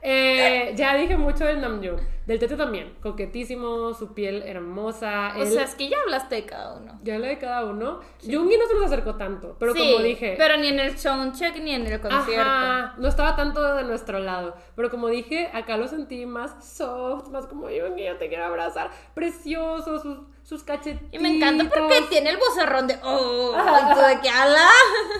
Eh, 0.07 0.73
ya 0.75 0.95
dije 0.95 1.17
mucho 1.17 1.45
del 1.45 1.61
Namjoon. 1.61 1.99
Del 2.27 2.39
Tete 2.39 2.55
también. 2.55 2.95
Coquetísimo, 3.03 3.93
su 3.93 4.13
piel 4.15 4.41
hermosa. 4.43 5.33
O 5.37 5.41
él- 5.43 5.51
sea, 5.51 5.63
es 5.63 5.75
que 5.75 5.89
ya 5.89 5.97
hablaste 6.03 6.35
de 6.35 6.45
cada 6.45 6.75
uno. 6.75 6.99
ya 7.03 7.15
hablé 7.15 7.27
de 7.27 7.37
cada 7.37 7.65
uno. 7.65 7.99
Jungi 8.21 8.57
no 8.57 8.65
se 8.67 8.73
nos 8.75 8.85
acercó 8.85 9.15
tanto, 9.15 9.55
pero 9.59 9.73
Sí, 9.73 9.79
como 9.79 10.03
dije. 10.03 10.35
Pero 10.37 10.57
ni 10.57 10.67
en 10.69 10.79
el 10.79 10.97
soundcheck 10.97 11.55
ni 11.57 11.71
en 11.75 11.85
el 11.85 11.99
concierto. 12.01 12.41
Ajá, 12.41 12.95
no 12.97 13.07
estaba 13.07 13.35
tanto 13.35 13.61
de 13.75 13.83
nuestro 13.83 14.19
lado. 14.19 14.55
Pero 14.75 14.89
como 14.89 15.07
dije, 15.09 15.49
acá 15.53 15.77
lo 15.77 15.87
sentí 15.87 16.25
más 16.25 16.65
soft, 16.67 17.27
más 17.29 17.45
como 17.47 17.69
yo 17.69 17.85
te 17.93 18.27
quiero 18.27 18.45
abrazar. 18.45 18.89
Precioso, 19.13 19.99
sus, 19.99 20.17
sus 20.43 20.63
cachetitos. 20.63 21.07
Y 21.11 21.19
me 21.19 21.35
encanta 21.35 21.65
porque 21.69 22.01
tiene 22.09 22.31
el 22.31 22.37
vocerrón 22.37 22.87
de. 22.87 22.97
¡Oh! 23.03 23.53
Ajá. 23.55 23.91
¿Y 23.91 23.93
tú 23.93 23.99
de 24.01 24.19
qué 24.21 24.29
habla? 24.29 24.67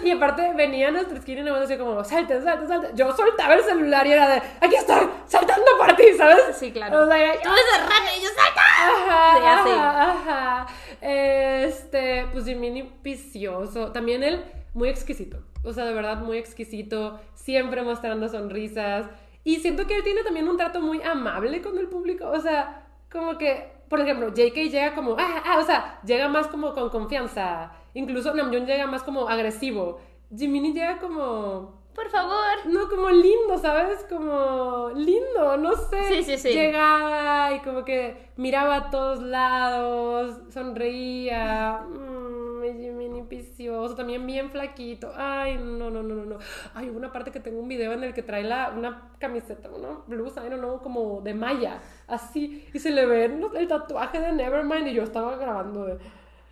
Y 0.03 0.11
aparte 0.11 0.53
venía 0.55 0.89
nuestro 0.91 1.21
skin 1.21 1.39
y 1.39 1.41
nos 1.43 1.59
decía 1.59 1.77
como, 1.77 2.03
salte, 2.03 2.41
salte, 2.41 2.67
salte. 2.67 2.89
Yo 2.95 3.11
soltaba 3.15 3.53
el 3.55 3.63
celular 3.63 4.05
y 4.07 4.11
era 4.11 4.27
de, 4.29 4.37
aquí 4.61 4.74
estoy, 4.75 5.09
saltando 5.25 5.65
por 5.77 5.95
ti, 5.95 6.13
¿sabes? 6.17 6.57
Sí, 6.57 6.71
claro. 6.71 7.03
O 7.03 7.07
sea, 7.07 7.33
Tú 7.41 7.49
rana 7.49 8.15
y 8.17 8.21
yo 8.21 8.29
salta. 8.29 8.61
Ajá, 8.61 9.37
Sí, 9.37 9.45
así. 9.45 9.69
ajá, 9.71 10.11
ajá. 10.11 10.67
Este, 11.01 12.27
pues 12.31 12.45
Jiminy 12.45 12.91
vicioso. 13.03 13.91
También 13.91 14.23
él 14.23 14.43
muy 14.73 14.89
exquisito. 14.89 15.37
O 15.63 15.73
sea, 15.73 15.85
de 15.85 15.93
verdad 15.93 16.17
muy 16.17 16.37
exquisito. 16.37 17.19
Siempre 17.33 17.81
mostrando 17.83 18.27
sonrisas. 18.29 19.07
Y 19.43 19.57
siento 19.57 19.85
que 19.85 19.95
él 19.97 20.03
tiene 20.03 20.23
también 20.23 20.47
un 20.47 20.57
trato 20.57 20.81
muy 20.81 21.01
amable 21.03 21.61
con 21.61 21.77
el 21.77 21.87
público. 21.87 22.29
O 22.29 22.39
sea, 22.39 22.87
como 23.11 23.37
que, 23.37 23.71
por 23.89 24.01
ejemplo, 24.01 24.29
JK 24.33 24.55
llega 24.71 24.95
como, 24.95 25.15
ah, 25.19 25.43
ah, 25.45 25.59
o 25.59 25.63
sea, 25.65 25.99
llega 26.03 26.27
más 26.27 26.47
como 26.47 26.73
con 26.73 26.89
confianza. 26.89 27.71
Incluso 27.93 28.33
Namjoon 28.33 28.65
llega 28.65 28.87
más 28.87 29.03
como 29.03 29.29
agresivo. 29.29 29.99
Jiminy 30.35 30.73
llega 30.73 30.97
como 30.97 31.84
Por 31.95 32.09
favor. 32.09 32.65
no, 32.65 32.89
como 32.89 33.09
lindo, 33.09 33.57
¿sabes? 33.57 34.05
Como 34.09 34.91
lindo, 34.93 35.57
no 35.57 35.75
sé. 35.77 36.03
Sí, 36.09 36.23
sí, 36.23 36.37
sí. 36.37 36.49
Llegaba 36.49 37.53
y 37.53 37.59
como 37.61 37.85
que 37.85 38.31
miraba 38.35 38.75
a 38.75 38.89
todos 38.89 39.21
lados, 39.21 40.41
sonreía. 40.53 41.85
Mmm, 41.87 42.45
Jiminy 42.73 43.21
vicioso, 43.21 43.95
también 43.95 44.25
bien 44.25 44.49
flaquito. 44.49 45.11
Ay, 45.15 45.57
no, 45.57 45.89
no, 45.89 46.03
no, 46.03 46.15
no, 46.15 46.25
no. 46.25 46.37
Ay, 46.73 46.89
hubo 46.89 46.97
una 46.97 47.11
parte 47.11 47.31
que 47.31 47.39
tengo 47.39 47.59
un 47.59 47.67
video 47.67 47.93
en 47.93 48.03
el 48.03 48.13
que 48.13 48.23
trae 48.23 48.43
la, 48.43 48.73
una 48.75 49.11
camiseta, 49.19 49.69
una 49.69 49.99
blusa, 50.07 50.45
I 50.45 50.49
don't 50.49 50.61
know, 50.61 50.81
como 50.81 51.21
de 51.21 51.33
malla, 51.33 51.81
así. 52.07 52.67
Y 52.73 52.79
se 52.79 52.91
le 52.91 53.05
ve 53.05 53.29
¿no? 53.29 53.53
el 53.55 53.67
tatuaje 53.67 54.19
de 54.19 54.31
Nevermind 54.31 54.87
y 54.87 54.93
yo 54.93 55.03
estaba 55.03 55.37
grabando 55.37 55.85
de... 55.85 55.97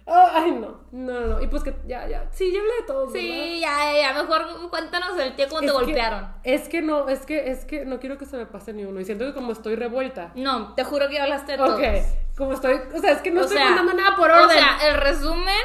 Ay, 0.06 0.52
no, 0.52 0.82
no, 0.92 1.20
no, 1.22 1.28
no. 1.28 1.42
Y 1.42 1.48
pues 1.48 1.64
que 1.64 1.74
ya, 1.88 2.08
ya. 2.08 2.28
Sí, 2.32 2.52
ya 2.52 2.60
hablé 2.60 2.74
de 2.82 2.82
todo. 2.88 3.08
¿verdad? 3.08 3.14
Sí, 3.20 3.60
ya, 3.62 3.94
ya, 4.02 4.14
mejor 4.22 4.70
cuéntanos 4.70 5.18
el 5.18 5.36
tío 5.36 5.48
cómo 5.48 5.62
te 5.62 5.68
que- 5.68 5.72
golpearon. 5.72 6.34
es 6.44 6.68
que 6.68 6.82
no, 6.82 7.08
es 7.08 7.26
que, 7.26 7.50
es 7.52 7.64
que 7.66 7.86
no 7.86 8.00
quiero 8.00 8.18
que 8.18 8.26
se 8.26 8.36
me 8.38 8.46
pase 8.46 8.74
ni 8.74 8.84
uno. 8.84 9.00
Y 9.00 9.06
siento 9.06 9.26
que 9.26 9.34
como 9.34 9.54
estoy 9.54 9.76
revuelta. 9.76 10.32
No, 10.36 10.74
te 10.76 10.84
juro 10.84 11.08
que 11.10 11.20
hablaste 11.20 11.54
de 11.54 11.58
todo. 11.58 11.76
Ok, 11.78 11.84
como 12.38 12.54
estoy, 12.54 12.82
o 12.94 13.00
sea, 13.00 13.12
es 13.12 13.22
que 13.22 13.32
no 13.32 13.42
O 13.42 13.44
estoy 13.44 13.58
sea, 13.58 13.68
contando 13.68 13.94
nada 13.94 14.16
por 14.18 14.30
O 14.30 14.44
orden. 14.44 14.58
sea, 14.58 14.90
el 14.90 14.96
resumen, 14.98 15.64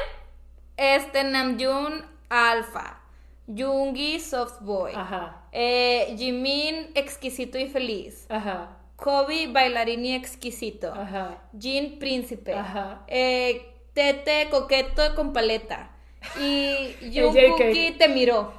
este 0.77 1.23
Namjoon 1.25 2.05
Alpha, 2.29 3.01
Yoongi 3.47 4.19
Soft 4.19 4.61
Boy, 4.61 4.93
Ajá, 4.95 5.43
eh, 5.51 6.13
Jimin 6.17 6.91
exquisito 6.95 7.57
y 7.57 7.67
feliz, 7.67 8.25
ajá, 8.29 8.77
Kobe 8.95 9.47
bailarín 9.47 10.05
y 10.05 10.13
exquisito, 10.15 10.93
ajá. 10.93 11.37
Jin 11.59 11.99
príncipe, 11.99 12.53
Ajá. 12.53 13.01
eh, 13.07 13.73
Tete 13.99 14.47
coqueto 14.49 15.13
con 15.13 15.33
paleta 15.33 15.91
y. 16.39 16.95
Jungkook 17.13 17.97
te 17.97 18.07
miró. 18.07 18.53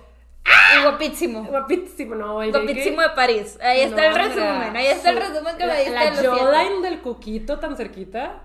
Y 0.76 0.82
guapísimo. 0.82 1.44
Guapísimo, 1.44 2.14
no, 2.14 2.42
el 2.42 2.50
Guapísimo 2.50 3.00
de 3.00 3.08
París. 3.10 3.58
Ahí 3.62 3.80
está 3.80 4.08
el 4.08 4.14
resumen. 4.14 4.76
Ahí 4.76 4.86
está 4.88 5.10
el 5.10 5.16
su- 5.16 5.22
resumen 5.22 5.56
que 5.56 5.64
la, 5.66 5.72
me 5.74 5.80
diste 5.80 5.94
La 5.94 6.10
de 6.10 6.28
jawline 6.28 6.82
del 6.82 7.00
cuquito 7.00 7.58
tan 7.58 7.74
cerquita. 7.74 8.42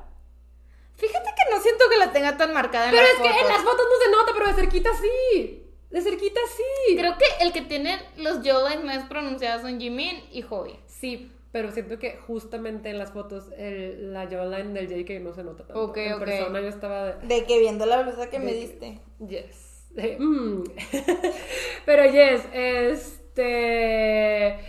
Fíjate 0.95 1.29
que 1.35 1.53
no 1.53 1.61
siento 1.61 1.83
que 1.89 1.97
la 1.97 2.13
tenga 2.13 2.37
tan 2.37 2.53
marcada 2.53 2.85
en 2.85 2.91
Pero 2.91 3.03
las 3.03 3.11
es 3.11 3.17
que 3.19 3.41
en 3.41 3.47
las 3.49 3.61
fotos 3.61 3.85
no 3.89 4.05
se 4.05 4.11
nota, 4.11 4.31
pero 4.33 4.47
de 4.47 4.53
cerquita 4.53 4.89
sí. 4.93 5.63
De 5.89 6.01
cerquita 6.01 6.39
sí. 6.55 6.95
Creo 6.95 7.17
que 7.17 7.25
el 7.41 7.51
que 7.51 7.61
tiene 7.61 7.99
los 8.15 8.39
jawlines 8.41 8.85
más 8.85 9.03
pronunciados 9.09 9.63
son 9.63 9.77
Jimin 9.81 10.23
y 10.31 10.43
Hobby. 10.43 10.79
Sí, 10.87 11.29
pero 11.55 11.71
siento 11.71 11.97
que 11.97 12.17
justamente 12.17 12.89
en 12.89 12.97
las 12.97 13.13
fotos 13.13 13.45
el- 13.57 14.11
la 14.11 14.27
jawline 14.27 14.73
del 14.73 14.89
JK 14.89 15.21
no 15.21 15.31
se 15.33 15.41
nota 15.41 15.65
tanto. 15.65 15.81
Ok, 15.85 15.95
en 15.99 16.13
ok. 16.15 16.19
persona 16.25 16.59
yo 16.59 16.67
estaba 16.67 17.05
de... 17.13 17.27
De 17.27 17.45
que 17.45 17.59
viendo 17.59 17.85
la 17.85 18.01
blusa 18.01 18.29
que 18.29 18.39
me 18.39 18.51
De- 18.51 18.59
diste. 18.59 18.99
Yes. 19.25 19.87
Eh, 19.95 20.17
mm. 20.19 20.63
Pero 21.85 22.03
yes, 22.11 22.41
este. 22.53 24.59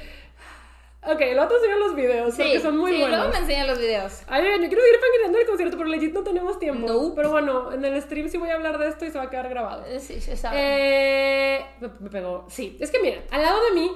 Ok, 1.02 1.20
luego 1.34 1.48
te 1.48 1.54
enseño 1.56 1.78
los 1.78 1.96
videos 1.96 2.34
porque 2.36 2.60
son 2.60 2.76
muy 2.78 2.92
sí, 2.92 3.00
buenos. 3.00 3.18
luego 3.18 3.32
me 3.32 3.38
enseñan 3.40 3.66
los 3.66 3.78
videos. 3.80 4.22
Ay, 4.28 4.44
yo 4.44 4.68
quiero 4.68 4.82
seguir 4.82 5.00
fangirando 5.00 5.38
el 5.38 5.46
concierto, 5.46 5.76
pero 5.76 5.88
legit 5.88 6.14
no 6.14 6.22
tenemos 6.22 6.58
tiempo. 6.60 6.86
No. 6.86 7.14
Pero 7.16 7.30
bueno, 7.32 7.72
en 7.72 7.84
el 7.84 8.00
stream 8.00 8.28
sí 8.28 8.38
voy 8.38 8.50
a 8.50 8.54
hablar 8.54 8.78
de 8.78 8.86
esto 8.88 9.04
y 9.04 9.10
se 9.10 9.18
va 9.18 9.24
a 9.24 9.30
quedar 9.30 9.48
grabado. 9.48 9.84
Eh, 9.86 9.98
Sí, 9.98 10.20
se 10.20 10.36
sabe. 10.36 10.56
Eh, 10.60 11.66
me, 11.80 11.88
me 11.98 12.10
pegó. 12.10 12.46
Sí, 12.48 12.76
es 12.80 12.92
que 12.92 13.00
miren, 13.00 13.24
al 13.32 13.42
lado 13.42 13.58
de 13.64 13.72
mí 13.72 13.90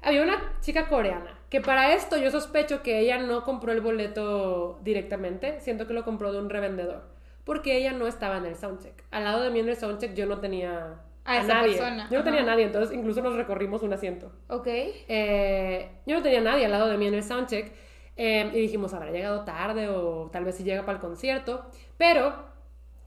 había 0.00 0.22
una 0.22 0.56
chica 0.62 0.88
coreana. 0.88 1.35
Que 1.48 1.60
para 1.60 1.94
esto 1.94 2.16
yo 2.16 2.30
sospecho 2.30 2.82
que 2.82 2.98
ella 3.00 3.18
no 3.18 3.44
compró 3.44 3.72
el 3.72 3.80
boleto 3.80 4.78
directamente. 4.82 5.60
Siento 5.60 5.86
que 5.86 5.94
lo 5.94 6.04
compró 6.04 6.32
de 6.32 6.38
un 6.40 6.50
revendedor. 6.50 7.04
Porque 7.44 7.76
ella 7.76 7.92
no 7.92 8.06
estaba 8.08 8.38
en 8.38 8.46
el 8.46 8.56
soundcheck. 8.56 9.04
Al 9.12 9.24
lado 9.24 9.42
de 9.42 9.50
mí 9.50 9.60
en 9.60 9.68
el 9.68 9.76
soundcheck 9.76 10.14
yo 10.14 10.26
no 10.26 10.40
tenía 10.40 11.00
A 11.24 11.32
a 11.34 11.38
esa 11.38 11.54
nadie. 11.54 11.76
persona, 11.76 12.08
Yo 12.10 12.18
no 12.18 12.24
tenía 12.24 12.40
a 12.40 12.44
nadie, 12.44 12.64
entonces 12.64 12.96
incluso 12.96 13.22
nos 13.22 13.34
recorrimos 13.36 13.82
un 13.82 13.92
asiento. 13.92 14.32
ok. 14.48 14.66
Eh, 14.66 15.90
yo 16.06 16.16
no 16.16 16.22
tenía 16.22 16.40
nadie 16.40 16.64
al 16.66 16.72
lado 16.72 16.88
de 16.88 16.96
mí 16.98 17.06
en 17.06 17.14
el 17.14 17.22
soundcheck. 17.22 17.72
eh, 18.16 18.50
y 18.54 18.60
dijimos, 18.62 18.94
habrá 18.94 19.10
llegado 19.10 19.44
tarde 19.44 19.88
o 19.88 20.30
tal 20.32 20.44
vez 20.44 20.56
si 20.56 20.64
llega 20.64 20.82
para 20.86 20.96
el 20.96 21.00
concierto. 21.02 21.66
Pero 21.98 22.34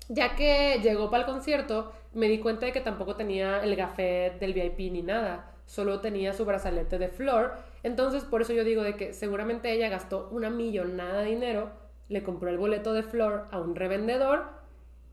ya 0.07 0.35
que 0.35 0.79
llegó 0.83 1.09
para 1.09 1.23
el 1.23 1.29
concierto, 1.29 1.91
me 2.13 2.27
di 2.27 2.39
cuenta 2.39 2.65
de 2.67 2.71
que 2.71 2.81
tampoco 2.81 3.15
tenía 3.15 3.63
el 3.63 3.75
gafet 3.75 4.39
del 4.39 4.53
VIP 4.53 4.91
ni 4.91 5.01
nada. 5.03 5.51
Solo 5.69 5.99
tenía 5.99 6.33
su 6.33 6.45
brazalete 6.45 6.97
de 6.97 7.09
flor. 7.09 7.53
Entonces, 7.83 8.23
por 8.23 8.41
eso 8.41 8.53
yo 8.53 8.63
digo 8.63 8.81
de 8.81 8.95
que 8.95 9.13
seguramente 9.13 9.71
ella 9.71 9.87
gastó 9.87 10.27
una 10.31 10.49
millonada 10.49 11.19
de 11.21 11.27
dinero, 11.29 11.69
le 12.07 12.23
compró 12.23 12.49
el 12.49 12.57
boleto 12.57 12.91
de 12.93 13.03
flor 13.03 13.45
a 13.51 13.59
un 13.59 13.75
revendedor 13.75 14.45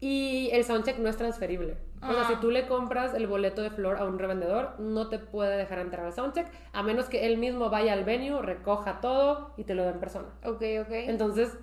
y 0.00 0.48
el 0.54 0.64
soundcheck 0.64 0.96
no 0.98 1.11
es 1.11 1.16
transferible. 1.18 1.76
O 2.02 2.11
sea, 2.12 2.22
Ah. 2.22 2.28
si 2.28 2.36
tú 2.36 2.50
le 2.50 2.66
compras 2.66 3.12
el 3.12 3.26
boleto 3.26 3.61
de 3.61 3.68
flor 3.70 3.98
a 3.98 4.04
un 4.04 4.18
revendedor, 4.18 4.78
no 4.80 5.11
te 5.11 5.18
puede 5.18 5.59
dejar 5.59 5.78
entrar 5.78 6.07
al 6.07 6.14
soundcheck, 6.14 6.46
a 6.72 6.82
menos 6.82 7.11
que 7.11 7.26
él 7.26 7.36
mismo 7.36 7.68
vaya 7.68 7.92
al 7.92 8.04
venue, 8.04 8.40
recoja 8.40 9.00
todo 9.02 9.52
y 9.59 9.64
te 9.64 9.74
lo 9.74 9.82
dé 9.82 9.90
en 9.90 10.00
persona. 10.00 10.28
Ok, 10.42 10.62
ok. 10.82 10.90
Entonces, 10.90 11.59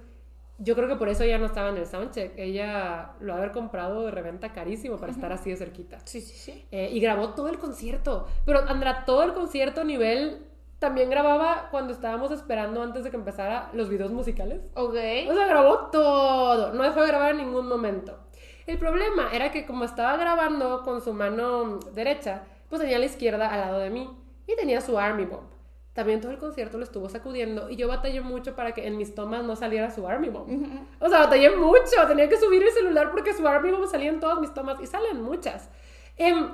yo 0.60 0.76
creo 0.76 0.88
que 0.88 0.96
por 0.96 1.10
eso 1.10 1.24
ella 1.24 1.38
no 1.38 1.46
estaba 1.46 1.70
en 1.70 1.78
el 1.78 1.88
soundcheck. 1.88 2.34
Ella 2.38 3.14
lo 3.20 3.34
ha 3.34 3.38
haber 3.38 3.52
comprado 3.52 4.06
de 4.06 4.12
reventa 4.12 4.54
carísimo 4.54 4.98
para 4.98 5.12
estar 5.12 5.32
así 5.32 5.50
de 5.50 5.58
cerquita. 5.58 6.00
sí, 6.06 6.22
sí, 6.22 6.36
sí. 6.36 6.66
Eh, 6.72 6.90
y 6.92 7.00
grabó 7.00 7.30
todo 7.30 7.50
el 7.50 7.58
concierto. 7.58 8.28
Pero 8.46 8.60
Andra, 8.68 9.06
todo 9.06 9.24
el 9.24 9.34
concierto 9.34 9.82
a 9.82 9.84
nivel... 9.84 10.48
También 10.80 11.10
grababa 11.10 11.70
cuando 11.72 11.94
estábamos 11.94 12.30
esperando 12.32 12.84
antes 12.84 13.06
de 13.06 13.10
que 13.10 13.16
empezara 13.16 13.70
los 13.72 13.88
videos 13.88 14.12
musicales. 14.12 14.60
Ok. 14.74 14.96
O 15.30 15.34
sea, 15.34 15.48
grabó 15.48 15.90
todo. 15.94 16.74
No 16.74 16.84
dejó 16.84 17.00
de 17.00 17.08
grabar 17.08 17.32
en 17.32 17.38
ningún 17.38 17.70
momento. 17.70 18.20
El 18.68 18.78
problema 18.78 19.30
era 19.32 19.50
que 19.50 19.66
como 19.66 19.86
estaba 19.86 20.18
grabando 20.18 20.82
con 20.84 21.00
su 21.00 21.14
mano 21.14 21.80
derecha, 21.94 22.44
pues 22.68 22.82
tenía 22.82 23.00
la 23.00 23.06
izquierda 23.06 23.48
al 23.48 23.62
lado 23.62 23.80
de 23.80 23.92
mí. 23.92 24.10
Y 24.46 24.58
tenía 24.58 24.82
su 24.82 25.00
Army 25.00 25.24
Bomb. 25.24 25.53
También 25.94 26.22
todo 26.22 26.32
el 26.32 26.40
concierto 26.40 26.80
lo 26.80 26.84
estuvo 26.84 27.08
sacudiendo 27.08 27.70
y 27.70 27.76
yo 27.76 27.88
batallé 27.88 28.22
mucho 28.22 28.56
para 28.56 28.72
que 28.74 28.88
en 28.88 28.98
mis 28.98 29.14
tomas 29.14 29.44
no 29.44 29.56
saliera 29.56 29.92
su 29.92 30.08
Army 30.08 30.30
Bomb. 30.30 30.88
O 31.00 31.08
sea, 31.08 31.20
batallé 31.20 31.56
mucho. 31.56 32.08
Tenía 32.08 32.28
que 32.28 32.38
subir 32.38 32.64
el 32.64 32.72
celular 32.72 33.12
porque 33.12 33.34
su 33.34 33.48
Army 33.48 33.70
Bomb 33.70 33.88
salía 33.88 34.10
en 34.10 34.20
todas 34.20 34.40
mis 34.40 34.52
tomas 34.54 34.82
y 34.82 34.88
salen 34.88 35.22
muchas. 35.22 35.70
Em, 36.18 36.50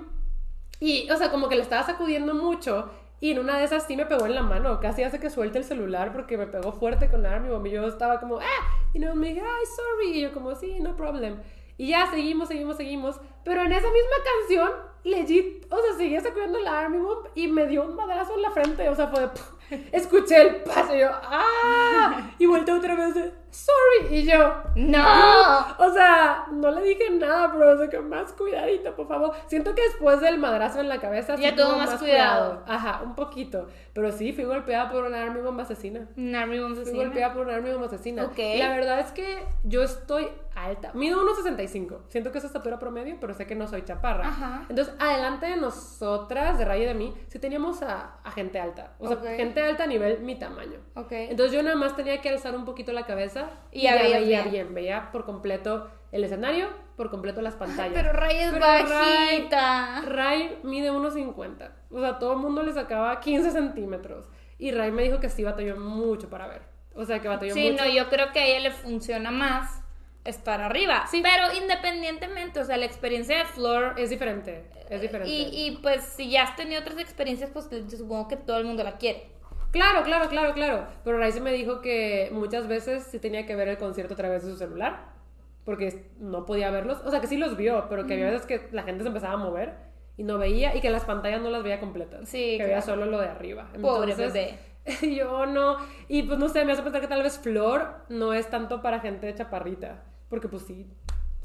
y, 0.81 1.09
o 1.09 1.15
sea, 1.15 1.31
como 1.31 1.47
que 1.47 1.55
le 1.55 1.61
estaba 1.61 1.83
sacudiendo 1.83 2.33
mucho. 2.33 2.91
Y 3.21 3.31
en 3.31 3.39
una 3.39 3.57
de 3.57 3.63
esas 3.63 3.83
sí 3.83 3.95
me 3.95 4.05
pegó 4.05 4.25
en 4.25 4.35
la 4.35 4.43
mano. 4.43 4.81
Casi 4.81 5.03
hace 5.03 5.19
que 5.19 5.29
suelte 5.29 5.57
el 5.57 5.63
celular 5.63 6.11
porque 6.11 6.37
me 6.37 6.47
pegó 6.47 6.73
fuerte 6.73 7.09
con 7.09 7.23
la 7.23 7.33
Army 7.33 7.49
Bomb. 7.49 7.65
Y 7.67 7.71
yo 7.71 7.87
estaba 7.87 8.19
como, 8.19 8.39
¡ah! 8.39 8.83
Y 8.93 8.99
no 8.99 9.15
me 9.15 9.29
dije, 9.29 9.41
¡ay, 9.41 9.65
sorry! 9.65 10.17
Y 10.17 10.21
yo, 10.21 10.33
como, 10.33 10.53
sí, 10.55 10.81
no 10.81 10.97
problem. 10.97 11.37
Y 11.79 11.87
ya 11.87 12.11
seguimos, 12.11 12.49
seguimos, 12.49 12.75
seguimos. 12.75 13.21
Pero 13.45 13.61
en 13.61 13.71
esa 13.71 13.87
misma 13.89 14.15
canción, 14.37 14.71
legit, 15.05 15.65
o 15.71 15.77
sea, 15.81 15.93
seguía 15.95 16.19
sacudiendo 16.19 16.59
la 16.59 16.77
Army 16.77 16.97
Bomb 16.97 17.27
y 17.35 17.47
me 17.47 17.67
dio 17.67 17.85
un 17.85 17.95
madrazo 17.95 18.35
en 18.35 18.41
la 18.41 18.51
frente. 18.51 18.89
O 18.89 18.95
sea, 18.95 19.07
fue 19.07 19.21
de. 19.21 19.29
Escuché 19.93 20.41
el 20.41 20.55
paso 20.63 20.93
y 20.93 20.99
yo, 20.99 21.09
¡ah! 21.09 22.31
Y 22.37 22.45
volteé 22.47 22.73
otra 22.73 22.95
vez 22.95 23.31
¡sorry! 23.51 24.17
Y 24.17 24.23
yo, 24.25 24.53
¡No! 24.75 25.03
o 25.77 25.93
sea, 25.93 26.45
no 26.51 26.71
le 26.71 26.81
dije 26.83 27.09
nada, 27.11 27.51
pero 27.51 27.71
o 27.73 27.77
sea, 27.77 27.89
que 27.89 27.99
más 27.99 28.31
cuidadito, 28.33 28.95
por 28.95 29.07
favor. 29.07 29.31
Siento 29.47 29.73
que 29.75 29.81
después 29.83 30.21
del 30.21 30.37
madrazo 30.37 30.79
en 30.79 30.89
la 30.89 30.99
cabeza 30.99 31.35
Ya 31.35 31.49
sí 31.49 31.55
tuvo 31.55 31.77
más 31.77 31.95
cuidado. 31.95 32.63
Ajá, 32.67 33.01
un 33.03 33.15
poquito. 33.15 33.67
Pero 33.93 34.11
sí, 34.11 34.33
fui 34.33 34.43
golpeada 34.45 34.89
por 34.91 35.03
una 35.03 35.21
army 35.23 35.41
bomba 35.41 35.63
asesina. 35.63 36.07
Un 36.15 36.35
Army 36.35 36.59
Bomb 36.59 36.73
Fui 36.73 36.81
asesina. 36.83 37.03
golpeada 37.03 37.33
por 37.33 37.45
una 37.45 37.55
army 37.55 37.71
bomba 37.71 37.87
asesina. 37.87 38.25
Ok. 38.25 38.37
La 38.57 38.69
verdad 38.69 38.99
es 38.99 39.11
que 39.11 39.39
yo 39.63 39.83
estoy 39.83 40.29
alta. 40.55 40.91
Mido 40.93 41.19
1.65. 41.21 41.99
Siento 42.07 42.31
que 42.31 42.37
es 42.37 42.43
estatura 42.43 42.79
promedio, 42.79 43.17
pero 43.19 43.33
sé 43.33 43.45
que 43.47 43.55
no 43.55 43.67
soy 43.67 43.83
chaparra. 43.83 44.27
Ajá. 44.27 44.65
Entonces, 44.69 44.93
adelante 44.99 45.45
de 45.47 45.57
nosotras, 45.57 46.57
de 46.57 46.65
Rayo 46.65 46.87
de 46.87 46.93
mí, 46.93 47.13
sí 47.27 47.39
teníamos 47.39 47.81
a, 47.81 48.17
a 48.23 48.31
gente 48.31 48.59
alta. 48.59 48.93
O 48.99 49.07
sea, 49.07 49.17
gente 49.35 49.61
alta 49.61 49.83
a 49.83 49.87
nivel 49.87 50.19
mi 50.21 50.35
tamaño. 50.37 50.79
Ok. 50.95 51.11
Entonces 51.11 51.53
yo 51.53 51.63
nada 51.63 51.75
más 51.75 51.95
tenía 51.95 52.21
que 52.21 52.29
alzar 52.29 52.55
un 52.55 52.65
poquito 52.65 52.91
la 52.93 53.05
cabeza 53.05 53.38
Y 53.71 53.81
ya 53.83 53.95
veías 53.95 54.21
veía 54.21 54.43
bien. 54.43 54.73
Veía 54.73 55.11
por 55.11 55.25
completo 55.25 55.89
el 56.11 56.23
escenario, 56.23 56.69
por 56.97 57.09
completo 57.09 57.41
las 57.41 57.55
pantallas. 57.55 57.93
Pero 57.93 58.13
Ray 58.13 58.37
es 58.37 58.51
Pero 58.51 58.65
Ray- 58.65 58.83
bajita. 58.83 60.01
Ray 60.05 60.59
mide 60.63 60.91
1.50. 60.91 61.71
O 61.91 61.99
sea, 61.99 62.19
todo 62.19 62.33
el 62.33 62.39
mundo 62.39 62.63
le 62.63 62.73
sacaba 62.73 63.19
15 63.19 63.51
centímetros. 63.51 64.27
Y 64.57 64.71
Ray 64.71 64.91
me 64.91 65.03
dijo 65.03 65.19
que 65.19 65.29
sí 65.29 65.43
batalló 65.43 65.77
mucho 65.77 66.29
para 66.29 66.47
ver. 66.47 66.61
O 66.95 67.05
sea, 67.05 67.19
que 67.21 67.27
batalló 67.27 67.53
Sí, 67.53 67.71
mucho. 67.71 67.85
no, 67.85 67.89
yo 67.89 68.09
creo 68.09 68.31
que 68.33 68.39
a 68.39 68.45
ella 68.45 68.59
le 68.59 68.71
funciona 68.71 69.31
más 69.31 69.81
estar 70.25 70.59
arriba. 70.61 71.05
Sí. 71.09 71.21
Pero 71.23 71.53
independientemente, 71.61 72.59
o 72.59 72.65
sea, 72.65 72.75
la 72.77 72.85
experiencia 72.85 73.37
de 73.37 73.45
Flor. 73.45 73.93
Es 73.97 74.09
diferente, 74.09 74.65
es 74.89 74.99
diferente. 75.01 75.31
Y, 75.31 75.67
y 75.67 75.77
pues 75.81 76.03
si 76.03 76.29
ya 76.29 76.43
has 76.43 76.55
tenido 76.55 76.81
otras 76.81 76.97
experiencias, 76.99 77.49
pues 77.51 77.69
yo 77.69 77.97
supongo 77.97 78.27
que 78.27 78.35
todo 78.35 78.57
el 78.57 78.65
mundo 78.65 78.83
la 78.83 78.97
quiere. 78.97 79.29
Claro, 79.71 80.03
claro, 80.03 80.29
claro, 80.29 80.53
claro. 80.53 80.87
Pero 81.03 81.31
se 81.31 81.41
me 81.41 81.51
dijo 81.51 81.81
que 81.81 82.29
muchas 82.31 82.67
veces 82.67 83.03
sí 83.03 83.19
tenía 83.19 83.45
que 83.45 83.55
ver 83.55 83.67
el 83.67 83.77
concierto 83.77 84.13
a 84.13 84.17
través 84.17 84.43
de 84.43 84.51
su 84.51 84.57
celular. 84.57 85.09
Porque 85.65 86.09
no 86.19 86.45
podía 86.45 86.71
verlos. 86.71 86.99
O 87.05 87.11
sea, 87.11 87.21
que 87.21 87.27
sí 87.27 87.37
los 87.37 87.55
vio, 87.55 87.85
pero 87.89 88.07
que 88.07 88.13
había 88.13 88.31
veces 88.31 88.45
que 88.47 88.67
la 88.71 88.83
gente 88.83 89.03
se 89.03 89.07
empezaba 89.09 89.33
a 89.33 89.37
mover 89.37 89.75
y 90.17 90.23
no 90.23 90.37
veía 90.37 90.75
y 90.75 90.81
que 90.81 90.89
las 90.89 91.05
pantallas 91.05 91.41
no 91.41 91.49
las 91.49 91.63
veía 91.63 91.79
completas. 91.79 92.27
Sí, 92.27 92.57
Que 92.57 92.63
veía 92.63 92.81
claro. 92.81 93.01
solo 93.01 93.05
lo 93.05 93.19
de 93.19 93.27
arriba. 93.27 93.69
Pobre 93.79 94.11
Entonces, 94.11 94.33
bebé. 94.33 95.15
Yo 95.15 95.45
no. 95.45 95.77
Y 96.07 96.23
pues 96.23 96.39
no 96.39 96.49
sé, 96.49 96.65
me 96.65 96.71
hace 96.71 96.81
pensar 96.81 97.01
que 97.01 97.07
tal 97.07 97.21
vez 97.21 97.37
Flor 97.39 98.05
no 98.09 98.33
es 98.33 98.49
tanto 98.49 98.81
para 98.81 98.99
gente 98.99 99.33
chaparrita. 99.35 100.03
Porque 100.29 100.47
pues 100.47 100.63
sí. 100.63 100.87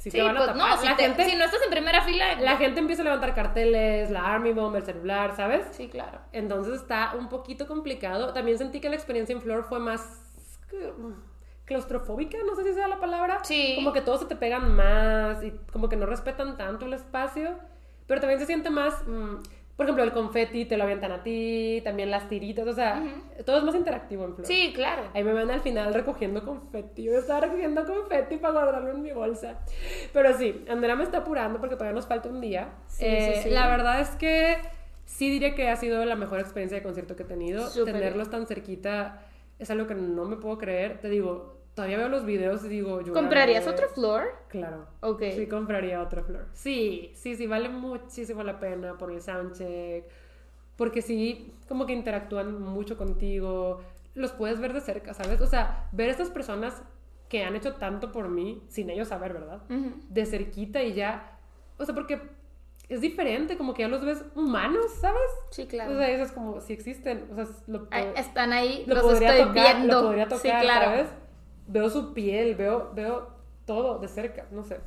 Sí, 0.04 0.10
Sí, 0.10 0.18
te 0.18 0.22
van 0.22 0.36
a 0.36 0.40
pues 0.40 0.52
tapar. 0.52 0.68
no, 0.70 0.76
si, 0.76 0.86
la, 0.86 0.96
te- 0.96 1.02
gente, 1.04 1.24
si 1.24 1.34
no 1.34 1.44
estás 1.46 1.62
en 1.64 1.70
primera 1.70 2.02
fila. 2.02 2.38
la 2.38 2.56
gente 2.58 2.78
empieza 2.78 3.00
a 3.00 3.04
levantar 3.06 3.34
carteles, 3.34 4.10
la 4.10 4.34
Army 4.34 4.52
Bomb, 4.52 4.76
el 4.76 4.84
celular, 4.84 5.34
¿sabes? 5.34 5.66
Sí, 5.70 5.88
claro. 5.88 6.18
Entonces 6.32 6.74
está 6.74 7.14
un 7.18 7.30
poquito 7.30 7.66
complicado. 7.66 8.34
También 8.34 8.58
sentí 8.58 8.80
que 8.80 8.90
la 8.90 8.96
experiencia 8.96 9.32
en 9.32 9.40
Flor 9.40 9.64
fue 9.64 9.78
más 9.78 10.20
mm, 10.98 11.12
claustrofóbica, 11.64 12.36
no 12.46 12.54
sé 12.54 12.64
si 12.64 12.74
sea 12.74 12.86
la 12.86 13.00
palabra. 13.00 13.38
Sí. 13.44 13.72
Como 13.76 13.94
que 13.94 14.02
todos 14.02 14.20
se 14.20 14.26
te 14.26 14.36
pegan 14.36 14.74
más 14.76 15.42
y 15.42 15.52
como 15.72 15.88
que 15.88 15.96
no 15.96 16.04
respetan 16.04 16.58
tanto 16.58 16.84
el 16.84 16.92
espacio. 16.92 17.58
Pero 18.06 18.20
también 18.20 18.38
se 18.40 18.44
siente 18.46 18.68
más, 18.68 19.02
mm, 19.06 19.36
por 19.76 19.86
ejemplo, 19.86 20.04
el 20.04 20.12
confeti 20.12 20.66
te 20.66 20.76
lo 20.76 20.84
avientan 20.84 21.10
a 21.10 21.22
ti, 21.22 21.80
también 21.82 22.10
las 22.10 22.28
tiritas, 22.28 22.66
o 22.66 22.72
sea, 22.72 23.02
todo 23.44 23.58
es 23.58 23.64
más 23.64 23.74
interactivo 23.74 24.24
en 24.24 24.34
Flor. 24.34 24.46
Sí, 24.46 24.72
claro. 24.74 25.02
Ahí 25.14 25.24
me 25.24 25.32
ven 25.32 25.50
al 25.50 25.60
final 25.62 25.92
recogiendo 25.92 26.44
confeti. 26.44 27.02
Yo 27.04 27.18
estaba 27.18 27.40
recogiendo 27.40 27.84
confeti 27.84 28.36
para 28.36 28.52
guardarlo 28.54 28.90
en 28.92 29.02
mi 29.02 29.12
bolsa. 29.12 29.58
Pero 30.12 30.36
sí, 30.38 30.64
Andrea 30.68 30.94
me 30.94 31.02
está 31.02 31.18
apurando 31.18 31.58
porque 31.58 31.74
todavía 31.74 31.94
nos 31.94 32.06
falta 32.06 32.28
un 32.28 32.40
día. 32.40 32.68
Sí, 32.86 33.04
Eh, 33.04 33.32
sí, 33.36 33.42
sí. 33.44 33.50
La 33.50 33.68
verdad 33.68 34.00
es 34.00 34.10
que 34.10 34.58
sí 35.06 35.28
diré 35.28 35.54
que 35.56 35.68
ha 35.68 35.76
sido 35.76 36.04
la 36.04 36.14
mejor 36.14 36.38
experiencia 36.40 36.78
de 36.78 36.82
concierto 36.84 37.16
que 37.16 37.24
he 37.24 37.26
tenido. 37.26 37.68
Súper 37.68 37.94
Tenerlos 37.94 38.30
tan 38.30 38.46
cerquita 38.46 39.22
es 39.58 39.70
algo 39.70 39.86
que 39.88 39.94
no 39.94 40.24
me 40.24 40.36
puedo 40.36 40.56
creer. 40.56 41.00
Te 41.00 41.08
digo, 41.08 41.63
todavía 41.74 41.98
veo 41.98 42.08
los 42.08 42.24
videos 42.24 42.64
y 42.64 42.68
digo, 42.68 43.00
yo 43.00 43.12
¿Comprarías 43.12 43.66
otro 43.66 43.88
Flor? 43.88 44.24
Claro. 44.48 44.86
Ok. 45.00 45.22
Sí, 45.34 45.46
compraría 45.46 46.00
otra 46.00 46.22
flor. 46.22 46.46
Sí, 46.52 47.12
sí, 47.14 47.34
sí, 47.36 47.46
vale 47.46 47.68
muchísimo 47.68 48.42
la 48.42 48.60
pena 48.60 48.96
por 48.96 49.10
el 49.10 49.20
soundcheck. 49.20 50.04
Porque 50.76 51.02
sí, 51.02 51.52
como 51.68 51.86
que 51.86 51.92
interactúan 51.92 52.60
mucho 52.60 52.96
contigo. 52.96 53.80
Los 54.14 54.32
puedes 54.32 54.60
ver 54.60 54.72
de 54.72 54.80
cerca, 54.80 55.14
¿sabes? 55.14 55.40
O 55.40 55.46
sea, 55.46 55.88
ver 55.92 56.08
a 56.08 56.12
estas 56.12 56.30
personas 56.30 56.82
que 57.28 57.42
han 57.44 57.56
hecho 57.56 57.74
tanto 57.74 58.12
por 58.12 58.28
mí, 58.28 58.62
sin 58.68 58.90
ellos 58.90 59.08
saber, 59.08 59.32
¿verdad? 59.32 59.62
Ujú. 59.68 59.94
De 60.08 60.26
cerquita 60.26 60.82
y 60.82 60.92
ya. 60.94 61.38
O 61.78 61.84
sea, 61.84 61.94
porque 61.94 62.20
es 62.88 63.00
diferente, 63.00 63.56
como 63.56 63.74
que 63.74 63.82
ya 63.82 63.88
los 63.88 64.04
ves 64.04 64.24
humanos, 64.36 64.84
¿sabes? 65.00 65.20
Sí, 65.50 65.66
claro. 65.66 65.92
O 65.92 65.96
sea, 65.98 66.10
eso 66.10 66.22
es 66.24 66.32
como 66.32 66.60
si 66.60 66.72
existen. 66.72 67.28
O 67.32 67.34
sea, 67.34 67.46
lo, 67.66 67.88
Ay, 67.90 68.12
están 68.16 68.52
ahí, 68.52 68.84
lo 68.86 68.94
los 68.94 69.04
podría 69.04 69.30
estoy 69.30 69.48
tocar, 69.48 69.76
viendo. 69.76 70.00
Lo 70.00 70.06
podría 70.08 70.28
tocar, 70.28 70.40
sí, 70.42 70.48
claro. 70.64 70.84
¿sabes? 70.86 71.06
Veo 71.66 71.88
su 71.90 72.12
piel, 72.12 72.54
veo, 72.54 72.90
veo 72.94 73.28
todo 73.66 73.98
de 73.98 74.08
cerca, 74.08 74.46
no 74.50 74.62
sé. 74.64 74.78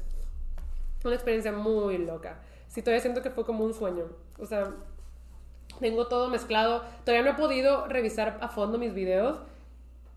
Una 1.04 1.16
experiencia 1.16 1.52
muy 1.52 1.98
loca. 1.98 2.40
Sí, 2.68 2.82
todavía 2.82 3.02
siento 3.02 3.22
que 3.22 3.30
fue 3.30 3.46
como 3.46 3.64
un 3.64 3.74
sueño. 3.74 4.06
O 4.40 4.46
sea, 4.46 4.74
tengo 5.80 6.08
todo 6.08 6.30
mezclado. 6.30 6.84
Todavía 7.06 7.24
no 7.24 7.38
he 7.38 7.42
podido 7.42 7.88
revisar 7.88 8.38
a 8.42 8.50
fondo 8.50 8.78
mis 8.78 8.94
videos 8.94 9.40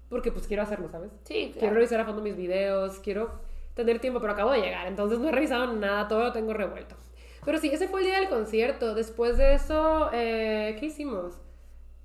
porque 0.09 0.33
pues 0.33 0.47
quiero 0.49 0.63
hacerlo, 0.65 0.89
¿sabes? 0.91 1.11
Sí, 1.25 1.51
Quiero 1.53 1.59
claro. 1.61 1.75
revisar 1.77 2.01
a 2.01 2.05
fondo 2.05 2.21
mis 2.21 2.37
videos, 2.37 2.99
quiero 2.99 3.31
tener 3.75 4.01
tiempo, 4.01 4.21
pero 4.21 4.33
acabo 4.33 4.51
de 4.51 4.61
llegar, 4.61 4.89
entonces 4.89 5.21
no 5.21 5.29
he 5.29 5.33
revisado 5.33 5.73
nada, 5.75 6.09
todo 6.09 6.25
lo 6.25 6.33
tengo 6.33 6.53
revuelto. 6.53 6.97
Pero 7.45 7.59
sí, 7.59 7.71
ese 7.73 7.87
fue 7.89 8.01
el 8.01 8.07
día 8.07 8.19
del 8.19 8.29
concierto. 8.29 8.95
Después 8.95 9.39
de 9.39 9.55
eso, 9.55 10.11
eh, 10.13 10.77
¿qué 10.79 10.87
hicimos? 10.87 11.39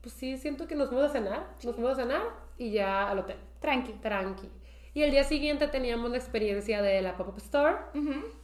pues 0.01 0.13
sí, 0.13 0.37
siento 0.37 0.67
que 0.67 0.75
nos 0.75 0.89
fuimos 0.89 1.07
a 1.07 1.09
cenar, 1.09 1.47
nos 1.63 1.73
fuimos 1.73 1.93
a 1.93 1.95
cenar 2.03 2.21
y 2.59 2.69
ya 2.69 3.09
al 3.09 3.17
hotel. 3.17 3.37
Tranqui. 3.59 3.93
Tranqui. 3.93 4.49
Y 4.95 5.03
el 5.03 5.11
día 5.11 5.25
siguiente 5.25 5.67
teníamos 5.67 6.09
la 6.09 6.17
experiencia 6.17 6.81
de 6.81 7.01
la 7.01 7.17
Pop-Up 7.17 7.37
Store 7.37 7.75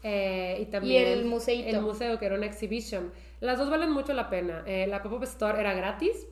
eh, 0.03 0.57
y 0.62 0.66
también 0.66 1.07
el 1.07 1.24
museito. 1.24 1.70
el 1.70 1.82
museo, 1.82 2.20
que 2.20 2.26
era 2.26 2.36
una 2.36 2.45
exhibition. 2.45 3.14
Las 3.39 3.57
dos 3.57 3.70
valen 3.70 3.89
mucho 3.91 4.12
la 4.12 4.30
pena. 4.30 4.62
Eh, 4.66 4.86
la 4.86 5.01
Pop-Up 5.01 5.24
Store 5.24 5.57
era 5.57 5.74
gratis 5.74 6.28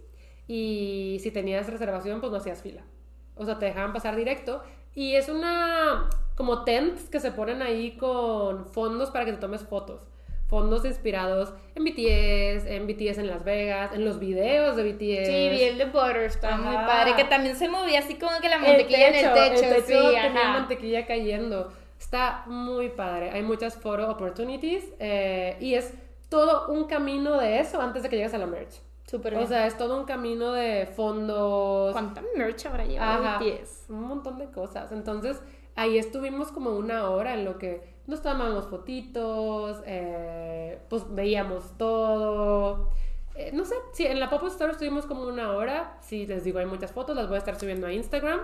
y 0.45 1.19
si 1.21 1.31
tenías 1.31 1.69
reservación, 1.69 2.19
pues 2.19 2.33
no 2.33 2.37
hacías 2.37 2.61
fila. 2.61 2.83
O 3.35 3.45
sea, 3.45 3.59
te 3.59 3.67
dejaban 3.67 3.93
pasar 3.93 4.17
directo. 4.17 4.61
Y 4.93 5.15
es 5.15 5.29
una 5.29 6.09
como 6.35 6.65
tents 6.65 7.09
que 7.09 7.21
se 7.21 7.31
ponen 7.31 7.61
ahí 7.61 7.95
con 7.95 8.65
fondos 8.65 9.11
para 9.11 9.23
que 9.23 9.31
te 9.31 9.37
tomes 9.37 9.63
fotos. 9.63 10.05
Fondos 10.49 10.83
inspirados 10.83 11.53
en 11.75 11.83
BTS, 11.83 12.65
en 12.65 12.87
BTS 12.87 13.19
en 13.19 13.27
Las 13.27 13.43
Vegas, 13.43 13.93
en 13.93 14.03
los 14.03 14.19
videos 14.19 14.75
de 14.75 14.83
BTS. 14.83 15.27
Sí, 15.27 15.49
vi 15.49 15.63
el 15.63 15.77
de 15.77 15.85
Butter, 15.85 16.23
está 16.23 16.57
muy 16.57 16.75
padre. 16.75 17.15
Que 17.15 17.23
también 17.25 17.55
se 17.55 17.69
movía 17.69 17.99
así 17.99 18.15
como 18.15 18.31
que 18.41 18.49
la 18.49 18.55
El 18.55 18.61
mantequilla 18.63 19.07
en 19.09 19.15
el 19.15 19.33
techo. 19.33 19.65
el 19.65 19.75
techo 19.75 19.85
sí, 19.87 19.93
tenía 19.93 20.25
ajá. 20.25 20.53
mantequilla 20.53 21.05
cayendo. 21.05 21.71
Está 21.99 22.43
muy 22.47 22.89
padre. 22.89 23.29
Hay 23.29 23.43
muchas 23.43 23.75
photo 23.75 24.09
opportunities 24.09 24.85
eh, 24.99 25.55
y 25.59 25.75
es 25.75 25.93
todo 26.29 26.67
un 26.71 26.85
camino 26.85 27.37
de 27.39 27.59
eso 27.59 27.79
antes 27.81 28.01
de 28.03 28.09
que 28.09 28.15
llegues 28.15 28.33
a 28.33 28.37
la 28.39 28.47
merch. 28.47 28.81
Súper 29.05 29.33
O 29.35 29.37
bien. 29.37 29.49
sea, 29.49 29.67
es 29.67 29.77
todo 29.77 29.99
un 29.99 30.05
camino 30.05 30.53
de 30.53 30.87
fondos. 30.87 31.91
¿Cuánta 31.93 32.21
merch 32.35 32.65
habrá 32.65 32.85
llevado 32.85 33.39
BTS? 33.39 33.89
un 33.89 34.01
montón 34.03 34.37
de 34.39 34.49
cosas. 34.49 34.91
Entonces, 34.91 35.41
ahí 35.75 35.97
estuvimos 35.97 36.51
como 36.51 36.71
una 36.71 37.09
hora 37.09 37.33
en 37.33 37.45
lo 37.45 37.57
que 37.57 37.98
nos 38.09 38.21
tomábamos 38.21 38.67
fotitos, 38.67 39.81
eh, 39.85 40.79
pues 40.89 41.03
veíamos 41.13 41.77
todo. 41.77 42.89
Eh, 43.35 43.51
no 43.53 43.63
sé, 43.63 43.75
sí, 43.93 44.05
en 44.05 44.19
la 44.19 44.29
Pop 44.29 44.43
Store 44.47 44.71
estuvimos 44.71 45.05
como 45.05 45.27
una 45.27 45.53
hora. 45.53 45.97
Sí, 46.01 46.25
les 46.25 46.43
digo, 46.43 46.59
hay 46.59 46.65
muchas 46.65 46.91
fotos, 46.91 47.15
las 47.15 47.27
voy 47.27 47.35
a 47.35 47.39
estar 47.39 47.59
subiendo 47.59 47.87
a 47.87 47.93
Instagram. 47.93 48.39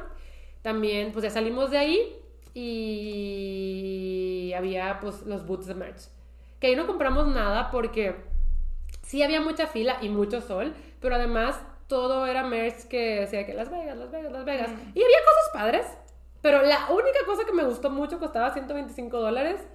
También, 0.61 1.11
pues 1.11 1.23
ya 1.23 1.31
salimos 1.31 1.71
de 1.71 1.77
ahí 1.77 2.15
y 2.53 4.53
había 4.55 4.99
pues 5.01 5.23
los 5.23 5.45
boots 5.45 5.65
de 5.65 5.73
merch. 5.73 6.03
Que 6.59 6.67
ahí 6.67 6.75
no 6.75 6.87
compramos 6.87 7.27
nada 7.27 7.71
porque 7.71 8.15
sí 9.01 9.23
había 9.23 9.41
mucha 9.41 9.67
fila 9.67 9.97
y 10.01 10.09
mucho 10.09 10.41
sol, 10.41 10.73
pero 11.01 11.15
además 11.15 11.59
todo 11.87 12.25
era 12.25 12.43
merch 12.43 12.87
que 12.87 13.21
decía 13.21 13.45
que 13.45 13.53
Las 13.53 13.69
Vegas, 13.69 13.97
Las 13.97 14.11
Vegas, 14.11 14.31
Las 14.31 14.45
Vegas. 14.45 14.69
Y 14.93 15.03
había 15.03 15.17
cosas 15.25 15.49
padres, 15.53 15.85
pero 16.45 16.61
la 16.61 16.91
única 16.91 17.25
cosa 17.25 17.43
que 17.43 17.51
me 17.53 17.63
gustó 17.63 17.89
mucho 17.89 18.19
costaba 18.19 18.51
125 18.53 19.19
dólares. 19.19 19.67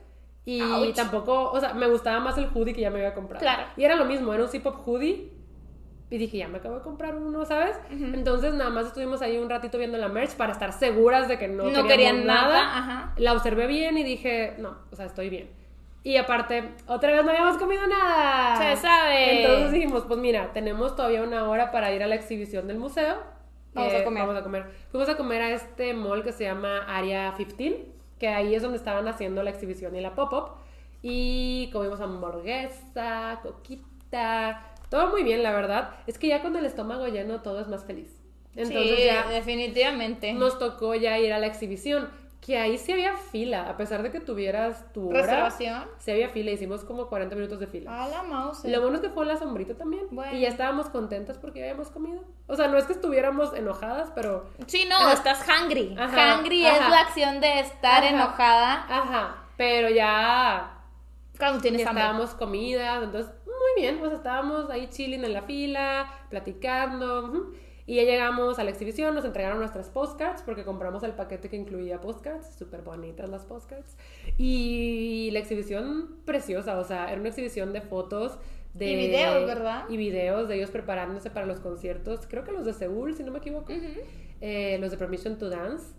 Y 0.44 0.60
Ouch. 0.62 0.94
tampoco, 0.94 1.50
o 1.50 1.58
sea, 1.58 1.74
me 1.74 1.88
gustaba 1.88 2.20
más 2.20 2.38
el 2.38 2.46
hoodie 2.54 2.72
que 2.72 2.80
ya 2.80 2.90
me 2.90 3.00
había 3.00 3.12
comprado. 3.12 3.40
Claro. 3.42 3.64
Y 3.76 3.82
era 3.82 3.96
lo 3.96 4.04
mismo, 4.04 4.32
era 4.32 4.44
un 4.44 4.48
zip-up 4.48 4.76
hoodie. 4.86 5.32
Y 6.10 6.18
dije, 6.18 6.38
ya 6.38 6.46
me 6.46 6.58
acabo 6.58 6.76
de 6.76 6.82
comprar 6.82 7.16
uno, 7.16 7.44
¿sabes? 7.44 7.76
Entonces 7.90 8.54
nada 8.54 8.70
más 8.70 8.86
estuvimos 8.86 9.20
ahí 9.20 9.36
un 9.36 9.50
ratito 9.50 9.78
viendo 9.78 9.98
la 9.98 10.06
merch 10.06 10.36
para 10.36 10.52
estar 10.52 10.72
seguras 10.72 11.26
de 11.26 11.38
que 11.38 11.48
no, 11.48 11.64
No 11.70 11.88
querían 11.88 12.24
nada. 12.24 12.46
nada, 12.46 12.78
ajá. 12.78 13.14
La 13.16 13.32
observé 13.32 13.66
bien 13.66 13.98
y 13.98 14.04
dije, 14.04 14.54
no, 14.58 14.76
o 14.92 14.94
sea, 14.94 15.06
estoy 15.06 15.28
bien. 15.28 15.50
Y 16.04 16.18
aparte, 16.18 16.70
otra 16.86 17.10
vez 17.10 17.24
no 17.24 17.30
habíamos 17.32 17.58
comido 17.58 17.84
nada. 17.88 18.54
Se 18.76 18.80
sabe. 18.80 19.40
Entonces 19.40 19.72
dijimos, 19.72 20.04
pues 20.06 20.20
mira, 20.20 20.52
tenemos 20.52 20.94
todavía 20.94 21.22
una 21.22 21.48
hora 21.48 21.72
para 21.72 21.92
ir 21.92 22.04
a 22.04 22.06
la 22.06 22.14
exhibición 22.14 22.68
del 22.68 22.78
museo. 22.78 23.16
Vamos 23.74 23.94
a 23.94 24.04
comer. 24.04 24.22
Vamos 24.22 24.40
a 24.40 24.42
comer. 24.42 24.70
Fuimos 24.90 25.08
a 25.08 25.16
comer 25.16 25.42
a 25.42 25.50
este 25.52 25.94
mall 25.94 26.22
que 26.22 26.32
se 26.32 26.44
llama 26.44 26.84
Area 26.88 27.34
15, 27.36 27.86
que 28.18 28.28
ahí 28.28 28.54
es 28.54 28.62
donde 28.62 28.78
estaban 28.78 29.06
haciendo 29.08 29.42
la 29.42 29.50
exhibición 29.50 29.94
y 29.96 30.00
la 30.00 30.14
pop-up. 30.14 30.56
Y 31.02 31.70
comimos 31.72 32.00
hamburguesa, 32.00 33.40
coquita, 33.42 34.74
todo 34.90 35.08
muy 35.08 35.22
bien, 35.22 35.42
la 35.42 35.52
verdad. 35.52 35.94
Es 36.06 36.18
que 36.18 36.28
ya 36.28 36.42
con 36.42 36.56
el 36.56 36.66
estómago 36.66 37.06
lleno 37.06 37.40
todo 37.42 37.60
es 37.60 37.68
más 37.68 37.84
feliz. 37.84 38.20
Entonces 38.56 38.96
sí, 38.98 39.04
ya 39.04 39.28
definitivamente. 39.30 40.32
nos 40.32 40.58
tocó 40.58 40.94
ya 40.96 41.18
ir 41.18 41.32
a 41.32 41.38
la 41.38 41.46
exhibición, 41.46 42.10
que 42.40 42.56
ahí 42.58 42.78
sí 42.78 42.90
había 42.92 43.16
fila, 43.16 43.68
a 43.68 43.76
pesar 43.76 44.02
de 44.02 44.10
que 44.10 44.18
tuvieras 44.18 44.90
tu 44.94 45.10
hora. 45.10 45.20
¿Reservación? 45.20 45.84
Sí 45.98 46.10
había 46.10 46.30
fila, 46.30 46.50
hicimos 46.50 46.84
como 46.84 47.08
40 47.08 47.34
minutos 47.36 47.60
de 47.60 47.66
fila. 47.66 48.04
A 48.04 48.08
la 48.08 48.22
mouse. 48.22 48.64
Lo 48.64 48.80
bueno 48.80 48.96
es 48.96 49.02
que 49.02 49.10
fue 49.10 49.24
en 49.24 49.28
la 49.28 49.36
sombrita 49.36 49.74
también. 49.74 50.06
Bueno. 50.10 50.34
Y 50.34 50.40
ya 50.40 50.48
estábamos 50.48 50.88
contentas 50.88 51.36
porque 51.38 51.58
ya 51.60 51.66
habíamos 51.66 51.90
comido. 51.90 52.22
O 52.46 52.56
sea, 52.56 52.68
no 52.68 52.78
es 52.78 52.84
que 52.86 52.94
estuviéramos 52.94 53.52
enojadas, 53.54 54.10
pero. 54.14 54.46
Sí, 54.66 54.86
no, 54.88 55.10
estás 55.12 55.44
hungry. 55.46 55.94
Ajá, 55.98 56.38
hungry 56.38 56.64
ajá. 56.66 56.76
es 56.84 56.90
la 56.90 57.00
acción 57.00 57.40
de 57.40 57.60
estar 57.60 58.02
Ajá. 58.04 58.08
enojada 58.08 58.72
Ajá. 58.88 59.36
Pero 59.58 59.90
ya. 59.90 60.78
cuando 61.38 61.60
tienes 61.60 61.82
ya 61.82 61.90
estábamos 61.90 62.30
comidas. 62.30 63.02
Entonces, 63.02 63.32
muy 63.44 63.82
bien. 63.82 63.98
Pues 63.98 64.12
estábamos 64.12 64.70
ahí 64.70 64.88
chilling 64.88 65.24
en 65.24 65.34
la 65.34 65.42
fila, 65.42 66.10
platicando. 66.30 67.26
ujú. 67.26 67.52
Y 67.90 67.96
ya 67.96 68.04
llegamos 68.04 68.60
a 68.60 68.62
la 68.62 68.70
exhibición, 68.70 69.16
nos 69.16 69.24
entregaron 69.24 69.58
nuestras 69.58 69.88
postcards 69.90 70.42
porque 70.42 70.62
compramos 70.62 71.02
el 71.02 71.10
paquete 71.10 71.48
que 71.48 71.56
incluía 71.56 72.00
postcards, 72.00 72.54
súper 72.56 72.82
bonitas 72.82 73.28
las 73.28 73.44
postcards. 73.44 73.96
Y 74.38 75.30
la 75.32 75.40
exhibición 75.40 76.20
preciosa, 76.24 76.78
o 76.78 76.84
sea, 76.84 77.10
era 77.10 77.18
una 77.18 77.30
exhibición 77.30 77.72
de 77.72 77.80
fotos. 77.80 78.38
De, 78.74 78.92
Y 78.92 78.94
videos, 78.94 79.44
¿verdad? 79.44 79.86
Y 79.88 79.96
videos 79.96 80.46
de 80.46 80.54
ellos 80.54 80.70
preparándose 80.70 81.30
para 81.30 81.46
los 81.46 81.58
conciertos, 81.58 82.28
creo 82.28 82.44
que 82.44 82.52
los 82.52 82.64
de 82.64 82.74
Seúl, 82.74 83.16
si 83.16 83.24
no 83.24 83.32
me 83.32 83.38
equivoco, 83.38 83.72
Eh, 84.40 84.78
los 84.78 84.92
de 84.92 84.96
Permission 84.96 85.36
to 85.36 85.50
Dance, 85.50 85.92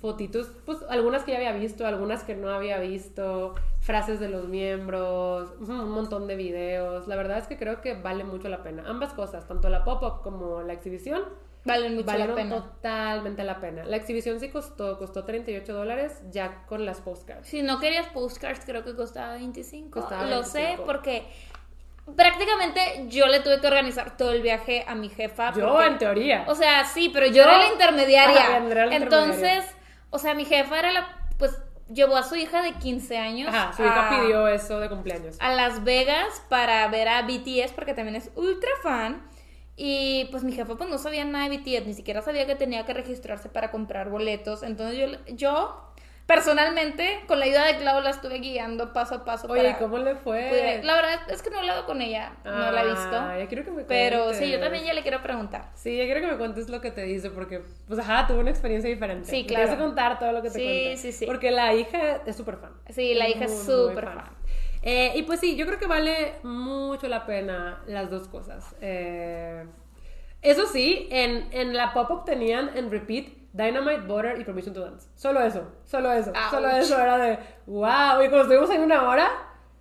fotitos, 0.00 0.50
pues 0.64 0.78
algunas 0.88 1.22
que 1.24 1.32
ya 1.32 1.36
había 1.36 1.52
visto, 1.52 1.86
algunas 1.86 2.24
que 2.24 2.34
no 2.34 2.48
había 2.48 2.78
visto, 2.80 3.56
frases 3.86 4.18
de 4.18 4.28
los 4.28 4.48
miembros, 4.48 5.52
un 5.60 5.88
montón 5.90 6.26
de 6.26 6.34
videos. 6.34 7.06
La 7.06 7.14
verdad 7.14 7.38
es 7.38 7.46
que 7.46 7.56
creo 7.56 7.80
que 7.80 7.94
vale 7.94 8.24
mucho 8.24 8.48
la 8.48 8.62
pena. 8.64 8.82
Ambas 8.86 9.12
cosas, 9.12 9.46
tanto 9.46 9.68
la 9.68 9.84
pop-up 9.84 10.22
como 10.22 10.60
la 10.62 10.72
exhibición, 10.72 11.22
Valen 11.64 11.94
mucho 11.94 12.06
valieron 12.06 12.34
la 12.36 12.42
pena. 12.42 12.56
totalmente 12.56 13.44
la 13.44 13.60
pena. 13.60 13.84
La 13.84 13.96
exhibición 13.96 14.40
sí 14.40 14.48
costó, 14.50 14.98
costó 14.98 15.24
38 15.24 15.72
dólares 15.72 16.20
ya 16.32 16.64
con 16.66 16.84
las 16.84 17.00
postcards. 17.00 17.46
Si 17.48 17.62
no 17.62 17.78
querías 17.78 18.08
postcards, 18.08 18.64
creo 18.66 18.84
que 18.84 18.96
costaba 18.96 19.34
25. 19.34 20.00
Costaba 20.00 20.26
Lo 20.26 20.42
sé 20.42 20.58
25. 20.62 20.84
porque 20.84 21.22
prácticamente 22.16 23.06
yo 23.08 23.26
le 23.26 23.40
tuve 23.40 23.60
que 23.60 23.66
organizar 23.66 24.16
todo 24.16 24.32
el 24.32 24.42
viaje 24.42 24.84
a 24.86 24.94
mi 24.94 25.08
jefa. 25.08 25.52
Yo, 25.54 25.68
porque- 25.72 25.86
en 25.86 25.98
teoría. 25.98 26.44
O 26.48 26.54
sea, 26.54 26.84
sí, 26.84 27.10
pero 27.12 27.26
yo, 27.26 27.34
Yo- 27.34 27.42
era 27.42 27.58
la 27.58 27.68
intermediaria. 27.68 28.40
Ajá, 28.56 28.66
era 28.66 28.86
la 28.86 28.96
Entonces, 28.96 29.34
intermediaria. 29.36 29.72
o 30.10 30.18
sea, 30.18 30.34
mi 30.34 30.44
jefa 30.44 30.78
era 30.78 30.92
la. 30.92 31.08
Llevó 31.92 32.16
a 32.16 32.22
su 32.24 32.34
hija 32.36 32.62
de 32.62 32.72
15 32.74 33.16
años. 33.18 33.48
Ajá, 33.48 33.72
su 33.72 33.82
hija 33.84 34.08
a- 34.08 34.20
pidió 34.20 34.48
eso 34.48 34.80
de 34.80 34.88
cumpleaños. 34.88 35.36
a 35.40 35.50
Las 35.52 35.84
Vegas 35.84 36.42
para 36.48 36.86
ver 36.88 37.08
a 37.08 37.22
BTS 37.22 37.72
porque 37.74 37.94
también 37.94 38.16
es 38.16 38.30
ultra 38.34 38.70
fan. 38.82 39.22
Y 39.76 40.24
pues 40.30 40.42
mi 40.42 40.52
jefa 40.52 40.74
pues 40.76 40.88
no 40.88 40.96
sabía 40.98 41.24
nada 41.24 41.48
de 41.48 41.58
BTS, 41.58 41.86
ni 41.86 41.92
siquiera 41.94 42.22
sabía 42.22 42.46
que 42.46 42.54
tenía 42.54 42.86
que 42.86 42.94
registrarse 42.94 43.48
para 43.50 43.70
comprar 43.70 44.08
boletos. 44.08 44.62
Entonces 44.62 44.98
yo, 44.98 45.34
yo 45.34 45.92
personalmente, 46.26 47.20
con 47.26 47.38
la 47.38 47.44
ayuda 47.46 47.66
de 47.66 47.76
Clau, 47.78 48.00
la 48.02 48.10
estuve 48.10 48.38
guiando 48.38 48.92
paso 48.92 49.16
a 49.16 49.24
paso. 49.24 49.46
Oye, 49.48 49.62
para 49.62 49.78
¿cómo 49.78 49.98
le 49.98 50.14
fue? 50.16 50.48
pudiera- 50.48 50.82
La 50.82 50.94
verdad 50.94 51.20
es 51.30 51.42
que 51.42 51.50
no 51.50 51.56
he 51.56 51.60
hablado 51.60 51.86
con 51.86 52.02
ella, 52.02 52.32
no 52.44 52.70
la 52.70 52.82
he 52.82 52.86
visto. 52.88 53.16
Ah, 53.16 53.36
ya 53.38 53.46
quiero 53.46 53.64
que 53.64 53.70
me 53.70 53.84
Pero 53.84 54.32
sí, 54.34 54.50
yo 54.50 54.60
también 54.60 54.84
ya 54.84 54.92
le 54.92 55.02
quiero 55.02 55.22
preguntar. 55.22 55.70
Sí, 55.74 55.96
yo 55.96 56.04
quiero 56.04 56.20
que 56.20 56.26
me 56.26 56.36
cuentes 56.38 56.68
lo 56.68 56.80
que 56.80 56.90
te 56.90 57.02
dice, 57.02 57.30
porque, 57.30 57.62
pues, 57.86 57.98
ajá, 58.00 58.26
tuve 58.26 58.40
una 58.40 58.50
experiencia 58.50 58.90
diferente. 58.90 59.30
Sí, 59.30 59.44
claro. 59.46 59.64
tienes 59.66 59.70
que 59.78 59.84
contar 59.84 60.18
todo 60.18 60.32
lo 60.32 60.42
que 60.42 60.50
te 60.50 60.58
Sí, 60.58 60.64
cuenta. 60.64 61.00
sí, 61.00 61.12
sí. 61.12 61.26
Porque 61.26 61.50
la 61.50 61.74
hija 61.74 62.22
es 62.26 62.36
súper 62.36 62.56
fan. 62.56 62.72
Sí, 62.90 63.14
la 63.14 63.28
hija 63.28 63.44
es 63.44 63.52
muy, 63.52 63.64
súper 63.64 64.04
fan. 64.04 64.24
Eh, 64.82 65.12
y 65.16 65.22
pues 65.22 65.40
sí, 65.40 65.56
yo 65.56 65.66
creo 65.66 65.78
que 65.78 65.86
vale 65.86 66.34
mucho 66.42 67.08
la 67.08 67.24
pena 67.26 67.82
las 67.86 68.10
dos 68.10 68.28
cosas. 68.28 68.74
Eh, 68.80 69.64
eso 70.42 70.66
sí, 70.66 71.08
en, 71.10 71.48
en 71.52 71.74
la 71.76 71.92
pop-up 71.92 72.24
tenían 72.24 72.70
en 72.76 72.90
repeat 72.90 73.26
Dynamite, 73.56 74.00
Butter 74.02 74.40
y 74.40 74.44
Permission 74.44 74.74
to 74.74 74.80
Dance. 74.80 75.08
Solo 75.14 75.40
eso, 75.42 75.62
solo 75.84 76.12
eso, 76.12 76.30
Ouch. 76.30 76.50
solo 76.50 76.68
eso 76.70 76.98
era 77.00 77.16
de 77.18 77.38
wow. 77.66 78.22
Y 78.22 78.28
cuando 78.28 78.42
estuvimos 78.42 78.70
en 78.70 78.82
una 78.82 79.08
hora, 79.08 79.30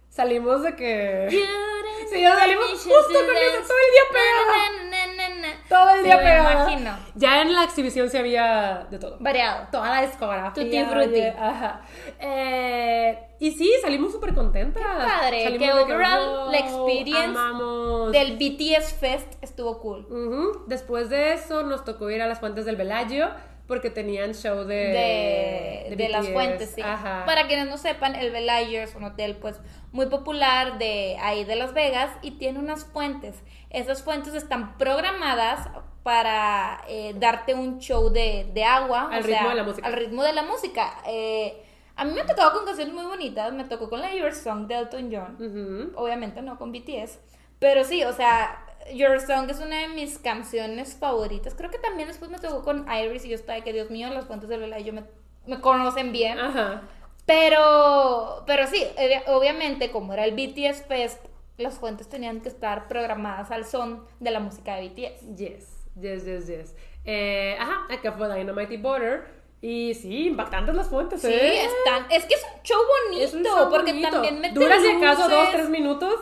salimos 0.09 0.63
de 0.63 0.75
que... 0.75 1.29
Sí, 2.11 2.21
ya 2.21 2.35
salimos 2.35 2.65
justo 2.71 2.89
con 2.91 3.35
eso, 3.35 3.67
todo 3.67 3.77
el 3.79 3.91
día 3.91 4.03
pegada. 4.11 5.57
Todo 5.67 5.89
el 5.97 6.03
día 6.03 6.17
pegada. 6.19 6.51
imagino. 6.71 6.97
Ya 7.15 7.41
en 7.41 7.53
la 7.53 7.63
exhibición 7.63 8.09
sí 8.09 8.17
había 8.17 8.85
de 8.91 8.99
todo. 8.99 9.17
Variado. 9.19 9.67
Toda 9.71 9.89
la 9.89 10.01
discografía. 10.05 10.63
Tutti 10.63 10.83
frutti. 10.85 11.07
oye, 11.09 11.29
Ajá. 11.39 11.81
Eh, 12.19 13.27
y 13.39 13.51
sí, 13.51 13.71
salimos 13.81 14.11
súper 14.11 14.35
contentas. 14.35 14.83
padre, 14.83 15.43
Salimos 15.45 15.67
que 15.67 15.83
overall, 15.83 16.51
la 16.51 16.57
experience 16.59 17.23
amamos. 17.25 18.11
Del 18.11 18.37
BTS 18.37 18.93
Fest 18.99 19.33
estuvo 19.41 19.79
cool. 19.79 20.05
Ujú. 20.09 20.63
Después 20.67 21.09
de 21.09 21.33
eso 21.33 21.63
nos 21.63 21.83
tocó 21.85 22.09
ir 22.11 22.21
a 22.21 22.27
las 22.27 22.39
fuentes 22.39 22.65
del 22.65 22.75
Bellagio 22.75 23.29
porque 23.67 23.89
tenían 23.89 24.33
show 24.33 24.63
de... 24.63 25.85
de, 25.89 25.95
de 25.95 26.09
las 26.09 26.27
fuentes, 26.29 26.71
sí. 26.75 26.81
Ajá. 26.81 27.23
Para 27.25 27.47
quienes 27.47 27.67
no 27.67 27.77
sepan, 27.77 28.15
el 28.15 28.31
Bellagio 28.31 28.81
es 28.81 28.95
un 28.95 29.03
hotel 29.03 29.35
pues 29.35 29.59
muy 29.91 30.05
popular 30.07 30.77
de 30.77 31.17
ahí 31.21 31.43
de 31.45 31.55
Las 31.55 31.73
Vegas 31.73 32.11
y 32.21 32.31
tiene 32.31 32.59
unas 32.59 32.85
fuentes. 32.85 33.35
Esas 33.69 34.03
fuentes 34.03 34.33
están 34.35 34.77
programadas 34.77 35.67
para 36.03 36.83
eh, 36.87 37.15
darte 37.17 37.55
un 37.55 37.79
show 37.79 38.11
de, 38.11 38.51
de 38.53 38.63
agua. 38.63 39.09
Al 39.11 39.23
o 39.23 39.25
ritmo 39.25 39.39
sea, 39.39 39.49
de 39.49 39.55
la 39.55 39.63
música. 39.63 39.87
Al 39.87 39.93
ritmo 39.93 40.23
de 40.23 40.33
la 40.33 40.43
música. 40.43 40.97
Eh, 41.07 41.63
a 41.95 42.05
mí 42.05 42.11
me 42.11 42.21
ha 42.21 42.25
tocado 42.25 42.53
con 42.53 42.65
canciones 42.65 42.93
muy 42.93 43.05
bonitas. 43.05 43.51
Me 43.53 43.63
tocó 43.63 43.89
con 43.89 44.01
la 44.01 44.13
Your 44.13 44.33
Song 44.33 44.67
de 44.67 44.75
Elton 44.75 45.09
John. 45.11 45.93
Obviamente 45.95 46.41
no 46.41 46.59
con 46.59 46.71
BTS. 46.71 47.19
Pero 47.57 47.83
sí, 47.83 48.03
o 48.03 48.13
sea, 48.13 48.64
Your 48.93 49.19
Song 49.19 49.49
es 49.49 49.59
una 49.59 49.79
de 49.81 49.87
mis 49.89 50.19
canciones 50.19 50.95
favoritas. 50.95 51.55
Creo 51.55 51.71
que 51.71 51.77
también 51.79 52.07
después 52.07 52.29
me 52.31 52.37
tocó 52.39 52.63
con 52.63 52.85
Iris 52.91 53.25
y 53.25 53.29
yo 53.29 53.35
estaba 53.35 53.57
de 53.57 53.63
que, 53.63 53.73
Dios 53.73 53.89
mío, 53.89 54.09
las 54.09 54.25
fuentes 54.25 54.47
del 54.49 54.61
Velayo 54.61 54.93
me, 54.93 55.03
me 55.47 55.59
conocen 55.61 56.11
bien. 56.11 56.37
Ajá. 56.39 56.83
Pero, 57.25 58.43
pero 58.45 58.67
sí, 58.67 58.83
obvia- 58.97 59.23
obviamente, 59.27 59.91
como 59.91 60.13
era 60.13 60.25
el 60.25 60.31
BTS 60.35 60.83
Fest, 60.87 61.25
las 61.57 61.79
fuentes 61.79 62.07
tenían 62.07 62.41
que 62.41 62.49
estar 62.49 62.87
programadas 62.87 63.51
al 63.51 63.65
son 63.65 64.05
de 64.19 64.31
la 64.31 64.39
música 64.39 64.75
de 64.75 64.89
BTS. 64.89 65.35
Yes, 65.35 65.85
yes, 65.99 66.25
yes, 66.25 66.47
yes. 66.47 66.75
Eh, 67.05 67.55
ajá, 67.59 67.85
acá 67.93 68.11
fue 68.13 68.33
Dynamite 68.33 68.73
y 68.73 68.77
Butter. 68.77 69.45
Y 69.61 69.93
sí, 69.95 70.27
impactantes 70.27 70.75
las 70.75 70.87
fuentes, 70.89 71.21
Sí, 71.21 71.27
¿eh? 71.31 71.65
están. 71.65 72.05
Es 72.11 72.25
que 72.25 72.35
es 72.35 72.43
un 72.43 72.61
show 72.61 72.77
bonito, 73.09 73.37
un 73.37 73.43
show 73.43 73.69
porque 73.71 73.91
bonito. 73.93 74.09
también 74.11 74.39
mete 74.39 74.53
Dura 74.53 74.79
si 74.79 74.87
acaso 74.89 75.27
dos, 75.27 75.49
tres 75.51 75.69
minutos, 75.69 76.13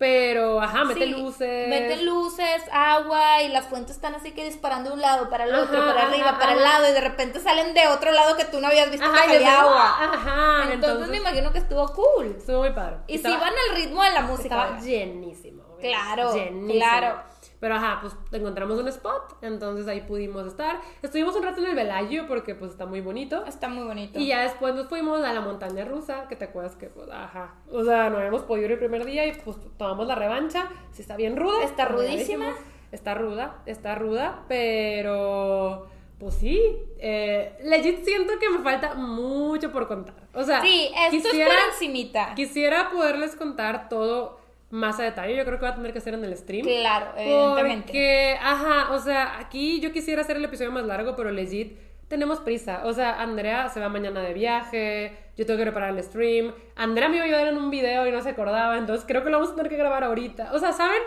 pero 0.00 0.62
ajá, 0.62 0.84
mete 0.84 1.04
Sí, 1.04 1.10
luces. 1.10 1.68
Mete 1.68 2.02
luces, 2.04 2.62
agua 2.72 3.42
y 3.42 3.48
las 3.48 3.66
fuentes 3.66 3.96
están 3.96 4.14
así 4.14 4.32
que 4.32 4.46
disparando 4.46 4.88
de 4.88 4.94
un 4.96 5.02
lado 5.02 5.28
para 5.28 5.44
el 5.44 5.54
otro, 5.54 5.76
Ajá, 5.76 5.88
para 5.88 6.00
ajá, 6.04 6.10
arriba, 6.10 6.38
para 6.38 6.52
el 6.54 6.62
lado 6.62 6.88
y 6.88 6.92
de 6.92 7.02
repente 7.02 7.38
salen 7.38 7.74
de 7.74 7.86
otro 7.88 8.10
lado 8.10 8.34
que 8.34 8.46
tú 8.46 8.62
no 8.62 8.68
habías 8.68 8.90
visto 8.90 9.06
que 9.12 9.18
salía 9.18 9.60
agua. 9.60 9.96
Ajá, 10.02 10.72
entonces, 10.72 11.06
me 11.08 11.18
imagino 11.18 11.52
que 11.52 11.58
estuvo 11.58 11.86
cool. 11.92 12.34
Estuvo 12.38 12.60
muy 12.60 12.70
padre. 12.72 12.96
Y 13.08 13.18
si 13.18 13.26
Estaba- 13.26 13.40
van 13.40 13.52
al 13.68 13.76
ritmo 13.76 14.02
de 14.02 14.10
la 14.12 14.22
música. 14.22 14.54
Estaba 14.64 14.80
llenísimo. 14.80 15.64
Claro, 15.82 16.32
Llenísimo. 16.34 16.72
claro. 16.72 17.22
Pero 17.60 17.74
ajá, 17.74 17.98
pues 18.00 18.16
encontramos 18.32 18.80
un 18.80 18.88
spot, 18.88 19.36
entonces 19.42 19.86
ahí 19.86 20.00
pudimos 20.00 20.46
estar. 20.46 20.80
Estuvimos 21.02 21.36
un 21.36 21.42
rato 21.42 21.60
en 21.60 21.66
el 21.66 21.76
Velayo 21.76 22.26
porque 22.26 22.54
pues 22.54 22.70
está 22.70 22.86
muy 22.86 23.02
bonito. 23.02 23.44
Está 23.44 23.68
muy 23.68 23.84
bonito. 23.84 24.18
Y 24.18 24.28
ya 24.28 24.42
después 24.42 24.74
nos 24.74 24.88
fuimos 24.88 25.22
a 25.22 25.32
la 25.34 25.42
montaña 25.42 25.84
rusa, 25.84 26.26
que 26.28 26.36
te 26.36 26.46
acuerdas 26.46 26.74
que, 26.76 26.86
pues, 26.86 27.10
ajá. 27.10 27.56
O 27.70 27.84
sea, 27.84 28.08
no 28.08 28.16
habíamos 28.16 28.42
podido 28.42 28.64
ir 28.64 28.72
el 28.72 28.78
primer 28.78 29.04
día 29.04 29.26
y 29.26 29.32
pues 29.34 29.58
tomamos 29.76 30.06
la 30.06 30.14
revancha. 30.14 30.68
Sí 30.92 31.02
está 31.02 31.16
bien 31.16 31.36
ruda. 31.36 31.62
Está 31.62 31.84
rudísima. 31.84 32.54
Está 32.92 33.14
ruda, 33.14 33.62
está 33.66 33.94
ruda, 33.94 34.44
pero... 34.48 35.86
Pues 36.18 36.34
sí, 36.34 36.60
eh, 36.98 37.56
legit 37.64 38.04
siento 38.04 38.34
que 38.38 38.50
me 38.50 38.58
falta 38.58 38.92
mucho 38.92 39.72
por 39.72 39.88
contar. 39.88 40.14
O 40.34 40.42
sea, 40.42 40.60
sí, 40.60 40.90
esto 40.94 41.30
quisiera, 41.30 41.54
es 41.54 41.60
por 41.60 41.72
encimita. 41.72 42.34
quisiera 42.34 42.90
poderles 42.90 43.36
contar 43.36 43.88
todo 43.88 44.38
más 44.70 44.98
a 45.00 45.02
detalle. 45.04 45.36
Yo 45.36 45.44
creo 45.44 45.58
que 45.58 45.64
va 45.64 45.70
a 45.72 45.74
tener 45.74 45.92
que 45.92 46.00
ser 46.00 46.14
en 46.14 46.24
el 46.24 46.36
stream. 46.36 46.64
Claro, 46.66 47.12
evidentemente. 47.16 47.82
Porque, 47.86 48.36
ajá, 48.40 48.92
o 48.92 48.98
sea, 48.98 49.38
aquí 49.38 49.80
yo 49.80 49.92
quisiera 49.92 50.22
hacer 50.22 50.36
el 50.36 50.44
episodio 50.44 50.72
más 50.72 50.84
largo, 50.84 51.14
pero 51.16 51.30
legit 51.30 51.76
tenemos 52.08 52.40
prisa. 52.40 52.82
O 52.84 52.92
sea, 52.92 53.20
Andrea 53.22 53.68
se 53.68 53.78
va 53.80 53.88
mañana 53.88 54.20
de 54.20 54.34
viaje, 54.34 55.16
yo 55.36 55.46
tengo 55.46 55.58
que 55.58 55.64
preparar 55.64 55.90
el 55.90 56.02
stream. 56.02 56.52
Andrea 56.76 57.08
me 57.08 57.16
iba 57.16 57.24
a 57.24 57.28
ayudar 57.28 57.46
en 57.48 57.56
un 57.56 57.70
video 57.70 58.06
y 58.06 58.10
no 58.10 58.20
se 58.20 58.30
acordaba, 58.30 58.76
entonces 58.78 59.04
creo 59.06 59.22
que 59.22 59.30
lo 59.30 59.38
vamos 59.38 59.52
a 59.52 59.56
tener 59.56 59.70
que 59.70 59.76
grabar 59.76 60.02
ahorita. 60.04 60.50
O 60.52 60.58
sea, 60.58 60.72
¿saben? 60.72 61.00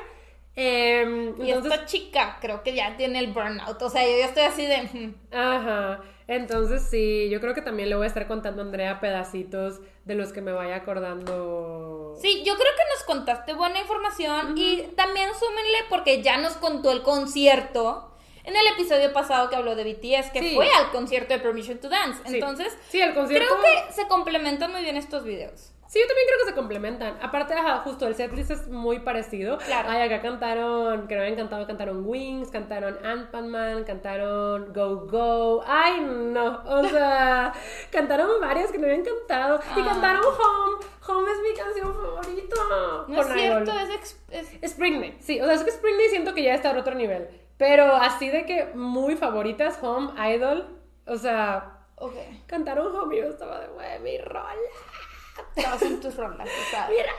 Em, 0.55 1.33
Y 1.41 1.49
entonces, 1.51 1.73
esta 1.73 1.85
chica 1.85 2.37
creo 2.39 2.63
que 2.63 2.73
ya 2.73 2.95
tiene 2.95 3.19
el 3.19 3.33
burnout. 3.33 3.81
O 3.81 3.89
sea, 3.89 4.03
yo 4.03 4.17
ya 4.19 4.25
estoy 4.25 4.43
así 4.43 4.65
de. 4.65 4.77
mm, 4.83 5.15
Ajá. 5.35 6.01
Entonces 6.27 6.83
sí, 6.89 7.27
yo 7.29 7.41
creo 7.41 7.53
que 7.53 7.61
también 7.61 7.89
le 7.89 7.95
voy 7.95 8.05
a 8.05 8.07
estar 8.07 8.27
contando 8.27 8.61
a 8.61 8.65
Andrea 8.65 8.99
pedacitos 9.01 9.81
de 10.05 10.15
los 10.15 10.33
que 10.33 10.41
me 10.41 10.51
vaya 10.51 10.75
acordando. 10.77 12.15
Sí, 12.21 12.43
yo 12.45 12.53
creo 12.55 12.71
que 12.75 12.93
nos 12.95 13.03
contaste 13.05 13.53
buena 13.53 13.79
información 13.79 14.57
y 14.57 14.81
también 14.95 15.29
súmenle 15.39 15.79
porque 15.89 16.21
ya 16.21 16.37
nos 16.37 16.53
contó 16.53 16.91
el 16.91 17.01
concierto 17.03 18.09
en 18.43 18.55
el 18.55 18.67
episodio 18.67 19.13
pasado 19.13 19.49
que 19.49 19.55
habló 19.55 19.75
de 19.75 19.83
BTS, 19.85 20.31
que 20.31 20.39
Sí. 20.41 20.55
fue 20.55 20.69
al 20.69 20.91
concierto 20.91 21.33
de 21.33 21.39
Permission 21.39 21.77
to 21.79 21.87
Dance. 21.89 22.19
Sí. 22.27 22.35
Entonces, 22.35 22.77
sí, 22.89 22.99
el 23.01 23.13
concierto. 23.13 23.47
creo 23.57 23.61
que 23.87 23.93
se 23.93 24.07
complementan 24.07 24.71
muy 24.71 24.81
bien 24.81 24.97
estos 24.97 25.23
videos. 25.23 25.71
Sí, 25.93 25.99
yo 25.99 26.07
también 26.07 26.25
creo 26.27 26.39
que 26.39 26.45
se 26.49 26.55
complementan. 26.55 27.17
Aparte, 27.21 27.53
ajá, 27.53 27.81
justo 27.83 28.07
el 28.07 28.15
setlist 28.15 28.49
es 28.49 28.67
muy 28.67 28.97
parecido. 29.01 29.59
Claro. 29.59 29.89
Ay, 29.91 30.01
acá 30.01 30.23
cantaron, 30.23 31.07
que 31.07 31.13
me 31.13 31.21
habían 31.21 31.33
encantado, 31.37 31.67
cantaron 31.67 32.03
Wings, 32.03 32.49
cantaron 32.49 32.97
Ant-Man, 33.05 33.83
cantaron 33.83 34.73
Go 34.73 35.05
Go. 35.05 35.63
Ay, 35.67 36.01
no. 36.01 36.63
O 36.65 36.83
sea, 36.89 37.53
cantaron 37.91 38.41
varias 38.41 38.71
que 38.71 38.79
me 38.79 38.87
habían 38.87 39.01
encantado. 39.01 39.59
Y 39.75 39.81
Ah. 39.81 39.85
cantaron 39.85 40.23
Home. 40.25 40.83
Home 41.09 41.31
es 41.31 41.37
mi 41.43 41.55
canción 41.55 41.93
favorita. 41.93 42.55
No 43.07 43.15
con 43.15 43.19
es 43.19 43.33
cierto, 43.33 43.71
es, 43.91 44.19
es- 44.31 44.63
Spring 44.63 44.99
Day, 44.99 45.15
sí, 45.19 45.39
o 45.41 45.45
sea, 45.45 45.53
es 45.53 45.63
que 45.63 45.69
Spring 45.69 45.95
Day 45.97 46.09
siento 46.09 46.33
que 46.33 46.41
ya 46.41 46.55
está 46.55 46.71
a 46.75 46.79
otro 46.79 46.95
nivel. 46.95 47.29
Pero 47.57 47.85
así 47.97 48.29
de 48.29 48.47
que 48.47 48.65
muy 48.73 49.15
favoritas, 49.15 49.77
Home, 49.83 50.09
Idol, 50.33 50.75
o 51.05 51.17
sea, 51.17 51.81
Ok. 51.97 52.15
cantaron 52.47 52.95
Home 52.95 53.15
y 53.15 53.19
yo 53.19 53.25
estaba 53.27 53.59
de, 53.59 53.67
güey, 53.67 53.99
mi 53.99 54.17
rola. 54.17 54.55
Estabas 55.55 55.81
en 55.83 55.99
tus 55.99 56.15
rolas, 56.15 56.47
o 56.47 56.69
sea, 56.71 56.87
¡Mi 56.87 56.95
rola! 56.95 57.13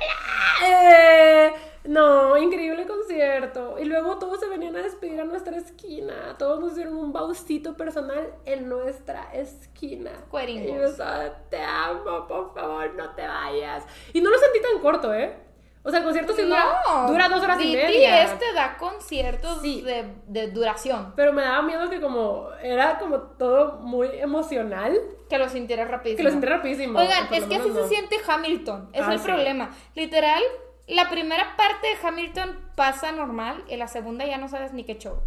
Eh, 0.67 1.53
no, 1.85 2.37
increíble 2.39 2.87
concierto. 2.87 3.79
Y 3.79 3.85
luego 3.85 4.19
todos 4.19 4.41
se 4.41 4.49
venían 4.49 4.75
a 4.77 4.83
despedir 4.83 5.21
a 5.21 5.25
nuestra 5.25 5.57
esquina. 5.57 6.37
Todos 6.39 6.61
nos 6.61 6.75
dieron 6.75 6.97
un 6.97 7.13
bausito 7.13 7.77
personal 7.77 8.33
en 8.47 8.69
nuestra 8.69 9.33
esquina. 9.35 10.11
Cueringos. 10.31 10.71
Y 10.71 10.75
yo 10.75 10.85
estaba, 10.85 11.31
te 11.51 11.61
amo, 11.61 12.27
por 12.27 12.55
favor, 12.55 12.95
no 12.95 13.15
te 13.15 13.27
vayas. 13.27 13.85
Y 14.13 14.21
no 14.21 14.31
lo 14.31 14.39
sentí 14.39 14.61
tan 14.63 14.81
corto, 14.81 15.13
¿eh? 15.13 15.44
O 15.87 15.91
sea, 15.91 15.99
el 15.99 16.05
concierto 16.05 16.33
sí 16.33 16.43
no. 16.47 17.07
dura 17.09 17.29
dos 17.29 17.43
horas 17.43 17.61
y 17.61 17.77
BTS 17.77 17.85
media. 17.93 18.39
te 18.39 18.53
da 18.55 18.77
conciertos 18.79 19.61
Sí. 19.61 19.83
de, 19.83 20.15
de 20.27 20.49
duración. 20.51 21.13
Pero 21.15 21.33
me 21.35 21.43
daba 21.43 21.61
miedo 21.63 21.91
que 21.91 22.01
como 22.01 22.49
era 22.63 22.99
como 22.99 23.19
todo 23.21 23.81
muy 23.81 24.09
emocional, 24.19 24.99
Que 25.29 25.37
lo 25.39 25.49
sintieras 25.49 25.91
rapidísimo. 25.91 26.17
que 26.17 26.23
lo 26.25 26.31
sentí 26.31 26.47
rapidísimo. 26.47 26.99
Oigan, 26.99 27.29
es 27.33 27.45
que 27.45 27.57
así 27.57 27.71
se 27.71 27.89
siente 27.89 28.17
Hamilton. 28.27 28.89
Es 28.95 29.03
Ah, 29.03 29.13
el 29.13 29.19
sí. 29.19 29.25
problema. 29.27 29.71
Literal, 29.95 30.43
la 30.87 31.09
primera 31.11 31.55
parte 31.57 31.87
de 31.89 32.09
Hamilton 32.09 32.59
pasa 32.77 33.13
normal 33.13 33.63
y 33.69 33.77
la 33.77 33.87
segunda 33.89 34.25
ya 34.27 34.39
no 34.39 34.49
sabes 34.49 34.73
ni 34.73 34.85
qué 34.85 34.97
show. 34.99 35.19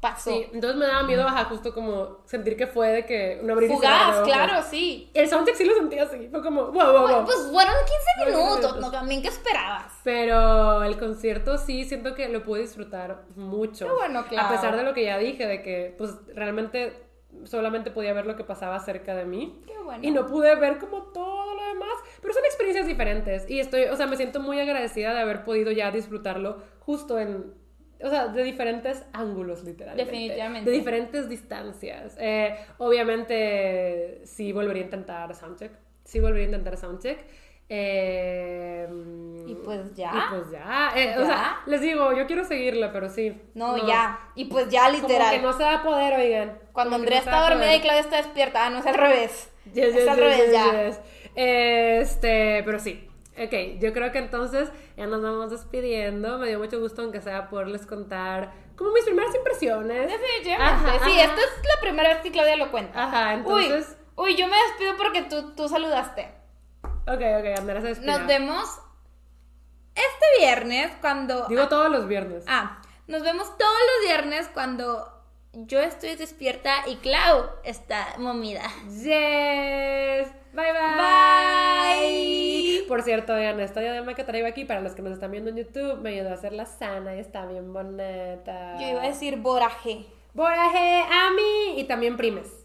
Pasó. 0.00 0.30
Sí, 0.30 0.46
entonces 0.54 0.78
me 0.78 0.86
daba 0.86 1.02
miedo, 1.02 1.26
ajá, 1.28 1.44
justo 1.44 1.74
como 1.74 2.20
sentir 2.24 2.56
que 2.56 2.66
fue 2.66 2.88
de 2.88 3.06
que 3.06 3.38
un 3.42 3.50
abrir 3.50 3.70
Fugaz, 3.70 4.22
claro, 4.22 4.62
sí. 4.62 5.10
El 5.12 5.28
soundcheck 5.28 5.56
sí 5.56 5.64
lo 5.64 5.74
sentí 5.74 5.98
así, 5.98 6.28
fue 6.30 6.42
como, 6.42 6.66
wow, 6.72 6.72
wow, 6.72 7.08
wow. 7.08 7.24
Pues 7.26 7.48
fueron 7.52 7.74
15 7.84 8.00
Fueron 8.16 8.34
15 8.34 8.60
minutos. 8.60 8.80
¿no? 8.80 8.90
También, 8.90 9.20
¿qué 9.20 9.28
esperabas? 9.28 9.92
Pero 10.02 10.82
el 10.84 10.98
concierto 10.98 11.58
sí 11.58 11.84
siento 11.84 12.14
que 12.14 12.28
lo 12.28 12.42
pude 12.42 12.62
disfrutar 12.62 13.24
mucho. 13.36 13.86
Qué 13.86 13.92
bueno, 13.92 14.24
claro. 14.26 14.48
A 14.48 14.50
pesar 14.50 14.76
de 14.76 14.84
lo 14.84 14.94
que 14.94 15.04
ya 15.04 15.18
dije, 15.18 15.46
de 15.46 15.62
que 15.62 15.94
pues 15.98 16.12
realmente 16.34 17.10
solamente 17.44 17.90
podía 17.90 18.12
ver 18.12 18.26
lo 18.26 18.36
que 18.36 18.44
pasaba 18.44 18.78
cerca 18.80 19.14
de 19.14 19.24
mí. 19.24 19.62
Qué 19.66 19.78
bueno. 19.78 20.02
Y 20.02 20.10
no 20.10 20.26
pude 20.26 20.54
ver 20.56 20.78
como 20.78 21.02
todo 21.04 21.54
lo 21.54 21.64
demás. 21.66 21.92
Pero 22.20 22.34
son 22.34 22.44
experiencias 22.44 22.86
diferentes. 22.86 23.48
Y 23.48 23.60
estoy, 23.60 23.84
o 23.84 23.96
sea, 23.96 24.06
me 24.06 24.16
siento 24.16 24.40
muy 24.40 24.58
agradecida 24.60 25.14
de 25.14 25.20
haber 25.20 25.44
podido 25.44 25.70
ya 25.72 25.90
disfrutarlo 25.90 26.62
justo 26.80 27.18
en. 27.18 27.59
O 28.02 28.08
sea, 28.10 28.28
de 28.28 28.42
diferentes 28.42 29.04
ángulos, 29.12 29.62
literalmente. 29.64 30.10
Definitivamente. 30.10 30.70
De 30.70 30.76
diferentes 30.76 31.28
distancias. 31.28 32.16
Eh, 32.18 32.56
obviamente, 32.78 34.22
sí 34.24 34.52
volvería 34.52 34.82
a 34.82 34.84
intentar 34.86 35.34
soundcheck. 35.34 35.72
Sí 36.04 36.18
volvería 36.20 36.44
a 36.44 36.50
intentar 36.50 36.76
soundcheck. 36.76 37.18
Eh, 37.72 38.88
Y 39.46 39.54
pues 39.54 39.94
ya. 39.94 40.12
Y 40.12 40.34
pues 40.34 40.50
ya. 40.50 40.92
Eh, 40.96 41.14
O 41.18 41.24
sea, 41.24 41.60
les 41.66 41.80
digo, 41.80 42.12
yo 42.14 42.26
quiero 42.26 42.44
seguirla, 42.44 42.92
pero 42.92 43.08
sí. 43.08 43.40
No, 43.54 43.86
ya. 43.86 44.18
Y 44.34 44.46
pues 44.46 44.68
ya, 44.70 44.86
Como 44.86 45.02
literal. 45.02 45.30
que 45.36 45.42
no 45.42 45.52
se 45.52 45.62
va 45.62 45.74
a 45.74 45.82
poder, 45.82 46.14
oigan. 46.18 46.58
Cuando 46.72 46.92
Como 46.92 47.02
Andrea 47.02 47.20
no 47.20 47.24
está 47.30 47.48
dormida 47.50 47.76
y 47.76 47.80
Claudia 47.80 48.00
está 48.00 48.16
despierta. 48.16 48.66
Ah, 48.66 48.70
no, 48.70 48.78
es 48.78 48.86
al 48.86 48.94
revés. 48.94 49.50
Yes, 49.72 49.88
es 49.88 49.94
yes, 49.94 50.08
al 50.08 50.16
yes, 50.16 50.24
revés 50.24 50.52
ya. 50.52 51.02
Este, 51.36 52.62
pero 52.64 52.78
sí. 52.80 53.06
Ok, 53.42 53.80
yo 53.80 53.94
creo 53.94 54.12
que 54.12 54.18
entonces 54.18 54.70
ya 54.96 55.06
nos 55.06 55.22
vamos 55.22 55.50
despidiendo. 55.50 56.38
Me 56.38 56.48
dio 56.48 56.58
mucho 56.58 56.78
gusto, 56.78 57.00
aunque 57.02 57.22
sea, 57.22 57.48
poderles 57.48 57.86
contar 57.86 58.52
como 58.76 58.92
mis 58.92 59.04
primeras 59.04 59.34
impresiones. 59.34 60.10
Definitivamente. 60.10 60.90
Ajá, 60.90 61.04
sí, 61.04 61.12
ajá. 61.12 61.22
esta 61.22 61.40
es 61.40 61.50
la 61.74 61.80
primera 61.80 62.08
vez 62.10 62.18
que 62.22 62.32
Claudia 62.32 62.56
lo 62.56 62.70
cuenta. 62.70 63.02
Ajá, 63.02 63.34
entonces. 63.34 63.96
Uy, 64.16 64.26
uy, 64.32 64.36
yo 64.36 64.46
me 64.46 64.56
despido 64.68 64.96
porque 64.98 65.22
tú, 65.22 65.54
tú 65.54 65.68
saludaste. 65.68 66.34
Ok, 66.82 67.22
ok, 67.38 67.58
Andrea 67.58 67.80
se 67.80 67.88
despide. 67.88 68.06
Nos 68.12 68.26
vemos 68.26 68.78
este 69.94 70.26
viernes 70.38 70.92
cuando... 71.00 71.46
Digo 71.48 71.66
todos 71.68 71.90
los 71.90 72.06
viernes. 72.06 72.44
Ah, 72.46 72.82
nos 73.06 73.22
vemos 73.22 73.56
todos 73.56 73.72
los 73.72 74.08
viernes 74.08 74.48
cuando 74.52 75.20
yo 75.52 75.80
estoy 75.80 76.14
despierta 76.16 76.86
y 76.86 76.96
Clau 76.96 77.50
está 77.64 78.14
momida. 78.18 78.62
Yes. 78.86 80.30
Bye, 80.52 80.72
bye. 80.72 80.96
Bye. 80.96 82.59
Por 82.90 83.02
cierto, 83.02 83.34
vean, 83.34 83.60
esta 83.60 83.78
diadema 83.78 84.14
que 84.14 84.24
traigo 84.24 84.48
aquí, 84.48 84.64
para 84.64 84.80
los 84.80 84.96
que 84.96 85.02
nos 85.02 85.12
están 85.12 85.30
viendo 85.30 85.50
en 85.50 85.58
YouTube, 85.58 86.00
me 86.00 86.10
ayudó 86.10 86.30
a 86.30 86.32
hacerla 86.32 86.66
sana 86.66 87.14
y 87.14 87.20
está 87.20 87.46
bien 87.46 87.72
bonita. 87.72 88.80
Yo 88.80 88.88
iba 88.88 89.04
a 89.04 89.06
decir 89.06 89.36
boraje. 89.36 90.06
Boraje, 90.34 91.04
Ami 91.08 91.78
y 91.80 91.84
también 91.84 92.16
Primes. 92.16 92.59